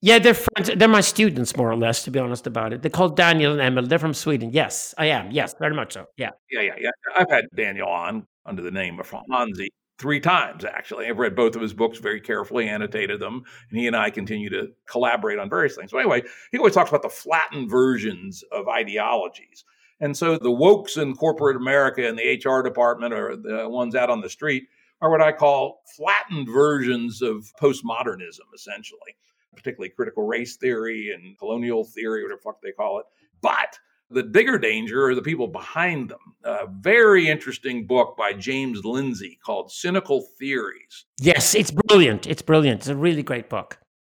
Yeah, 0.01 0.21
they're 0.21 0.35
friends. 0.35 0.71
They're 0.77 0.87
my 0.87 1.01
students, 1.01 1.57
more 1.57 1.71
or 1.71 1.77
less, 1.77 2.05
to 2.05 2.11
be 2.13 2.21
honest 2.21 2.47
about 2.47 2.73
it. 2.73 2.83
They're 2.83 2.91
called 2.91 3.17
Daniel 3.17 3.53
and 3.53 3.61
Emil. 3.61 3.87
They're 3.87 3.99
from 3.99 4.15
Sweden. 4.15 4.51
Yes, 4.53 4.95
I 4.97 5.07
am. 5.07 5.33
Yes, 5.33 5.57
very 5.59 5.75
much 5.75 5.95
so. 5.95 6.07
Yeah. 6.17 6.31
Yeah, 6.51 6.61
yeah, 6.61 6.75
yeah. 6.81 6.91
I've 7.17 7.31
had 7.31 7.47
Daniel 7.57 7.89
on 7.89 8.27
under 8.47 8.63
the 8.63 8.71
name 8.71 9.01
of 9.01 9.11
Hanzi 9.11 9.69
three 9.99 10.21
times, 10.21 10.65
actually. 10.65 11.07
I've 11.07 11.19
read 11.19 11.35
both 11.35 11.57
of 11.57 11.63
his 11.63 11.75
books 11.75 11.99
very 11.99 12.21
carefully, 12.21 12.69
annotated 12.69 13.19
them, 13.19 13.43
and 13.71 13.79
he 13.79 13.89
and 13.89 13.97
I 13.97 14.11
continue 14.11 14.49
to 14.51 14.69
collaborate 14.89 15.41
on 15.41 15.51
various 15.51 15.75
things. 15.75 15.91
So, 15.91 15.99
anyway, 15.99 16.23
he 16.53 16.59
always 16.59 16.75
talks 16.75 16.91
about 16.91 17.03
the 17.03 17.09
flattened 17.09 17.69
versions 17.69 18.45
of 18.53 18.69
ideologies. 18.69 19.65
And 20.01 20.17
so 20.17 20.39
the 20.39 20.51
wokes 20.51 20.97
in 20.97 21.15
corporate 21.15 21.57
America 21.57 22.07
and 22.07 22.17
the 22.17 22.41
HR 22.45 22.63
department 22.63 23.13
or 23.13 23.37
the 23.37 23.69
ones 23.69 23.97
out 23.97 24.11
on 24.11 24.21
the 24.21 24.31
street 24.31 24.69
are 25.01 25.11
what 25.11 25.23
I 25.23 25.33
call 25.33 25.83
flattened 25.97 26.49
versions 26.49 27.23
of 27.23 27.51
postmodernism, 27.61 28.47
essentially, 28.55 29.17
particularly 29.57 29.91
critical 29.91 30.27
race 30.27 30.57
theory 30.57 31.13
and 31.15 31.39
colonial 31.39 31.85
theory, 31.85 32.23
whatever 32.23 32.39
the 32.39 32.43
fuck 32.43 32.63
they 32.63 32.73
call 32.73 32.99
it. 32.99 33.07
But 33.41 33.79
the 34.11 34.23
bigger 34.23 34.59
danger 34.59 35.07
are 35.07 35.15
the 35.15 35.23
people 35.23 35.47
behind 35.47 36.09
them. 36.09 36.19
A 36.45 36.67
very 36.81 37.29
interesting 37.29 37.87
book 37.87 38.17
by 38.17 38.33
James 38.33 38.85
Lindsay 38.85 39.39
called 39.45 39.71
Cynical 39.71 40.27
Theories. 40.39 41.05
Yes, 41.21 41.55
it's 41.55 41.71
brilliant. 41.71 42.27
It's 42.27 42.43
brilliant. 42.43 42.81
It's 42.81 42.89
a 42.89 42.97
really 42.97 43.23
great 43.23 43.49
book. 43.49 43.79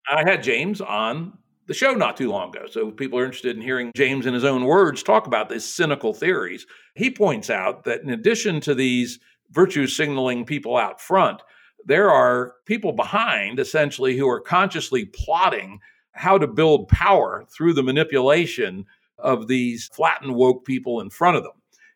I 0.09 0.27
had 0.27 0.43
James 0.43 0.79
on 0.79 1.37
the 1.67 1.73
show 1.73 1.93
not 1.93 2.17
too 2.17 2.29
long 2.29 2.49
ago. 2.49 2.65
So 2.69 2.91
people 2.91 3.19
are 3.19 3.25
interested 3.25 3.55
in 3.55 3.61
hearing 3.61 3.91
James 3.95 4.25
in 4.25 4.33
his 4.33 4.43
own 4.43 4.65
words 4.65 5.03
talk 5.03 5.27
about 5.27 5.49
these 5.49 5.65
cynical 5.65 6.13
theories. 6.13 6.65
He 6.95 7.11
points 7.11 7.49
out 7.49 7.83
that 7.83 8.01
in 8.01 8.09
addition 8.09 8.59
to 8.61 8.73
these 8.73 9.19
virtue 9.51 9.87
signaling 9.87 10.45
people 10.45 10.77
out 10.77 11.01
front. 11.01 11.41
There 11.85 12.11
are 12.11 12.55
people 12.65 12.91
behind, 12.91 13.59
essentially, 13.59 14.17
who 14.17 14.27
are 14.29 14.41
consciously 14.41 15.05
plotting 15.05 15.79
how 16.11 16.37
to 16.37 16.47
build 16.47 16.87
power 16.89 17.45
through 17.55 17.73
the 17.73 17.83
manipulation 17.83 18.85
of 19.17 19.47
these 19.47 19.87
flattened 19.93 20.35
woke 20.35 20.65
people 20.65 21.01
in 21.01 21.09
front 21.09 21.37
of 21.37 21.43
them. 21.43 21.53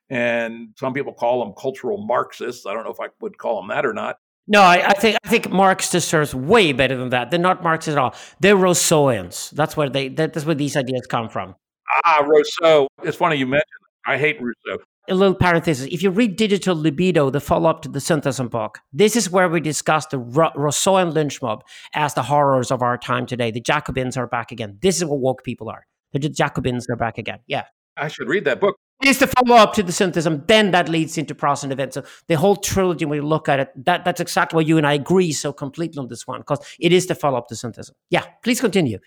And 0.10 0.70
some 0.78 0.94
people 0.94 1.14
call 1.14 1.44
them 1.44 1.54
cultural 1.58 1.98
Marxists. 1.98 2.66
I 2.66 2.74
don't 2.74 2.84
know 2.84 2.92
if 2.92 3.00
I 3.00 3.08
would 3.22 3.38
call 3.38 3.62
them 3.62 3.70
that 3.70 3.86
or 3.86 3.94
not. 3.94 4.18
No, 4.46 4.62
I, 4.62 4.88
I, 4.88 4.94
think 4.94 5.18
I 5.24 5.30
think 5.30 5.50
Marx 5.52 5.90
deserves 5.90 6.36
way 6.36 6.74
better 6.74 6.98
than 6.98 7.10
that. 7.10 7.32
They're 7.32 7.40
not 7.40 7.64
Marxists 7.64 7.96
at 7.96 7.98
all. 7.98 8.14
They're 8.42 8.58
Rousseauians. 8.58 9.52
That's 9.52 9.78
where 9.78 9.90
they. 9.90 10.10
That's 10.10 10.46
where 10.46 10.54
these 10.54 10.76
ideas 10.76 11.08
come 11.08 11.30
from. 11.30 11.56
Ah, 12.04 12.26
Rousseau. 12.28 12.90
It's 13.04 13.16
funny 13.16 13.38
you 13.38 13.48
mentioned. 13.48 13.70
I 14.06 14.18
hate 14.18 14.42
Rousseau 14.42 14.84
a 15.10 15.16
little 15.16 15.36
parenthesis. 15.36 15.88
If 15.92 16.02
you 16.02 16.12
read 16.12 16.36
Digital 16.36 16.76
Libido, 16.76 17.30
the 17.30 17.40
follow 17.40 17.70
up 17.70 17.82
to 17.82 17.90
the 17.90 18.00
Syntheism 18.00 18.48
book, 18.48 18.80
this 18.92 19.16
is 19.16 19.30
where 19.30 19.50
we 19.50 19.60
discuss 19.60 20.06
the 20.06 20.18
Rousseauian 20.18 21.14
lynch 21.14 21.42
mob 21.42 21.64
as 21.94 22.14
the 22.14 22.24
horrors 22.24 22.72
of 22.72 22.82
our 22.82 22.98
time 22.98 23.26
today. 23.26 23.52
The 23.52 23.62
Jacobins 23.62 24.18
are 24.18 24.28
back 24.28 24.52
again. 24.52 24.78
This 24.82 24.98
is 24.98 25.06
what 25.06 25.20
woke 25.20 25.44
people 25.44 25.70
are. 25.70 25.86
The 26.14 26.20
Jacobins 26.20 26.88
are 26.90 26.96
back 26.96 27.18
again. 27.18 27.40
Yeah. 27.48 27.64
I 27.98 28.08
should 28.08 28.28
read 28.28 28.46
that 28.46 28.60
book. 28.60 28.76
It's 29.04 29.20
the 29.20 29.28
follow 29.28 29.56
up 29.58 29.74
to 29.74 29.84
the 29.84 29.92
Syntheism. 29.92 30.44
Then 30.48 30.72
that 30.72 30.88
leads 30.88 31.18
into 31.18 31.36
process 31.36 31.64
and 31.64 31.74
events. 31.74 31.96
So 31.96 32.04
the 32.28 32.36
whole 32.36 32.56
trilogy, 32.56 33.06
when 33.06 33.18
you 33.18 33.28
look 33.28 33.50
at 33.50 33.60
it, 33.60 33.86
that, 33.86 34.06
that's 34.06 34.22
exactly 34.22 34.56
why 34.56 34.62
you 34.62 34.78
and 34.78 34.88
I 34.88 34.94
agree 34.94 35.34
so 35.34 35.52
completely 35.52 36.00
on 36.00 36.08
this 36.08 36.26
one, 36.26 36.40
because 36.40 36.60
it 36.80 36.94
is 36.94 37.08
the 37.08 37.16
follow 37.16 37.38
up 37.38 37.50
to 37.50 37.56
Syntheism. 37.56 37.96
Yeah, 38.10 38.24
please 38.44 38.62
continue. 38.62 39.00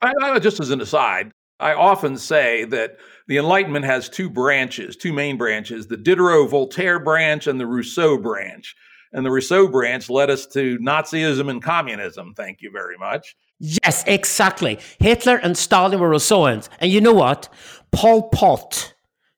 I, 0.00 0.12
I, 0.22 0.38
just 0.38 0.60
as 0.60 0.70
an 0.70 0.80
aside, 0.80 1.32
I 1.60 1.74
often 1.74 2.16
say 2.16 2.64
that 2.64 2.96
the 3.28 3.38
Enlightenment 3.38 3.84
has 3.84 4.08
two 4.08 4.30
branches, 4.30 4.96
two 4.96 5.12
main 5.12 5.36
branches 5.36 5.86
the 5.86 5.96
Diderot 5.96 6.50
Voltaire 6.50 6.98
branch 6.98 7.46
and 7.46 7.60
the 7.60 7.66
Rousseau 7.66 8.18
branch. 8.18 8.74
And 9.12 9.26
the 9.26 9.30
Rousseau 9.30 9.66
branch 9.66 10.08
led 10.08 10.30
us 10.30 10.46
to 10.48 10.78
Nazism 10.78 11.50
and 11.50 11.62
communism. 11.62 12.32
Thank 12.34 12.62
you 12.62 12.70
very 12.70 12.96
much. 12.96 13.36
Yes, 13.58 14.04
exactly. 14.06 14.78
Hitler 14.98 15.36
and 15.36 15.56
Stalin 15.56 16.00
were 16.00 16.10
Rousseauans. 16.10 16.68
And 16.80 16.90
you 16.90 17.00
know 17.00 17.12
what? 17.12 17.48
Pol 17.92 18.28
Pot 18.30 18.94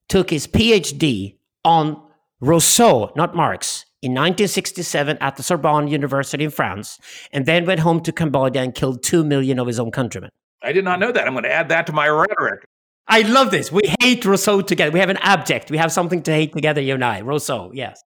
took 0.08 0.30
his 0.30 0.46
PhD 0.46 1.36
on 1.64 2.00
Rousseau, 2.40 3.12
not 3.16 3.34
Marx, 3.34 3.86
in 4.02 4.12
1967 4.12 5.16
at 5.20 5.36
the 5.36 5.42
Sorbonne 5.42 5.88
University 5.88 6.44
in 6.44 6.50
France, 6.50 6.98
and 7.32 7.46
then 7.46 7.64
went 7.64 7.80
home 7.80 8.00
to 8.02 8.12
Cambodia 8.12 8.62
and 8.62 8.74
killed 8.74 9.02
two 9.02 9.24
million 9.24 9.58
of 9.58 9.66
his 9.66 9.80
own 9.80 9.90
countrymen. 9.90 10.30
I 10.62 10.72
did 10.72 10.84
not 10.84 11.00
know 11.00 11.12
that. 11.12 11.26
I'm 11.26 11.34
going 11.34 11.44
to 11.44 11.52
add 11.52 11.68
that 11.70 11.86
to 11.86 11.92
my 11.92 12.08
rhetoric. 12.08 12.64
I 13.08 13.22
love 13.22 13.50
this. 13.50 13.72
We 13.72 13.92
hate 14.00 14.24
Rousseau 14.24 14.60
together. 14.60 14.92
We 14.92 15.00
have 15.00 15.10
an 15.10 15.18
abject. 15.18 15.70
We 15.70 15.78
have 15.78 15.90
something 15.92 16.22
to 16.22 16.32
hate 16.32 16.52
together, 16.52 16.80
you 16.80 16.94
and 16.94 17.04
I. 17.04 17.20
Rousseau, 17.20 17.72
yes. 17.74 18.02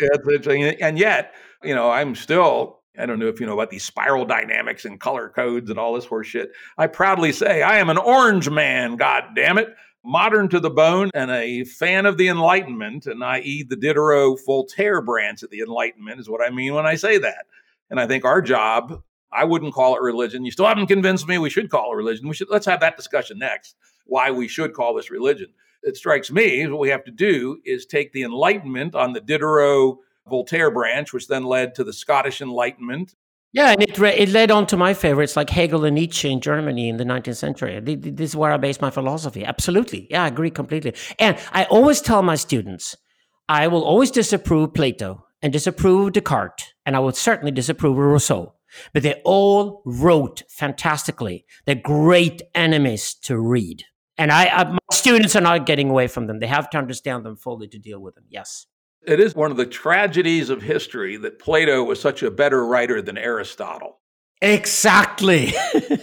And 0.00 0.98
yet, 0.98 1.34
you 1.64 1.74
know, 1.74 1.90
I'm 1.90 2.14
still, 2.14 2.80
I 2.98 3.06
don't 3.06 3.18
know 3.18 3.28
if 3.28 3.40
you 3.40 3.46
know 3.46 3.54
about 3.54 3.70
these 3.70 3.84
spiral 3.84 4.26
dynamics 4.26 4.84
and 4.84 5.00
color 5.00 5.30
codes 5.30 5.70
and 5.70 5.78
all 5.78 5.94
this 5.94 6.04
horse 6.04 6.26
shit. 6.26 6.50
I 6.76 6.86
proudly 6.86 7.32
say 7.32 7.62
I 7.62 7.78
am 7.78 7.88
an 7.88 7.98
orange 7.98 8.50
man, 8.50 8.96
god 8.96 9.24
damn 9.34 9.56
it. 9.56 9.74
modern 10.06 10.48
to 10.48 10.60
the 10.60 10.70
bone 10.70 11.10
and 11.14 11.30
a 11.30 11.64
fan 11.64 12.06
of 12.06 12.16
the 12.16 12.28
Enlightenment, 12.28 13.06
and 13.06 13.22
i.e., 13.24 13.64
the 13.64 13.76
Diderot 13.76 14.38
Voltaire 14.46 15.02
branch 15.02 15.42
of 15.42 15.50
the 15.50 15.60
Enlightenment, 15.60 16.20
is 16.20 16.28
what 16.28 16.40
I 16.40 16.50
mean 16.50 16.74
when 16.74 16.86
I 16.86 16.94
say 16.94 17.18
that. 17.18 17.46
And 17.90 18.00
I 18.00 18.06
think 18.06 18.24
our 18.24 18.40
job, 18.40 19.02
I 19.36 19.44
wouldn't 19.44 19.74
call 19.74 19.96
it 19.96 20.02
religion. 20.02 20.44
You 20.44 20.50
still 20.50 20.66
haven't 20.66 20.86
convinced 20.86 21.28
me 21.28 21.38
we 21.38 21.50
should 21.50 21.70
call 21.70 21.92
it 21.92 21.96
religion. 21.96 22.28
We 22.28 22.34
should 22.34 22.48
let's 22.50 22.66
have 22.66 22.80
that 22.80 22.96
discussion 22.96 23.38
next. 23.38 23.76
Why 24.06 24.30
we 24.30 24.48
should 24.48 24.72
call 24.72 24.94
this 24.94 25.10
religion. 25.10 25.48
It 25.82 25.96
strikes 25.96 26.30
me 26.30 26.66
what 26.66 26.80
we 26.80 26.88
have 26.88 27.04
to 27.04 27.10
do 27.10 27.58
is 27.64 27.86
take 27.86 28.12
the 28.12 28.22
Enlightenment 28.22 28.94
on 28.94 29.12
the 29.12 29.20
Diderot 29.20 29.98
Voltaire 30.28 30.70
branch, 30.70 31.12
which 31.12 31.28
then 31.28 31.44
led 31.44 31.74
to 31.76 31.84
the 31.84 31.92
Scottish 31.92 32.40
Enlightenment 32.40 33.14
yeah, 33.56 33.70
and 33.70 33.82
it, 33.82 33.98
it 33.98 34.28
led 34.28 34.50
on 34.50 34.66
to 34.66 34.76
my 34.76 34.92
favorites 34.92 35.34
like 35.34 35.48
Hegel 35.48 35.86
and 35.86 35.94
Nietzsche 35.94 36.30
in 36.30 36.42
Germany 36.42 36.90
in 36.90 36.98
the 36.98 37.04
19th 37.04 37.36
century. 37.36 37.80
This 37.80 38.30
is 38.30 38.36
where 38.36 38.52
I 38.52 38.58
base 38.58 38.82
my 38.82 38.90
philosophy. 38.90 39.46
Absolutely. 39.46 40.06
Yeah, 40.10 40.24
I 40.24 40.26
agree 40.26 40.50
completely. 40.50 40.94
And 41.18 41.38
I 41.52 41.64
always 41.64 42.02
tell 42.02 42.22
my 42.22 42.34
students, 42.34 42.96
I 43.48 43.68
will 43.68 43.82
always 43.82 44.10
disapprove 44.10 44.74
Plato 44.74 45.24
and 45.40 45.54
disapprove 45.54 46.12
Descartes, 46.12 46.74
and 46.84 46.94
I 46.94 46.98
will 46.98 47.12
certainly 47.12 47.50
disapprove 47.50 47.96
Rousseau. 47.96 48.55
But 48.92 49.02
they 49.02 49.20
all 49.24 49.82
wrote 49.84 50.42
fantastically. 50.48 51.44
They're 51.64 51.74
great 51.74 52.42
enemies 52.54 53.14
to 53.22 53.38
read. 53.38 53.84
And 54.18 54.32
I, 54.32 54.46
I, 54.46 54.64
my 54.64 54.78
students 54.92 55.36
are 55.36 55.40
not 55.40 55.66
getting 55.66 55.90
away 55.90 56.06
from 56.06 56.26
them. 56.26 56.38
They 56.38 56.46
have 56.46 56.70
to 56.70 56.78
understand 56.78 57.24
them 57.24 57.36
fully 57.36 57.68
to 57.68 57.78
deal 57.78 58.00
with 58.00 58.14
them. 58.14 58.24
Yes. 58.28 58.66
It 59.06 59.20
is 59.20 59.34
one 59.34 59.50
of 59.50 59.56
the 59.56 59.66
tragedies 59.66 60.50
of 60.50 60.62
history 60.62 61.16
that 61.18 61.38
Plato 61.38 61.84
was 61.84 62.00
such 62.00 62.22
a 62.22 62.30
better 62.30 62.64
writer 62.66 63.00
than 63.00 63.16
Aristotle. 63.18 64.00
Exactly. 64.42 65.54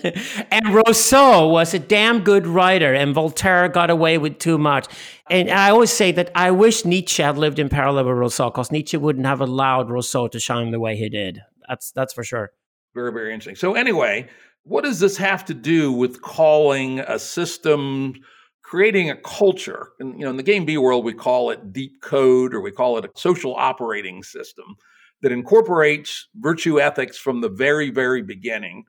and 0.52 0.74
Rousseau 0.74 1.48
was 1.48 1.74
a 1.74 1.80
damn 1.80 2.22
good 2.24 2.48
writer, 2.48 2.94
and 2.94 3.14
Voltaire 3.14 3.70
got 3.70 3.90
away 3.90 4.18
with 4.18 4.40
too 4.40 4.58
much. 4.58 4.88
And 5.30 5.52
I 5.52 5.70
always 5.70 5.92
say 5.92 6.12
that 6.14 6.32
I 6.34 6.50
wish 6.52 6.84
Nietzsche 6.84 7.22
had 7.22 7.38
lived 7.38 7.60
in 7.60 7.70
parallel 7.70 8.06
with 8.06 8.18
Rousseau, 8.18 8.50
because 8.50 8.72
Nietzsche 8.72 8.98
wouldn't 8.98 9.26
have 9.26 9.42
allowed 9.42 9.90
Rousseau 9.90 10.28
to 10.30 10.40
shine 10.40 10.72
the 10.72 10.80
way 10.80 10.96
he 10.96 11.10
did. 11.10 11.42
That's 11.68 11.92
that's 11.92 12.14
for 12.14 12.24
sure. 12.24 12.52
Very, 12.94 13.12
very 13.12 13.34
interesting. 13.34 13.56
So 13.56 13.74
anyway, 13.74 14.30
what 14.64 14.84
does 14.84 15.00
this 15.00 15.18
have 15.18 15.46
to 15.46 15.54
do 15.54 15.92
with 15.92 16.22
calling 16.22 17.00
a 17.00 17.20
system 17.20 18.16
creating 18.64 19.10
a 19.12 19.16
culture. 19.18 19.90
And 20.00 20.18
you 20.18 20.26
know, 20.26 20.32
in 20.32 20.38
the 20.38 20.42
game 20.42 20.66
B 20.66 20.78
world, 20.78 21.06
we 21.06 21.14
call 21.14 21.52
it 21.52 21.74
deep 21.74 22.02
code 22.02 22.56
or 22.56 22.62
we 22.62 22.72
call 22.72 22.98
it 22.98 23.06
a 23.06 23.12
social 23.16 23.56
operating 23.56 24.24
system 24.24 24.78
that 25.22 25.32
incorporates 25.32 26.28
virtue 26.36 26.82
ethics 26.82 27.18
from 27.18 27.42
the 27.42 27.50
very, 27.50 27.92
very 27.92 28.24
beginning 28.24 28.86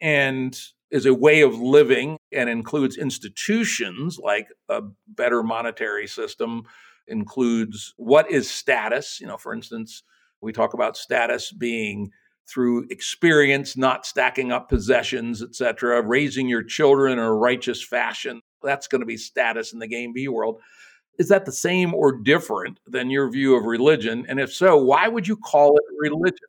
and 0.00 0.56
is 0.90 1.06
a 1.06 1.14
way 1.14 1.40
of 1.40 1.58
living 1.58 2.16
and 2.32 2.48
includes 2.48 2.96
institutions 2.96 4.18
like 4.22 4.46
a 4.68 4.82
better 5.08 5.42
monetary 5.42 6.06
system, 6.06 6.62
includes 7.08 7.92
what 7.96 8.30
is 8.30 8.48
status. 8.48 9.18
You 9.20 9.26
know, 9.26 9.36
for 9.36 9.52
instance, 9.52 10.04
we 10.40 10.52
talk 10.52 10.74
about 10.74 10.96
status 10.96 11.50
being 11.50 12.10
through 12.48 12.86
experience, 12.90 13.76
not 13.76 14.06
stacking 14.06 14.52
up 14.52 14.68
possessions, 14.68 15.42
etc., 15.42 16.02
raising 16.02 16.48
your 16.48 16.62
children 16.62 17.12
in 17.12 17.18
a 17.18 17.34
righteous 17.34 17.82
fashion 17.82 18.40
that's 18.62 18.88
going 18.88 19.00
to 19.00 19.06
be 19.06 19.16
status 19.16 19.72
in 19.72 19.78
the 19.78 19.86
game 19.86 20.12
B 20.12 20.26
world. 20.28 20.60
Is 21.18 21.28
that 21.28 21.44
the 21.44 21.52
same 21.52 21.94
or 21.94 22.12
different 22.12 22.80
than 22.86 23.10
your 23.10 23.30
view 23.30 23.54
of 23.54 23.64
religion? 23.64 24.26
And 24.28 24.40
if 24.40 24.52
so, 24.52 24.76
why 24.76 25.06
would 25.06 25.28
you 25.28 25.36
call 25.36 25.76
it 25.76 25.84
religion? 25.98 26.48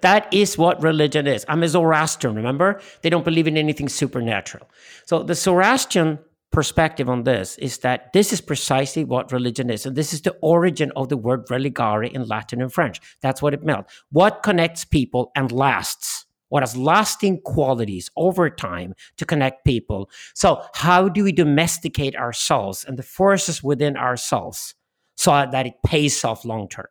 That 0.00 0.32
is 0.32 0.56
what 0.56 0.82
religion 0.82 1.26
is. 1.26 1.44
I'm 1.48 1.62
a 1.62 1.68
Zoroastrian, 1.68 2.34
remember? 2.34 2.80
They 3.02 3.10
don't 3.10 3.24
believe 3.24 3.46
in 3.46 3.56
anything 3.56 3.88
supernatural. 3.88 4.68
So 5.06 5.22
the 5.22 5.34
Zoroastrian 5.34 6.18
perspective 6.52 7.08
on 7.08 7.24
this 7.24 7.56
is 7.58 7.78
that 7.78 8.12
this 8.12 8.32
is 8.32 8.40
precisely 8.40 9.04
what 9.04 9.32
religion 9.32 9.70
is. 9.70 9.86
And 9.86 9.96
this 9.96 10.12
is 10.12 10.22
the 10.22 10.36
origin 10.42 10.92
of 10.94 11.08
the 11.08 11.16
word 11.16 11.46
religare 11.46 12.10
in 12.10 12.26
Latin 12.26 12.62
and 12.62 12.72
French. 12.72 13.00
That's 13.20 13.42
what 13.42 13.54
it 13.54 13.64
meant. 13.64 13.86
What 14.10 14.42
connects 14.42 14.84
people 14.84 15.32
and 15.34 15.50
lasts 15.50 16.26
what 16.52 16.62
has 16.62 16.76
lasting 16.76 17.40
qualities 17.40 18.10
over 18.14 18.50
time 18.50 18.92
to 19.16 19.24
connect 19.24 19.64
people. 19.64 20.10
So, 20.34 20.62
how 20.74 21.08
do 21.08 21.24
we 21.24 21.32
domesticate 21.32 22.14
ourselves 22.14 22.84
and 22.84 22.98
the 22.98 23.02
forces 23.02 23.62
within 23.62 23.96
ourselves 23.96 24.74
so 25.16 25.30
that 25.50 25.66
it 25.66 25.82
pays 25.82 26.22
off 26.26 26.44
long 26.44 26.68
term? 26.68 26.88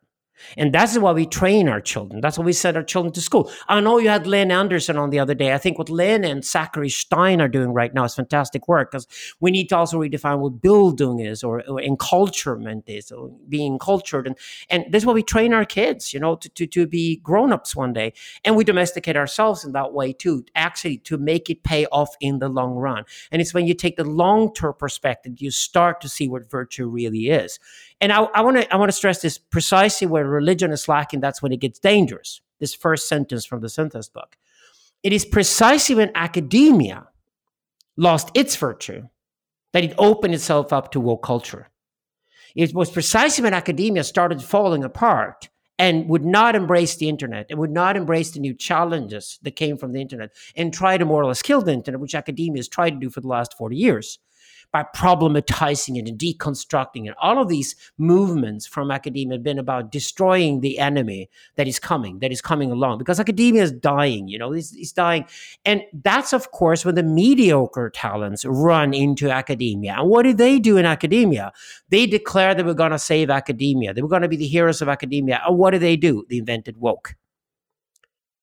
And 0.56 0.72
that's 0.72 0.98
why 0.98 1.12
we 1.12 1.26
train 1.26 1.68
our 1.68 1.80
children. 1.80 2.20
That's 2.20 2.38
why 2.38 2.44
we 2.44 2.52
send 2.52 2.76
our 2.76 2.82
children 2.82 3.12
to 3.14 3.20
school. 3.20 3.50
I 3.68 3.80
know 3.80 3.98
you 3.98 4.08
had 4.08 4.26
Lynn 4.26 4.50
Anderson 4.50 4.96
on 4.96 5.10
the 5.10 5.18
other 5.18 5.34
day. 5.34 5.52
I 5.52 5.58
think 5.58 5.78
what 5.78 5.90
Lynn 5.90 6.24
and 6.24 6.44
Zachary 6.44 6.88
Stein 6.90 7.40
are 7.40 7.48
doing 7.48 7.72
right 7.72 7.92
now 7.92 8.04
is 8.04 8.14
fantastic 8.14 8.68
work 8.68 8.90
because 8.90 9.06
we 9.40 9.50
need 9.50 9.68
to 9.68 9.76
also 9.76 10.00
redefine 10.00 10.38
what 10.38 10.60
building 10.60 11.20
is 11.20 11.42
or, 11.42 11.60
or 11.68 11.80
enculturement 11.80 12.82
is, 12.86 13.10
or 13.10 13.30
being 13.48 13.78
cultured. 13.78 14.26
And, 14.26 14.36
and 14.70 14.84
this 14.90 15.02
is 15.02 15.06
why 15.06 15.12
we 15.12 15.22
train 15.22 15.52
our 15.52 15.64
kids, 15.64 16.12
you 16.12 16.20
know, 16.20 16.36
to, 16.36 16.48
to, 16.48 16.66
to 16.66 16.86
be 16.86 17.16
grown-ups 17.16 17.74
one 17.74 17.92
day. 17.92 18.12
And 18.44 18.56
we 18.56 18.64
domesticate 18.64 19.16
ourselves 19.16 19.64
in 19.64 19.72
that 19.72 19.92
way 19.92 20.12
too, 20.12 20.44
actually 20.54 20.98
to 20.98 21.18
make 21.18 21.50
it 21.50 21.62
pay 21.62 21.86
off 21.86 22.16
in 22.20 22.38
the 22.38 22.48
long 22.48 22.74
run. 22.74 23.04
And 23.30 23.40
it's 23.40 23.54
when 23.54 23.66
you 23.66 23.74
take 23.74 23.96
the 23.96 24.04
long-term 24.04 24.74
perspective, 24.78 25.34
you 25.38 25.50
start 25.50 26.00
to 26.00 26.08
see 26.08 26.28
what 26.28 26.50
virtue 26.50 26.88
really 26.88 27.28
is. 27.28 27.58
And 28.02 28.12
I 28.12 28.40
want 28.40 28.56
to 28.56 28.74
I 28.74 28.76
want 28.76 28.88
to 28.88 28.96
stress 28.96 29.22
this 29.22 29.38
precisely 29.38 30.08
where 30.08 30.26
religion 30.26 30.72
is 30.72 30.88
lacking. 30.88 31.20
That's 31.20 31.40
when 31.40 31.52
it 31.52 31.60
gets 31.60 31.78
dangerous. 31.78 32.40
This 32.58 32.74
first 32.74 33.08
sentence 33.08 33.46
from 33.46 33.60
the 33.60 33.68
Synthest 33.68 34.12
book. 34.12 34.36
It 35.04 35.12
is 35.12 35.24
precisely 35.24 35.94
when 35.94 36.10
academia 36.16 37.06
lost 37.96 38.30
its 38.34 38.56
virtue 38.56 39.08
that 39.72 39.84
it 39.84 39.94
opened 39.98 40.34
itself 40.34 40.72
up 40.72 40.90
to 40.92 41.00
woke 41.00 41.22
culture. 41.22 41.70
It 42.56 42.74
was 42.74 42.90
precisely 42.90 43.44
when 43.44 43.54
academia 43.54 44.02
started 44.02 44.42
falling 44.42 44.82
apart 44.82 45.48
and 45.78 46.08
would 46.08 46.24
not 46.24 46.56
embrace 46.56 46.96
the 46.96 47.08
internet 47.08 47.46
and 47.50 47.58
would 47.60 47.70
not 47.70 47.96
embrace 47.96 48.32
the 48.32 48.40
new 48.40 48.52
challenges 48.52 49.38
that 49.42 49.56
came 49.56 49.76
from 49.76 49.92
the 49.92 50.00
internet 50.00 50.30
and 50.56 50.74
try 50.74 50.98
to 50.98 51.04
more 51.04 51.22
or 51.22 51.26
less 51.26 51.40
kill 51.40 51.62
the 51.62 51.72
internet, 51.72 52.00
which 52.00 52.16
academia 52.16 52.58
has 52.58 52.68
tried 52.68 52.90
to 52.90 52.96
do 52.96 53.10
for 53.10 53.20
the 53.20 53.28
last 53.28 53.56
40 53.56 53.76
years 53.76 54.18
by 54.72 54.82
problematizing 54.96 55.98
it 55.98 56.08
and 56.08 56.18
deconstructing 56.18 57.06
it. 57.06 57.14
All 57.20 57.40
of 57.40 57.48
these 57.48 57.76
movements 57.98 58.66
from 58.66 58.90
academia 58.90 59.36
have 59.36 59.42
been 59.42 59.58
about 59.58 59.92
destroying 59.92 60.60
the 60.60 60.78
enemy 60.78 61.28
that 61.56 61.68
is 61.68 61.78
coming, 61.78 62.20
that 62.20 62.32
is 62.32 62.40
coming 62.40 62.72
along, 62.72 62.98
because 62.98 63.20
academia 63.20 63.62
is 63.62 63.72
dying, 63.72 64.28
you 64.28 64.38
know, 64.38 64.52
it's, 64.52 64.74
it's 64.74 64.92
dying. 64.92 65.26
And 65.64 65.82
that's, 65.92 66.32
of 66.32 66.50
course, 66.52 66.84
when 66.84 66.94
the 66.94 67.02
mediocre 67.02 67.90
talents 67.90 68.44
run 68.46 68.94
into 68.94 69.30
academia. 69.30 69.96
And 69.98 70.08
what 70.08 70.22
do 70.22 70.32
they 70.32 70.58
do 70.58 70.78
in 70.78 70.86
academia? 70.86 71.52
They 71.90 72.06
declare 72.06 72.54
that 72.54 72.64
were 72.64 72.74
going 72.74 72.92
to 72.92 72.98
save 72.98 73.28
academia, 73.28 73.92
they 73.92 74.02
were 74.02 74.08
going 74.08 74.22
to 74.22 74.28
be 74.28 74.36
the 74.36 74.46
heroes 74.46 74.80
of 74.80 74.88
academia. 74.88 75.42
And 75.46 75.58
what 75.58 75.72
do 75.72 75.78
they 75.78 75.96
do? 75.96 76.24
They 76.30 76.38
invented 76.38 76.78
woke. 76.78 77.14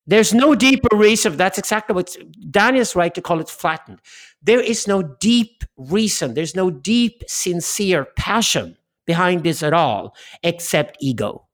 There's 0.09 0.33
no 0.33 0.55
deeper 0.55 0.97
reason. 0.97 1.37
That's 1.37 1.59
exactly 1.59 1.93
what 1.93 2.17
Daniel's 2.49 2.95
right 2.95 3.13
to 3.13 3.21
call 3.21 3.39
it 3.41 3.47
flattened. 3.47 4.01
There 4.41 4.59
is 4.59 4.87
no 4.87 5.03
deep 5.03 5.63
reason. 5.77 6.33
There's 6.33 6.55
no 6.55 6.71
deep, 6.71 7.21
sincere 7.27 8.05
passion 8.17 8.75
behind 9.05 9.43
this 9.43 9.61
at 9.61 9.71
all, 9.71 10.15
except 10.41 10.97
ego. 10.99 11.47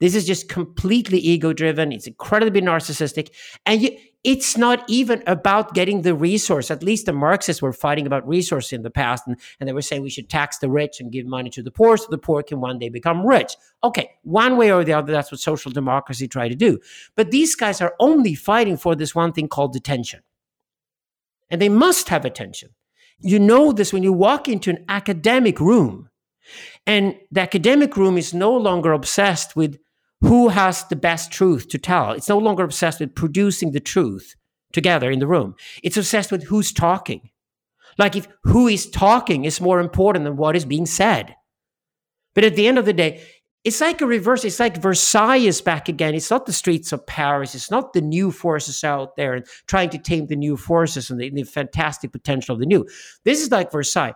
This 0.00 0.16
is 0.16 0.26
just 0.26 0.48
completely 0.48 1.18
ego 1.18 1.52
driven. 1.52 1.92
It's 1.92 2.08
incredibly 2.08 2.60
narcissistic. 2.60 3.30
And 3.64 3.82
you, 3.82 3.96
it's 4.22 4.56
not 4.56 4.84
even 4.86 5.22
about 5.26 5.72
getting 5.72 6.02
the 6.02 6.14
resource. 6.14 6.70
At 6.70 6.82
least 6.82 7.06
the 7.06 7.12
Marxists 7.12 7.62
were 7.62 7.72
fighting 7.72 8.06
about 8.06 8.28
resource 8.28 8.72
in 8.72 8.82
the 8.82 8.90
past, 8.90 9.26
and, 9.26 9.38
and 9.58 9.68
they 9.68 9.72
were 9.72 9.80
saying 9.80 10.02
we 10.02 10.10
should 10.10 10.28
tax 10.28 10.58
the 10.58 10.68
rich 10.68 11.00
and 11.00 11.10
give 11.10 11.26
money 11.26 11.48
to 11.50 11.62
the 11.62 11.70
poor 11.70 11.96
so 11.96 12.06
the 12.10 12.18
poor 12.18 12.42
can 12.42 12.60
one 12.60 12.78
day 12.78 12.90
become 12.90 13.26
rich. 13.26 13.56
Okay, 13.82 14.10
one 14.22 14.58
way 14.58 14.70
or 14.70 14.84
the 14.84 14.92
other, 14.92 15.10
that's 15.10 15.32
what 15.32 15.40
social 15.40 15.72
democracy 15.72 16.28
tried 16.28 16.48
to 16.48 16.54
do. 16.54 16.78
But 17.16 17.30
these 17.30 17.54
guys 17.54 17.80
are 17.80 17.94
only 17.98 18.34
fighting 18.34 18.76
for 18.76 18.94
this 18.94 19.14
one 19.14 19.32
thing 19.32 19.48
called 19.48 19.74
attention. 19.74 20.20
And 21.48 21.60
they 21.60 21.70
must 21.70 22.10
have 22.10 22.24
attention. 22.26 22.70
You 23.20 23.38
know 23.38 23.72
this 23.72 23.92
when 23.92 24.02
you 24.02 24.12
walk 24.12 24.48
into 24.48 24.70
an 24.70 24.84
academic 24.88 25.60
room, 25.60 26.10
and 26.86 27.16
the 27.30 27.40
academic 27.40 27.96
room 27.96 28.18
is 28.18 28.34
no 28.34 28.54
longer 28.54 28.92
obsessed 28.92 29.56
with 29.56 29.78
who 30.20 30.48
has 30.48 30.84
the 30.84 30.96
best 30.96 31.30
truth 31.32 31.68
to 31.68 31.78
tell. 31.78 32.12
It's 32.12 32.28
no 32.28 32.38
longer 32.38 32.62
obsessed 32.62 33.00
with 33.00 33.14
producing 33.14 33.72
the 33.72 33.80
truth 33.80 34.36
together 34.72 35.10
in 35.10 35.18
the 35.18 35.26
room. 35.26 35.54
It's 35.82 35.96
obsessed 35.96 36.30
with 36.30 36.44
who's 36.44 36.72
talking. 36.72 37.30
Like 37.98 38.16
if 38.16 38.28
who 38.44 38.68
is 38.68 38.88
talking 38.88 39.44
is 39.44 39.60
more 39.60 39.80
important 39.80 40.24
than 40.24 40.36
what 40.36 40.56
is 40.56 40.64
being 40.64 40.86
said. 40.86 41.34
But 42.34 42.44
at 42.44 42.54
the 42.54 42.68
end 42.68 42.78
of 42.78 42.84
the 42.84 42.92
day, 42.92 43.22
it's 43.64 43.80
like 43.80 44.00
a 44.00 44.06
reverse. 44.06 44.44
It's 44.44 44.60
like 44.60 44.80
Versailles 44.80 45.36
is 45.36 45.60
back 45.60 45.88
again. 45.88 46.14
It's 46.14 46.30
not 46.30 46.46
the 46.46 46.52
streets 46.52 46.92
of 46.92 47.06
Paris. 47.06 47.54
It's 47.54 47.70
not 47.70 47.92
the 47.92 48.00
new 48.00 48.30
forces 48.30 48.82
out 48.84 49.16
there 49.16 49.34
and 49.34 49.44
trying 49.66 49.90
to 49.90 49.98
tame 49.98 50.26
the 50.26 50.36
new 50.36 50.56
forces 50.56 51.10
and 51.10 51.20
the, 51.20 51.28
the 51.30 51.42
fantastic 51.42 52.12
potential 52.12 52.54
of 52.54 52.60
the 52.60 52.66
new. 52.66 52.86
This 53.24 53.42
is 53.42 53.50
like 53.50 53.70
Versailles 53.70 54.14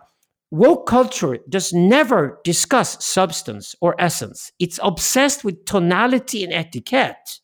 woke 0.51 0.87
culture 0.87 1.37
does 1.49 1.73
never 1.73 2.39
discuss 2.43 3.03
substance 3.03 3.75
or 3.81 3.95
essence. 3.99 4.51
It's 4.59 4.79
obsessed 4.81 5.43
with 5.43 5.65
tonality 5.65 6.43
and 6.43 6.53
etiquette. 6.53 7.39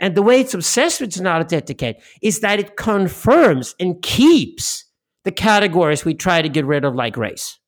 And 0.00 0.14
the 0.14 0.22
way 0.22 0.40
it's 0.40 0.54
obsessed 0.54 1.00
with 1.00 1.12
tonality 1.12 1.56
and 1.56 1.62
etiquette 1.62 2.02
is 2.22 2.40
that 2.40 2.58
it 2.58 2.76
confirms 2.76 3.74
and 3.78 4.02
keeps 4.02 4.84
the 5.24 5.30
categories 5.30 6.04
we 6.04 6.14
try 6.14 6.42
to 6.42 6.48
get 6.48 6.64
rid 6.64 6.84
of, 6.84 6.94
like 6.94 7.16
race. 7.16 7.58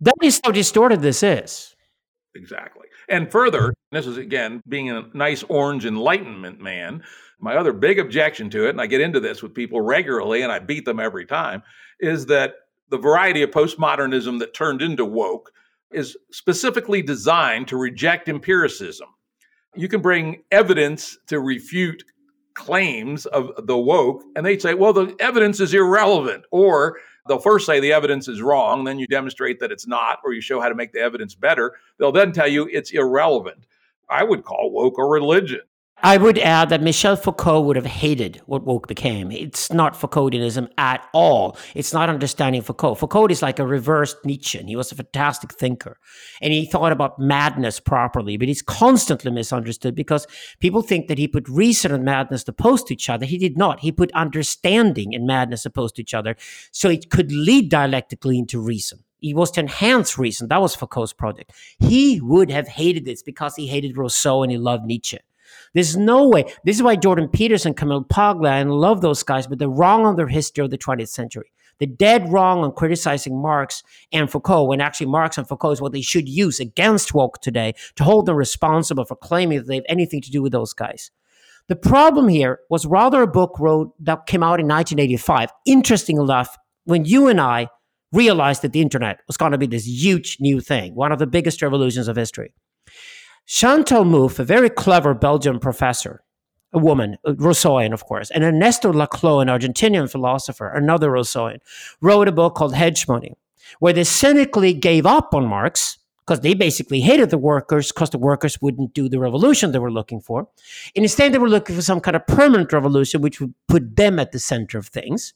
That 0.00 0.14
is 0.22 0.40
how 0.44 0.50
distorted 0.50 1.00
this 1.00 1.22
is. 1.22 1.74
Exactly. 2.34 2.86
And 3.08 3.30
further, 3.30 3.74
this 3.90 4.06
is 4.06 4.16
again 4.16 4.62
being 4.68 4.90
a 4.90 5.08
nice 5.14 5.42
orange 5.44 5.84
enlightenment 5.84 6.60
man. 6.60 7.02
My 7.40 7.56
other 7.56 7.72
big 7.72 7.98
objection 7.98 8.50
to 8.50 8.66
it, 8.66 8.70
and 8.70 8.80
I 8.80 8.86
get 8.86 9.00
into 9.00 9.20
this 9.20 9.42
with 9.42 9.54
people 9.54 9.80
regularly 9.80 10.42
and 10.42 10.52
I 10.52 10.58
beat 10.58 10.84
them 10.84 11.00
every 11.00 11.26
time, 11.26 11.62
is 11.98 12.26
that 12.26 12.54
the 12.90 12.98
variety 12.98 13.42
of 13.42 13.50
postmodernism 13.50 14.38
that 14.40 14.54
turned 14.54 14.82
into 14.82 15.04
woke 15.04 15.52
is 15.90 16.16
specifically 16.30 17.02
designed 17.02 17.68
to 17.68 17.76
reject 17.76 18.28
empiricism. 18.28 19.08
You 19.74 19.88
can 19.88 20.00
bring 20.00 20.42
evidence 20.50 21.18
to 21.28 21.40
refute 21.40 22.04
claims 22.54 23.26
of 23.26 23.52
the 23.66 23.78
woke, 23.78 24.22
and 24.36 24.44
they 24.44 24.58
say, 24.58 24.74
well, 24.74 24.92
the 24.92 25.14
evidence 25.20 25.60
is 25.60 25.72
irrelevant. 25.72 26.44
Or 26.50 26.98
they'll 27.26 27.38
first 27.38 27.66
say 27.66 27.80
the 27.80 27.92
evidence 27.92 28.28
is 28.28 28.42
wrong, 28.42 28.84
then 28.84 28.98
you 28.98 29.06
demonstrate 29.06 29.60
that 29.60 29.72
it's 29.72 29.86
not, 29.86 30.18
or 30.24 30.32
you 30.32 30.40
show 30.40 30.60
how 30.60 30.68
to 30.68 30.74
make 30.74 30.92
the 30.92 31.00
evidence 31.00 31.34
better. 31.34 31.74
They'll 31.98 32.12
then 32.12 32.32
tell 32.32 32.48
you 32.48 32.68
it's 32.70 32.90
irrelevant. 32.90 33.66
I 34.08 34.24
would 34.24 34.44
call 34.44 34.72
woke 34.72 34.98
a 34.98 35.04
religion. 35.04 35.60
I 36.02 36.16
would 36.16 36.38
add 36.38 36.70
that 36.70 36.82
Michel 36.82 37.14
Foucault 37.14 37.60
would 37.62 37.76
have 37.76 37.84
hated 37.84 38.40
what 38.46 38.64
woke 38.64 38.88
became. 38.88 39.30
It's 39.30 39.70
not 39.70 39.92
Foucauldianism 39.92 40.68
at 40.78 41.06
all. 41.12 41.58
It's 41.74 41.92
not 41.92 42.08
understanding 42.08 42.62
Foucault. 42.62 42.94
Foucault 42.94 43.26
is 43.26 43.42
like 43.42 43.58
a 43.58 43.66
reversed 43.66 44.16
Nietzsche. 44.24 44.62
He 44.62 44.76
was 44.76 44.90
a 44.90 44.94
fantastic 44.94 45.52
thinker 45.52 45.98
and 46.40 46.54
he 46.54 46.64
thought 46.64 46.92
about 46.92 47.18
madness 47.18 47.80
properly, 47.80 48.38
but 48.38 48.48
he's 48.48 48.62
constantly 48.62 49.30
misunderstood 49.30 49.94
because 49.94 50.26
people 50.58 50.80
think 50.80 51.08
that 51.08 51.18
he 51.18 51.28
put 51.28 51.46
reason 51.48 51.92
and 51.92 52.04
madness 52.04 52.48
opposed 52.48 52.86
to 52.86 52.94
each 52.94 53.10
other. 53.10 53.26
He 53.26 53.36
did 53.36 53.58
not. 53.58 53.80
He 53.80 53.92
put 53.92 54.10
understanding 54.12 55.14
and 55.14 55.26
madness 55.26 55.66
opposed 55.66 55.96
to 55.96 56.02
each 56.02 56.14
other 56.14 56.34
so 56.70 56.88
it 56.88 57.10
could 57.10 57.30
lead 57.30 57.70
dialectically 57.70 58.38
into 58.38 58.58
reason. 58.58 59.04
He 59.18 59.34
was 59.34 59.50
to 59.52 59.60
enhance 59.60 60.16
reason. 60.16 60.48
That 60.48 60.62
was 60.62 60.74
Foucault's 60.74 61.12
project. 61.12 61.52
He 61.78 62.22
would 62.22 62.50
have 62.50 62.68
hated 62.68 63.04
this 63.04 63.22
because 63.22 63.54
he 63.56 63.66
hated 63.66 63.98
Rousseau 63.98 64.42
and 64.42 64.50
he 64.50 64.56
loved 64.56 64.86
Nietzsche. 64.86 65.18
There's 65.74 65.96
no 65.96 66.28
way. 66.28 66.44
This 66.64 66.76
is 66.76 66.82
why 66.82 66.96
Jordan 66.96 67.28
Peterson, 67.28 67.74
Camille 67.74 68.04
Paglia, 68.04 68.52
and 68.52 68.72
love 68.72 69.00
those 69.00 69.22
guys, 69.22 69.46
but 69.46 69.58
they're 69.58 69.68
wrong 69.68 70.04
on 70.04 70.16
their 70.16 70.28
history 70.28 70.64
of 70.64 70.70
the 70.70 70.78
20th 70.78 71.08
century. 71.08 71.52
They're 71.78 71.88
dead 71.88 72.30
wrong 72.30 72.62
on 72.62 72.72
criticizing 72.72 73.40
Marx 73.40 73.82
and 74.12 74.30
Foucault 74.30 74.64
when 74.64 74.80
actually 74.80 75.06
Marx 75.06 75.38
and 75.38 75.48
Foucault 75.48 75.72
is 75.72 75.80
what 75.80 75.92
they 75.92 76.02
should 76.02 76.28
use 76.28 76.60
against 76.60 77.14
woke 77.14 77.40
today 77.40 77.74
to 77.96 78.04
hold 78.04 78.26
them 78.26 78.36
responsible 78.36 79.04
for 79.04 79.16
claiming 79.16 79.58
that 79.58 79.66
they 79.66 79.76
have 79.76 79.84
anything 79.88 80.20
to 80.20 80.30
do 80.30 80.42
with 80.42 80.52
those 80.52 80.74
guys. 80.74 81.10
The 81.68 81.76
problem 81.76 82.28
here 82.28 82.60
was 82.68 82.84
rather 82.84 83.22
a 83.22 83.26
book 83.26 83.58
wrote 83.58 83.94
that 84.00 84.26
came 84.26 84.42
out 84.42 84.60
in 84.60 84.66
1985. 84.66 85.50
Interesting 85.66 86.18
enough, 86.18 86.58
when 86.84 87.04
you 87.04 87.28
and 87.28 87.40
I 87.40 87.68
realized 88.12 88.62
that 88.62 88.72
the 88.72 88.82
internet 88.82 89.20
was 89.26 89.36
going 89.36 89.52
to 89.52 89.58
be 89.58 89.66
this 89.66 89.86
huge 89.86 90.36
new 90.40 90.60
thing, 90.60 90.94
one 90.94 91.12
of 91.12 91.18
the 91.18 91.26
biggest 91.26 91.62
revolutions 91.62 92.08
of 92.08 92.16
history. 92.16 92.52
Chantal 93.46 94.04
Mouffe, 94.04 94.38
a 94.38 94.44
very 94.44 94.70
clever 94.70 95.14
Belgian 95.14 95.58
professor, 95.58 96.22
a 96.72 96.78
woman, 96.78 97.16
a 97.24 97.32
Rousseauian, 97.32 97.92
of 97.92 98.04
course, 98.04 98.30
and 98.30 98.44
Ernesto 98.44 98.92
Laclau, 98.92 99.42
an 99.42 99.48
Argentinian 99.48 100.10
philosopher, 100.10 100.68
another 100.68 101.10
Rousseauian, 101.10 101.58
wrote 102.00 102.28
a 102.28 102.32
book 102.32 102.54
called 102.54 102.74
Hegemony, 102.74 103.34
where 103.80 103.92
they 103.92 104.04
cynically 104.04 104.72
gave 104.72 105.04
up 105.04 105.34
on 105.34 105.46
Marx 105.46 105.98
because 106.30 106.42
they 106.42 106.54
basically 106.54 107.00
hated 107.00 107.30
the 107.30 107.38
workers 107.38 107.90
because 107.90 108.10
the 108.10 108.18
workers 108.18 108.62
wouldn't 108.62 108.94
do 108.94 109.08
the 109.08 109.18
revolution 109.18 109.72
they 109.72 109.80
were 109.80 109.90
looking 109.90 110.20
for. 110.20 110.46
And 110.94 111.04
instead, 111.04 111.32
they 111.32 111.38
were 111.38 111.48
looking 111.48 111.74
for 111.74 111.82
some 111.82 112.00
kind 112.00 112.14
of 112.14 112.24
permanent 112.28 112.72
revolution, 112.72 113.20
which 113.20 113.40
would 113.40 113.52
put 113.66 113.96
them 113.96 114.20
at 114.20 114.30
the 114.30 114.38
center 114.38 114.78
of 114.78 114.86
things. 114.86 115.34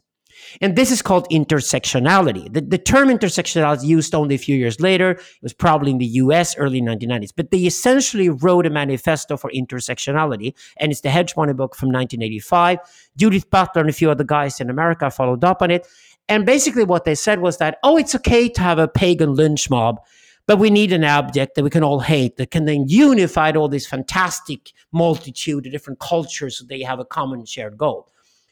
And 0.61 0.77
this 0.77 0.91
is 0.91 1.03
called 1.03 1.29
intersectionality. 1.31 2.53
The, 2.53 2.61
the 2.61 2.79
term 2.79 3.09
intersectionality 3.09 3.77
is 3.79 3.85
used 3.85 4.15
only 4.15 4.35
a 4.35 4.39
few 4.39 4.57
years 4.57 4.81
later. 4.81 5.13
It 5.13 5.43
was 5.43 5.53
probably 5.53 5.91
in 5.91 5.99
the 5.99 6.07
US, 6.07 6.57
early 6.57 6.81
1990s. 6.81 7.33
But 7.37 7.51
they 7.51 7.59
essentially 7.59 8.29
wrote 8.29 8.67
a 8.67 8.71
manifesto 8.71 9.37
for 9.37 9.51
intersectionality, 9.51 10.55
and 10.79 10.93
it's 10.93 11.01
the 11.01 11.11
Hegemony 11.11 11.53
book 11.53 11.75
from 11.75 11.89
1985. 11.89 12.79
Judith 13.17 13.51
Butler 13.51 13.81
and 13.83 13.91
a 13.91 13.93
few 13.93 14.11
other 14.11 14.25
guys 14.25 14.61
in 14.61 14.71
America 14.71 15.11
followed 15.11 15.45
up 15.45 15.63
on 15.63 15.71
it. 15.71 15.87
And 16.29 16.47
basically, 16.47 16.85
what 16.85 17.05
they 17.05 17.15
said 17.15 17.41
was 17.41 17.59
that, 17.59 17.79
oh, 17.83 17.97
it's 17.97 18.15
okay 18.15 18.49
to 18.49 18.61
have 18.61 18.79
a 18.79 18.89
pagan 18.89 19.35
lynch 19.35 19.69
mob, 19.69 20.01
but 20.47 20.59
we 20.59 20.71
need 20.71 20.93
an 20.93 21.05
object 21.05 21.55
that 21.55 21.65
we 21.65 21.71
can 21.71 21.85
all 21.85 22.01
hate 22.01 22.37
that 22.37 22.51
can 22.51 22.65
then 22.65 22.89
unify 22.89 23.51
all 23.53 23.69
this 23.69 23.87
fantastic 23.87 24.73
multitude 24.93 25.67
of 25.67 25.73
different 25.73 25.99
cultures 26.01 26.59
so 26.59 26.65
they 26.65 26.83
have 26.83 26.99
a 26.99 27.05
common 27.05 27.45
shared 27.45 27.77
goal. 27.77 28.09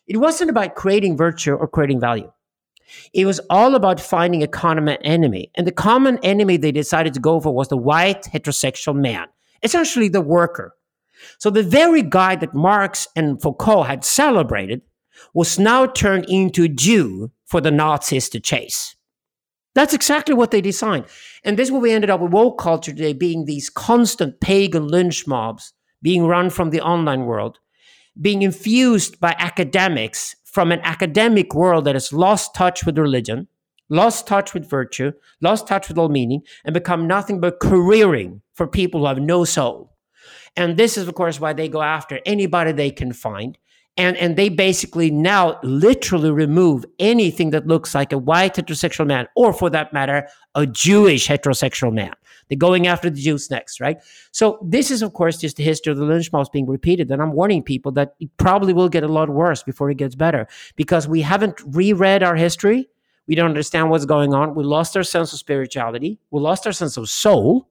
It 0.07 0.17
wasn't 0.17 0.51
about 0.51 0.75
creating 0.75 1.17
virtue 1.17 1.55
or 1.55 1.69
creating 1.69 2.01
value. 2.01 2.33
It 3.13 3.25
was 3.25 3.41
all 3.49 3.75
about 3.75 4.01
finding 4.01 4.43
a 4.43 4.49
common 4.49 4.89
enemy. 5.03 5.51
And 5.55 5.67
the 5.67 5.73
common 5.73 6.19
enemy 6.23 6.57
they 6.57 6.73
decided 6.73 7.15
to 7.15 7.21
go 7.21 7.41
for 7.41 7.55
was 7.55 7.69
the 7.69 7.77
white 7.77 8.25
heterosexual 8.25 8.95
man, 8.95 9.29
essentially 9.63 10.09
the 10.09 10.21
worker. 10.21 10.75
So 11.39 11.51
the 11.51 11.63
very 11.63 12.03
guy 12.03 12.37
that 12.37 12.55
Marx 12.55 13.07
and 13.15 13.41
Foucault 13.41 13.85
had 13.85 14.05
celebrated 14.05 14.83
was 15.35 15.59
now 15.59 15.87
turned 15.87 16.27
into 16.29 16.65
a 16.65 16.69
Jew 16.69 17.31
for 17.47 17.61
the 17.61 17.71
Nazis 17.71 18.29
to 18.31 18.41
chase. 18.41 18.97
That's 19.75 19.95
exactly 19.95 20.35
what 20.35 20.51
they 20.51 20.61
designed. 20.61 21.07
And 21.45 21.59
this 21.59 21.69
is 21.69 21.73
what 21.73 21.83
we 21.83 21.93
ended 21.93 22.11
up 22.11 22.21
with 22.21 22.33
woke 22.33 22.59
culture 22.59 22.93
today 22.93 23.13
being 23.13 23.45
these 23.45 23.71
constant 23.71 24.41
pagan 24.41 24.89
lynch 24.89 25.27
mobs 25.27 25.73
being 26.03 26.27
run 26.27 26.51
from 26.51 26.71
the 26.71 26.81
online 26.81 27.25
world 27.25 27.59
being 28.21 28.43
infused 28.43 29.19
by 29.21 29.35
academics 29.39 30.37
from 30.45 30.71
an 30.71 30.81
academic 30.83 31.55
world 31.55 31.85
that 31.87 31.95
has 31.95 32.13
lost 32.13 32.55
touch 32.55 32.85
with 32.85 32.99
religion, 32.99 33.49
lost 33.89 34.27
touch 34.27 34.53
with 34.53 34.69
virtue, 34.69 35.13
lost 35.41 35.67
touch 35.67 35.89
with 35.89 35.99
all 35.99 36.09
meaning, 36.09 36.43
and 36.65 36.75
become 36.75 37.07
nothing 37.07 37.41
but 37.41 37.61
careering 37.61 38.43
for 38.55 38.67
people 38.67 39.01
who 39.01 39.07
have 39.07 39.19
no 39.19 39.45
soul. 39.45 39.97
And 40.57 40.77
this 40.77 40.99
is, 40.99 41.09
of 41.09 41.15
course, 41.15 41.41
why 41.41 41.55
they 41.55 41.69
go 41.69 41.83
after 41.83 42.21
anybody 42.27 42.73
they 42.73 42.91
can 42.91 43.13
find. 43.13 43.57
And, 43.99 44.17
and 44.17 44.37
they 44.37 44.49
basically 44.49 45.11
now 45.11 45.59
literally 45.63 46.31
remove 46.31 46.87
anything 46.99 47.51
that 47.51 47.67
looks 47.67 47.95
like 47.95 48.13
a 48.13 48.19
white 48.19 48.55
heterosexual 48.55 49.07
man, 49.07 49.29
or 49.37 49.53
for 49.53 49.69
that 49.71 49.93
matter, 49.93 50.29
a 50.55 50.67
Jewish 50.67 51.29
heterosexual 51.29 51.93
man. 51.93 52.13
They're 52.53 52.59
going 52.59 52.87
after 52.87 53.09
the 53.09 53.19
Jews 53.19 53.51
next, 53.51 53.81
right? 53.81 53.97
So 54.31 54.59
this 54.63 54.91
is, 54.91 55.01
of 55.01 55.15
course, 55.15 55.39
just 55.39 55.57
the 55.57 55.63
history 55.63 55.91
of 55.91 55.97
the 55.97 56.05
lynch 56.05 56.31
mobs 56.33 56.51
being 56.51 56.67
repeated. 56.67 57.11
And 57.11 57.23
I'm 57.23 57.33
warning 57.33 57.63
people 57.63 57.93
that 57.93 58.15
it 58.21 58.29
probably 58.37 58.75
will 58.75 58.91
get 58.91 59.03
a 59.03 59.09
lot 59.09 59.31
worse 59.31 59.63
before 59.63 59.91
it 59.91 59.97
gets 59.97 60.15
better 60.15 60.47
because 60.77 61.09
we 61.09 61.23
haven't 61.23 61.59
reread 61.67 62.23
our 62.23 62.37
history. 62.37 62.91
We 63.27 63.37
don't 63.37 63.49
understand 63.49 63.89
what's 63.89 64.05
going 64.05 64.35
on. 64.35 64.55
We 64.55 64.65
lost 64.65 64.95
our 64.99 65.03
sense 65.03 65.33
of 65.33 65.39
spirituality. 65.39 66.19
We 66.31 66.43
lost 66.43 66.67
our 66.67 66.75
sense 66.75 66.99
of 66.99 67.09
soul. 67.09 67.71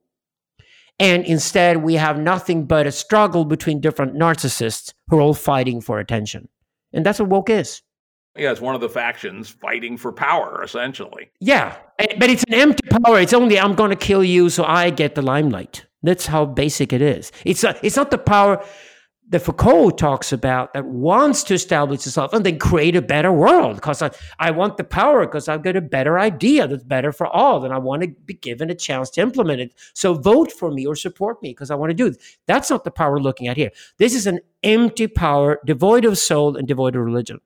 And 0.99 1.25
instead, 1.25 1.83
we 1.83 1.93
have 1.93 2.19
nothing 2.19 2.65
but 2.65 2.87
a 2.87 2.91
struggle 2.91 3.45
between 3.45 3.81
different 3.81 4.15
narcissists 4.15 4.95
who 5.09 5.19
are 5.19 5.21
all 5.21 5.35
fighting 5.35 5.79
for 5.79 5.99
attention. 5.99 6.49
And 6.91 7.05
that's 7.05 7.19
what 7.19 7.29
woke 7.29 7.51
is. 7.51 7.83
Yeah, 8.37 8.51
it's 8.51 8.61
one 8.61 8.75
of 8.75 8.81
the 8.81 8.89
factions 8.89 9.49
fighting 9.49 9.97
for 9.97 10.11
power, 10.11 10.63
essentially. 10.63 11.31
Yeah, 11.39 11.75
eh, 11.99 12.15
but 12.17 12.29
it's 12.29 12.43
an 12.47 12.53
empty 12.53 12.87
power. 13.03 13.19
It's 13.19 13.33
only 13.33 13.59
I'm 13.59 13.75
going 13.75 13.89
to 13.89 13.95
kill 13.95 14.23
you 14.23 14.49
so 14.49 14.63
I 14.63 14.89
get 14.89 15.15
the 15.15 15.21
limelight. 15.21 15.85
That's 16.01 16.25
how 16.25 16.45
basic 16.45 16.93
it 16.93 17.01
is. 17.01 17.31
It's 17.45 17.63
a, 17.63 17.77
it's 17.83 17.97
not 17.97 18.09
the 18.09 18.17
power 18.17 18.63
that 19.31 19.41
Foucault 19.41 19.91
talks 19.91 20.33
about 20.33 20.73
that 20.73 20.85
wants 20.85 21.43
to 21.43 21.53
establish 21.53 22.05
itself 22.05 22.33
and 22.33 22.45
then 22.45 22.59
create 22.59 22.97
a 22.97 23.01
better 23.01 23.31
world 23.31 23.75
because 23.75 24.01
I, 24.01 24.11
I 24.39 24.51
want 24.51 24.75
the 24.75 24.83
power 24.83 25.25
because 25.25 25.47
I've 25.47 25.63
got 25.63 25.77
a 25.77 25.81
better 25.81 26.19
idea 26.19 26.67
that's 26.67 26.83
better 26.83 27.13
for 27.13 27.27
all 27.27 27.63
and 27.63 27.73
I 27.73 27.77
want 27.77 28.01
to 28.03 28.09
be 28.09 28.33
given 28.33 28.69
a 28.69 28.75
chance 28.75 29.09
to 29.11 29.21
implement 29.21 29.61
it. 29.61 29.73
So 29.93 30.13
vote 30.15 30.51
for 30.51 30.69
me 30.69 30.85
or 30.85 30.97
support 30.97 31.41
me 31.41 31.51
because 31.51 31.71
I 31.71 31.75
want 31.75 31.91
to 31.91 31.93
do 31.93 32.07
it. 32.07 32.17
That's 32.45 32.69
not 32.69 32.83
the 32.83 32.91
power 32.91 33.13
we're 33.13 33.19
looking 33.19 33.47
at 33.47 33.55
here. 33.55 33.71
This 33.97 34.13
is 34.13 34.27
an 34.27 34.41
empty 34.63 35.07
power 35.07 35.59
devoid 35.65 36.03
of 36.03 36.17
soul 36.17 36.57
and 36.57 36.67
devoid 36.67 36.97
of 36.97 37.03
religion. 37.03 37.39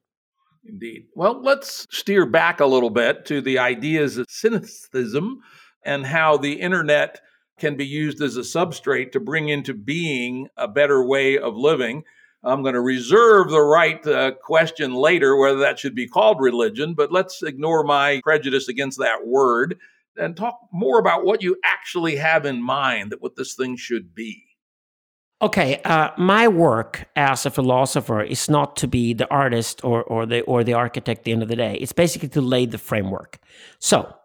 Indeed. 0.67 1.07
Well, 1.15 1.41
let's 1.41 1.85
steer 1.91 2.25
back 2.25 2.59
a 2.59 2.65
little 2.65 2.89
bit 2.89 3.25
to 3.25 3.41
the 3.41 3.59
ideas 3.59 4.17
of 4.17 4.25
syntheism 4.29 5.41
and 5.83 6.05
how 6.05 6.37
the 6.37 6.53
internet 6.53 7.21
can 7.59 7.77
be 7.77 7.85
used 7.85 8.21
as 8.21 8.35
a 8.35 8.41
substrate 8.41 9.11
to 9.11 9.19
bring 9.19 9.49
into 9.49 9.73
being 9.73 10.47
a 10.57 10.67
better 10.67 11.05
way 11.05 11.37
of 11.37 11.55
living. 11.55 12.03
I'm 12.43 12.61
going 12.61 12.73
to 12.73 12.81
reserve 12.81 13.49
the 13.49 13.61
right 13.61 14.05
uh, 14.05 14.31
question 14.43 14.93
later 14.93 15.35
whether 15.35 15.59
that 15.59 15.79
should 15.79 15.95
be 15.95 16.07
called 16.07 16.39
religion, 16.39 16.93
but 16.93 17.11
let's 17.11 17.41
ignore 17.41 17.83
my 17.83 18.21
prejudice 18.23 18.67
against 18.67 18.99
that 18.99 19.25
word 19.25 19.77
and 20.17 20.35
talk 20.35 20.59
more 20.71 20.99
about 20.99 21.25
what 21.25 21.41
you 21.41 21.57
actually 21.63 22.15
have 22.15 22.45
in 22.45 22.61
mind 22.61 23.11
that 23.11 23.21
what 23.21 23.35
this 23.35 23.55
thing 23.55 23.75
should 23.75 24.13
be. 24.13 24.44
Okay, 25.41 25.81
uh, 25.83 26.11
my 26.17 26.47
work 26.47 27.09
as 27.15 27.45
a 27.45 27.51
philosopher 27.51 28.21
is 28.21 28.49
not 28.49 28.77
to 28.77 28.87
be 28.87 29.13
the 29.13 29.29
artist 29.29 29.83
or, 29.83 30.01
or 30.03 30.25
the 30.25 30.41
or 30.41 30.63
the 30.63 30.73
architect. 30.73 31.19
At 31.19 31.23
the 31.25 31.33
end 31.33 31.43
of 31.43 31.49
the 31.49 31.57
day, 31.57 31.75
it's 31.75 31.91
basically 31.91 32.29
to 32.29 32.41
lay 32.41 32.65
the 32.65 32.77
framework. 32.77 33.39
So, 33.79 34.15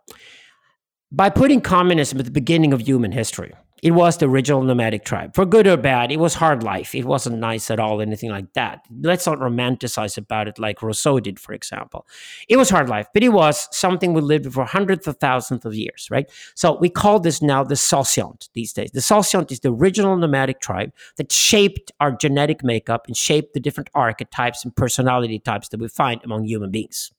by 1.11 1.28
putting 1.28 1.62
communism 1.62 2.20
at 2.20 2.27
the 2.27 2.31
beginning 2.31 2.73
of 2.73 2.82
human 2.82 3.11
history, 3.11 3.53
It 3.82 3.93
was 3.93 4.19
the 4.19 4.28
original 4.28 4.62
nomadic 4.62 5.05
tribe. 5.05 5.35
For 5.35 5.47
good 5.47 5.66
or 5.66 5.77
bad, 5.77 6.12
it 6.12 6.19
was 6.19 6.35
hard 6.35 6.62
life. 6.62 6.94
It 6.94 7.05
wasn't 7.05 7.39
nice 7.39 7.70
at 7.70 7.81
all, 7.81 8.01
anything 8.01 8.31
like 8.31 8.52
that. 8.55 8.85
Let's 8.90 9.27
not 9.27 9.39
romanticize 9.39 10.19
about 10.19 10.48
it 10.48 10.59
like 10.59 10.82
Rousseau 10.82 11.20
did, 11.20 11.40
for 11.40 11.52
example. 11.52 12.07
It 12.48 12.57
was 12.57 12.70
hard 12.70 12.89
life, 12.89 13.09
but 13.15 13.23
it 13.23 13.31
was 13.31 13.69
something 13.70 14.12
we 14.12 14.20
lived 14.20 14.52
for 14.52 14.65
hundreds 14.65 15.07
of 15.07 15.16
thousands 15.19 15.65
of 15.65 15.74
years, 15.74 16.09
right? 16.11 16.31
So 16.55 16.77
we 16.78 16.90
call 16.90 17.20
this 17.20 17.40
now 17.40 17.65
the 17.65 17.74
Sociant 17.74 18.51
these 18.55 18.73
days. 18.73 18.90
The 18.93 19.01
Sociant 19.01 19.51
is 19.51 19.61
the 19.61 19.73
original 19.73 20.16
nomadic 20.16 20.61
tribe 20.61 20.93
that 21.16 21.32
shaped 21.32 21.93
our 22.01 22.12
genetic 22.12 22.62
makeup 22.62 23.07
and 23.07 23.16
shaped 23.16 23.55
the 23.55 23.61
different 23.61 23.90
archetypes 23.94 24.65
and 24.65 24.74
personality 24.77 25.39
types 25.39 25.69
that 25.69 25.81
we 25.81 25.89
find 25.89 26.20
among 26.24 26.44
human 26.44 26.70
beings. 26.70 27.12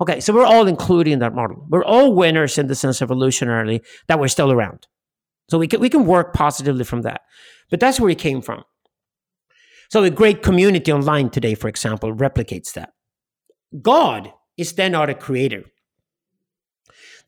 Okay, 0.00 0.20
so 0.20 0.32
we're 0.32 0.46
all 0.46 0.66
included 0.66 1.12
in 1.12 1.18
that 1.18 1.34
model. 1.34 1.66
We're 1.68 1.84
all 1.84 2.14
winners 2.14 2.58
in 2.58 2.66
the 2.66 2.74
sense 2.74 3.00
evolutionarily 3.00 3.84
that 4.06 4.18
we're 4.18 4.28
still 4.28 4.50
around. 4.50 4.86
So 5.48 5.58
we 5.58 5.68
can, 5.68 5.80
we 5.80 5.90
can 5.90 6.06
work 6.06 6.34
positively 6.34 6.84
from 6.84 7.02
that. 7.02 7.22
But 7.70 7.80
that's 7.80 8.00
where 8.00 8.10
it 8.10 8.18
came 8.18 8.42
from. 8.42 8.64
So 9.90 10.02
a 10.02 10.10
great 10.10 10.42
community 10.42 10.92
online 10.92 11.30
today, 11.30 11.54
for 11.54 11.68
example, 11.68 12.14
replicates 12.14 12.72
that. 12.72 12.92
God 13.80 14.32
is 14.56 14.72
then 14.72 14.92
not 14.92 15.10
a 15.10 15.14
creator. 15.14 15.64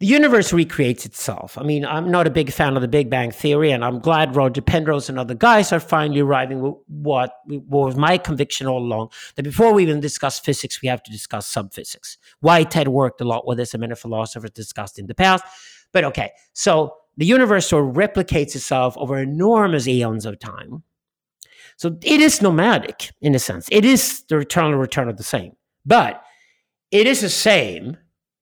The 0.00 0.06
universe 0.06 0.52
recreates 0.52 1.06
itself. 1.06 1.56
I 1.56 1.62
mean, 1.62 1.84
I'm 1.86 2.10
not 2.10 2.26
a 2.26 2.30
big 2.30 2.50
fan 2.50 2.74
of 2.74 2.82
the 2.82 2.88
Big 2.88 3.08
Bang 3.08 3.30
Theory, 3.30 3.70
and 3.70 3.84
I'm 3.84 4.00
glad 4.00 4.34
Roger 4.34 4.60
Penrose 4.60 5.08
and 5.08 5.18
other 5.18 5.34
guys 5.34 5.72
are 5.72 5.80
finally 5.80 6.20
arriving 6.20 6.62
with 6.62 6.74
what, 6.88 7.34
what 7.46 7.86
was 7.86 7.96
my 7.96 8.18
conviction 8.18 8.66
all 8.66 8.80
along 8.80 9.10
that 9.36 9.44
before 9.44 9.72
we 9.72 9.84
even 9.84 10.00
discuss 10.00 10.40
physics, 10.40 10.82
we 10.82 10.88
have 10.88 11.02
to 11.04 11.12
discuss 11.12 11.52
subphysics. 11.52 12.16
Whitehead 12.40 12.88
worked 12.88 13.20
a 13.20 13.24
lot 13.24 13.46
with 13.46 13.58
this, 13.58 13.72
and 13.72 13.82
many 13.82 13.94
philosophers 13.94 14.50
discussed 14.50 14.98
in 14.98 15.06
the 15.06 15.14
past. 15.14 15.44
But 15.92 16.04
okay, 16.04 16.32
so 16.54 16.96
the 17.16 17.26
universe 17.26 17.68
sort 17.68 17.88
of 17.88 17.94
replicates 17.94 18.54
itself 18.54 18.96
over 18.96 19.18
enormous 19.18 19.86
eons 19.86 20.26
of 20.26 20.38
time. 20.38 20.82
So 21.76 21.96
it 22.02 22.20
is 22.20 22.42
nomadic 22.42 23.10
in 23.20 23.34
a 23.34 23.38
sense. 23.38 23.68
It 23.70 23.84
is 23.84 24.24
the 24.28 24.38
eternal 24.38 24.78
return 24.78 25.08
of 25.08 25.16
the 25.16 25.24
same. 25.24 25.52
But 25.84 26.22
it 26.90 27.06
is 27.06 27.20
the 27.20 27.30
same 27.30 27.96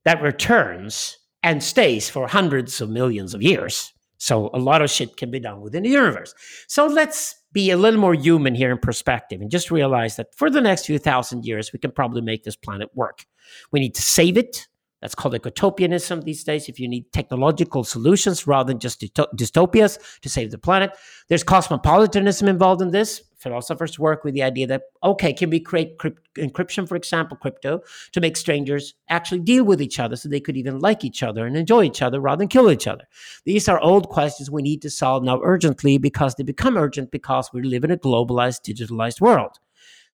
that 0.04 0.22
returns 0.22 1.18
and 1.42 1.62
stays 1.62 2.08
for 2.08 2.28
hundreds 2.28 2.80
of 2.80 2.90
millions 2.90 3.34
of 3.34 3.42
years. 3.42 3.92
So 4.18 4.50
a 4.54 4.58
lot 4.58 4.82
of 4.82 4.90
shit 4.90 5.16
can 5.16 5.30
be 5.30 5.40
done 5.40 5.60
within 5.60 5.82
the 5.82 5.88
universe. 5.88 6.34
So 6.68 6.86
let's 6.86 7.34
be 7.52 7.70
a 7.70 7.76
little 7.76 8.00
more 8.00 8.14
human 8.14 8.54
here 8.54 8.70
in 8.70 8.78
perspective 8.78 9.40
and 9.40 9.50
just 9.50 9.70
realize 9.70 10.16
that 10.16 10.34
for 10.36 10.48
the 10.48 10.60
next 10.60 10.86
few 10.86 10.98
thousand 10.98 11.44
years, 11.44 11.72
we 11.72 11.78
can 11.78 11.90
probably 11.90 12.20
make 12.20 12.44
this 12.44 12.56
planet 12.56 12.88
work. 12.94 13.24
We 13.72 13.80
need 13.80 13.94
to 13.96 14.02
save 14.02 14.36
it. 14.36 14.68
That's 15.02 15.16
called 15.16 15.34
ecotopianism 15.34 16.22
these 16.22 16.44
days. 16.44 16.68
If 16.68 16.78
you 16.78 16.86
need 16.86 17.12
technological 17.12 17.82
solutions 17.82 18.46
rather 18.46 18.68
than 18.68 18.78
just 18.78 19.00
dystopias 19.00 19.98
to 20.20 20.28
save 20.28 20.52
the 20.52 20.58
planet, 20.58 20.92
there's 21.28 21.42
cosmopolitanism 21.42 22.46
involved 22.46 22.80
in 22.80 22.92
this. 22.92 23.20
Philosophers 23.36 23.98
work 23.98 24.22
with 24.22 24.34
the 24.34 24.44
idea 24.44 24.68
that, 24.68 24.82
okay, 25.02 25.32
can 25.32 25.50
we 25.50 25.58
create 25.58 25.98
crypt- 25.98 26.32
encryption, 26.36 26.86
for 26.88 26.94
example, 26.94 27.36
crypto, 27.36 27.80
to 28.12 28.20
make 28.20 28.36
strangers 28.36 28.94
actually 29.08 29.40
deal 29.40 29.64
with 29.64 29.82
each 29.82 29.98
other 29.98 30.14
so 30.14 30.28
they 30.28 30.38
could 30.38 30.56
even 30.56 30.78
like 30.78 31.02
each 31.02 31.24
other 31.24 31.44
and 31.44 31.56
enjoy 31.56 31.82
each 31.82 32.00
other 32.00 32.20
rather 32.20 32.38
than 32.38 32.46
kill 32.46 32.70
each 32.70 32.86
other? 32.86 33.02
These 33.44 33.68
are 33.68 33.80
old 33.80 34.08
questions 34.08 34.52
we 34.52 34.62
need 34.62 34.80
to 34.82 34.90
solve 34.90 35.24
now 35.24 35.40
urgently 35.42 35.98
because 35.98 36.36
they 36.36 36.44
become 36.44 36.76
urgent 36.76 37.10
because 37.10 37.50
we 37.52 37.62
live 37.62 37.82
in 37.82 37.90
a 37.90 37.96
globalized, 37.96 38.62
digitalized 38.62 39.20
world. 39.20 39.58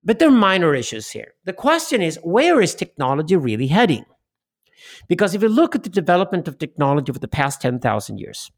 But 0.03 0.19
there 0.19 0.27
are 0.27 0.31
minor 0.31 0.75
issues 0.75 1.09
here. 1.09 1.33
The 1.45 1.53
question 1.53 2.03
is, 2.03 2.19
where 2.21 2.61
is 2.61 2.75
technology 2.75 3.35
really 3.35 3.65
heading? 3.65 4.05
Because 5.07 5.35
if 5.35 5.41
you 5.41 5.49
look 5.49 5.75
at 5.75 5.83
the 5.83 5.89
development 5.89 6.47
of 6.47 6.57
technology 6.57 7.11
over 7.11 7.19
the 7.19 7.27
past 7.27 7.61
10,000 7.61 8.17
years, 8.19 8.51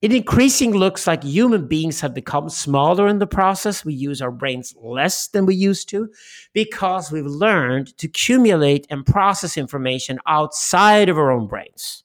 it 0.00 0.12
increasingly 0.12 0.78
looks 0.78 1.06
like 1.06 1.22
human 1.22 1.68
beings 1.68 2.00
have 2.00 2.12
become 2.12 2.48
smaller 2.48 3.06
in 3.06 3.20
the 3.20 3.26
process. 3.26 3.84
We 3.84 3.94
use 3.94 4.20
our 4.20 4.32
brains 4.32 4.74
less 4.82 5.28
than 5.28 5.46
we 5.46 5.54
used 5.54 5.88
to 5.90 6.08
because 6.52 7.12
we've 7.12 7.24
learned 7.24 7.96
to 7.98 8.08
accumulate 8.08 8.84
and 8.90 9.06
process 9.06 9.56
information 9.56 10.18
outside 10.26 11.08
of 11.08 11.18
our 11.18 11.30
own 11.30 11.46
brains. 11.46 12.02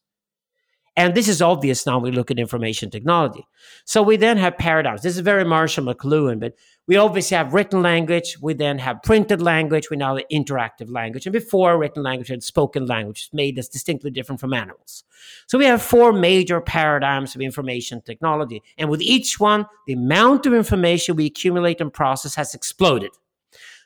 And 0.96 1.14
this 1.14 1.28
is 1.28 1.42
obvious 1.42 1.86
now 1.86 2.00
we 2.00 2.12
look 2.12 2.30
at 2.32 2.40
information 2.40 2.90
technology. 2.90 3.48
So 3.86 4.02
we 4.04 4.16
then 4.18 4.38
have 4.38 4.58
paradigms. 4.58 5.02
This 5.02 5.16
is 5.16 5.22
very 5.22 5.44
Marshall 5.44 5.86
McLuhan, 5.86 6.40
but 6.40 6.54
we 6.88 6.96
obviously 6.96 7.36
have 7.36 7.54
written 7.54 7.82
language. 7.82 8.38
We 8.42 8.54
then 8.54 8.80
have 8.80 9.04
printed 9.04 9.42
language. 9.42 9.90
We 9.90 9.98
now 9.98 10.16
have 10.16 10.26
interactive 10.32 10.90
language. 10.90 11.26
And 11.26 11.34
before 11.34 11.78
written 11.78 12.02
language 12.02 12.30
had 12.30 12.44
spoken 12.44 12.86
language, 12.86 13.30
made 13.34 13.60
us 13.60 13.68
distinctly 13.68 14.10
different 14.10 14.40
from 14.40 14.54
animals. 14.54 15.04
So 15.48 15.58
we 15.58 15.66
have 15.66 15.82
four 15.82 16.14
major 16.14 16.62
paradigms 16.62 17.36
of 17.36 17.42
information 17.42 18.02
technology. 18.02 18.64
And 18.78 18.90
with 18.90 19.02
each 19.02 19.38
one, 19.38 19.66
the 19.86 19.94
amount 19.94 20.46
of 20.46 20.54
information 20.54 21.18
we 21.18 21.26
accumulate 21.26 21.82
and 21.82 21.92
process 21.92 22.36
has 22.36 22.54
exploded. 22.54 23.12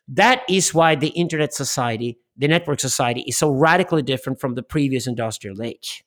That 0.08 0.44
is 0.48 0.74
why 0.74 0.96
the 0.96 1.10
internet 1.10 1.54
society, 1.54 2.20
the 2.38 2.48
network 2.48 2.80
society, 2.80 3.22
is 3.22 3.38
so 3.38 3.50
radically 3.50 4.04
different 4.04 4.40
from 4.40 4.54
the 4.54 4.64
previous 4.64 5.08
industrial 5.08 5.64
age. 5.64 6.04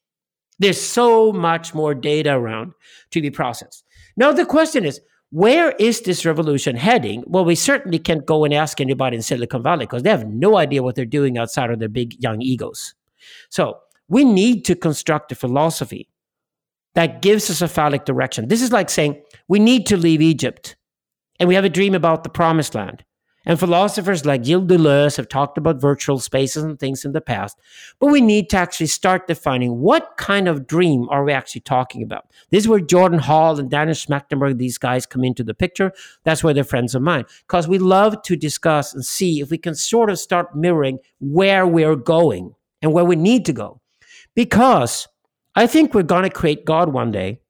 There's 0.60 0.80
so 0.80 1.32
much 1.32 1.74
more 1.74 1.94
data 1.94 2.34
around 2.34 2.74
to 3.10 3.20
be 3.20 3.30
processed. 3.30 3.84
Now, 4.16 4.30
the 4.30 4.46
question 4.46 4.84
is, 4.84 5.00
where 5.35 5.73
is 5.81 6.02
this 6.02 6.24
revolution 6.24 6.77
heading? 6.77 7.24
Well, 7.27 7.44
we 7.44 7.56
certainly 7.56 7.98
can't 7.98 8.24
go 8.24 8.44
and 8.44 8.55
ask 8.55 8.81
anybody 8.81 9.16
in 9.16 9.23
Silicon 9.23 9.65
Valley 9.65 9.85
because 9.85 10.05
they 10.05 10.11
have 10.11 10.28
no 10.28 10.56
idea 10.56 10.81
what 10.81 10.94
they're 10.94 11.05
doing 11.05 11.39
outside 11.39 11.73
of 11.73 11.81
their 11.81 11.89
big 11.89 12.15
young 12.23 12.40
egos. 12.40 12.94
So 13.48 13.78
we 14.06 14.24
need 14.24 14.65
to 14.66 14.77
construct 14.77 15.32
a 15.32 15.35
philosophy 15.35 16.09
that 16.94 17.20
gives 17.20 17.51
us 17.51 17.62
a 17.62 17.66
phallic 17.66 18.05
direction. 18.05 18.47
This 18.47 18.62
is 18.62 18.70
like 18.70 18.89
saying 18.89 19.20
we 19.48 19.59
need 19.59 19.86
to 19.86 19.97
leave 19.97 20.23
Egypt 20.23 20.77
and 21.40 21.48
we 21.48 21.56
have 21.56 21.65
a 21.65 21.69
dream 21.69 21.97
about 21.97 22.23
the 22.23 22.31
promised 22.31 22.77
land. 22.77 23.05
And 23.46 23.58
philosophers 23.58 24.24
like 24.24 24.44
Gilles 24.44 24.66
Deleuze 24.66 25.16
have 25.16 25.28
talked 25.28 25.58
about 25.58 25.80
virtual 25.80 26.18
spaces 26.18 26.62
and 26.62 26.78
things 26.78 27.04
in 27.04 27.12
the 27.12 27.20
past. 27.20 27.58
But 28.00 28.06
we 28.06 28.20
need 28.20 28.48
to 28.50 28.56
actually 28.56 28.86
start 28.86 29.26
defining 29.26 29.80
what 29.80 30.16
kind 30.16 30.48
of 30.48 30.66
dream 30.66 31.08
are 31.10 31.24
we 31.24 31.32
actually 31.32 31.60
talking 31.60 32.02
about. 32.02 32.26
This 32.50 32.64
is 32.64 32.68
where 32.68 32.80
Jordan 32.80 33.18
Hall 33.18 33.58
and 33.58 33.70
Daniel 33.70 33.94
Schmachtenberger, 33.94 34.56
these 34.56 34.78
guys 34.78 35.04
come 35.06 35.24
into 35.24 35.44
the 35.44 35.54
picture. 35.54 35.92
That's 36.24 36.42
where 36.42 36.54
they're 36.54 36.64
friends 36.64 36.94
of 36.94 37.02
mine. 37.02 37.26
Because 37.46 37.68
we 37.68 37.78
love 37.78 38.22
to 38.22 38.36
discuss 38.36 38.94
and 38.94 39.04
see 39.04 39.40
if 39.40 39.50
we 39.50 39.58
can 39.58 39.74
sort 39.74 40.10
of 40.10 40.18
start 40.18 40.56
mirroring 40.56 40.98
where 41.20 41.66
we're 41.66 41.96
going 41.96 42.54
and 42.80 42.92
where 42.92 43.04
we 43.04 43.16
need 43.16 43.44
to 43.46 43.52
go. 43.52 43.80
Because 44.34 45.06
I 45.54 45.66
think 45.66 45.94
we're 45.94 46.02
going 46.02 46.24
to 46.24 46.30
create 46.30 46.64
God 46.64 46.92
one 46.92 47.10
day. 47.10 47.40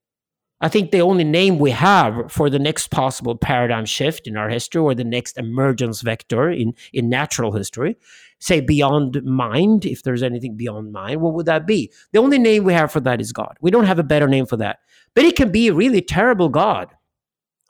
I 0.64 0.68
think 0.68 0.92
the 0.92 1.02
only 1.02 1.24
name 1.24 1.58
we 1.58 1.72
have 1.72 2.32
for 2.32 2.48
the 2.48 2.58
next 2.58 2.90
possible 2.90 3.36
paradigm 3.36 3.84
shift 3.84 4.26
in 4.26 4.34
our 4.38 4.48
history 4.48 4.80
or 4.80 4.94
the 4.94 5.04
next 5.04 5.36
emergence 5.36 6.00
vector 6.00 6.48
in, 6.48 6.72
in 6.94 7.10
natural 7.10 7.52
history, 7.52 7.98
say 8.38 8.62
beyond 8.62 9.22
mind, 9.24 9.84
if 9.84 10.02
there's 10.02 10.22
anything 10.22 10.56
beyond 10.56 10.90
mind, 10.90 11.20
what 11.20 11.34
would 11.34 11.44
that 11.44 11.66
be? 11.66 11.92
The 12.12 12.18
only 12.18 12.38
name 12.38 12.64
we 12.64 12.72
have 12.72 12.90
for 12.90 13.00
that 13.00 13.20
is 13.20 13.30
God. 13.30 13.58
We 13.60 13.70
don't 13.70 13.84
have 13.84 13.98
a 13.98 14.02
better 14.02 14.26
name 14.26 14.46
for 14.46 14.56
that. 14.56 14.78
But 15.14 15.26
it 15.26 15.36
can 15.36 15.52
be 15.52 15.68
a 15.68 15.74
really 15.74 16.00
terrible 16.00 16.48
God, 16.48 16.94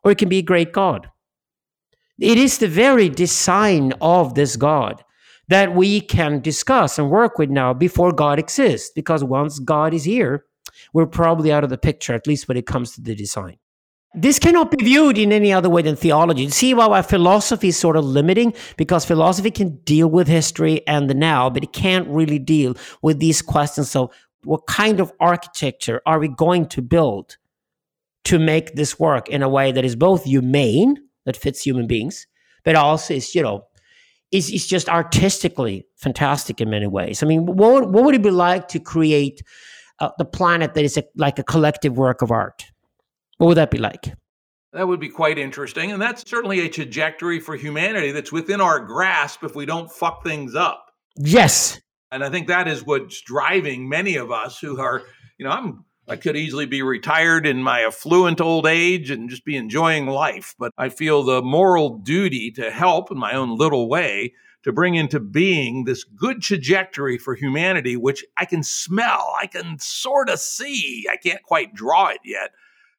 or 0.05 0.12
it 0.12 0.19
can 0.19 0.29
be 0.29 0.39
a 0.39 0.43
great 0.43 0.73
God. 0.73 1.11
It 2.21 2.39
is 2.39 2.59
the 2.59 2.69
very 2.69 3.09
design 3.09 3.93
of 4.01 4.35
this 4.35 4.55
God 4.55 5.03
that 5.49 5.75
we 5.75 6.01
can 6.01 6.39
discuss 6.39 6.97
and 6.97 7.11
work 7.11 7.39
with 7.39 7.51
now 7.51 7.75
before 7.75 8.12
God 8.12 8.39
exists, 8.39 8.93
because 8.95 9.25
once 9.25 9.59
God 9.59 9.93
is 9.93 10.05
here, 10.05 10.45
we're 10.92 11.06
probably 11.06 11.52
out 11.52 11.64
of 11.64 11.70
the 11.70 11.78
picture, 11.78 12.14
at 12.14 12.26
least 12.26 12.48
when 12.48 12.56
it 12.56 12.66
comes 12.66 12.92
to 12.92 13.01
the 13.01 13.14
design. 13.14 13.56
This 14.16 14.38
cannot 14.38 14.70
be 14.70 14.84
viewed 14.84 15.18
in 15.18 15.32
any 15.32 15.52
other 15.52 15.68
way 15.68 15.82
than 15.82 15.96
theology. 15.96 16.48
See 16.51 16.72
why 16.72 17.02
philosophy 17.02 17.68
is 17.68 17.76
sort 17.76 17.96
of 17.96 18.05
limiting? 18.05 18.55
Because 18.76 19.05
philosophy 19.05 19.51
can 19.51 19.78
deal 19.78 20.09
with 20.09 20.28
history 20.28 20.86
and 20.86 21.10
the 21.10 21.14
now, 21.14 21.51
but 21.51 21.64
it 21.64 21.72
can't 21.72 22.06
really 22.09 22.38
deal 22.38 22.76
with 23.02 23.18
these 23.18 23.42
questions 23.42 23.96
of 23.96 24.14
what 24.44 24.66
kind 24.66 25.01
of 25.01 25.12
architecture 25.18 26.01
are 26.06 26.20
we 26.20 26.28
going 26.28 26.66
to 26.66 26.82
build 26.82 27.38
to 28.24 28.38
make 28.38 28.74
this 28.74 29.01
work 29.01 29.28
in 29.28 29.42
a 29.42 29.48
way 29.48 29.72
that 29.72 29.84
is 29.84 29.96
both 29.96 30.24
humane, 30.24 30.96
that 31.24 31.36
fits 31.36 31.62
human 31.62 31.88
beings, 31.88 32.26
but 32.64 32.76
also 32.76 33.14
is, 33.14 33.34
you 33.34 33.42
know, 33.42 33.64
is, 34.30 34.51
is 34.51 34.66
just 34.66 34.88
artistically 34.88 35.86
fantastic 35.96 36.60
in 36.60 36.70
many 36.70 36.86
ways. 36.86 37.22
I 37.22 37.26
mean, 37.26 37.46
what, 37.46 37.90
what 37.90 38.05
would 38.05 38.14
it 38.14 38.22
be 38.22 38.30
like 38.30 38.68
to 38.68 38.80
create 38.80 39.42
uh, 40.01 40.11
the 40.19 40.25
planet 40.25 40.75
that 40.75 40.85
is 40.85 40.97
a, 40.97 41.05
like 41.16 41.39
a 41.39 41.43
collective 41.43 41.97
work 41.97 42.23
of 42.23 42.31
art? 42.31 42.66
What 43.39 43.49
would 43.49 43.57
that 43.57 43.71
be 43.71 43.79
like? 43.79 44.12
That 44.73 44.89
would 44.89 45.01
be 45.01 45.09
quite 45.09 45.39
interesting. 45.39 45.93
And 45.93 46.03
that's 46.03 46.29
certainly 46.29 46.61
a 46.61 46.69
trajectory 46.69 47.39
for 47.39 47.55
humanity 47.55 48.11
that's 48.11 48.33
within 48.33 48.61
our 48.61 48.81
grasp 48.81 49.45
if 49.45 49.55
we 49.55 49.66
don't 49.66 49.91
fuck 49.91 50.25
things 50.25 50.55
up. 50.55 50.91
Yes. 51.16 51.81
And 52.11 52.25
I 52.25 52.31
think 52.31 52.49
that 52.49 52.66
is 52.66 52.85
what's 52.85 53.21
driving 53.21 53.89
many 53.89 54.16
of 54.16 54.33
us 54.33 54.59
who 54.59 54.81
are, 54.81 55.03
you 55.39 55.45
know, 55.45 55.53
I'm 55.53 55.85
I 56.07 56.16
could 56.16 56.37
easily 56.37 56.66
be 56.66 56.83
retired 56.83 57.47
in 57.47 57.62
my 57.62 57.81
affluent 57.81 58.41
old 58.41 58.66
age 58.66 59.11
and 59.11 59.31
just 59.31 59.45
be 59.45 59.57
enjoying 59.57 60.07
life, 60.07 60.55
but 60.59 60.71
I 60.77 60.91
feel 60.91 61.23
the 61.23 61.41
moral 61.41 61.99
duty 61.99 62.51
to 62.53 62.71
help 62.71 63.11
in 63.11 63.19
my 63.19 63.33
own 63.35 63.57
little 63.57 63.89
way 63.89 64.35
to 64.65 64.73
bring 64.73 64.95
into 64.95 65.20
being 65.20 65.85
this 65.85 66.05
good 66.05 66.43
trajectory 66.43 67.19
for 67.19 67.35
humanity, 67.35 67.97
which 67.97 68.24
I 68.36 68.47
can 68.47 68.62
smell, 68.62 69.35
I 69.41 69.47
can 69.47 69.78
sort 69.78 70.28
of 70.28 70.41
see. 70.41 71.07
I 71.11 71.16
can't 71.16 71.43
quite 71.43 71.74
draw 71.74 72.09
it 72.09 72.20
yet, 72.24 72.51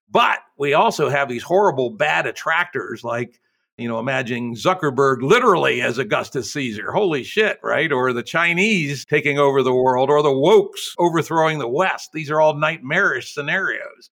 But 0.10 0.40
we 0.58 0.74
also 0.74 1.10
have 1.10 1.28
these 1.28 1.44
horrible 1.44 1.90
bad 1.90 2.28
attractors 2.28 3.04
like 3.04 3.40
you 3.78 3.90
know, 3.90 4.00
imagining 4.00 4.56
Zuckerberg 4.56 5.22
literally 5.22 5.82
as 5.82 5.98
Augustus 5.98 6.52
Caesar. 6.54 6.92
Holy 6.92 7.24
shit, 7.24 7.60
right? 7.62 7.92
Or 7.92 8.14
the 8.14 8.24
Chinese 8.24 9.06
taking 9.06 9.38
over 9.38 9.62
the 9.64 9.74
world, 9.74 10.10
or 10.10 10.22
the 10.24 10.30
wokes 10.30 10.94
overthrowing 10.98 11.60
the 11.60 11.68
West. 11.68 12.12
These 12.14 12.32
are 12.32 12.40
all 12.40 12.56
nightmarish 12.56 13.34
scenarios. 13.34 14.10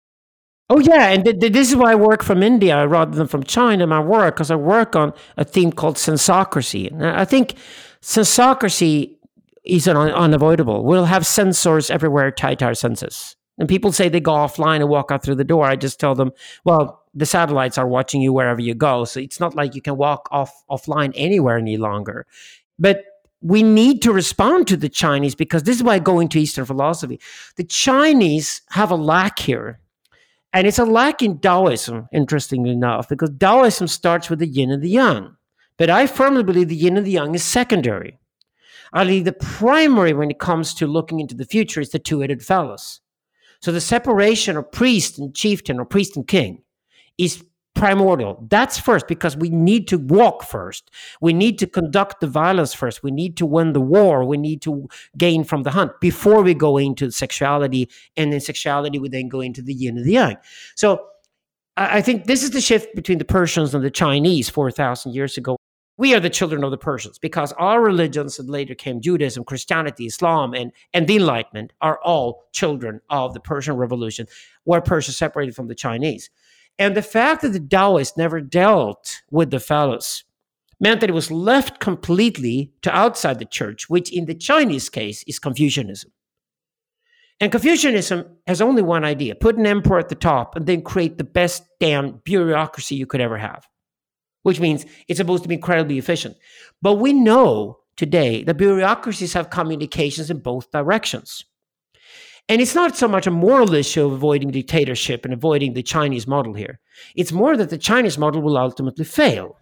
Oh 0.75 0.79
yeah, 0.79 1.09
and 1.09 1.23
th- 1.23 1.39
th- 1.39 1.53
this 1.53 1.69
is 1.69 1.75
why 1.75 1.91
I 1.91 1.95
work 1.95 2.23
from 2.23 2.41
India 2.41 2.87
rather 2.87 3.15
than 3.15 3.27
from 3.27 3.43
China. 3.43 3.85
My 3.85 3.99
work 3.99 4.33
because 4.33 4.49
I 4.49 4.55
work 4.55 4.95
on 4.95 5.13
a 5.37 5.45
theme 5.45 5.71
called 5.71 5.99
sensocracy, 5.99 6.87
and 6.87 7.05
I 7.05 7.25
think 7.25 7.53
sensocracy 8.01 9.19
is 9.63 9.87
un- 9.87 9.97
unavoidable. 9.97 10.83
We'll 10.83 11.05
have 11.05 11.21
sensors 11.23 11.91
everywhere 11.91 12.31
tied 12.31 12.57
to 12.59 12.65
our 12.65 12.73
senses. 12.73 13.35
And 13.59 13.69
people 13.69 13.91
say 13.91 14.09
they 14.09 14.19
go 14.19 14.31
offline 14.31 14.77
and 14.77 14.89
walk 14.89 15.11
out 15.11 15.21
through 15.23 15.35
the 15.35 15.43
door. 15.43 15.65
I 15.67 15.75
just 15.75 15.99
tell 15.99 16.15
them, 16.15 16.31
well, 16.65 17.03
the 17.13 17.27
satellites 17.27 17.77
are 17.77 17.87
watching 17.87 18.21
you 18.21 18.33
wherever 18.33 18.59
you 18.59 18.73
go. 18.73 19.05
So 19.05 19.19
it's 19.19 19.39
not 19.39 19.53
like 19.53 19.75
you 19.75 19.81
can 19.81 19.95
walk 19.95 20.27
off 20.31 20.63
offline 20.71 21.11
anywhere 21.13 21.59
any 21.59 21.77
longer. 21.77 22.25
But 22.79 23.03
we 23.41 23.61
need 23.61 24.01
to 24.01 24.11
respond 24.11 24.67
to 24.69 24.77
the 24.77 24.89
Chinese 24.89 25.35
because 25.35 25.63
this 25.63 25.75
is 25.75 25.83
why 25.83 25.95
I 25.95 25.99
go 25.99 26.19
into 26.19 26.39
Eastern 26.39 26.65
philosophy. 26.65 27.19
The 27.57 27.63
Chinese 27.63 28.63
have 28.71 28.89
a 28.89 28.95
lack 28.95 29.37
here. 29.37 29.79
And 30.53 30.67
it's 30.67 30.79
a 30.79 30.85
lack 30.85 31.23
in 31.23 31.39
Taoism, 31.39 32.07
interestingly 32.13 32.69
enough, 32.69 33.09
because 33.09 33.31
Taoism 33.39 33.87
starts 33.87 34.29
with 34.29 34.39
the 34.39 34.47
yin 34.47 34.69
and 34.69 34.83
the 34.83 34.89
yang. 34.89 35.35
But 35.77 35.89
I 35.89 36.05
firmly 36.05 36.43
believe 36.43 36.69
the 36.69 36.75
yin 36.75 36.95
and 36.95 37.05
the 37.05 37.11
yang 37.11 37.33
is 37.33 37.43
secondary. 37.43 38.19
I 38.93 39.03
believe 39.03 39.25
the 39.25 39.33
primary 39.33 40.13
when 40.13 40.29
it 40.29 40.37
comes 40.37 40.75
to 40.75 40.85
looking 40.85 41.19
into 41.19 41.33
the 41.33 41.45
future 41.45 41.81
is 41.81 41.89
the 41.89 41.97
two-headed 41.97 42.45
phallus. 42.45 43.01
So 43.59 43.71
the 43.71 43.81
separation 43.81 44.55
of 44.55 44.71
priest 44.71 45.17
and 45.17 45.35
chieftain 45.35 45.79
or 45.79 45.85
priest 45.85 46.15
and 46.15 46.27
king 46.27 46.61
is 47.17 47.43
primordial. 47.75 48.45
That's 48.49 48.79
first 48.79 49.07
because 49.07 49.35
we 49.35 49.49
need 49.49 49.87
to 49.89 49.97
walk 49.97 50.43
first. 50.43 50.91
We 51.21 51.33
need 51.33 51.59
to 51.59 51.67
conduct 51.67 52.21
the 52.21 52.27
violence 52.27 52.73
first. 52.73 53.03
We 53.03 53.11
need 53.11 53.35
to 53.37 53.45
win 53.45 53.73
the 53.73 53.81
war. 53.81 54.23
We 54.23 54.37
need 54.37 54.61
to 54.63 54.87
gain 55.17 55.43
from 55.43 55.63
the 55.63 55.71
hunt 55.71 55.91
before 55.99 56.43
we 56.43 56.53
go 56.53 56.77
into 56.77 57.11
sexuality. 57.11 57.89
And 58.15 58.33
in 58.33 58.39
sexuality, 58.39 58.99
we 58.99 59.09
then 59.09 59.27
go 59.27 59.41
into 59.41 59.61
the 59.61 59.73
yin 59.73 59.97
and 59.97 60.05
the 60.05 60.13
yang. 60.13 60.37
So 60.75 61.05
I 61.75 62.01
think 62.01 62.25
this 62.25 62.43
is 62.43 62.51
the 62.51 62.61
shift 62.61 62.95
between 62.95 63.17
the 63.17 63.25
Persians 63.25 63.73
and 63.73 63.83
the 63.83 63.91
Chinese 63.91 64.49
4,000 64.49 65.13
years 65.13 65.37
ago. 65.37 65.57
We 65.97 66.15
are 66.15 66.19
the 66.19 66.29
children 66.29 66.63
of 66.63 66.71
the 66.71 66.77
Persians 66.77 67.19
because 67.19 67.51
our 67.53 67.79
religions 67.79 68.37
that 68.37 68.49
later 68.49 68.73
came 68.73 68.99
Judaism, 68.99 69.43
Christianity, 69.43 70.07
Islam, 70.07 70.53
and, 70.53 70.71
and 70.93 71.07
the 71.07 71.17
Enlightenment 71.17 71.71
are 71.81 71.99
all 72.03 72.45
children 72.51 72.99
of 73.11 73.33
the 73.33 73.39
Persian 73.39 73.75
Revolution, 73.75 74.27
where 74.63 74.81
Persia 74.81 75.11
separated 75.11 75.55
from 75.55 75.67
the 75.67 75.75
Chinese. 75.75 76.31
And 76.79 76.95
the 76.95 77.01
fact 77.01 77.41
that 77.41 77.49
the 77.49 77.59
Taoists 77.59 78.17
never 78.17 78.41
dealt 78.41 79.21
with 79.29 79.51
the 79.51 79.59
phallus 79.59 80.23
meant 80.79 81.01
that 81.01 81.09
it 81.09 81.13
was 81.13 81.31
left 81.31 81.79
completely 81.79 82.73
to 82.81 82.95
outside 82.95 83.39
the 83.39 83.45
church, 83.45 83.89
which 83.89 84.11
in 84.11 84.25
the 84.25 84.35
Chinese 84.35 84.89
case 84.89 85.23
is 85.23 85.39
Confucianism. 85.39 86.11
And 87.39 87.51
Confucianism 87.51 88.25
has 88.47 88.61
only 88.61 88.81
one 88.81 89.03
idea 89.03 89.35
put 89.35 89.57
an 89.57 89.65
emperor 89.65 89.99
at 89.99 90.09
the 90.09 90.15
top 90.15 90.55
and 90.55 90.65
then 90.65 90.81
create 90.81 91.17
the 91.17 91.23
best 91.23 91.63
damn 91.79 92.21
bureaucracy 92.23 92.95
you 92.95 93.05
could 93.05 93.21
ever 93.21 93.37
have 93.37 93.67
which 94.43 94.59
means 94.59 94.85
it's 95.07 95.17
supposed 95.17 95.43
to 95.43 95.49
be 95.49 95.55
incredibly 95.55 95.97
efficient. 95.97 96.37
But 96.81 96.95
we 96.95 97.11
know 97.11 97.79
today 97.97 98.43
that 98.43 98.57
bureaucracies 98.57 99.33
have 99.33 99.49
communications 99.49 100.29
in 100.29 100.39
both 100.39 100.71
directions. 100.71 101.45
And 102.49 102.61
it's 102.61 102.75
not 102.75 102.97
so 102.97 103.07
much 103.07 103.25
a 103.25 103.31
moral 103.31 103.73
issue 103.73 104.05
of 104.05 104.11
avoiding 104.11 104.51
dictatorship 104.51 105.23
and 105.23 105.33
avoiding 105.33 105.73
the 105.73 105.83
Chinese 105.83 106.27
model 106.27 106.53
here. 106.53 106.79
It's 107.15 107.31
more 107.31 107.55
that 107.55 107.69
the 107.69 107.77
Chinese 107.77 108.17
model 108.17 108.41
will 108.41 108.57
ultimately 108.57 109.05
fail 109.05 109.57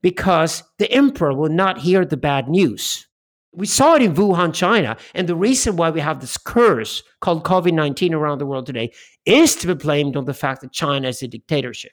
because 0.00 0.62
the 0.78 0.90
emperor 0.90 1.34
will 1.34 1.50
not 1.50 1.78
hear 1.78 2.04
the 2.04 2.16
bad 2.16 2.48
news. 2.48 3.06
We 3.52 3.66
saw 3.66 3.94
it 3.94 4.02
in 4.02 4.14
Wuhan, 4.14 4.54
China. 4.54 4.96
And 5.14 5.28
the 5.28 5.36
reason 5.36 5.76
why 5.76 5.90
we 5.90 6.00
have 6.00 6.20
this 6.20 6.36
curse 6.36 7.02
called 7.20 7.44
COVID 7.44 7.72
19 7.72 8.14
around 8.14 8.38
the 8.38 8.46
world 8.46 8.66
today 8.66 8.92
is 9.24 9.54
to 9.56 9.66
be 9.66 9.74
blamed 9.74 10.16
on 10.16 10.24
the 10.24 10.34
fact 10.34 10.62
that 10.62 10.72
China 10.72 11.08
is 11.08 11.22
a 11.22 11.28
dictatorship. 11.28 11.92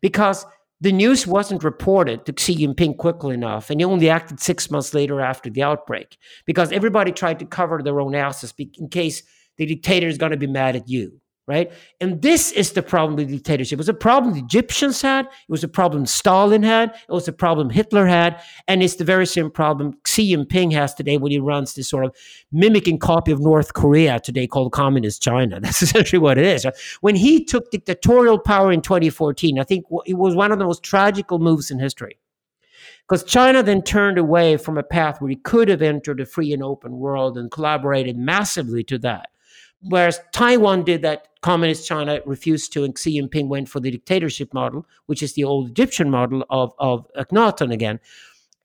Because 0.00 0.44
the 0.80 0.92
news 0.92 1.26
wasn't 1.26 1.64
reported 1.64 2.26
to 2.26 2.34
Xi 2.36 2.66
Jinping 2.66 2.98
quickly 2.98 3.34
enough, 3.34 3.70
and 3.70 3.80
he 3.80 3.84
only 3.84 4.10
acted 4.10 4.40
six 4.40 4.70
months 4.70 4.92
later 4.92 5.20
after 5.20 5.48
the 5.48 5.62
outbreak 5.62 6.18
because 6.44 6.70
everybody 6.70 7.12
tried 7.12 7.38
to 7.38 7.46
cover 7.46 7.82
their 7.82 8.00
own 8.00 8.14
asses 8.14 8.52
in 8.58 8.88
case 8.88 9.22
the 9.56 9.66
dictator 9.66 10.08
is 10.08 10.18
going 10.18 10.32
to 10.32 10.36
be 10.36 10.46
mad 10.46 10.76
at 10.76 10.88
you 10.88 11.20
right? 11.46 11.70
And 12.00 12.22
this 12.22 12.50
is 12.52 12.72
the 12.72 12.82
problem 12.82 13.16
with 13.16 13.28
dictatorship. 13.28 13.76
It 13.76 13.78
was 13.78 13.88
a 13.88 13.94
problem 13.94 14.34
the 14.34 14.40
Egyptians 14.40 15.00
had, 15.00 15.26
it 15.26 15.32
was 15.48 15.62
a 15.62 15.68
problem 15.68 16.04
Stalin 16.04 16.62
had, 16.62 16.90
it 16.90 17.12
was 17.12 17.28
a 17.28 17.32
problem 17.32 17.70
Hitler 17.70 18.06
had, 18.06 18.42
and 18.66 18.82
it's 18.82 18.96
the 18.96 19.04
very 19.04 19.26
same 19.26 19.50
problem 19.50 19.94
Xi 20.04 20.34
Jinping 20.34 20.72
has 20.72 20.92
today 20.92 21.18
when 21.18 21.30
he 21.30 21.38
runs 21.38 21.74
this 21.74 21.88
sort 21.88 22.04
of 22.04 22.16
mimicking 22.50 22.98
copy 22.98 23.30
of 23.30 23.40
North 23.40 23.74
Korea 23.74 24.18
today 24.18 24.46
called 24.46 24.72
Communist 24.72 25.22
China. 25.22 25.60
That's 25.66 25.82
essentially 25.82 26.18
what 26.18 26.38
it 26.38 26.46
is. 26.46 26.66
When 27.00 27.14
he 27.14 27.44
took 27.44 27.70
dictatorial 27.70 28.38
power 28.38 28.72
in 28.72 28.82
2014, 28.82 29.58
I 29.58 29.64
think 29.64 29.86
it 30.04 30.14
was 30.14 30.34
one 30.34 30.50
of 30.50 30.58
the 30.58 30.64
most 30.64 30.82
tragical 30.82 31.38
moves 31.38 31.70
in 31.70 31.78
history. 31.78 32.18
Because 33.08 33.22
China 33.22 33.62
then 33.62 33.82
turned 33.82 34.18
away 34.18 34.56
from 34.56 34.76
a 34.76 34.82
path 34.82 35.20
where 35.20 35.30
he 35.30 35.36
could 35.36 35.68
have 35.68 35.80
entered 35.80 36.18
a 36.18 36.26
free 36.26 36.52
and 36.52 36.60
open 36.60 36.98
world 36.98 37.38
and 37.38 37.52
collaborated 37.52 38.16
massively 38.16 38.82
to 38.82 38.98
that. 38.98 39.28
Whereas 39.82 40.20
Taiwan 40.32 40.84
did 40.84 41.02
that, 41.02 41.28
communist 41.42 41.86
China 41.86 42.20
refused 42.26 42.72
to, 42.72 42.84
and 42.84 42.98
Xi 42.98 43.20
Jinping 43.20 43.48
went 43.48 43.68
for 43.68 43.78
the 43.78 43.90
dictatorship 43.90 44.52
model, 44.52 44.86
which 45.06 45.22
is 45.22 45.34
the 45.34 45.44
old 45.44 45.70
Egyptian 45.70 46.10
model 46.10 46.44
of, 46.50 46.72
of 46.78 47.06
Akhenaten 47.16 47.72
again. 47.72 48.00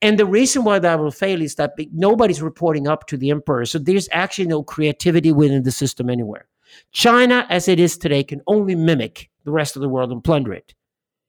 And 0.00 0.18
the 0.18 0.26
reason 0.26 0.64
why 0.64 0.80
that 0.80 0.98
will 0.98 1.12
fail 1.12 1.40
is 1.40 1.54
that 1.54 1.74
nobody's 1.92 2.42
reporting 2.42 2.88
up 2.88 3.06
to 3.06 3.16
the 3.16 3.30
emperor. 3.30 3.64
So 3.66 3.78
there's 3.78 4.08
actually 4.10 4.48
no 4.48 4.64
creativity 4.64 5.30
within 5.30 5.62
the 5.62 5.70
system 5.70 6.10
anywhere. 6.10 6.48
China, 6.90 7.46
as 7.48 7.68
it 7.68 7.78
is 7.78 7.96
today, 7.96 8.24
can 8.24 8.40
only 8.48 8.74
mimic 8.74 9.30
the 9.44 9.52
rest 9.52 9.76
of 9.76 9.82
the 9.82 9.88
world 9.88 10.10
and 10.10 10.24
plunder 10.24 10.52
it. 10.52 10.74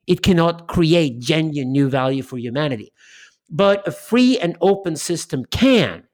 It 0.07 0.23
cannot 0.23 0.68
create 0.68 1.19
genuine 1.19 1.72
new 1.72 1.88
value 1.88 2.23
for 2.23 2.38
humanity. 2.38 2.91
But 3.49 3.88
a 3.88 3.91
free 3.91 4.39
and 4.39 4.57
open 4.60 4.95
system 4.95 5.45
can. 5.45 6.05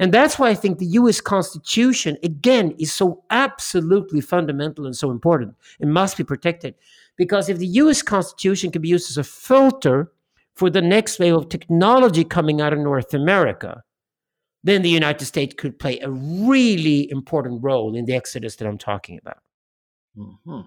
And 0.00 0.12
that's 0.12 0.38
why 0.38 0.48
I 0.48 0.54
think 0.54 0.78
the 0.78 0.86
US 0.86 1.20
Constitution, 1.20 2.16
again, 2.24 2.74
is 2.78 2.90
so 2.90 3.22
absolutely 3.30 4.22
fundamental 4.22 4.86
and 4.86 4.96
so 4.96 5.10
important. 5.10 5.54
It 5.78 5.88
must 5.88 6.16
be 6.16 6.24
protected. 6.24 6.74
Because 7.18 7.50
if 7.50 7.58
the 7.58 7.66
US 7.66 8.00
Constitution 8.00 8.72
can 8.72 8.80
be 8.80 8.88
used 8.88 9.10
as 9.10 9.18
a 9.18 9.24
filter 9.24 10.10
for 10.54 10.70
the 10.70 10.80
next 10.80 11.18
wave 11.18 11.34
of 11.34 11.50
technology 11.50 12.24
coming 12.24 12.62
out 12.62 12.72
of 12.72 12.78
North 12.78 13.12
America, 13.12 13.82
then 14.64 14.80
the 14.80 14.88
United 14.88 15.26
States 15.26 15.54
could 15.56 15.78
play 15.78 15.98
a 16.00 16.10
really 16.10 17.10
important 17.10 17.62
role 17.62 17.94
in 17.94 18.06
the 18.06 18.14
exodus 18.14 18.56
that 18.56 18.66
I'm 18.66 18.78
talking 18.78 19.18
about. 19.18 19.38
Mm-hmm. 20.16 20.60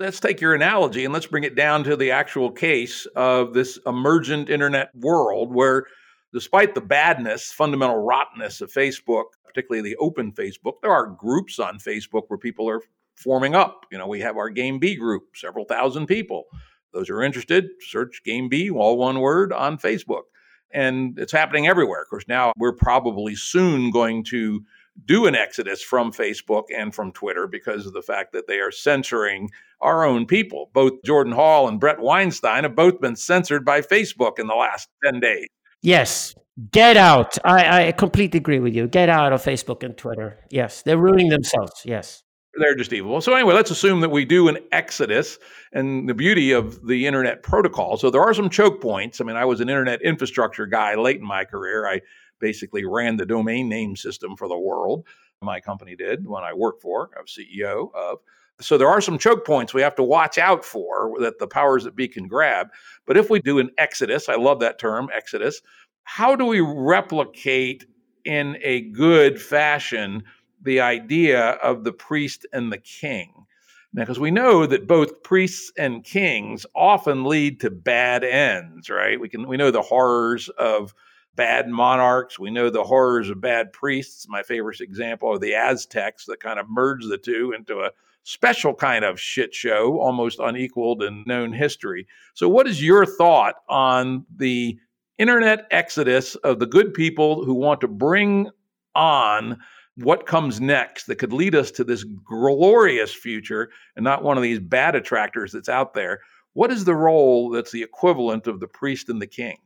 Let's 0.00 0.20
take 0.20 0.40
your 0.40 0.54
analogy 0.54 1.04
and 1.04 1.12
let's 1.12 1.26
bring 1.26 1.44
it 1.44 1.56
down 1.56 1.84
to 1.84 1.96
the 1.96 2.10
actual 2.10 2.50
case 2.50 3.06
of 3.16 3.52
this 3.52 3.78
emergent 3.86 4.48
internet 4.48 4.94
world 4.94 5.52
where 5.52 5.84
despite 6.32 6.74
the 6.74 6.80
badness, 6.80 7.52
fundamental 7.52 7.98
rottenness 7.98 8.60
of 8.60 8.72
Facebook, 8.72 9.24
particularly 9.44 9.88
the 9.88 9.96
open 9.96 10.32
Facebook, 10.32 10.74
there 10.82 10.92
are 10.92 11.06
groups 11.06 11.58
on 11.58 11.78
Facebook 11.78 12.24
where 12.28 12.38
people 12.38 12.68
are 12.68 12.82
forming 13.16 13.54
up. 13.54 13.86
You 13.90 13.98
know, 13.98 14.06
we 14.06 14.20
have 14.20 14.36
our 14.36 14.50
Game 14.50 14.78
B 14.78 14.94
group, 14.94 15.34
several 15.34 15.64
thousand 15.64 16.06
people. 16.06 16.44
Those 16.92 17.08
who 17.08 17.14
are 17.14 17.22
interested, 17.22 17.68
search 17.80 18.22
Game 18.24 18.48
B, 18.48 18.70
all 18.70 18.96
one 18.96 19.20
word, 19.20 19.52
on 19.52 19.78
Facebook. 19.78 20.22
And 20.70 21.18
it's 21.18 21.32
happening 21.32 21.66
everywhere. 21.66 22.02
Of 22.02 22.08
course, 22.08 22.28
now 22.28 22.52
we're 22.56 22.72
probably 22.72 23.34
soon 23.34 23.90
going 23.90 24.24
to 24.24 24.62
do 25.04 25.26
an 25.26 25.34
exodus 25.34 25.82
from 25.82 26.12
Facebook 26.12 26.64
and 26.76 26.94
from 26.94 27.12
Twitter 27.12 27.46
because 27.46 27.86
of 27.86 27.92
the 27.92 28.02
fact 28.02 28.32
that 28.32 28.46
they 28.46 28.58
are 28.58 28.72
censoring 28.72 29.50
our 29.80 30.04
own 30.04 30.26
people. 30.26 30.70
Both 30.72 31.04
Jordan 31.04 31.32
Hall 31.32 31.68
and 31.68 31.78
Bret 31.78 32.00
Weinstein 32.00 32.64
have 32.64 32.74
both 32.74 33.00
been 33.00 33.16
censored 33.16 33.64
by 33.64 33.80
Facebook 33.80 34.38
in 34.38 34.46
the 34.46 34.54
last 34.54 34.88
10 35.04 35.20
days. 35.20 35.46
Yes. 35.82 36.34
Get 36.72 36.96
out. 36.96 37.38
I, 37.44 37.88
I 37.88 37.92
completely 37.92 38.38
agree 38.38 38.58
with 38.58 38.74
you. 38.74 38.88
Get 38.88 39.08
out 39.08 39.32
of 39.32 39.42
Facebook 39.42 39.82
and 39.84 39.96
Twitter. 39.96 40.40
Yes. 40.50 40.82
They're 40.82 40.98
ruining 40.98 41.28
themselves. 41.28 41.82
Yes. 41.84 42.24
They're 42.58 42.74
just 42.74 42.92
evil. 42.92 43.20
So, 43.20 43.34
anyway, 43.34 43.54
let's 43.54 43.70
assume 43.70 44.00
that 44.00 44.08
we 44.08 44.24
do 44.24 44.48
an 44.48 44.58
exodus 44.72 45.38
and 45.72 46.08
the 46.08 46.14
beauty 46.14 46.50
of 46.52 46.84
the 46.86 47.06
internet 47.06 47.44
protocol. 47.44 47.96
So, 47.96 48.10
there 48.10 48.22
are 48.22 48.34
some 48.34 48.50
choke 48.50 48.80
points. 48.80 49.20
I 49.20 49.24
mean, 49.24 49.36
I 49.36 49.44
was 49.44 49.60
an 49.60 49.68
internet 49.68 50.02
infrastructure 50.02 50.66
guy 50.66 50.96
late 50.96 51.18
in 51.18 51.26
my 51.26 51.44
career. 51.44 51.86
I 51.86 52.00
basically 52.40 52.84
ran 52.84 53.16
the 53.16 53.26
domain 53.26 53.68
name 53.68 53.94
system 53.94 54.36
for 54.36 54.48
the 54.48 54.58
world. 54.58 55.06
My 55.40 55.60
company 55.60 55.94
did 55.94 56.26
when 56.26 56.42
I 56.42 56.52
worked 56.52 56.82
for, 56.82 57.10
I 57.16 57.20
was 57.20 57.36
CEO 57.38 57.94
of. 57.94 58.18
So 58.60 58.76
there 58.76 58.88
are 58.88 59.00
some 59.00 59.18
choke 59.18 59.46
points 59.46 59.72
we 59.72 59.82
have 59.82 59.94
to 59.96 60.02
watch 60.02 60.36
out 60.36 60.64
for 60.64 61.12
that 61.20 61.38
the 61.38 61.46
powers 61.46 61.84
that 61.84 61.94
be 61.94 62.08
can 62.08 62.26
grab. 62.26 62.68
But 63.06 63.16
if 63.16 63.30
we 63.30 63.40
do 63.40 63.58
an 63.58 63.70
exodus, 63.78 64.28
I 64.28 64.34
love 64.34 64.60
that 64.60 64.78
term, 64.78 65.08
exodus, 65.14 65.62
how 66.02 66.34
do 66.34 66.44
we 66.44 66.60
replicate 66.60 67.86
in 68.24 68.58
a 68.62 68.80
good 68.90 69.40
fashion 69.40 70.24
the 70.62 70.80
idea 70.80 71.50
of 71.50 71.84
the 71.84 71.92
priest 71.92 72.46
and 72.52 72.72
the 72.72 72.78
king? 72.78 73.46
Now, 73.92 74.02
because 74.02 74.18
we 74.18 74.30
know 74.30 74.66
that 74.66 74.86
both 74.86 75.22
priests 75.22 75.72
and 75.78 76.04
kings 76.04 76.66
often 76.74 77.24
lead 77.24 77.60
to 77.60 77.70
bad 77.70 78.24
ends, 78.24 78.90
right? 78.90 79.18
We 79.18 79.28
can 79.28 79.46
we 79.46 79.56
know 79.56 79.70
the 79.70 79.82
horrors 79.82 80.48
of 80.50 80.94
bad 81.38 81.68
monarchs. 81.68 82.36
We 82.36 82.50
know 82.50 82.68
the 82.68 82.82
horrors 82.82 83.30
of 83.30 83.40
bad 83.40 83.72
priests. 83.72 84.28
My 84.28 84.42
favorite 84.42 84.80
example 84.80 85.30
are 85.30 85.38
the 85.38 85.54
Aztecs 85.54 86.26
that 86.26 86.40
kind 86.40 86.58
of 86.58 86.68
merge 86.68 87.04
the 87.04 87.16
two 87.16 87.54
into 87.56 87.78
a 87.78 87.92
special 88.24 88.74
kind 88.74 89.04
of 89.04 89.20
shit 89.20 89.54
show, 89.54 90.00
almost 90.00 90.40
unequaled 90.40 91.00
in 91.04 91.22
known 91.26 91.52
history. 91.52 92.08
So, 92.34 92.48
what 92.48 92.66
is 92.66 92.82
your 92.82 93.06
thought 93.06 93.54
on 93.68 94.26
the 94.36 94.78
internet 95.16 95.68
exodus 95.70 96.34
of 96.34 96.58
the 96.58 96.66
good 96.66 96.92
people 96.92 97.44
who 97.44 97.54
want 97.54 97.80
to 97.82 97.88
bring 97.88 98.50
on 98.96 99.58
what 99.94 100.26
comes 100.26 100.60
next 100.60 101.06
that 101.06 101.16
could 101.16 101.32
lead 101.32 101.54
us 101.54 101.70
to 101.70 101.84
this 101.84 102.04
glorious 102.04 103.14
future 103.14 103.70
and 103.94 104.02
not 104.02 104.24
one 104.24 104.36
of 104.36 104.42
these 104.42 104.58
bad 104.58 104.96
attractors 104.96 105.52
that's 105.52 105.68
out 105.68 105.94
there? 105.94 106.20
What 106.54 106.72
is 106.72 106.84
the 106.84 106.96
role 106.96 107.50
that's 107.50 107.70
the 107.70 107.84
equivalent 107.84 108.48
of 108.48 108.58
the 108.58 108.66
priest 108.66 109.08
and 109.08 109.22
the 109.22 109.28
king? 109.28 109.58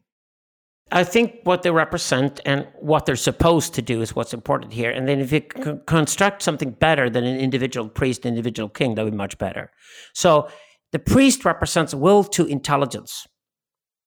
I 0.93 1.05
think 1.05 1.41
what 1.45 1.63
they 1.63 1.71
represent 1.71 2.41
and 2.45 2.69
what 2.79 3.07
they're 3.07 3.17
supposed 3.17 3.75
to 3.75 3.83
do 3.83 4.03
is 4.03 4.15
what's 4.15 4.35
important 4.35 4.75
here. 4.75 4.91
And 4.91 5.09
then 5.09 5.21
if 5.21 5.33
you 5.33 5.41
c- 5.41 5.73
construct 5.87 6.43
something 6.43 6.73
better 6.73 7.09
than 7.09 7.25
an 7.25 7.39
individual 7.39 7.89
priest, 7.89 8.27
individual 8.27 8.69
king, 8.69 8.95
that 8.95 9.05
would 9.05 9.13
be 9.13 9.17
much 9.17 9.39
better. 9.39 9.71
So 10.13 10.49
the 10.93 10.99
priest 10.99 11.47
represents 11.47 11.95
will 11.95 12.25
to 12.25 12.45
intelligence. 12.45 13.27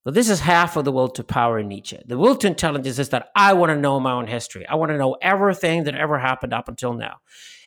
So 0.06 0.12
this 0.12 0.30
is 0.30 0.38
half 0.38 0.76
of 0.76 0.84
the 0.84 0.92
will 0.92 1.08
to 1.08 1.24
power 1.24 1.58
in 1.58 1.66
Nietzsche. 1.66 1.98
The 2.06 2.16
will 2.16 2.36
to 2.36 2.46
intelligence 2.46 3.00
is 3.00 3.08
that 3.08 3.28
I 3.34 3.54
want 3.54 3.70
to 3.70 3.76
know 3.76 3.98
my 3.98 4.12
own 4.12 4.28
history. 4.28 4.64
I 4.64 4.76
want 4.76 4.90
to 4.90 4.96
know 4.96 5.16
everything 5.20 5.82
that 5.82 5.96
ever 5.96 6.16
happened 6.16 6.52
up 6.52 6.68
until 6.68 6.92
now. 6.92 7.16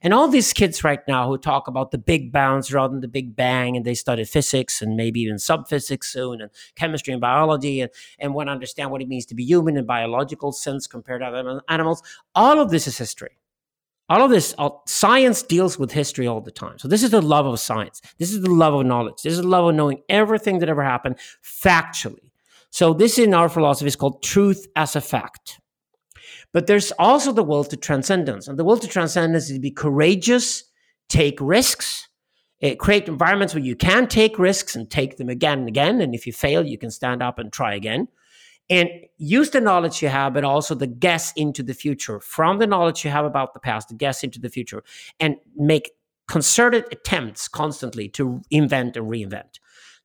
And 0.01 0.13
all 0.13 0.29
these 0.29 0.53
kids 0.53 0.81
right 0.81 1.01
now 1.05 1.27
who 1.27 1.37
talk 1.37 1.67
about 1.67 1.91
the 1.91 1.97
big 1.97 2.31
bounce 2.31 2.71
rather 2.71 2.93
than 2.93 3.01
the 3.01 3.09
big 3.09 3.35
bang, 3.35 3.75
and 3.75 3.83
they 3.83 3.93
study 3.93 4.23
physics 4.23 4.81
and 4.81 4.95
maybe 4.95 5.19
even 5.19 5.35
subphysics 5.35 6.05
soon, 6.05 6.39
and 6.39 6.49
chemistry 6.75 7.11
and 7.11 7.19
biology, 7.19 7.81
and, 7.81 7.91
and 8.19 8.33
want 8.33 8.47
to 8.47 8.53
understand 8.53 8.89
what 8.89 9.01
it 9.01 9.09
means 9.09 9.25
to 9.25 9.35
be 9.35 9.43
human 9.43 9.75
in 9.75 9.85
biological 9.85 10.53
sense 10.53 10.87
compared 10.87 11.19
to 11.19 11.27
other 11.27 11.61
animals. 11.67 12.01
All 12.35 12.61
of 12.61 12.71
this 12.71 12.87
is 12.87 12.97
history. 12.97 13.31
All 14.07 14.23
of 14.23 14.31
this, 14.31 14.53
all, 14.53 14.83
science 14.87 15.43
deals 15.43 15.77
with 15.77 15.91
history 15.91 16.25
all 16.25 16.39
the 16.39 16.51
time. 16.51 16.79
So 16.79 16.87
this 16.87 17.03
is 17.03 17.09
the 17.09 17.21
love 17.21 17.45
of 17.45 17.59
science. 17.59 18.01
This 18.17 18.31
is 18.31 18.39
the 18.39 18.49
love 18.49 18.75
of 18.75 18.85
knowledge. 18.85 19.23
This 19.23 19.33
is 19.33 19.41
the 19.41 19.47
love 19.47 19.65
of 19.65 19.75
knowing 19.75 20.03
everything 20.07 20.59
that 20.59 20.69
ever 20.69 20.85
happened 20.85 21.17
factually. 21.43 22.28
So 22.71 22.93
this 22.93 23.17
in 23.17 23.33
our 23.33 23.49
philosophy 23.49 23.87
is 23.87 23.95
called 23.95 24.23
truth 24.23 24.67
as 24.75 24.95
a 24.95 25.01
fact. 25.01 25.59
But 26.53 26.67
there's 26.67 26.91
also 26.93 27.31
the 27.31 27.43
will 27.43 27.63
to 27.63 27.77
transcendence. 27.77 28.47
And 28.47 28.57
the 28.57 28.63
will 28.63 28.77
to 28.77 28.87
transcendence 28.87 29.49
is 29.49 29.57
to 29.57 29.59
be 29.59 29.71
courageous, 29.71 30.63
take 31.07 31.39
risks, 31.39 32.07
uh, 32.63 32.75
create 32.75 33.07
environments 33.07 33.53
where 33.53 33.63
you 33.63 33.75
can 33.75 34.07
take 34.07 34.37
risks 34.39 34.75
and 34.75 34.89
take 34.89 35.17
them 35.17 35.29
again 35.29 35.59
and 35.59 35.67
again. 35.67 36.01
And 36.01 36.13
if 36.13 36.27
you 36.27 36.33
fail, 36.33 36.65
you 36.65 36.77
can 36.77 36.91
stand 36.91 37.21
up 37.21 37.39
and 37.39 37.51
try 37.51 37.73
again. 37.73 38.07
And 38.71 38.89
use 39.17 39.49
the 39.49 39.61
knowledge 39.61 40.01
you 40.03 40.09
have, 40.09 40.33
but 40.33 40.43
also 40.43 40.75
the 40.75 40.85
guess 40.85 41.33
into 41.35 41.63
the 41.63 41.73
future 41.73 42.19
from 42.19 42.59
the 42.59 42.67
knowledge 42.67 43.03
you 43.03 43.09
have 43.09 43.25
about 43.25 43.53
the 43.53 43.59
past, 43.59 43.89
to 43.89 43.95
guess 43.95 44.23
into 44.23 44.39
the 44.39 44.49
future, 44.49 44.83
and 45.19 45.37
make 45.55 45.91
concerted 46.27 46.85
attempts 46.91 47.47
constantly 47.47 48.07
to 48.09 48.41
invent 48.51 48.95
and 48.95 49.09
reinvent. 49.09 49.57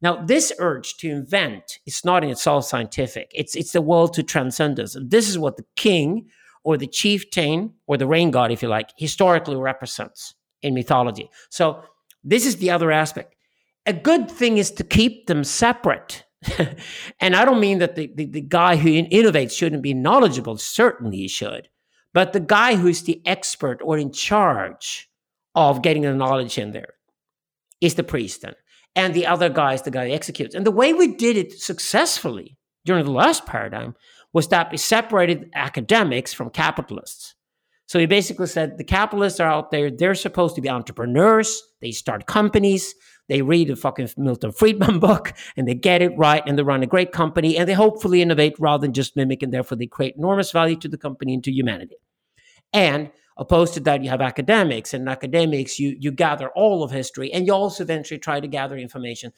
Now, 0.03 0.23
this 0.23 0.53
urge 0.59 0.97
to 0.99 1.11
invent 1.11 1.79
is 1.87 2.05
not 2.05 2.25
in 2.25 2.31
itself 2.31 2.65
scientific. 2.65 3.31
It's 3.35 3.55
it's 3.55 3.73
the 3.73 3.81
will 3.81 4.09
to 4.09 4.23
transcendence. 4.23 4.97
This 5.01 5.29
is 5.29 5.39
what 5.39 5.57
the 5.57 5.65
king 5.77 6.29
or 6.63 6.77
the 6.77 6.87
chieftain 6.87 7.75
or 7.87 7.97
the 7.97 8.07
rain 8.07 8.31
god, 8.31 8.51
if 8.51 8.63
you 8.63 8.69
like, 8.69 8.91
historically 8.97 9.57
represents 9.57 10.35
in 10.63 10.75
mythology. 10.75 11.31
So 11.51 11.83
this 12.23 12.47
is 12.47 12.57
the 12.57 12.71
other 12.71 12.91
aspect. 12.91 13.35
A 13.87 13.93
good 13.93 14.31
thing 14.31 14.57
is 14.57 14.71
to 14.73 14.85
keep 14.85 15.27
them 15.27 15.45
separate. 15.45 16.25
and 17.21 17.37
I 17.37 17.45
don't 17.45 17.61
mean 17.61 17.79
that 17.79 17.97
the, 17.97 18.11
the, 18.15 18.25
the 18.25 18.41
guy 18.41 18.77
who 18.77 18.91
innovates 18.91 19.57
shouldn't 19.57 19.83
be 19.83 19.95
knowledgeable. 19.95 20.57
Certainly 20.57 21.19
he 21.19 21.29
should. 21.29 21.69
But 22.15 22.33
the 22.33 22.41
guy 22.41 22.77
who 22.77 22.89
is 22.89 23.03
the 23.03 23.21
expert 23.27 23.81
or 23.83 23.99
in 23.99 24.13
charge 24.13 25.11
of 25.55 25.83
getting 25.83 26.03
the 26.03 26.15
knowledge 26.15 26.59
in 26.59 26.73
there 26.73 26.95
is 27.81 27.95
the 27.95 28.05
priest 28.05 28.43
then 28.43 28.55
and 28.97 29.15
the 29.15 29.27
other 29.27 29.49
guy 29.49 29.75
is 29.75 29.83
the 29.83 29.91
guy 29.91 30.09
who 30.09 30.15
executes. 30.15 30.55
And 30.55 30.67
the 30.67 30.71
way 30.71 30.93
we 30.93 31.15
did 31.15 31.37
it 31.37 31.53
successfully 31.53 32.57
during 32.85 33.05
the 33.05 33.11
last 33.11 33.47
paradigm 33.47 33.95
was 34.33 34.49
that 34.49 34.71
we 34.71 34.77
separated 34.77 35.51
academics 35.55 36.33
from 36.33 36.51
capitalists. 36.51 37.35
So 37.87 37.99
we 37.99 38.07
basically 38.07 38.47
said 38.47 38.79
the 38.79 38.85
capitalists 38.85 39.41
are 39.41 39.49
out 39.49 39.71
there, 39.71 39.91
they're 39.91 40.15
supposed 40.15 40.55
to 40.57 40.61
be 40.61 40.71
entrepreneurs, 40.71 41.63
they 41.81 41.91
start 41.91 42.27
companies, 42.27 42.95
they 43.29 43.43
read 43.43 43.71
a 43.71 43.77
fucking 43.77 44.11
Milton 44.17 44.53
Friedman 44.53 44.99
book 45.01 45.33
and 45.57 45.69
they 45.69 45.75
get 45.75 46.03
it 46.03 46.17
right 46.17 46.43
and 46.47 46.59
they 46.59 46.63
run 46.63 46.83
a 46.83 46.87
great 46.87 47.13
company 47.13 47.57
and 47.57 47.69
they 47.69 47.75
hopefully 47.75 48.23
innovate 48.23 48.55
rather 48.59 48.83
than 48.83 48.93
just 48.93 49.17
mimic 49.17 49.43
and 49.43 49.53
therefore 49.53 49.77
they 49.77 49.87
create 49.87 50.17
enormous 50.17 50.51
value 50.51 50.77
to 50.77 50.89
the 50.89 50.99
company 50.99 51.35
and 51.35 51.45
to 51.45 51.53
humanity. 51.53 51.97
And 52.73 53.11
Opposed 53.37 53.75
to 53.75 53.81
that, 53.81 54.05
you 54.05 54.11
have 54.11 54.21
academics, 54.21 54.95
and 54.95 55.03
in 55.03 55.09
academics, 55.09 55.79
you 55.79 55.97
you 55.99 56.13
gather 56.13 56.51
all 56.51 56.85
of 56.85 56.93
history, 56.93 57.33
and 57.33 57.47
you 57.47 57.53
also 57.53 57.83
eventually 57.83 58.19
try 58.19 58.39
to 58.39 58.47
gather 58.47 58.77
information 58.77 59.33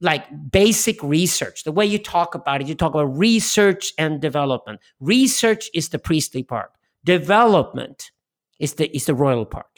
like 0.00 0.26
basic 0.50 1.02
research. 1.02 1.64
The 1.64 1.72
way 1.72 1.86
you 1.86 1.98
talk 1.98 2.34
about 2.34 2.60
it, 2.60 2.66
you 2.66 2.74
talk 2.74 2.92
about 2.92 3.16
research 3.16 3.92
and 3.98 4.20
development. 4.20 4.80
Research 5.00 5.70
is 5.74 5.88
the 5.88 5.98
priestly 5.98 6.42
part. 6.42 6.70
Development 7.04 8.10
is 8.58 8.74
the 8.74 8.94
is 8.94 9.06
the 9.06 9.14
royal 9.14 9.46
part. 9.46 9.76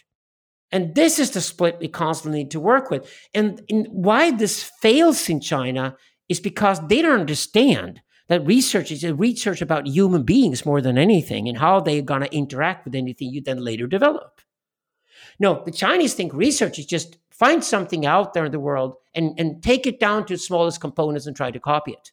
And 0.70 0.94
this 0.94 1.18
is 1.18 1.30
the 1.30 1.40
split 1.40 1.78
we 1.80 1.88
constantly 1.88 2.44
need 2.44 2.50
to 2.50 2.60
work 2.60 2.90
with. 2.90 3.10
And, 3.32 3.62
and 3.70 3.86
why 3.90 4.30
this 4.30 4.62
fails 4.62 5.28
in 5.28 5.40
China 5.40 5.96
is 6.28 6.40
because 6.40 6.86
they 6.88 7.00
don't 7.00 7.20
understand 7.20 8.02
that 8.28 8.46
research 8.46 8.90
is 8.90 9.04
a 9.04 9.14
research 9.14 9.60
about 9.62 9.86
human 9.86 10.22
beings 10.22 10.66
more 10.66 10.80
than 10.80 10.98
anything 10.98 11.48
and 11.48 11.58
how 11.58 11.80
they're 11.80 12.02
going 12.02 12.20
to 12.20 12.34
interact 12.34 12.84
with 12.84 12.94
anything 12.94 13.30
you 13.30 13.40
then 13.40 13.64
later 13.64 13.86
develop. 13.86 14.40
No, 15.40 15.62
the 15.64 15.70
Chinese 15.70 16.14
think 16.14 16.32
research 16.34 16.78
is 16.78 16.86
just 16.86 17.18
find 17.30 17.62
something 17.62 18.04
out 18.04 18.34
there 18.34 18.44
in 18.44 18.52
the 18.52 18.60
world 18.60 18.96
and, 19.14 19.38
and 19.38 19.62
take 19.62 19.86
it 19.86 20.00
down 20.00 20.26
to 20.26 20.34
its 20.34 20.46
smallest 20.46 20.80
components 20.80 21.26
and 21.26 21.36
try 21.36 21.50
to 21.50 21.60
copy 21.60 21.92
it. 21.92 22.12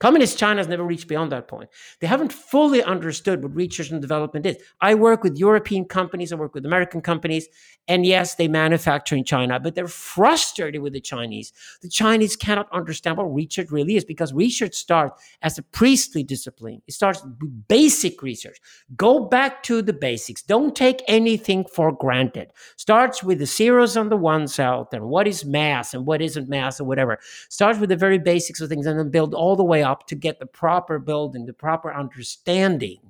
Communist 0.00 0.38
China 0.38 0.58
has 0.60 0.66
never 0.66 0.82
reached 0.82 1.08
beyond 1.08 1.30
that 1.30 1.46
point. 1.46 1.68
They 2.00 2.06
haven't 2.06 2.32
fully 2.32 2.82
understood 2.82 3.42
what 3.42 3.54
research 3.54 3.90
and 3.90 4.00
development 4.00 4.46
is. 4.46 4.56
I 4.80 4.94
work 4.94 5.22
with 5.22 5.36
European 5.36 5.84
companies, 5.84 6.32
I 6.32 6.36
work 6.36 6.54
with 6.54 6.64
American 6.64 7.02
companies, 7.02 7.48
and 7.86 8.06
yes, 8.06 8.34
they 8.34 8.48
manufacture 8.48 9.14
in 9.14 9.24
China, 9.24 9.60
but 9.60 9.74
they're 9.74 9.86
frustrated 9.86 10.80
with 10.80 10.94
the 10.94 11.00
Chinese. 11.00 11.52
The 11.82 11.90
Chinese 11.90 12.34
cannot 12.34 12.72
understand 12.72 13.18
what 13.18 13.24
research 13.24 13.70
really 13.70 13.96
is 13.96 14.04
because 14.06 14.32
research 14.32 14.74
starts 14.74 15.22
as 15.42 15.58
a 15.58 15.62
priestly 15.64 16.22
discipline. 16.22 16.80
It 16.86 16.94
starts 16.94 17.22
with 17.22 17.68
basic 17.68 18.22
research. 18.22 18.58
Go 18.96 19.26
back 19.26 19.62
to 19.64 19.82
the 19.82 19.92
basics. 19.92 20.40
Don't 20.40 20.74
take 20.74 21.02
anything 21.08 21.66
for 21.66 21.92
granted. 21.92 22.52
Starts 22.76 23.22
with 23.22 23.38
the 23.38 23.46
zeros 23.46 23.98
and 23.98 24.10
the 24.10 24.16
ones 24.16 24.58
out 24.58 24.90
there. 24.90 25.04
What 25.04 25.28
is 25.28 25.44
mass 25.44 25.92
and 25.92 26.06
what 26.06 26.22
isn't 26.22 26.48
mass 26.48 26.80
or 26.80 26.84
whatever. 26.84 27.18
Starts 27.50 27.78
with 27.78 27.90
the 27.90 27.96
very 27.96 28.18
basics 28.18 28.62
of 28.62 28.70
things 28.70 28.86
and 28.86 28.98
then 28.98 29.10
build 29.10 29.34
all 29.34 29.56
the 29.56 29.64
way 29.64 29.82
up 29.82 29.89
up 29.90 30.06
to 30.06 30.14
get 30.14 30.38
the 30.38 30.46
proper 30.46 30.98
building, 30.98 31.44
the 31.44 31.52
proper 31.52 31.92
understanding, 31.92 33.00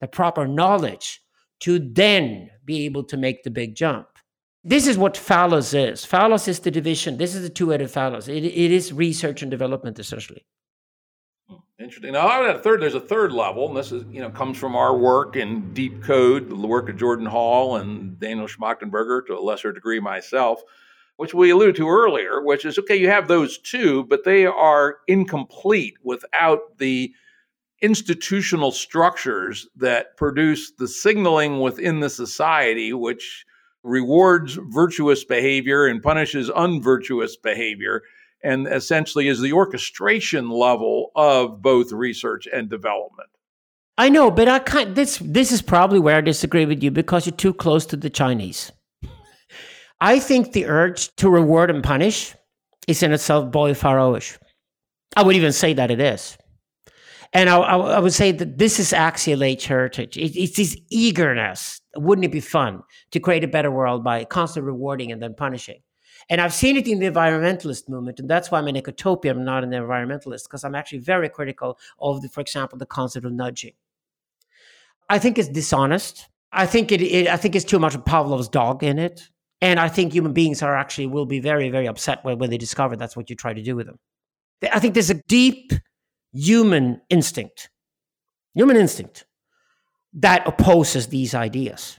the 0.00 0.08
proper 0.08 0.46
knowledge 0.46 1.22
to 1.60 1.78
then 1.78 2.50
be 2.64 2.84
able 2.84 3.04
to 3.04 3.16
make 3.16 3.42
the 3.42 3.50
big 3.50 3.74
jump. 3.74 4.08
This 4.64 4.86
is 4.86 4.98
what 4.98 5.16
phallus 5.16 5.72
is. 5.72 6.04
Phallus 6.04 6.48
is 6.48 6.60
the 6.60 6.70
division. 6.70 7.16
This 7.16 7.34
is 7.34 7.42
the 7.42 7.48
two-headed 7.48 7.90
phallus. 7.90 8.28
It, 8.28 8.44
it 8.44 8.70
is 8.72 8.92
research 8.92 9.42
and 9.42 9.50
development 9.50 9.98
essentially. 9.98 10.44
Interesting. 11.78 12.12
Now, 12.12 12.42
a 12.42 12.58
third, 12.58 12.82
there's 12.82 12.96
a 12.96 13.00
third 13.00 13.32
level, 13.32 13.68
and 13.68 13.76
this 13.76 13.92
is, 13.92 14.04
you 14.10 14.20
know, 14.20 14.30
comes 14.30 14.58
from 14.58 14.74
our 14.74 14.96
work 14.96 15.36
in 15.36 15.72
Deep 15.72 16.02
Code, 16.02 16.50
the 16.50 16.56
work 16.56 16.88
of 16.88 16.96
Jordan 16.96 17.24
Hall 17.24 17.76
and 17.76 18.18
Daniel 18.18 18.48
Schmachtenberger, 18.48 19.24
to 19.26 19.38
a 19.38 19.40
lesser 19.40 19.72
degree 19.72 20.00
myself 20.00 20.62
which 21.18 21.34
we 21.34 21.50
alluded 21.50 21.74
to 21.74 21.88
earlier, 21.88 22.40
which 22.40 22.64
is 22.64 22.78
okay, 22.78 22.94
you 22.94 23.10
have 23.10 23.26
those 23.26 23.58
two, 23.58 24.04
but 24.04 24.24
they 24.24 24.46
are 24.46 24.98
incomplete 25.08 25.94
without 26.04 26.78
the 26.78 27.12
institutional 27.82 28.70
structures 28.70 29.68
that 29.76 30.16
produce 30.16 30.70
the 30.78 30.86
signaling 30.86 31.60
within 31.60 31.98
the 31.98 32.08
society, 32.08 32.92
which 32.92 33.44
rewards 33.82 34.60
virtuous 34.68 35.24
behavior 35.24 35.86
and 35.86 36.04
punishes 36.04 36.50
unvirtuous 36.50 37.36
behavior, 37.36 38.02
and 38.44 38.68
essentially 38.68 39.26
is 39.26 39.40
the 39.40 39.52
orchestration 39.52 40.48
level 40.48 41.10
of 41.16 41.60
both 41.60 41.90
research 41.90 42.46
and 42.52 42.70
development. 42.70 43.28
I 43.96 44.08
know, 44.08 44.30
but 44.30 44.46
I 44.46 44.60
can't. 44.60 44.94
This 44.94 45.18
this 45.20 45.50
is 45.50 45.62
probably 45.62 45.98
where 45.98 46.18
I 46.18 46.20
disagree 46.20 46.64
with 46.64 46.80
you 46.80 46.92
because 46.92 47.26
you're 47.26 47.34
too 47.34 47.52
close 47.52 47.84
to 47.86 47.96
the 47.96 48.08
Chinese. 48.08 48.70
I 50.00 50.18
think 50.20 50.52
the 50.52 50.66
urge 50.66 51.14
to 51.16 51.28
reward 51.28 51.70
and 51.70 51.82
punish 51.82 52.34
is 52.86 53.02
in 53.02 53.12
itself 53.12 53.50
boy 53.50 53.72
pharaohish. 53.74 54.38
I 55.16 55.22
would 55.22 55.36
even 55.36 55.52
say 55.52 55.72
that 55.74 55.90
it 55.90 56.00
is. 56.00 56.38
And 57.32 57.50
I, 57.50 57.58
I, 57.58 57.76
I 57.76 57.98
would 57.98 58.14
say 58.14 58.32
that 58.32 58.58
this 58.58 58.78
is 58.78 58.92
axial 58.92 59.42
age 59.42 59.66
heritage. 59.66 60.16
It, 60.16 60.36
it's 60.36 60.56
this 60.56 60.76
eagerness. 60.90 61.80
Wouldn't 61.96 62.24
it 62.24 62.32
be 62.32 62.40
fun 62.40 62.82
to 63.10 63.20
create 63.20 63.44
a 63.44 63.48
better 63.48 63.70
world 63.70 64.02
by 64.04 64.24
constantly 64.24 64.68
rewarding 64.68 65.12
and 65.12 65.22
then 65.22 65.34
punishing? 65.34 65.80
And 66.30 66.40
I've 66.40 66.54
seen 66.54 66.76
it 66.76 66.86
in 66.86 67.00
the 67.00 67.06
environmentalist 67.06 67.88
movement, 67.88 68.20
and 68.20 68.28
that's 68.28 68.50
why 68.50 68.58
I'm 68.58 68.66
an 68.66 68.74
ecotopia. 68.74 69.30
I'm 69.30 69.44
not 69.44 69.64
an 69.64 69.70
environmentalist 69.70 70.44
because 70.44 70.62
I'm 70.62 70.74
actually 70.74 70.98
very 70.98 71.28
critical 71.28 71.78
of, 71.98 72.20
the, 72.20 72.28
for 72.28 72.40
example, 72.40 72.78
the 72.78 72.86
concept 72.86 73.24
of 73.24 73.32
nudging. 73.32 73.72
I 75.08 75.18
think 75.18 75.38
it's 75.38 75.48
dishonest. 75.48 76.28
I 76.52 76.66
think 76.66 76.92
it, 76.92 77.00
it, 77.00 77.28
I 77.28 77.36
think 77.36 77.56
it's 77.56 77.64
too 77.64 77.78
much 77.78 77.94
of 77.94 78.04
Pavlov's 78.04 78.48
dog 78.48 78.82
in 78.82 78.98
it, 78.98 79.30
and 79.60 79.80
I 79.80 79.88
think 79.88 80.12
human 80.12 80.32
beings 80.32 80.62
are 80.62 80.76
actually 80.76 81.06
will 81.06 81.26
be 81.26 81.40
very 81.40 81.68
very 81.70 81.86
upset 81.86 82.24
when, 82.24 82.38
when 82.38 82.50
they 82.50 82.58
discover 82.58 82.96
that's 82.96 83.16
what 83.16 83.30
you 83.30 83.36
try 83.36 83.52
to 83.52 83.62
do 83.62 83.76
with 83.76 83.86
them. 83.86 83.98
I 84.72 84.78
think 84.80 84.94
there's 84.94 85.10
a 85.10 85.22
deep 85.28 85.72
human 86.32 87.00
instinct, 87.10 87.70
human 88.54 88.76
instinct 88.76 89.26
that 90.14 90.46
opposes 90.46 91.08
these 91.08 91.34
ideas 91.34 91.97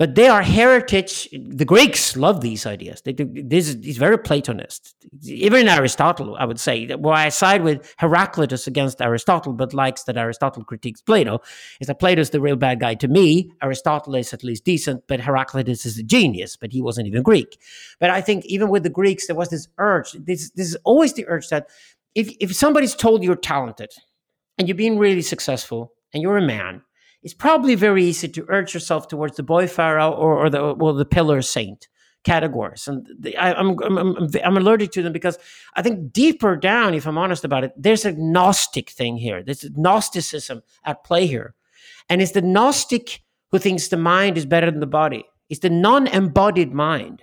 but 0.00 0.14
they 0.14 0.28
are 0.28 0.40
heritage. 0.40 1.28
The 1.30 1.66
Greeks 1.66 2.16
love 2.16 2.40
these 2.40 2.64
ideas. 2.64 3.02
They, 3.02 3.12
this 3.12 3.68
is 3.68 3.98
very 3.98 4.16
Platonist. 4.16 4.94
Even 5.24 5.68
Aristotle, 5.68 6.36
I 6.38 6.46
would 6.46 6.58
say, 6.58 6.86
where 6.94 7.12
I 7.12 7.28
side 7.28 7.62
with 7.62 7.94
Heraclitus 7.98 8.66
against 8.66 9.02
Aristotle, 9.02 9.52
but 9.52 9.74
likes 9.74 10.04
that 10.04 10.16
Aristotle 10.16 10.64
critiques 10.64 11.02
Plato, 11.02 11.40
is 11.82 11.88
that 11.88 11.98
Plato's 11.98 12.30
the 12.30 12.40
real 12.40 12.56
bad 12.56 12.80
guy 12.80 12.94
to 12.94 13.08
me. 13.08 13.52
Aristotle 13.62 14.14
is 14.14 14.32
at 14.32 14.42
least 14.42 14.64
decent, 14.64 15.02
but 15.06 15.20
Heraclitus 15.20 15.84
is 15.84 15.98
a 15.98 16.02
genius, 16.02 16.56
but 16.56 16.72
he 16.72 16.80
wasn't 16.80 17.06
even 17.06 17.22
Greek. 17.22 17.60
But 17.98 18.08
I 18.08 18.22
think 18.22 18.46
even 18.46 18.70
with 18.70 18.84
the 18.84 18.88
Greeks, 18.88 19.26
there 19.26 19.36
was 19.36 19.50
this 19.50 19.68
urge. 19.76 20.12
This, 20.12 20.50
this 20.52 20.68
is 20.68 20.78
always 20.82 21.12
the 21.12 21.26
urge 21.28 21.48
that 21.50 21.68
if, 22.14 22.34
if 22.40 22.56
somebody's 22.56 22.94
told 22.94 23.22
you're 23.22 23.36
talented 23.36 23.90
and 24.56 24.66
you're 24.66 24.78
being 24.78 24.96
really 24.96 25.20
successful 25.20 25.92
and 26.14 26.22
you're 26.22 26.38
a 26.38 26.42
man, 26.42 26.84
it's 27.22 27.34
probably 27.34 27.74
very 27.74 28.04
easy 28.04 28.28
to 28.28 28.46
urge 28.48 28.74
yourself 28.74 29.08
towards 29.08 29.36
the 29.36 29.42
boy 29.42 29.66
pharaoh 29.66 30.10
or, 30.10 30.46
or 30.46 30.50
the 30.50 30.74
well 30.74 30.94
the 30.94 31.04
pillar 31.04 31.42
saint 31.42 31.88
categories. 32.22 32.86
And 32.86 33.06
the, 33.18 33.36
I, 33.36 33.58
am 33.58 33.78
I'm, 33.82 33.98
I'm, 33.98 34.28
I'm 34.44 34.56
allergic 34.56 34.90
to 34.92 35.02
them 35.02 35.12
because 35.12 35.38
i 35.74 35.82
think 35.82 36.12
deeper 36.12 36.54
down 36.54 36.92
if 36.92 37.06
i'm 37.06 37.16
honest 37.16 37.44
about 37.44 37.64
it 37.64 37.72
there's 37.76 38.04
a 38.04 38.12
gnostic 38.12 38.90
thing 38.90 39.16
here. 39.16 39.42
There's 39.42 39.64
gnosticism 39.76 40.62
at 40.84 41.04
play 41.04 41.26
here. 41.26 41.54
And 42.08 42.20
it's 42.20 42.32
the 42.32 42.42
gnostic 42.42 43.22
who 43.50 43.58
thinks 43.58 43.88
the 43.88 43.96
mind 43.96 44.36
is 44.36 44.46
better 44.46 44.70
than 44.70 44.80
the 44.80 44.86
body. 44.86 45.24
It's 45.48 45.60
the 45.60 45.70
non-embodied 45.70 46.72
mind 46.72 47.22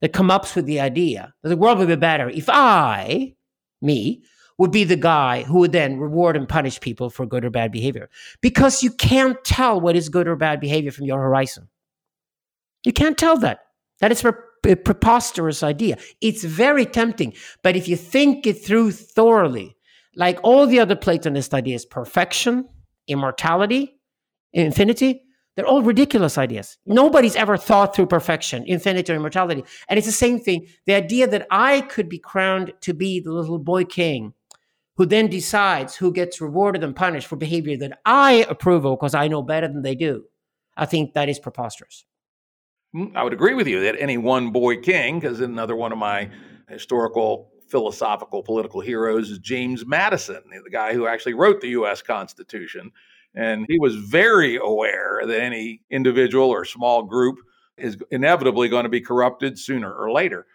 that 0.00 0.12
comes 0.12 0.30
up 0.30 0.54
with 0.54 0.66
the 0.66 0.80
idea 0.80 1.34
that 1.42 1.48
the 1.48 1.56
world 1.56 1.78
would 1.78 1.88
be 1.88 1.96
better 1.96 2.28
if 2.28 2.48
i 2.48 3.34
me 3.80 4.22
would 4.58 4.70
be 4.70 4.84
the 4.84 4.96
guy 4.96 5.42
who 5.42 5.58
would 5.58 5.72
then 5.72 5.98
reward 5.98 6.36
and 6.36 6.48
punish 6.48 6.80
people 6.80 7.10
for 7.10 7.26
good 7.26 7.44
or 7.44 7.50
bad 7.50 7.70
behavior 7.70 8.08
because 8.40 8.82
you 8.82 8.90
can't 8.90 9.42
tell 9.44 9.80
what 9.80 9.96
is 9.96 10.08
good 10.08 10.26
or 10.26 10.36
bad 10.36 10.60
behavior 10.60 10.90
from 10.90 11.06
your 11.06 11.20
horizon. 11.20 11.68
You 12.84 12.92
can't 12.92 13.18
tell 13.18 13.36
that. 13.38 13.60
That 14.00 14.12
is 14.12 14.24
a 14.24 14.76
preposterous 14.76 15.62
idea. 15.62 15.98
It's 16.20 16.44
very 16.44 16.86
tempting, 16.86 17.34
but 17.62 17.76
if 17.76 17.88
you 17.88 17.96
think 17.96 18.46
it 18.46 18.64
through 18.64 18.92
thoroughly, 18.92 19.76
like 20.14 20.38
all 20.42 20.66
the 20.66 20.80
other 20.80 20.96
Platonist 20.96 21.52
ideas, 21.52 21.84
perfection, 21.84 22.68
immortality, 23.06 23.98
infinity, 24.52 25.22
they're 25.54 25.66
all 25.66 25.82
ridiculous 25.82 26.36
ideas. 26.36 26.76
Nobody's 26.84 27.34
ever 27.34 27.56
thought 27.56 27.94
through 27.96 28.06
perfection, 28.06 28.64
infinity, 28.66 29.12
or 29.12 29.16
immortality. 29.16 29.64
And 29.88 29.98
it's 29.98 30.06
the 30.06 30.12
same 30.12 30.38
thing. 30.38 30.66
The 30.86 30.94
idea 30.94 31.26
that 31.28 31.46
I 31.50 31.80
could 31.82 32.08
be 32.10 32.18
crowned 32.18 32.72
to 32.82 32.92
be 32.92 33.20
the 33.20 33.32
little 33.32 33.58
boy 33.58 33.84
king 33.84 34.34
who 34.96 35.06
then 35.06 35.28
decides 35.28 35.96
who 35.96 36.12
gets 36.12 36.40
rewarded 36.40 36.82
and 36.82 36.96
punished 36.96 37.26
for 37.26 37.36
behavior 37.36 37.76
that 37.76 37.98
I 38.04 38.46
approve 38.48 38.84
of 38.84 38.98
because 38.98 39.14
I 39.14 39.28
know 39.28 39.42
better 39.42 39.68
than 39.68 39.82
they 39.82 39.94
do. 39.94 40.24
I 40.76 40.86
think 40.86 41.14
that 41.14 41.28
is 41.28 41.38
preposterous. 41.38 42.04
Hmm, 42.92 43.06
I 43.14 43.22
would 43.22 43.32
agree 43.32 43.54
with 43.54 43.66
you 43.66 43.80
that 43.80 44.00
any 44.00 44.18
one 44.18 44.50
boy 44.50 44.78
king, 44.78 45.20
because 45.20 45.40
another 45.40 45.76
one 45.76 45.92
of 45.92 45.98
my 45.98 46.30
historical, 46.68 47.50
philosophical, 47.68 48.42
political 48.42 48.80
heroes 48.80 49.30
is 49.30 49.38
James 49.38 49.84
Madison, 49.84 50.42
the 50.64 50.70
guy 50.70 50.94
who 50.94 51.06
actually 51.06 51.34
wrote 51.34 51.60
the 51.60 51.68
U.S. 51.70 52.02
Constitution. 52.02 52.90
And 53.34 53.66
he 53.68 53.78
was 53.78 53.96
very 53.96 54.56
aware 54.56 55.20
that 55.26 55.42
any 55.42 55.82
individual 55.90 56.48
or 56.48 56.64
small 56.64 57.02
group 57.02 57.36
is 57.76 57.98
inevitably 58.10 58.70
going 58.70 58.84
to 58.84 58.88
be 58.90 59.00
corrupted 59.02 59.58
sooner 59.58 59.92
or 59.92 60.10
later. 60.10 60.46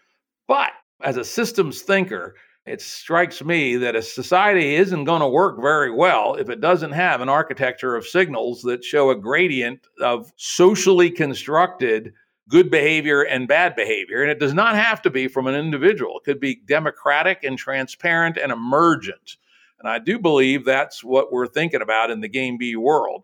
But 0.47 0.71
as 1.03 1.17
a 1.17 1.23
systems 1.23 1.81
thinker, 1.81 2.35
it 2.65 2.81
strikes 2.81 3.43
me 3.43 3.75
that 3.77 3.95
a 3.95 4.01
society 4.01 4.75
isn't 4.75 5.05
going 5.05 5.21
to 5.21 5.27
work 5.27 5.59
very 5.59 5.91
well 5.91 6.35
if 6.35 6.49
it 6.49 6.61
doesn't 6.61 6.91
have 6.91 7.21
an 7.21 7.29
architecture 7.29 7.95
of 7.95 8.05
signals 8.05 8.61
that 8.61 8.83
show 8.83 9.09
a 9.09 9.15
gradient 9.15 9.87
of 9.99 10.31
socially 10.35 11.09
constructed 11.09 12.13
good 12.49 12.69
behavior 12.69 13.23
and 13.23 13.47
bad 13.47 13.75
behavior. 13.75 14.21
And 14.21 14.29
it 14.29 14.39
does 14.39 14.53
not 14.53 14.75
have 14.75 15.01
to 15.03 15.09
be 15.09 15.27
from 15.27 15.47
an 15.47 15.55
individual, 15.55 16.19
it 16.19 16.25
could 16.25 16.39
be 16.39 16.61
democratic 16.67 17.43
and 17.43 17.57
transparent 17.57 18.37
and 18.37 18.51
emergent. 18.51 19.37
And 19.79 19.89
I 19.89 19.97
do 19.97 20.19
believe 20.19 20.63
that's 20.63 21.03
what 21.03 21.31
we're 21.31 21.47
thinking 21.47 21.81
about 21.81 22.11
in 22.11 22.19
the 22.21 22.27
Game 22.27 22.57
B 22.57 22.75
world. 22.75 23.23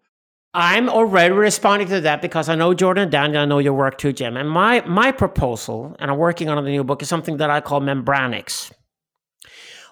I'm 0.56 0.90
already 0.90 1.36
responding 1.36 1.88
to 1.90 2.02
that 2.02 2.20
because 2.24 2.50
I 2.50 2.56
know 2.56 2.74
Jordan 2.74 3.12
Daniel, 3.12 3.44
I 3.44 3.46
know 3.46 3.60
your 3.60 3.74
work 3.74 4.00
too, 4.00 4.12
Jim. 4.12 4.36
And 4.38 4.50
my 4.50 4.82
my 4.88 5.12
proposal, 5.12 5.96
and 6.00 6.10
I'm 6.10 6.18
working 6.18 6.50
on 6.50 6.64
the 6.64 6.72
new 6.72 6.84
book, 6.84 7.04
is 7.04 7.10
something 7.10 7.38
that 7.38 7.52
I 7.52 7.62
call 7.62 7.80
membranics. 7.80 8.72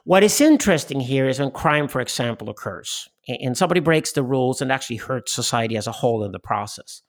What 0.05 0.23
is 0.23 0.39
interesting 0.39 0.99
here 0.99 1.27
is 1.27 1.39
when 1.39 1.49
crime, 1.49 1.87
for 1.87 1.99
example, 1.99 2.51
occurs 2.51 3.09
and 3.27 3.57
somebody 3.57 3.79
breaks 3.79 4.11
the 4.11 4.21
rules 4.21 4.61
and 4.61 4.71
actually 4.71 4.97
hurts 4.97 5.33
society 5.33 5.75
as 5.77 5.87
a 5.87 5.91
whole 5.91 6.23
in 6.23 6.31
the 6.31 6.39
process, 6.39 7.01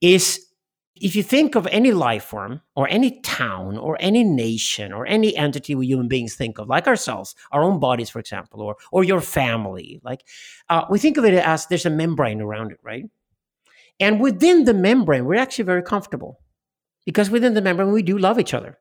is 0.00 0.46
if 0.94 1.16
you 1.16 1.24
think 1.24 1.56
of 1.56 1.66
any 1.66 1.90
life 1.90 2.22
form 2.22 2.60
or 2.76 2.86
any 2.88 3.20
town 3.22 3.76
or 3.76 3.96
any 3.98 4.22
nation 4.22 4.92
or 4.92 5.04
any 5.08 5.36
entity 5.36 5.74
we 5.74 5.88
human 5.88 6.06
beings 6.06 6.36
think 6.36 6.58
of, 6.60 6.68
like 6.68 6.86
ourselves, 6.86 7.34
our 7.50 7.64
own 7.64 7.80
bodies, 7.80 8.10
for 8.10 8.20
example, 8.20 8.62
or 8.62 8.76
or 8.92 9.02
your 9.02 9.20
family, 9.20 10.00
like 10.04 10.24
uh, 10.68 10.84
we 10.88 11.00
think 11.00 11.16
of 11.16 11.24
it 11.24 11.34
as 11.34 11.66
there's 11.66 11.84
a 11.84 11.90
membrane 11.90 12.40
around 12.40 12.70
it, 12.70 12.78
right? 12.84 13.06
And 13.98 14.20
within 14.20 14.66
the 14.66 14.74
membrane, 14.74 15.24
we're 15.24 15.34
actually 15.34 15.64
very 15.64 15.82
comfortable 15.82 16.38
because 17.04 17.28
within 17.28 17.54
the 17.54 17.62
membrane 17.62 17.90
we 17.90 18.02
do 18.02 18.16
love 18.16 18.38
each 18.38 18.54
other. 18.54 18.78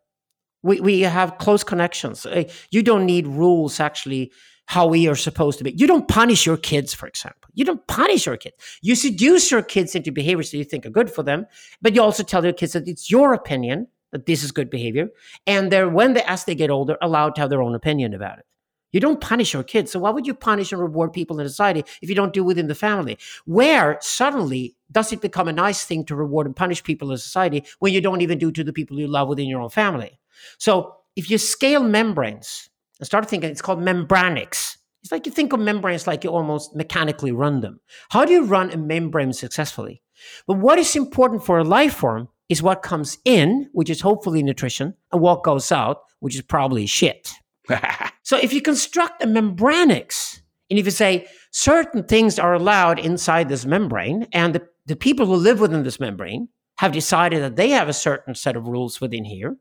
We, 0.66 0.80
we 0.80 1.02
have 1.02 1.38
close 1.38 1.64
connections. 1.64 2.26
Uh, 2.26 2.46
you 2.72 2.82
don't 2.82 3.06
need 3.06 3.28
rules 3.28 3.80
actually 3.80 4.32
how 4.66 4.88
we 4.88 5.08
are 5.08 5.16
supposed 5.16 5.60
to 5.60 5.64
be. 5.64 5.72
You 5.72 5.86
don't 5.86 6.08
punish 6.08 6.46
your 6.46 6.58
kids, 6.58 6.92
for 6.92 7.08
example. 7.08 7.52
You 7.54 7.66
don't 7.66 7.86
punish 7.88 8.26
your 8.26 8.36
kids. 8.36 8.56
You 8.82 8.96
seduce 8.96 9.52
your 9.52 9.62
kids 9.62 9.94
into 9.94 10.12
behaviors 10.12 10.50
that 10.50 10.58
you 10.58 10.64
think 10.64 10.86
are 10.86 10.90
good 10.90 11.12
for 11.12 11.22
them, 11.22 11.46
but 11.84 11.94
you 11.94 12.02
also 12.02 12.24
tell 12.24 12.44
your 12.44 12.54
kids 12.54 12.74
that 12.74 12.88
it's 12.88 13.12
your 13.12 13.34
opinion 13.34 13.88
that 14.12 14.26
this 14.26 14.44
is 14.44 14.52
good 14.52 14.70
behavior, 14.70 15.10
and 15.46 15.72
they're 15.72 15.90
when 15.90 16.14
they 16.14 16.24
as 16.24 16.46
they 16.46 16.56
get 16.56 16.72
older 16.72 16.98
allowed 17.02 17.36
to 17.36 17.42
have 17.42 17.50
their 17.52 17.62
own 17.62 17.76
opinion 17.76 18.14
about 18.14 18.40
it. 18.40 18.46
You 18.92 19.02
don't 19.02 19.20
punish 19.22 19.54
your 19.54 19.64
kids. 19.64 19.92
So 19.92 20.00
why 20.00 20.10
would 20.10 20.26
you 20.26 20.34
punish 20.34 20.72
and 20.72 20.82
reward 20.82 21.12
people 21.12 21.40
in 21.40 21.48
society 21.48 21.84
if 22.02 22.10
you 22.10 22.16
don't 22.16 22.34
do 22.34 22.44
within 22.46 22.68
the 22.68 22.76
family? 22.76 23.18
Where 23.46 23.98
suddenly 24.00 24.78
does 24.90 25.12
it 25.12 25.22
become 25.22 25.50
a 25.50 25.54
nice 25.54 25.84
thing 25.84 26.06
to 26.06 26.16
reward 26.16 26.48
and 26.48 26.56
punish 26.56 26.82
people 26.82 27.12
in 27.12 27.18
society 27.18 27.66
when 27.80 27.94
you 27.94 28.02
don't 28.02 28.22
even 28.22 28.38
do 28.38 28.52
to 28.52 28.64
the 28.64 28.72
people 28.74 28.98
you 28.98 29.08
love 29.08 29.28
within 29.28 29.50
your 29.50 29.62
own 29.62 29.70
family? 29.70 30.18
So 30.57 30.95
if 31.16 31.30
you 31.30 31.38
scale 31.38 31.84
membranes 31.84 32.70
and 32.99 33.06
start 33.06 33.30
thinking, 33.30 33.49
it's 33.49 33.62
called 33.62 33.80
membranics. 33.80 34.78
It's 35.03 35.12
like 35.12 35.26
you 35.26 35.32
think 35.32 35.53
of 35.53 35.60
membranes 35.60 36.07
like 36.07 36.24
you 36.24 36.32
almost 36.32 36.76
mechanically 36.76 37.32
run 37.32 37.62
them. 37.62 37.80
How 38.10 38.26
do 38.26 38.34
you 38.34 38.44
run 38.44 38.72
a 38.72 38.78
membrane 38.78 39.34
successfully? 39.34 40.02
But 40.48 40.57
what 40.57 40.80
is 40.80 40.95
important 40.95 41.45
for 41.45 41.60
a 41.60 41.64
life 41.64 41.95
form 41.95 42.30
is 42.49 42.64
what 42.64 42.82
comes 42.82 43.18
in, 43.26 43.70
which 43.74 43.90
is 43.90 44.02
hopefully 44.02 44.44
nutrition, 44.44 44.95
and 45.12 45.22
what 45.22 45.44
goes 45.44 45.72
out, 45.72 46.02
which 46.20 46.36
is 46.36 46.41
probably 46.41 46.86
shit. 46.86 47.32
so 48.24 48.38
if 48.38 48.53
you 48.53 48.62
construct 48.62 49.24
a 49.24 49.28
membranics, 49.28 50.41
and 50.70 50.80
if 50.80 50.86
you 50.86 50.91
say 50.91 51.28
certain 51.52 52.03
things 52.03 52.40
are 52.40 52.53
allowed 52.53 52.99
inside 52.99 53.49
this 53.49 53.66
membrane, 53.66 54.28
and 54.32 54.56
the, 54.56 54.68
the 54.86 54.95
people 54.95 55.26
who 55.26 55.36
live 55.36 55.60
within 55.60 55.84
this 55.84 55.99
membrane 55.99 56.49
have 56.78 56.91
decided 56.91 57.41
that 57.41 57.56
they 57.56 57.70
have 57.70 57.88
a 57.88 57.94
certain 57.94 58.36
set 58.36 58.56
of 58.56 58.68
rules 58.68 58.99
within 58.99 59.26
here, 59.26 59.57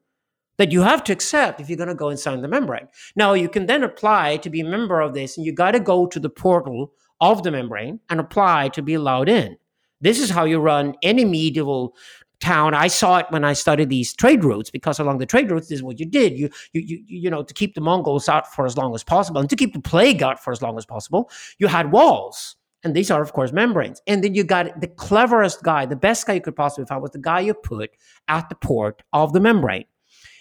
that 0.56 0.72
you 0.72 0.82
have 0.82 1.02
to 1.05 1.12
accept 1.12 1.60
if 1.60 1.68
you're 1.68 1.76
going 1.76 1.89
to 1.89 1.94
go 1.94 2.10
inside 2.10 2.40
the 2.43 2.48
membrane. 2.48 2.89
Now, 3.16 3.35
you 3.35 3.48
can 3.48 3.66
then 3.66 3.82
apply 3.82 4.39
to 4.39 4.51
be 4.51 4.60
a 4.60 4.64
member 4.64 5.01
of 5.01 5.14
this, 5.14 5.36
and 5.36 5.44
you 5.44 5.52
got 5.52 5.72
to 5.72 5.81
go 5.81 6.06
to 6.06 6.20
the 6.20 6.31
portal 6.31 6.93
of 7.20 7.43
the 7.43 7.51
membrane 7.51 8.01
and 8.10 8.20
apply 8.20 8.68
to 8.70 8.82
be 8.82 8.94
allowed 8.94 9.28
in. 9.28 9.56
This 10.01 10.20
is 10.20 10.31
how 10.31 10.44
you 10.44 10.59
run 10.59 10.94
any 11.02 11.24
medieval 11.24 11.94
town. 12.40 12.74
I 12.74 12.89
saw 12.89 13.18
it 13.18 13.26
when 13.31 13.44
I 13.44 13.55
studied 13.55 13.89
these 13.89 14.12
trade 14.12 14.44
routes 14.44 14.70
because 14.70 14.98
along 14.98 15.18
the 15.18 15.26
trade 15.26 15.51
routes, 15.51 15.68
this 15.68 15.78
is 15.78 15.82
what 15.82 15.98
you 15.98 16.06
did. 16.06 16.39
You, 16.39 16.51
you, 16.72 16.82
you, 16.82 17.05
you 17.06 17.31
know, 17.31 17.43
to 17.43 17.55
keep 17.55 17.74
the 17.74 17.81
Mongols 17.81 18.28
out 18.28 18.52
for 18.52 18.66
as 18.66 18.76
long 18.76 18.94
as 18.94 19.02
possible 19.02 19.40
and 19.40 19.48
to 19.48 19.56
keep 19.56 19.72
the 19.72 19.81
plague 19.81 20.22
out 20.22 20.43
for 20.43 20.52
as 20.52 20.60
long 20.60 20.76
as 20.76 20.85
possible, 20.85 21.31
you 21.59 21.68
had 21.68 21.90
walls. 21.90 22.56
And 22.82 22.94
these 22.94 23.10
are, 23.10 23.22
of 23.22 23.32
course, 23.32 23.51
membranes. 23.51 24.02
And 24.06 24.22
then 24.22 24.35
you 24.35 24.44
got 24.44 24.78
the 24.81 24.89
cleverest 24.89 25.62
guy, 25.62 25.86
the 25.86 25.97
best 25.97 26.26
guy 26.26 26.35
you 26.35 26.43
could 26.43 26.55
possibly 26.55 26.85
find 26.85 27.01
was 27.01 27.12
the 27.12 27.18
guy 27.18 27.40
you 27.40 27.55
put 27.55 27.90
at 28.28 28.51
the 28.51 28.56
port 28.56 29.02
of 29.14 29.32
the 29.32 29.40
membrane. 29.40 29.86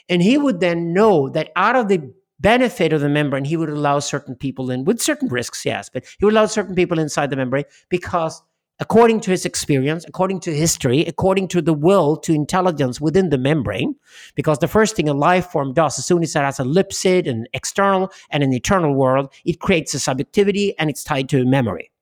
And 0.09 0.21
he 0.21 0.37
would 0.37 0.59
then 0.59 0.93
know 0.93 1.29
that 1.29 1.51
out 1.55 1.75
of 1.75 1.87
the 1.87 2.13
benefit 2.39 2.93
of 2.93 3.01
the 3.01 3.09
membrane, 3.09 3.45
he 3.45 3.57
would 3.57 3.69
allow 3.69 3.99
certain 3.99 4.35
people 4.35 4.69
in 4.69 4.83
with 4.83 5.01
certain 5.01 5.29
risks, 5.29 5.65
yes, 5.65 5.89
but 5.89 6.05
he 6.19 6.25
would 6.25 6.33
allow 6.33 6.45
certain 6.45 6.75
people 6.75 6.99
inside 6.99 7.29
the 7.29 7.37
membrane 7.37 7.65
because 7.89 8.43
according 8.79 9.21
to 9.21 9.31
his 9.31 9.45
experience, 9.45 10.03
according 10.05 10.41
to 10.41 10.53
history, 10.53 11.05
according 11.05 11.47
to 11.47 11.61
the 11.61 11.73
will 11.73 12.17
to 12.17 12.33
intelligence 12.33 12.99
within 12.99 13.29
the 13.29 13.37
membrane. 13.37 13.95
Because 14.35 14.59
the 14.59 14.67
first 14.67 14.95
thing 14.95 15.07
a 15.07 15.13
life 15.13 15.47
form 15.47 15.73
does, 15.73 15.97
as 15.97 16.05
soon 16.05 16.21
as 16.21 16.35
it 16.35 16.39
has 16.39 16.59
a 16.59 16.63
lipsid, 16.63 17.29
an 17.29 17.47
external 17.53 18.11
and 18.29 18.43
an 18.43 18.51
eternal 18.51 18.93
world, 18.93 19.33
it 19.45 19.61
creates 19.61 19.93
a 19.93 19.99
subjectivity 19.99 20.77
and 20.77 20.89
it's 20.89 21.03
tied 21.03 21.29
to 21.29 21.45
memory. 21.45 21.92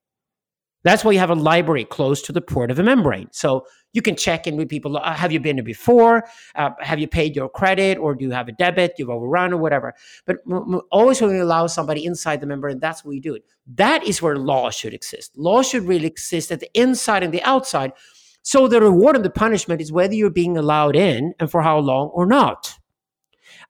That's 0.83 1.03
why 1.03 1.11
you 1.11 1.19
have 1.19 1.29
a 1.29 1.35
library 1.35 1.85
close 1.85 2.21
to 2.23 2.31
the 2.31 2.41
port 2.41 2.71
of 2.71 2.79
a 2.79 2.83
membrane. 2.83 3.27
So 3.31 3.65
you 3.93 4.01
can 4.01 4.15
check 4.15 4.47
in 4.47 4.57
with 4.57 4.69
people. 4.69 4.97
Uh, 4.97 5.13
have 5.13 5.31
you 5.31 5.39
been 5.39 5.57
here 5.57 5.63
before? 5.63 6.23
Uh, 6.55 6.71
have 6.79 6.99
you 6.99 7.07
paid 7.07 7.35
your 7.35 7.49
credit 7.49 7.97
or 7.97 8.15
do 8.15 8.25
you 8.25 8.31
have 8.31 8.47
a 8.47 8.51
debit? 8.53 8.93
You've 8.97 9.09
overrun 9.09 9.53
or 9.53 9.57
whatever. 9.57 9.93
But 10.25 10.37
always 10.91 11.21
when 11.21 11.31
we 11.31 11.39
allow 11.39 11.67
somebody 11.67 12.05
inside 12.05 12.41
the 12.41 12.47
membrane, 12.47 12.79
that's 12.79 13.03
what 13.03 13.09
we 13.09 13.19
do. 13.19 13.37
That 13.75 14.03
is 14.03 14.21
where 14.21 14.37
law 14.37 14.69
should 14.69 14.93
exist. 14.93 15.37
Law 15.37 15.61
should 15.61 15.83
really 15.83 16.07
exist 16.07 16.51
at 16.51 16.61
the 16.61 16.69
inside 16.73 17.23
and 17.23 17.33
the 17.33 17.43
outside. 17.43 17.91
So 18.43 18.67
the 18.67 18.81
reward 18.81 19.15
and 19.15 19.25
the 19.25 19.29
punishment 19.29 19.81
is 19.81 19.91
whether 19.91 20.15
you're 20.15 20.31
being 20.31 20.57
allowed 20.57 20.95
in 20.95 21.33
and 21.39 21.51
for 21.51 21.61
how 21.61 21.77
long 21.77 22.07
or 22.07 22.25
not. 22.25 22.75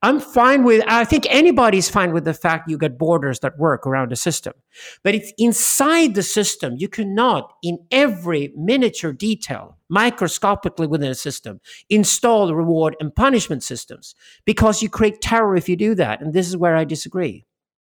I'm 0.04 0.20
fine 0.20 0.64
with, 0.64 0.84
I 0.88 1.06
think 1.06 1.28
anybody's 1.30 1.90
fine 1.90 2.12
with 2.12 2.26
the 2.26 2.34
fact 2.34 2.70
you 2.70 2.78
get 2.78 2.98
borders 2.98 3.40
that 3.42 3.60
work 3.60 3.86
around 3.86 4.10
the 4.10 4.16
system. 4.16 4.54
But 5.04 5.14
it's 5.14 5.32
inside 5.38 6.16
the 6.16 6.24
system. 6.24 6.76
You 6.78 6.88
cannot, 6.88 7.54
in 7.62 7.78
every 7.92 8.52
miniature 8.56 9.14
detail, 9.14 9.78
microscopically 9.90 10.88
within 10.88 11.12
a 11.12 11.16
system, 11.16 11.62
install 11.90 12.54
reward 12.54 12.96
and 13.00 13.16
punishment 13.16 13.64
systems 13.64 14.16
because 14.44 14.82
you 14.82 14.90
create 14.90 15.22
terror 15.22 15.56
if 15.56 15.70
you 15.70 15.76
do 15.76 15.94
that. 15.96 16.22
And 16.22 16.34
this 16.34 16.48
is 16.48 16.58
where 16.58 16.76
I 16.76 16.84
disagree. 16.84 17.46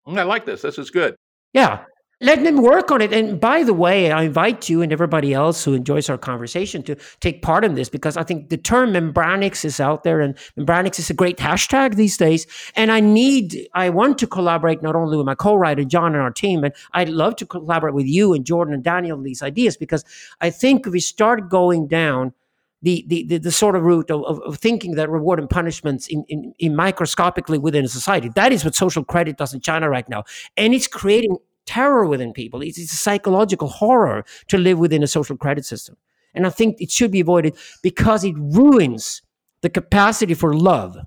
Mm, 0.07 0.17
I 0.17 0.23
like 0.23 0.45
this. 0.45 0.63
This 0.63 0.79
is 0.79 0.89
good. 0.89 1.15
Yeah 1.53 1.83
let 2.21 2.43
them 2.43 2.57
work 2.57 2.91
on 2.91 3.01
it. 3.01 3.13
And 3.13 3.39
by 3.39 3.63
the 3.63 3.73
way, 3.73 4.11
I 4.11 4.23
invite 4.23 4.67
you 4.67 4.81
and 4.81 4.91
everybody 4.91 5.33
else 5.33 5.63
who 5.63 5.73
enjoys 5.73 6.09
our 6.09 6.17
conversation 6.17 6.83
to 6.83 6.95
take 7.21 7.41
part 7.41 7.63
in 7.63 7.75
this 7.75 7.87
because 7.87 8.17
I 8.17 8.23
think 8.23 8.49
the 8.49 8.57
term 8.57 8.91
membranics 8.91 9.63
is 9.63 9.79
out 9.79 10.03
there 10.03 10.19
and 10.19 10.35
membranics 10.57 10.99
is 10.99 11.09
a 11.09 11.13
great 11.13 11.37
hashtag 11.37 11.95
these 11.95 12.17
days. 12.17 12.45
And 12.75 12.91
I 12.91 12.99
need, 12.99 13.69
I 13.73 13.89
want 13.89 14.17
to 14.19 14.27
collaborate 14.27 14.81
not 14.81 14.95
only 14.95 15.15
with 15.15 15.25
my 15.25 15.35
co-writer, 15.35 15.85
Jan 15.85 16.07
and 16.07 16.17
our 16.17 16.31
team, 16.31 16.61
but 16.61 16.75
I'd 16.93 17.09
love 17.09 17.37
to 17.37 17.45
collaborate 17.45 17.93
with 17.93 18.07
you 18.07 18.33
and 18.33 18.45
Jordan 18.45 18.73
and 18.73 18.83
Daniel 18.83 19.17
on 19.17 19.23
these 19.23 19.41
ideas 19.41 19.77
because 19.77 20.03
I 20.41 20.49
think 20.49 20.87
if 20.87 20.93
we 20.93 20.99
start 20.99 21.49
going 21.49 21.87
down 21.87 22.33
the, 22.81 23.05
the, 23.07 23.25
the, 23.27 23.37
the, 23.39 23.51
sort 23.51 23.75
of 23.75 23.83
route 23.83 24.09
of, 24.09 24.39
of, 24.41 24.57
thinking 24.57 24.95
that 24.95 25.09
reward 25.09 25.37
and 25.37 25.49
punishments 25.49 26.07
in, 26.07 26.23
in, 26.29 26.53
in, 26.59 26.77
microscopically 26.77 27.57
within 27.57 27.83
a 27.83 27.89
society. 27.89 28.29
That 28.35 28.53
is 28.53 28.63
what 28.63 28.73
social 28.73 29.03
credit 29.03 29.37
does 29.37 29.53
in 29.53 29.59
China 29.59 29.89
right 29.89 30.07
now. 30.07 30.23
And 30.55 30.73
it's 30.73 30.87
creating 30.87 31.35
terror 31.69 32.05
within 32.05 32.33
people. 32.33 32.61
It's, 32.61 32.79
it's 32.79 32.93
a 32.93 32.95
psychological 32.95 33.67
horror 33.67 34.25
to 34.47 34.57
live 34.57 34.79
within 34.79 35.03
a 35.03 35.07
social 35.07 35.37
credit 35.37 35.65
system. 35.65 35.97
And 36.33 36.47
I 36.47 36.49
think 36.49 36.81
it 36.81 36.89
should 36.89 37.11
be 37.11 37.19
avoided 37.19 37.55
because 37.83 38.23
it 38.23 38.35
ruins 38.37 39.21
the 39.61 39.69
capacity 39.69 40.33
for 40.33 40.55
love 40.55 40.97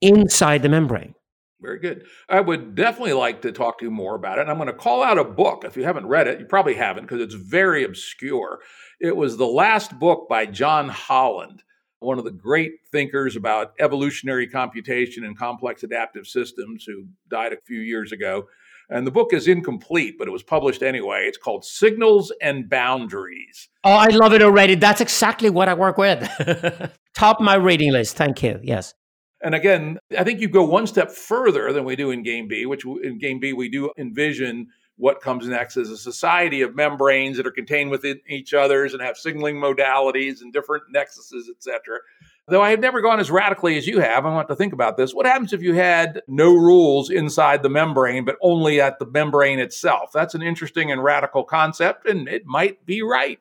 inside 0.00 0.62
the 0.62 0.70
membrane. 0.70 1.14
Very 1.60 1.78
good. 1.78 2.06
I 2.28 2.40
would 2.40 2.74
definitely 2.74 3.14
like 3.14 3.42
to 3.42 3.52
talk 3.52 3.78
to 3.78 3.84
you 3.84 3.90
more 3.90 4.14
about 4.14 4.38
it. 4.38 4.42
And 4.42 4.50
I'm 4.50 4.56
going 4.56 4.68
to 4.68 4.72
call 4.72 5.02
out 5.02 5.18
a 5.18 5.24
book. 5.24 5.64
If 5.64 5.76
you 5.76 5.84
haven't 5.84 6.06
read 6.06 6.26
it, 6.26 6.40
you 6.40 6.46
probably 6.46 6.74
haven't 6.74 7.04
because 7.04 7.20
it's 7.20 7.34
very 7.34 7.84
obscure. 7.84 8.60
It 9.00 9.16
was 9.16 9.36
the 9.36 9.46
last 9.46 9.98
book 9.98 10.26
by 10.28 10.46
John 10.46 10.88
Holland, 10.88 11.62
one 11.98 12.18
of 12.18 12.24
the 12.24 12.30
great 12.30 12.72
thinkers 12.92 13.36
about 13.36 13.72
evolutionary 13.78 14.46
computation 14.46 15.24
and 15.24 15.36
complex 15.36 15.82
adaptive 15.82 16.26
systems, 16.26 16.84
who 16.84 17.06
died 17.28 17.52
a 17.52 17.60
few 17.66 17.80
years 17.80 18.12
ago. 18.12 18.46
And 18.88 19.06
the 19.06 19.10
book 19.10 19.32
is 19.32 19.48
incomplete, 19.48 20.16
but 20.18 20.28
it 20.28 20.30
was 20.30 20.42
published 20.42 20.82
anyway. 20.82 21.24
It's 21.26 21.38
called 21.38 21.64
Signals 21.64 22.32
and 22.40 22.68
Boundaries. 22.68 23.68
Oh, 23.82 23.90
I 23.90 24.06
love 24.08 24.32
it 24.32 24.42
already. 24.42 24.76
That's 24.76 25.00
exactly 25.00 25.50
what 25.50 25.68
I 25.68 25.74
work 25.74 25.98
with. 25.98 26.22
Top 27.14 27.40
my 27.40 27.54
reading 27.56 27.92
list. 27.92 28.16
Thank 28.16 28.42
you. 28.42 28.60
Yes. 28.62 28.94
And 29.42 29.54
again, 29.54 29.98
I 30.16 30.24
think 30.24 30.40
you 30.40 30.48
go 30.48 30.64
one 30.64 30.86
step 30.86 31.10
further 31.10 31.72
than 31.72 31.84
we 31.84 31.96
do 31.96 32.10
in 32.10 32.22
Game 32.22 32.48
B, 32.48 32.66
which 32.66 32.84
in 32.84 33.18
Game 33.18 33.40
B, 33.40 33.52
we 33.52 33.68
do 33.68 33.90
envision 33.98 34.68
what 34.96 35.20
comes 35.20 35.46
next 35.46 35.76
as 35.76 35.90
a 35.90 35.96
society 35.96 36.62
of 36.62 36.74
membranes 36.74 37.36
that 37.36 37.46
are 37.46 37.52
contained 37.52 37.90
within 37.90 38.18
each 38.28 38.54
other's 38.54 38.94
and 38.94 39.02
have 39.02 39.16
signaling 39.16 39.56
modalities 39.56 40.40
and 40.40 40.52
different 40.52 40.84
nexuses, 40.94 41.48
et 41.50 41.60
cetera. 41.60 41.98
Though 42.48 42.62
I 42.62 42.70
have 42.70 42.78
never 42.78 43.00
gone 43.00 43.18
as 43.18 43.28
radically 43.28 43.76
as 43.76 43.88
you 43.88 43.98
have, 43.98 44.24
I 44.24 44.32
want 44.32 44.46
to 44.48 44.54
think 44.54 44.72
about 44.72 44.96
this. 44.96 45.12
What 45.12 45.26
happens 45.26 45.52
if 45.52 45.62
you 45.62 45.74
had 45.74 46.22
no 46.28 46.54
rules 46.54 47.10
inside 47.10 47.62
the 47.62 47.68
membrane, 47.68 48.24
but 48.24 48.36
only 48.40 48.80
at 48.80 49.00
the 49.00 49.06
membrane 49.06 49.58
itself? 49.58 50.12
That's 50.12 50.34
an 50.34 50.42
interesting 50.42 50.92
and 50.92 51.02
radical 51.02 51.42
concept, 51.42 52.06
and 52.06 52.28
it 52.28 52.46
might 52.46 52.86
be 52.86 53.02
right. 53.02 53.40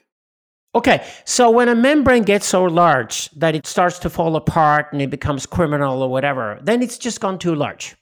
Okay, 0.73 1.07
so 1.23 1.51
when 1.51 1.69
a 1.69 1.75
membrane 1.75 2.23
gets 2.23 2.47
so 2.47 2.63
large 2.63 3.29
that 3.31 3.53
it 3.53 3.67
starts 3.67 3.99
to 3.99 4.09
fall 4.09 4.35
apart 4.35 4.87
and 4.91 5.01
it 5.01 5.11
becomes 5.11 5.45
criminal 5.45 6.01
or 6.01 6.09
whatever, 6.09 6.59
then 6.63 6.81
it's 6.81 6.97
just 6.97 7.21
gone 7.21 7.37
too 7.37 7.53
large. 7.53 7.95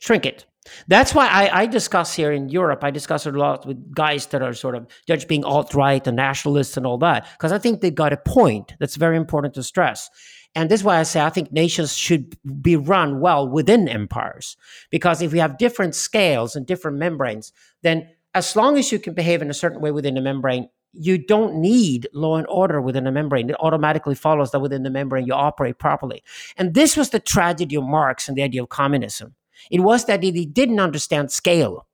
Shrink 0.00 0.26
it. 0.26 0.46
That's 0.88 1.14
why 1.14 1.28
I, 1.28 1.62
I, 1.62 1.66
discuss 1.66 2.14
here 2.14 2.32
in 2.32 2.48
Europe, 2.48 2.82
I 2.82 2.90
discuss 2.90 3.26
it 3.26 3.34
a 3.34 3.38
lot 3.38 3.66
with 3.66 3.94
guys 3.94 4.26
that 4.26 4.42
are 4.42 4.54
sort 4.54 4.74
of 4.74 4.86
judged 5.06 5.28
being 5.28 5.44
alt 5.44 5.74
right 5.74 6.04
and 6.06 6.16
nationalists 6.16 6.76
and 6.76 6.86
all 6.86 6.98
that, 6.98 7.26
because 7.32 7.52
I 7.52 7.58
think 7.58 7.80
they 7.80 7.90
got 7.90 8.12
a 8.12 8.16
point 8.16 8.74
that's 8.80 8.96
very 8.96 9.16
important 9.16 9.54
to 9.54 9.62
stress. 9.62 10.08
And 10.54 10.70
this 10.70 10.80
is 10.80 10.84
why 10.84 10.98
I 10.98 11.02
say 11.02 11.20
I 11.20 11.30
think 11.30 11.52
nations 11.52 11.96
should 11.96 12.36
be 12.62 12.76
run 12.76 13.20
well 13.20 13.48
within 13.48 13.88
empires. 13.88 14.56
Because 14.90 15.20
if 15.20 15.32
we 15.32 15.38
have 15.38 15.58
different 15.58 15.94
scales 15.94 16.54
and 16.54 16.64
different 16.64 16.96
membranes, 16.96 17.52
then 17.82 18.08
as 18.34 18.54
long 18.54 18.78
as 18.78 18.92
you 18.92 18.98
can 18.98 19.14
behave 19.14 19.42
in 19.42 19.50
a 19.50 19.54
certain 19.54 19.80
way 19.80 19.90
within 19.90 20.16
a 20.16 20.20
membrane, 20.20 20.68
you 20.92 21.18
don't 21.18 21.56
need 21.56 22.06
law 22.14 22.36
and 22.36 22.46
order 22.48 22.80
within 22.80 23.06
a 23.06 23.12
membrane. 23.12 23.50
It 23.50 23.56
automatically 23.58 24.14
follows 24.14 24.52
that 24.52 24.60
within 24.60 24.84
the 24.84 24.90
membrane 24.90 25.26
you 25.26 25.34
operate 25.34 25.78
properly. 25.78 26.22
And 26.56 26.74
this 26.74 26.96
was 26.96 27.10
the 27.10 27.18
tragedy 27.18 27.74
of 27.74 27.84
Marx 27.84 28.28
and 28.28 28.36
the 28.36 28.42
idea 28.42 28.62
of 28.62 28.68
communism 28.68 29.34
it 29.70 29.80
was 29.80 30.04
that 30.06 30.22
he 30.22 30.46
didn't 30.46 30.80
understand 30.80 31.30
scale. 31.30 31.86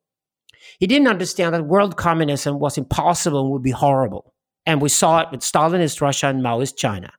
He 0.79 0.87
didn't 0.87 1.09
understand 1.09 1.55
that 1.55 1.67
world 1.67 1.97
communism 1.97 2.59
was 2.59 2.79
impossible 2.79 3.43
and 3.43 3.51
would 3.51 3.63
be 3.63 3.71
horrible. 3.71 4.35
And 4.67 4.81
we 4.81 4.89
saw 4.89 5.21
it 5.21 5.29
with 5.31 5.41
Stalinist 5.41 6.01
Russia 6.01 6.29
and 6.29 6.43
Maoist 6.43 6.77
China 6.77 7.13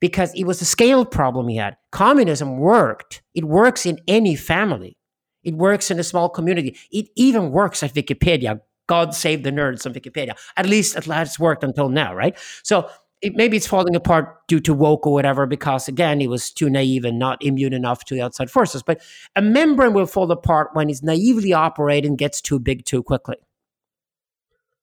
because 0.00 0.32
it 0.34 0.44
was 0.44 0.60
a 0.62 0.64
scale 0.64 1.04
problem 1.04 1.48
he 1.48 1.56
had. 1.56 1.76
Communism 1.90 2.58
worked, 2.58 3.22
it 3.34 3.44
works 3.44 3.86
in 3.86 3.98
any 4.06 4.36
family, 4.36 4.96
it 5.42 5.54
works 5.54 5.90
in 5.90 5.98
a 5.98 6.04
small 6.04 6.28
community, 6.28 6.76
it 6.90 7.08
even 7.16 7.50
works 7.50 7.82
at 7.82 7.94
Wikipedia. 7.94 8.60
God 8.86 9.14
save 9.14 9.42
the 9.44 9.50
nerds 9.50 9.86
on 9.86 9.94
Wikipedia. 9.94 10.32
At 10.58 10.66
least 10.66 10.94
at 10.94 11.06
last 11.06 11.28
it's 11.28 11.38
worked 11.38 11.64
until 11.64 11.88
now, 11.88 12.14
right? 12.14 12.36
So 12.62 12.90
it, 13.24 13.34
maybe 13.34 13.56
it's 13.56 13.66
falling 13.66 13.96
apart 13.96 14.46
due 14.46 14.60
to 14.60 14.74
woke 14.74 15.06
or 15.06 15.12
whatever, 15.12 15.46
because 15.46 15.88
again, 15.88 16.20
he 16.20 16.28
was 16.28 16.50
too 16.50 16.68
naive 16.68 17.04
and 17.04 17.18
not 17.18 17.44
immune 17.44 17.72
enough 17.72 18.04
to 18.06 18.14
the 18.14 18.22
outside 18.22 18.50
forces. 18.50 18.82
But 18.82 19.00
a 19.34 19.42
membrane 19.42 19.94
will 19.94 20.06
fall 20.06 20.30
apart 20.30 20.70
when 20.74 20.90
it's 20.90 21.02
naively 21.02 21.52
operating 21.52 22.16
gets 22.16 22.40
too 22.40 22.58
big 22.58 22.84
too 22.84 23.02
quickly. 23.02 23.36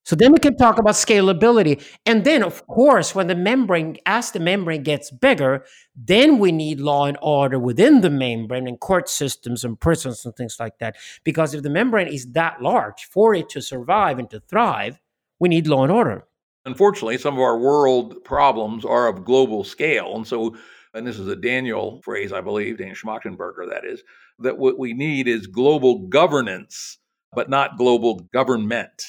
So 0.04 0.16
then 0.16 0.32
we 0.32 0.38
can 0.38 0.56
talk 0.56 0.78
about 0.78 0.94
scalability. 0.94 1.80
And 2.04 2.24
then, 2.24 2.42
of 2.42 2.66
course, 2.66 3.14
when 3.14 3.28
the 3.28 3.36
membrane, 3.36 3.98
as 4.04 4.32
the 4.32 4.40
membrane 4.40 4.82
gets 4.82 5.12
bigger, 5.12 5.64
then 5.94 6.38
we 6.40 6.50
need 6.50 6.80
law 6.80 7.06
and 7.06 7.16
order 7.22 7.58
within 7.58 8.00
the 8.00 8.10
membrane 8.10 8.66
and 8.66 8.80
court 8.80 9.08
systems 9.08 9.62
and 9.62 9.78
prisons 9.78 10.24
and 10.24 10.34
things 10.34 10.56
like 10.58 10.78
that. 10.80 10.96
Because 11.22 11.54
if 11.54 11.62
the 11.62 11.70
membrane 11.70 12.08
is 12.08 12.32
that 12.32 12.60
large 12.60 13.04
for 13.04 13.32
it 13.32 13.48
to 13.50 13.62
survive 13.62 14.18
and 14.18 14.28
to 14.30 14.40
thrive, 14.40 15.00
we 15.38 15.48
need 15.48 15.68
law 15.68 15.84
and 15.84 15.92
order. 15.92 16.24
Unfortunately, 16.64 17.18
some 17.18 17.34
of 17.34 17.40
our 17.40 17.58
world 17.58 18.22
problems 18.24 18.84
are 18.84 19.08
of 19.08 19.24
global 19.24 19.64
scale. 19.64 20.14
And 20.14 20.26
so, 20.26 20.56
and 20.94 21.06
this 21.06 21.18
is 21.18 21.26
a 21.28 21.36
Daniel 21.36 22.00
phrase, 22.02 22.32
I 22.32 22.40
believe, 22.40 22.78
Daniel 22.78 22.96
Schmachtenberger, 22.96 23.68
that 23.70 23.84
is, 23.84 24.02
that 24.38 24.58
what 24.58 24.78
we 24.78 24.92
need 24.92 25.26
is 25.26 25.46
global 25.46 26.06
governance, 26.08 26.98
but 27.34 27.50
not 27.50 27.78
global 27.78 28.20
government. 28.32 29.02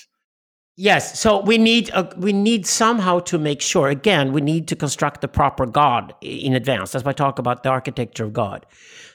Yes, 0.76 1.20
so 1.20 1.42
we 1.42 1.60
need 1.60 1.90
a, 1.90 2.12
we 2.18 2.34
need 2.34 2.66
somehow 2.66 3.20
to 3.20 3.38
make 3.38 3.62
sure. 3.62 3.90
Again, 3.90 4.34
we 4.34 4.42
need 4.42 4.68
to 4.70 4.76
construct 4.76 5.22
the 5.22 5.28
proper 5.28 5.68
God 5.68 6.16
in 6.22 6.56
advance. 6.56 6.92
That's 6.92 7.06
why 7.06 7.12
I 7.12 7.14
talk 7.14 7.38
about 7.38 7.62
the 7.62 7.70
architecture 7.70 8.24
of 8.24 8.34
God. 8.34 8.66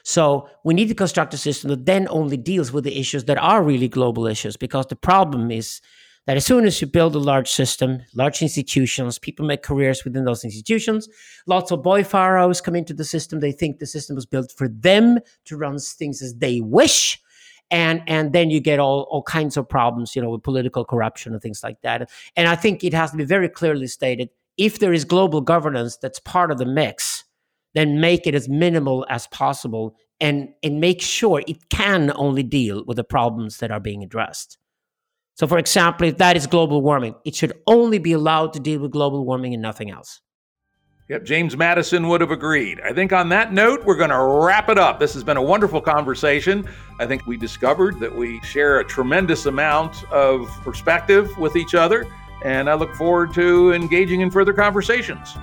So 0.03 0.47
we 0.63 0.73
need 0.73 0.87
to 0.87 0.95
construct 0.95 1.33
a 1.33 1.37
system 1.37 1.69
that 1.71 1.85
then 1.85 2.07
only 2.09 2.37
deals 2.37 2.71
with 2.71 2.85
the 2.85 2.97
issues 2.97 3.25
that 3.25 3.37
are 3.37 3.61
really 3.61 3.89
global 3.89 4.25
issues, 4.25 4.55
because 4.55 4.87
the 4.87 4.95
problem 4.95 5.51
is 5.51 5.81
that 6.29 6.37
as 6.37 6.45
soon 6.45 6.67
as 6.67 6.79
you 6.79 6.85
build 6.85 7.15
a 7.15 7.19
large 7.19 7.49
system, 7.49 8.03
large 8.13 8.43
institutions, 8.43 9.17
people 9.17 9.47
make 9.47 9.63
careers 9.63 10.03
within 10.03 10.25
those 10.25 10.43
institutions. 10.43 11.09
Lots 11.47 11.71
of 11.71 11.81
boy 11.81 12.03
pharaohs 12.03 12.61
come 12.61 12.75
into 12.75 12.93
the 12.93 13.03
system. 13.03 13.39
They 13.39 13.51
think 13.51 13.79
the 13.79 13.87
system 13.87 14.15
was 14.15 14.27
built 14.27 14.53
for 14.55 14.67
them 14.67 15.17
to 15.45 15.57
run 15.57 15.79
things 15.79 16.21
as 16.21 16.35
they 16.35 16.61
wish. 16.61 17.19
And, 17.71 18.03
and 18.05 18.31
then 18.31 18.51
you 18.51 18.59
get 18.59 18.77
all, 18.77 19.07
all 19.09 19.23
kinds 19.23 19.57
of 19.57 19.67
problems, 19.67 20.15
you 20.15 20.21
know, 20.21 20.29
with 20.29 20.43
political 20.43 20.85
corruption 20.85 21.33
and 21.33 21.41
things 21.41 21.63
like 21.63 21.81
that. 21.81 22.11
And 22.35 22.47
I 22.47 22.55
think 22.55 22.83
it 22.83 22.93
has 22.93 23.09
to 23.09 23.17
be 23.17 23.25
very 23.25 23.49
clearly 23.49 23.87
stated 23.87 24.29
if 24.55 24.77
there 24.77 24.93
is 24.93 25.05
global 25.05 25.41
governance 25.41 25.97
that's 25.97 26.19
part 26.19 26.51
of 26.51 26.59
the 26.59 26.65
mix, 26.67 27.23
then 27.73 27.99
make 27.99 28.27
it 28.27 28.35
as 28.35 28.47
minimal 28.47 29.03
as 29.09 29.25
possible 29.25 29.95
and, 30.21 30.49
and 30.61 30.79
make 30.79 31.01
sure 31.01 31.41
it 31.47 31.69
can 31.71 32.11
only 32.13 32.43
deal 32.43 32.83
with 32.85 32.97
the 32.97 33.03
problems 33.03 33.57
that 33.57 33.71
are 33.71 33.79
being 33.79 34.03
addressed. 34.03 34.58
So, 35.39 35.47
for 35.47 35.57
example, 35.57 36.05
if 36.05 36.17
that 36.17 36.35
is 36.35 36.47
global 36.47 36.81
warming, 36.81 37.15
it 37.23 37.33
should 37.33 37.53
only 37.65 37.97
be 37.97 38.11
allowed 38.11 38.51
to 38.53 38.59
deal 38.59 38.81
with 38.81 38.91
global 38.91 39.25
warming 39.25 39.53
and 39.53 39.61
nothing 39.61 39.89
else. 39.89 40.19
Yep, 41.07 41.23
James 41.23 41.55
Madison 41.55 42.09
would 42.09 42.19
have 42.19 42.31
agreed. 42.31 42.81
I 42.81 42.91
think 42.91 43.13
on 43.13 43.29
that 43.29 43.53
note, 43.53 43.85
we're 43.85 43.95
going 43.95 44.09
to 44.09 44.19
wrap 44.19 44.67
it 44.67 44.77
up. 44.77 44.99
This 44.99 45.13
has 45.13 45.23
been 45.23 45.37
a 45.37 45.41
wonderful 45.41 45.79
conversation. 45.79 46.67
I 46.99 47.05
think 47.05 47.25
we 47.25 47.37
discovered 47.37 48.01
that 48.01 48.13
we 48.13 48.41
share 48.41 48.81
a 48.81 48.83
tremendous 48.83 49.45
amount 49.45 50.03
of 50.11 50.49
perspective 50.61 51.35
with 51.37 51.55
each 51.55 51.73
other, 51.73 52.05
and 52.43 52.69
I 52.69 52.73
look 52.73 52.93
forward 52.95 53.33
to 53.35 53.71
engaging 53.71 54.19
in 54.19 54.29
further 54.29 54.51
conversations. 54.51 55.37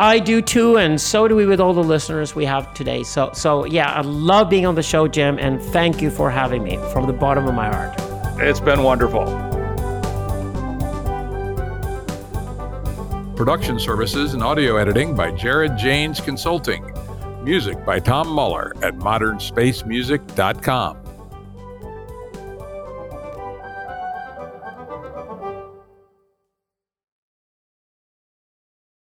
I 0.00 0.18
do 0.18 0.42
too, 0.42 0.76
and 0.76 1.00
so 1.00 1.28
do 1.28 1.36
we 1.36 1.46
with 1.46 1.60
all 1.60 1.72
the 1.72 1.84
listeners 1.84 2.34
we 2.34 2.46
have 2.46 2.74
today. 2.74 3.04
So, 3.04 3.30
so 3.32 3.64
yeah, 3.64 3.92
I 3.92 4.00
love 4.00 4.50
being 4.50 4.66
on 4.66 4.74
the 4.74 4.82
show, 4.82 5.06
Jim, 5.06 5.38
and 5.38 5.62
thank 5.62 6.02
you 6.02 6.10
for 6.10 6.32
having 6.32 6.64
me 6.64 6.78
from 6.92 7.06
the 7.06 7.12
bottom 7.12 7.46
of 7.46 7.54
my 7.54 7.68
heart. 7.68 8.19
It's 8.38 8.60
been 8.60 8.82
wonderful. 8.82 9.24
Production 13.36 13.78
services 13.78 14.34
and 14.34 14.42
audio 14.42 14.76
editing 14.76 15.14
by 15.14 15.30
Jared 15.32 15.78
Janes 15.78 16.20
Consulting. 16.20 16.84
Music 17.42 17.82
by 17.86 17.98
Tom 17.98 18.28
Muller 18.28 18.74
at 18.82 18.96
modernspacemusic.com. 18.96 20.99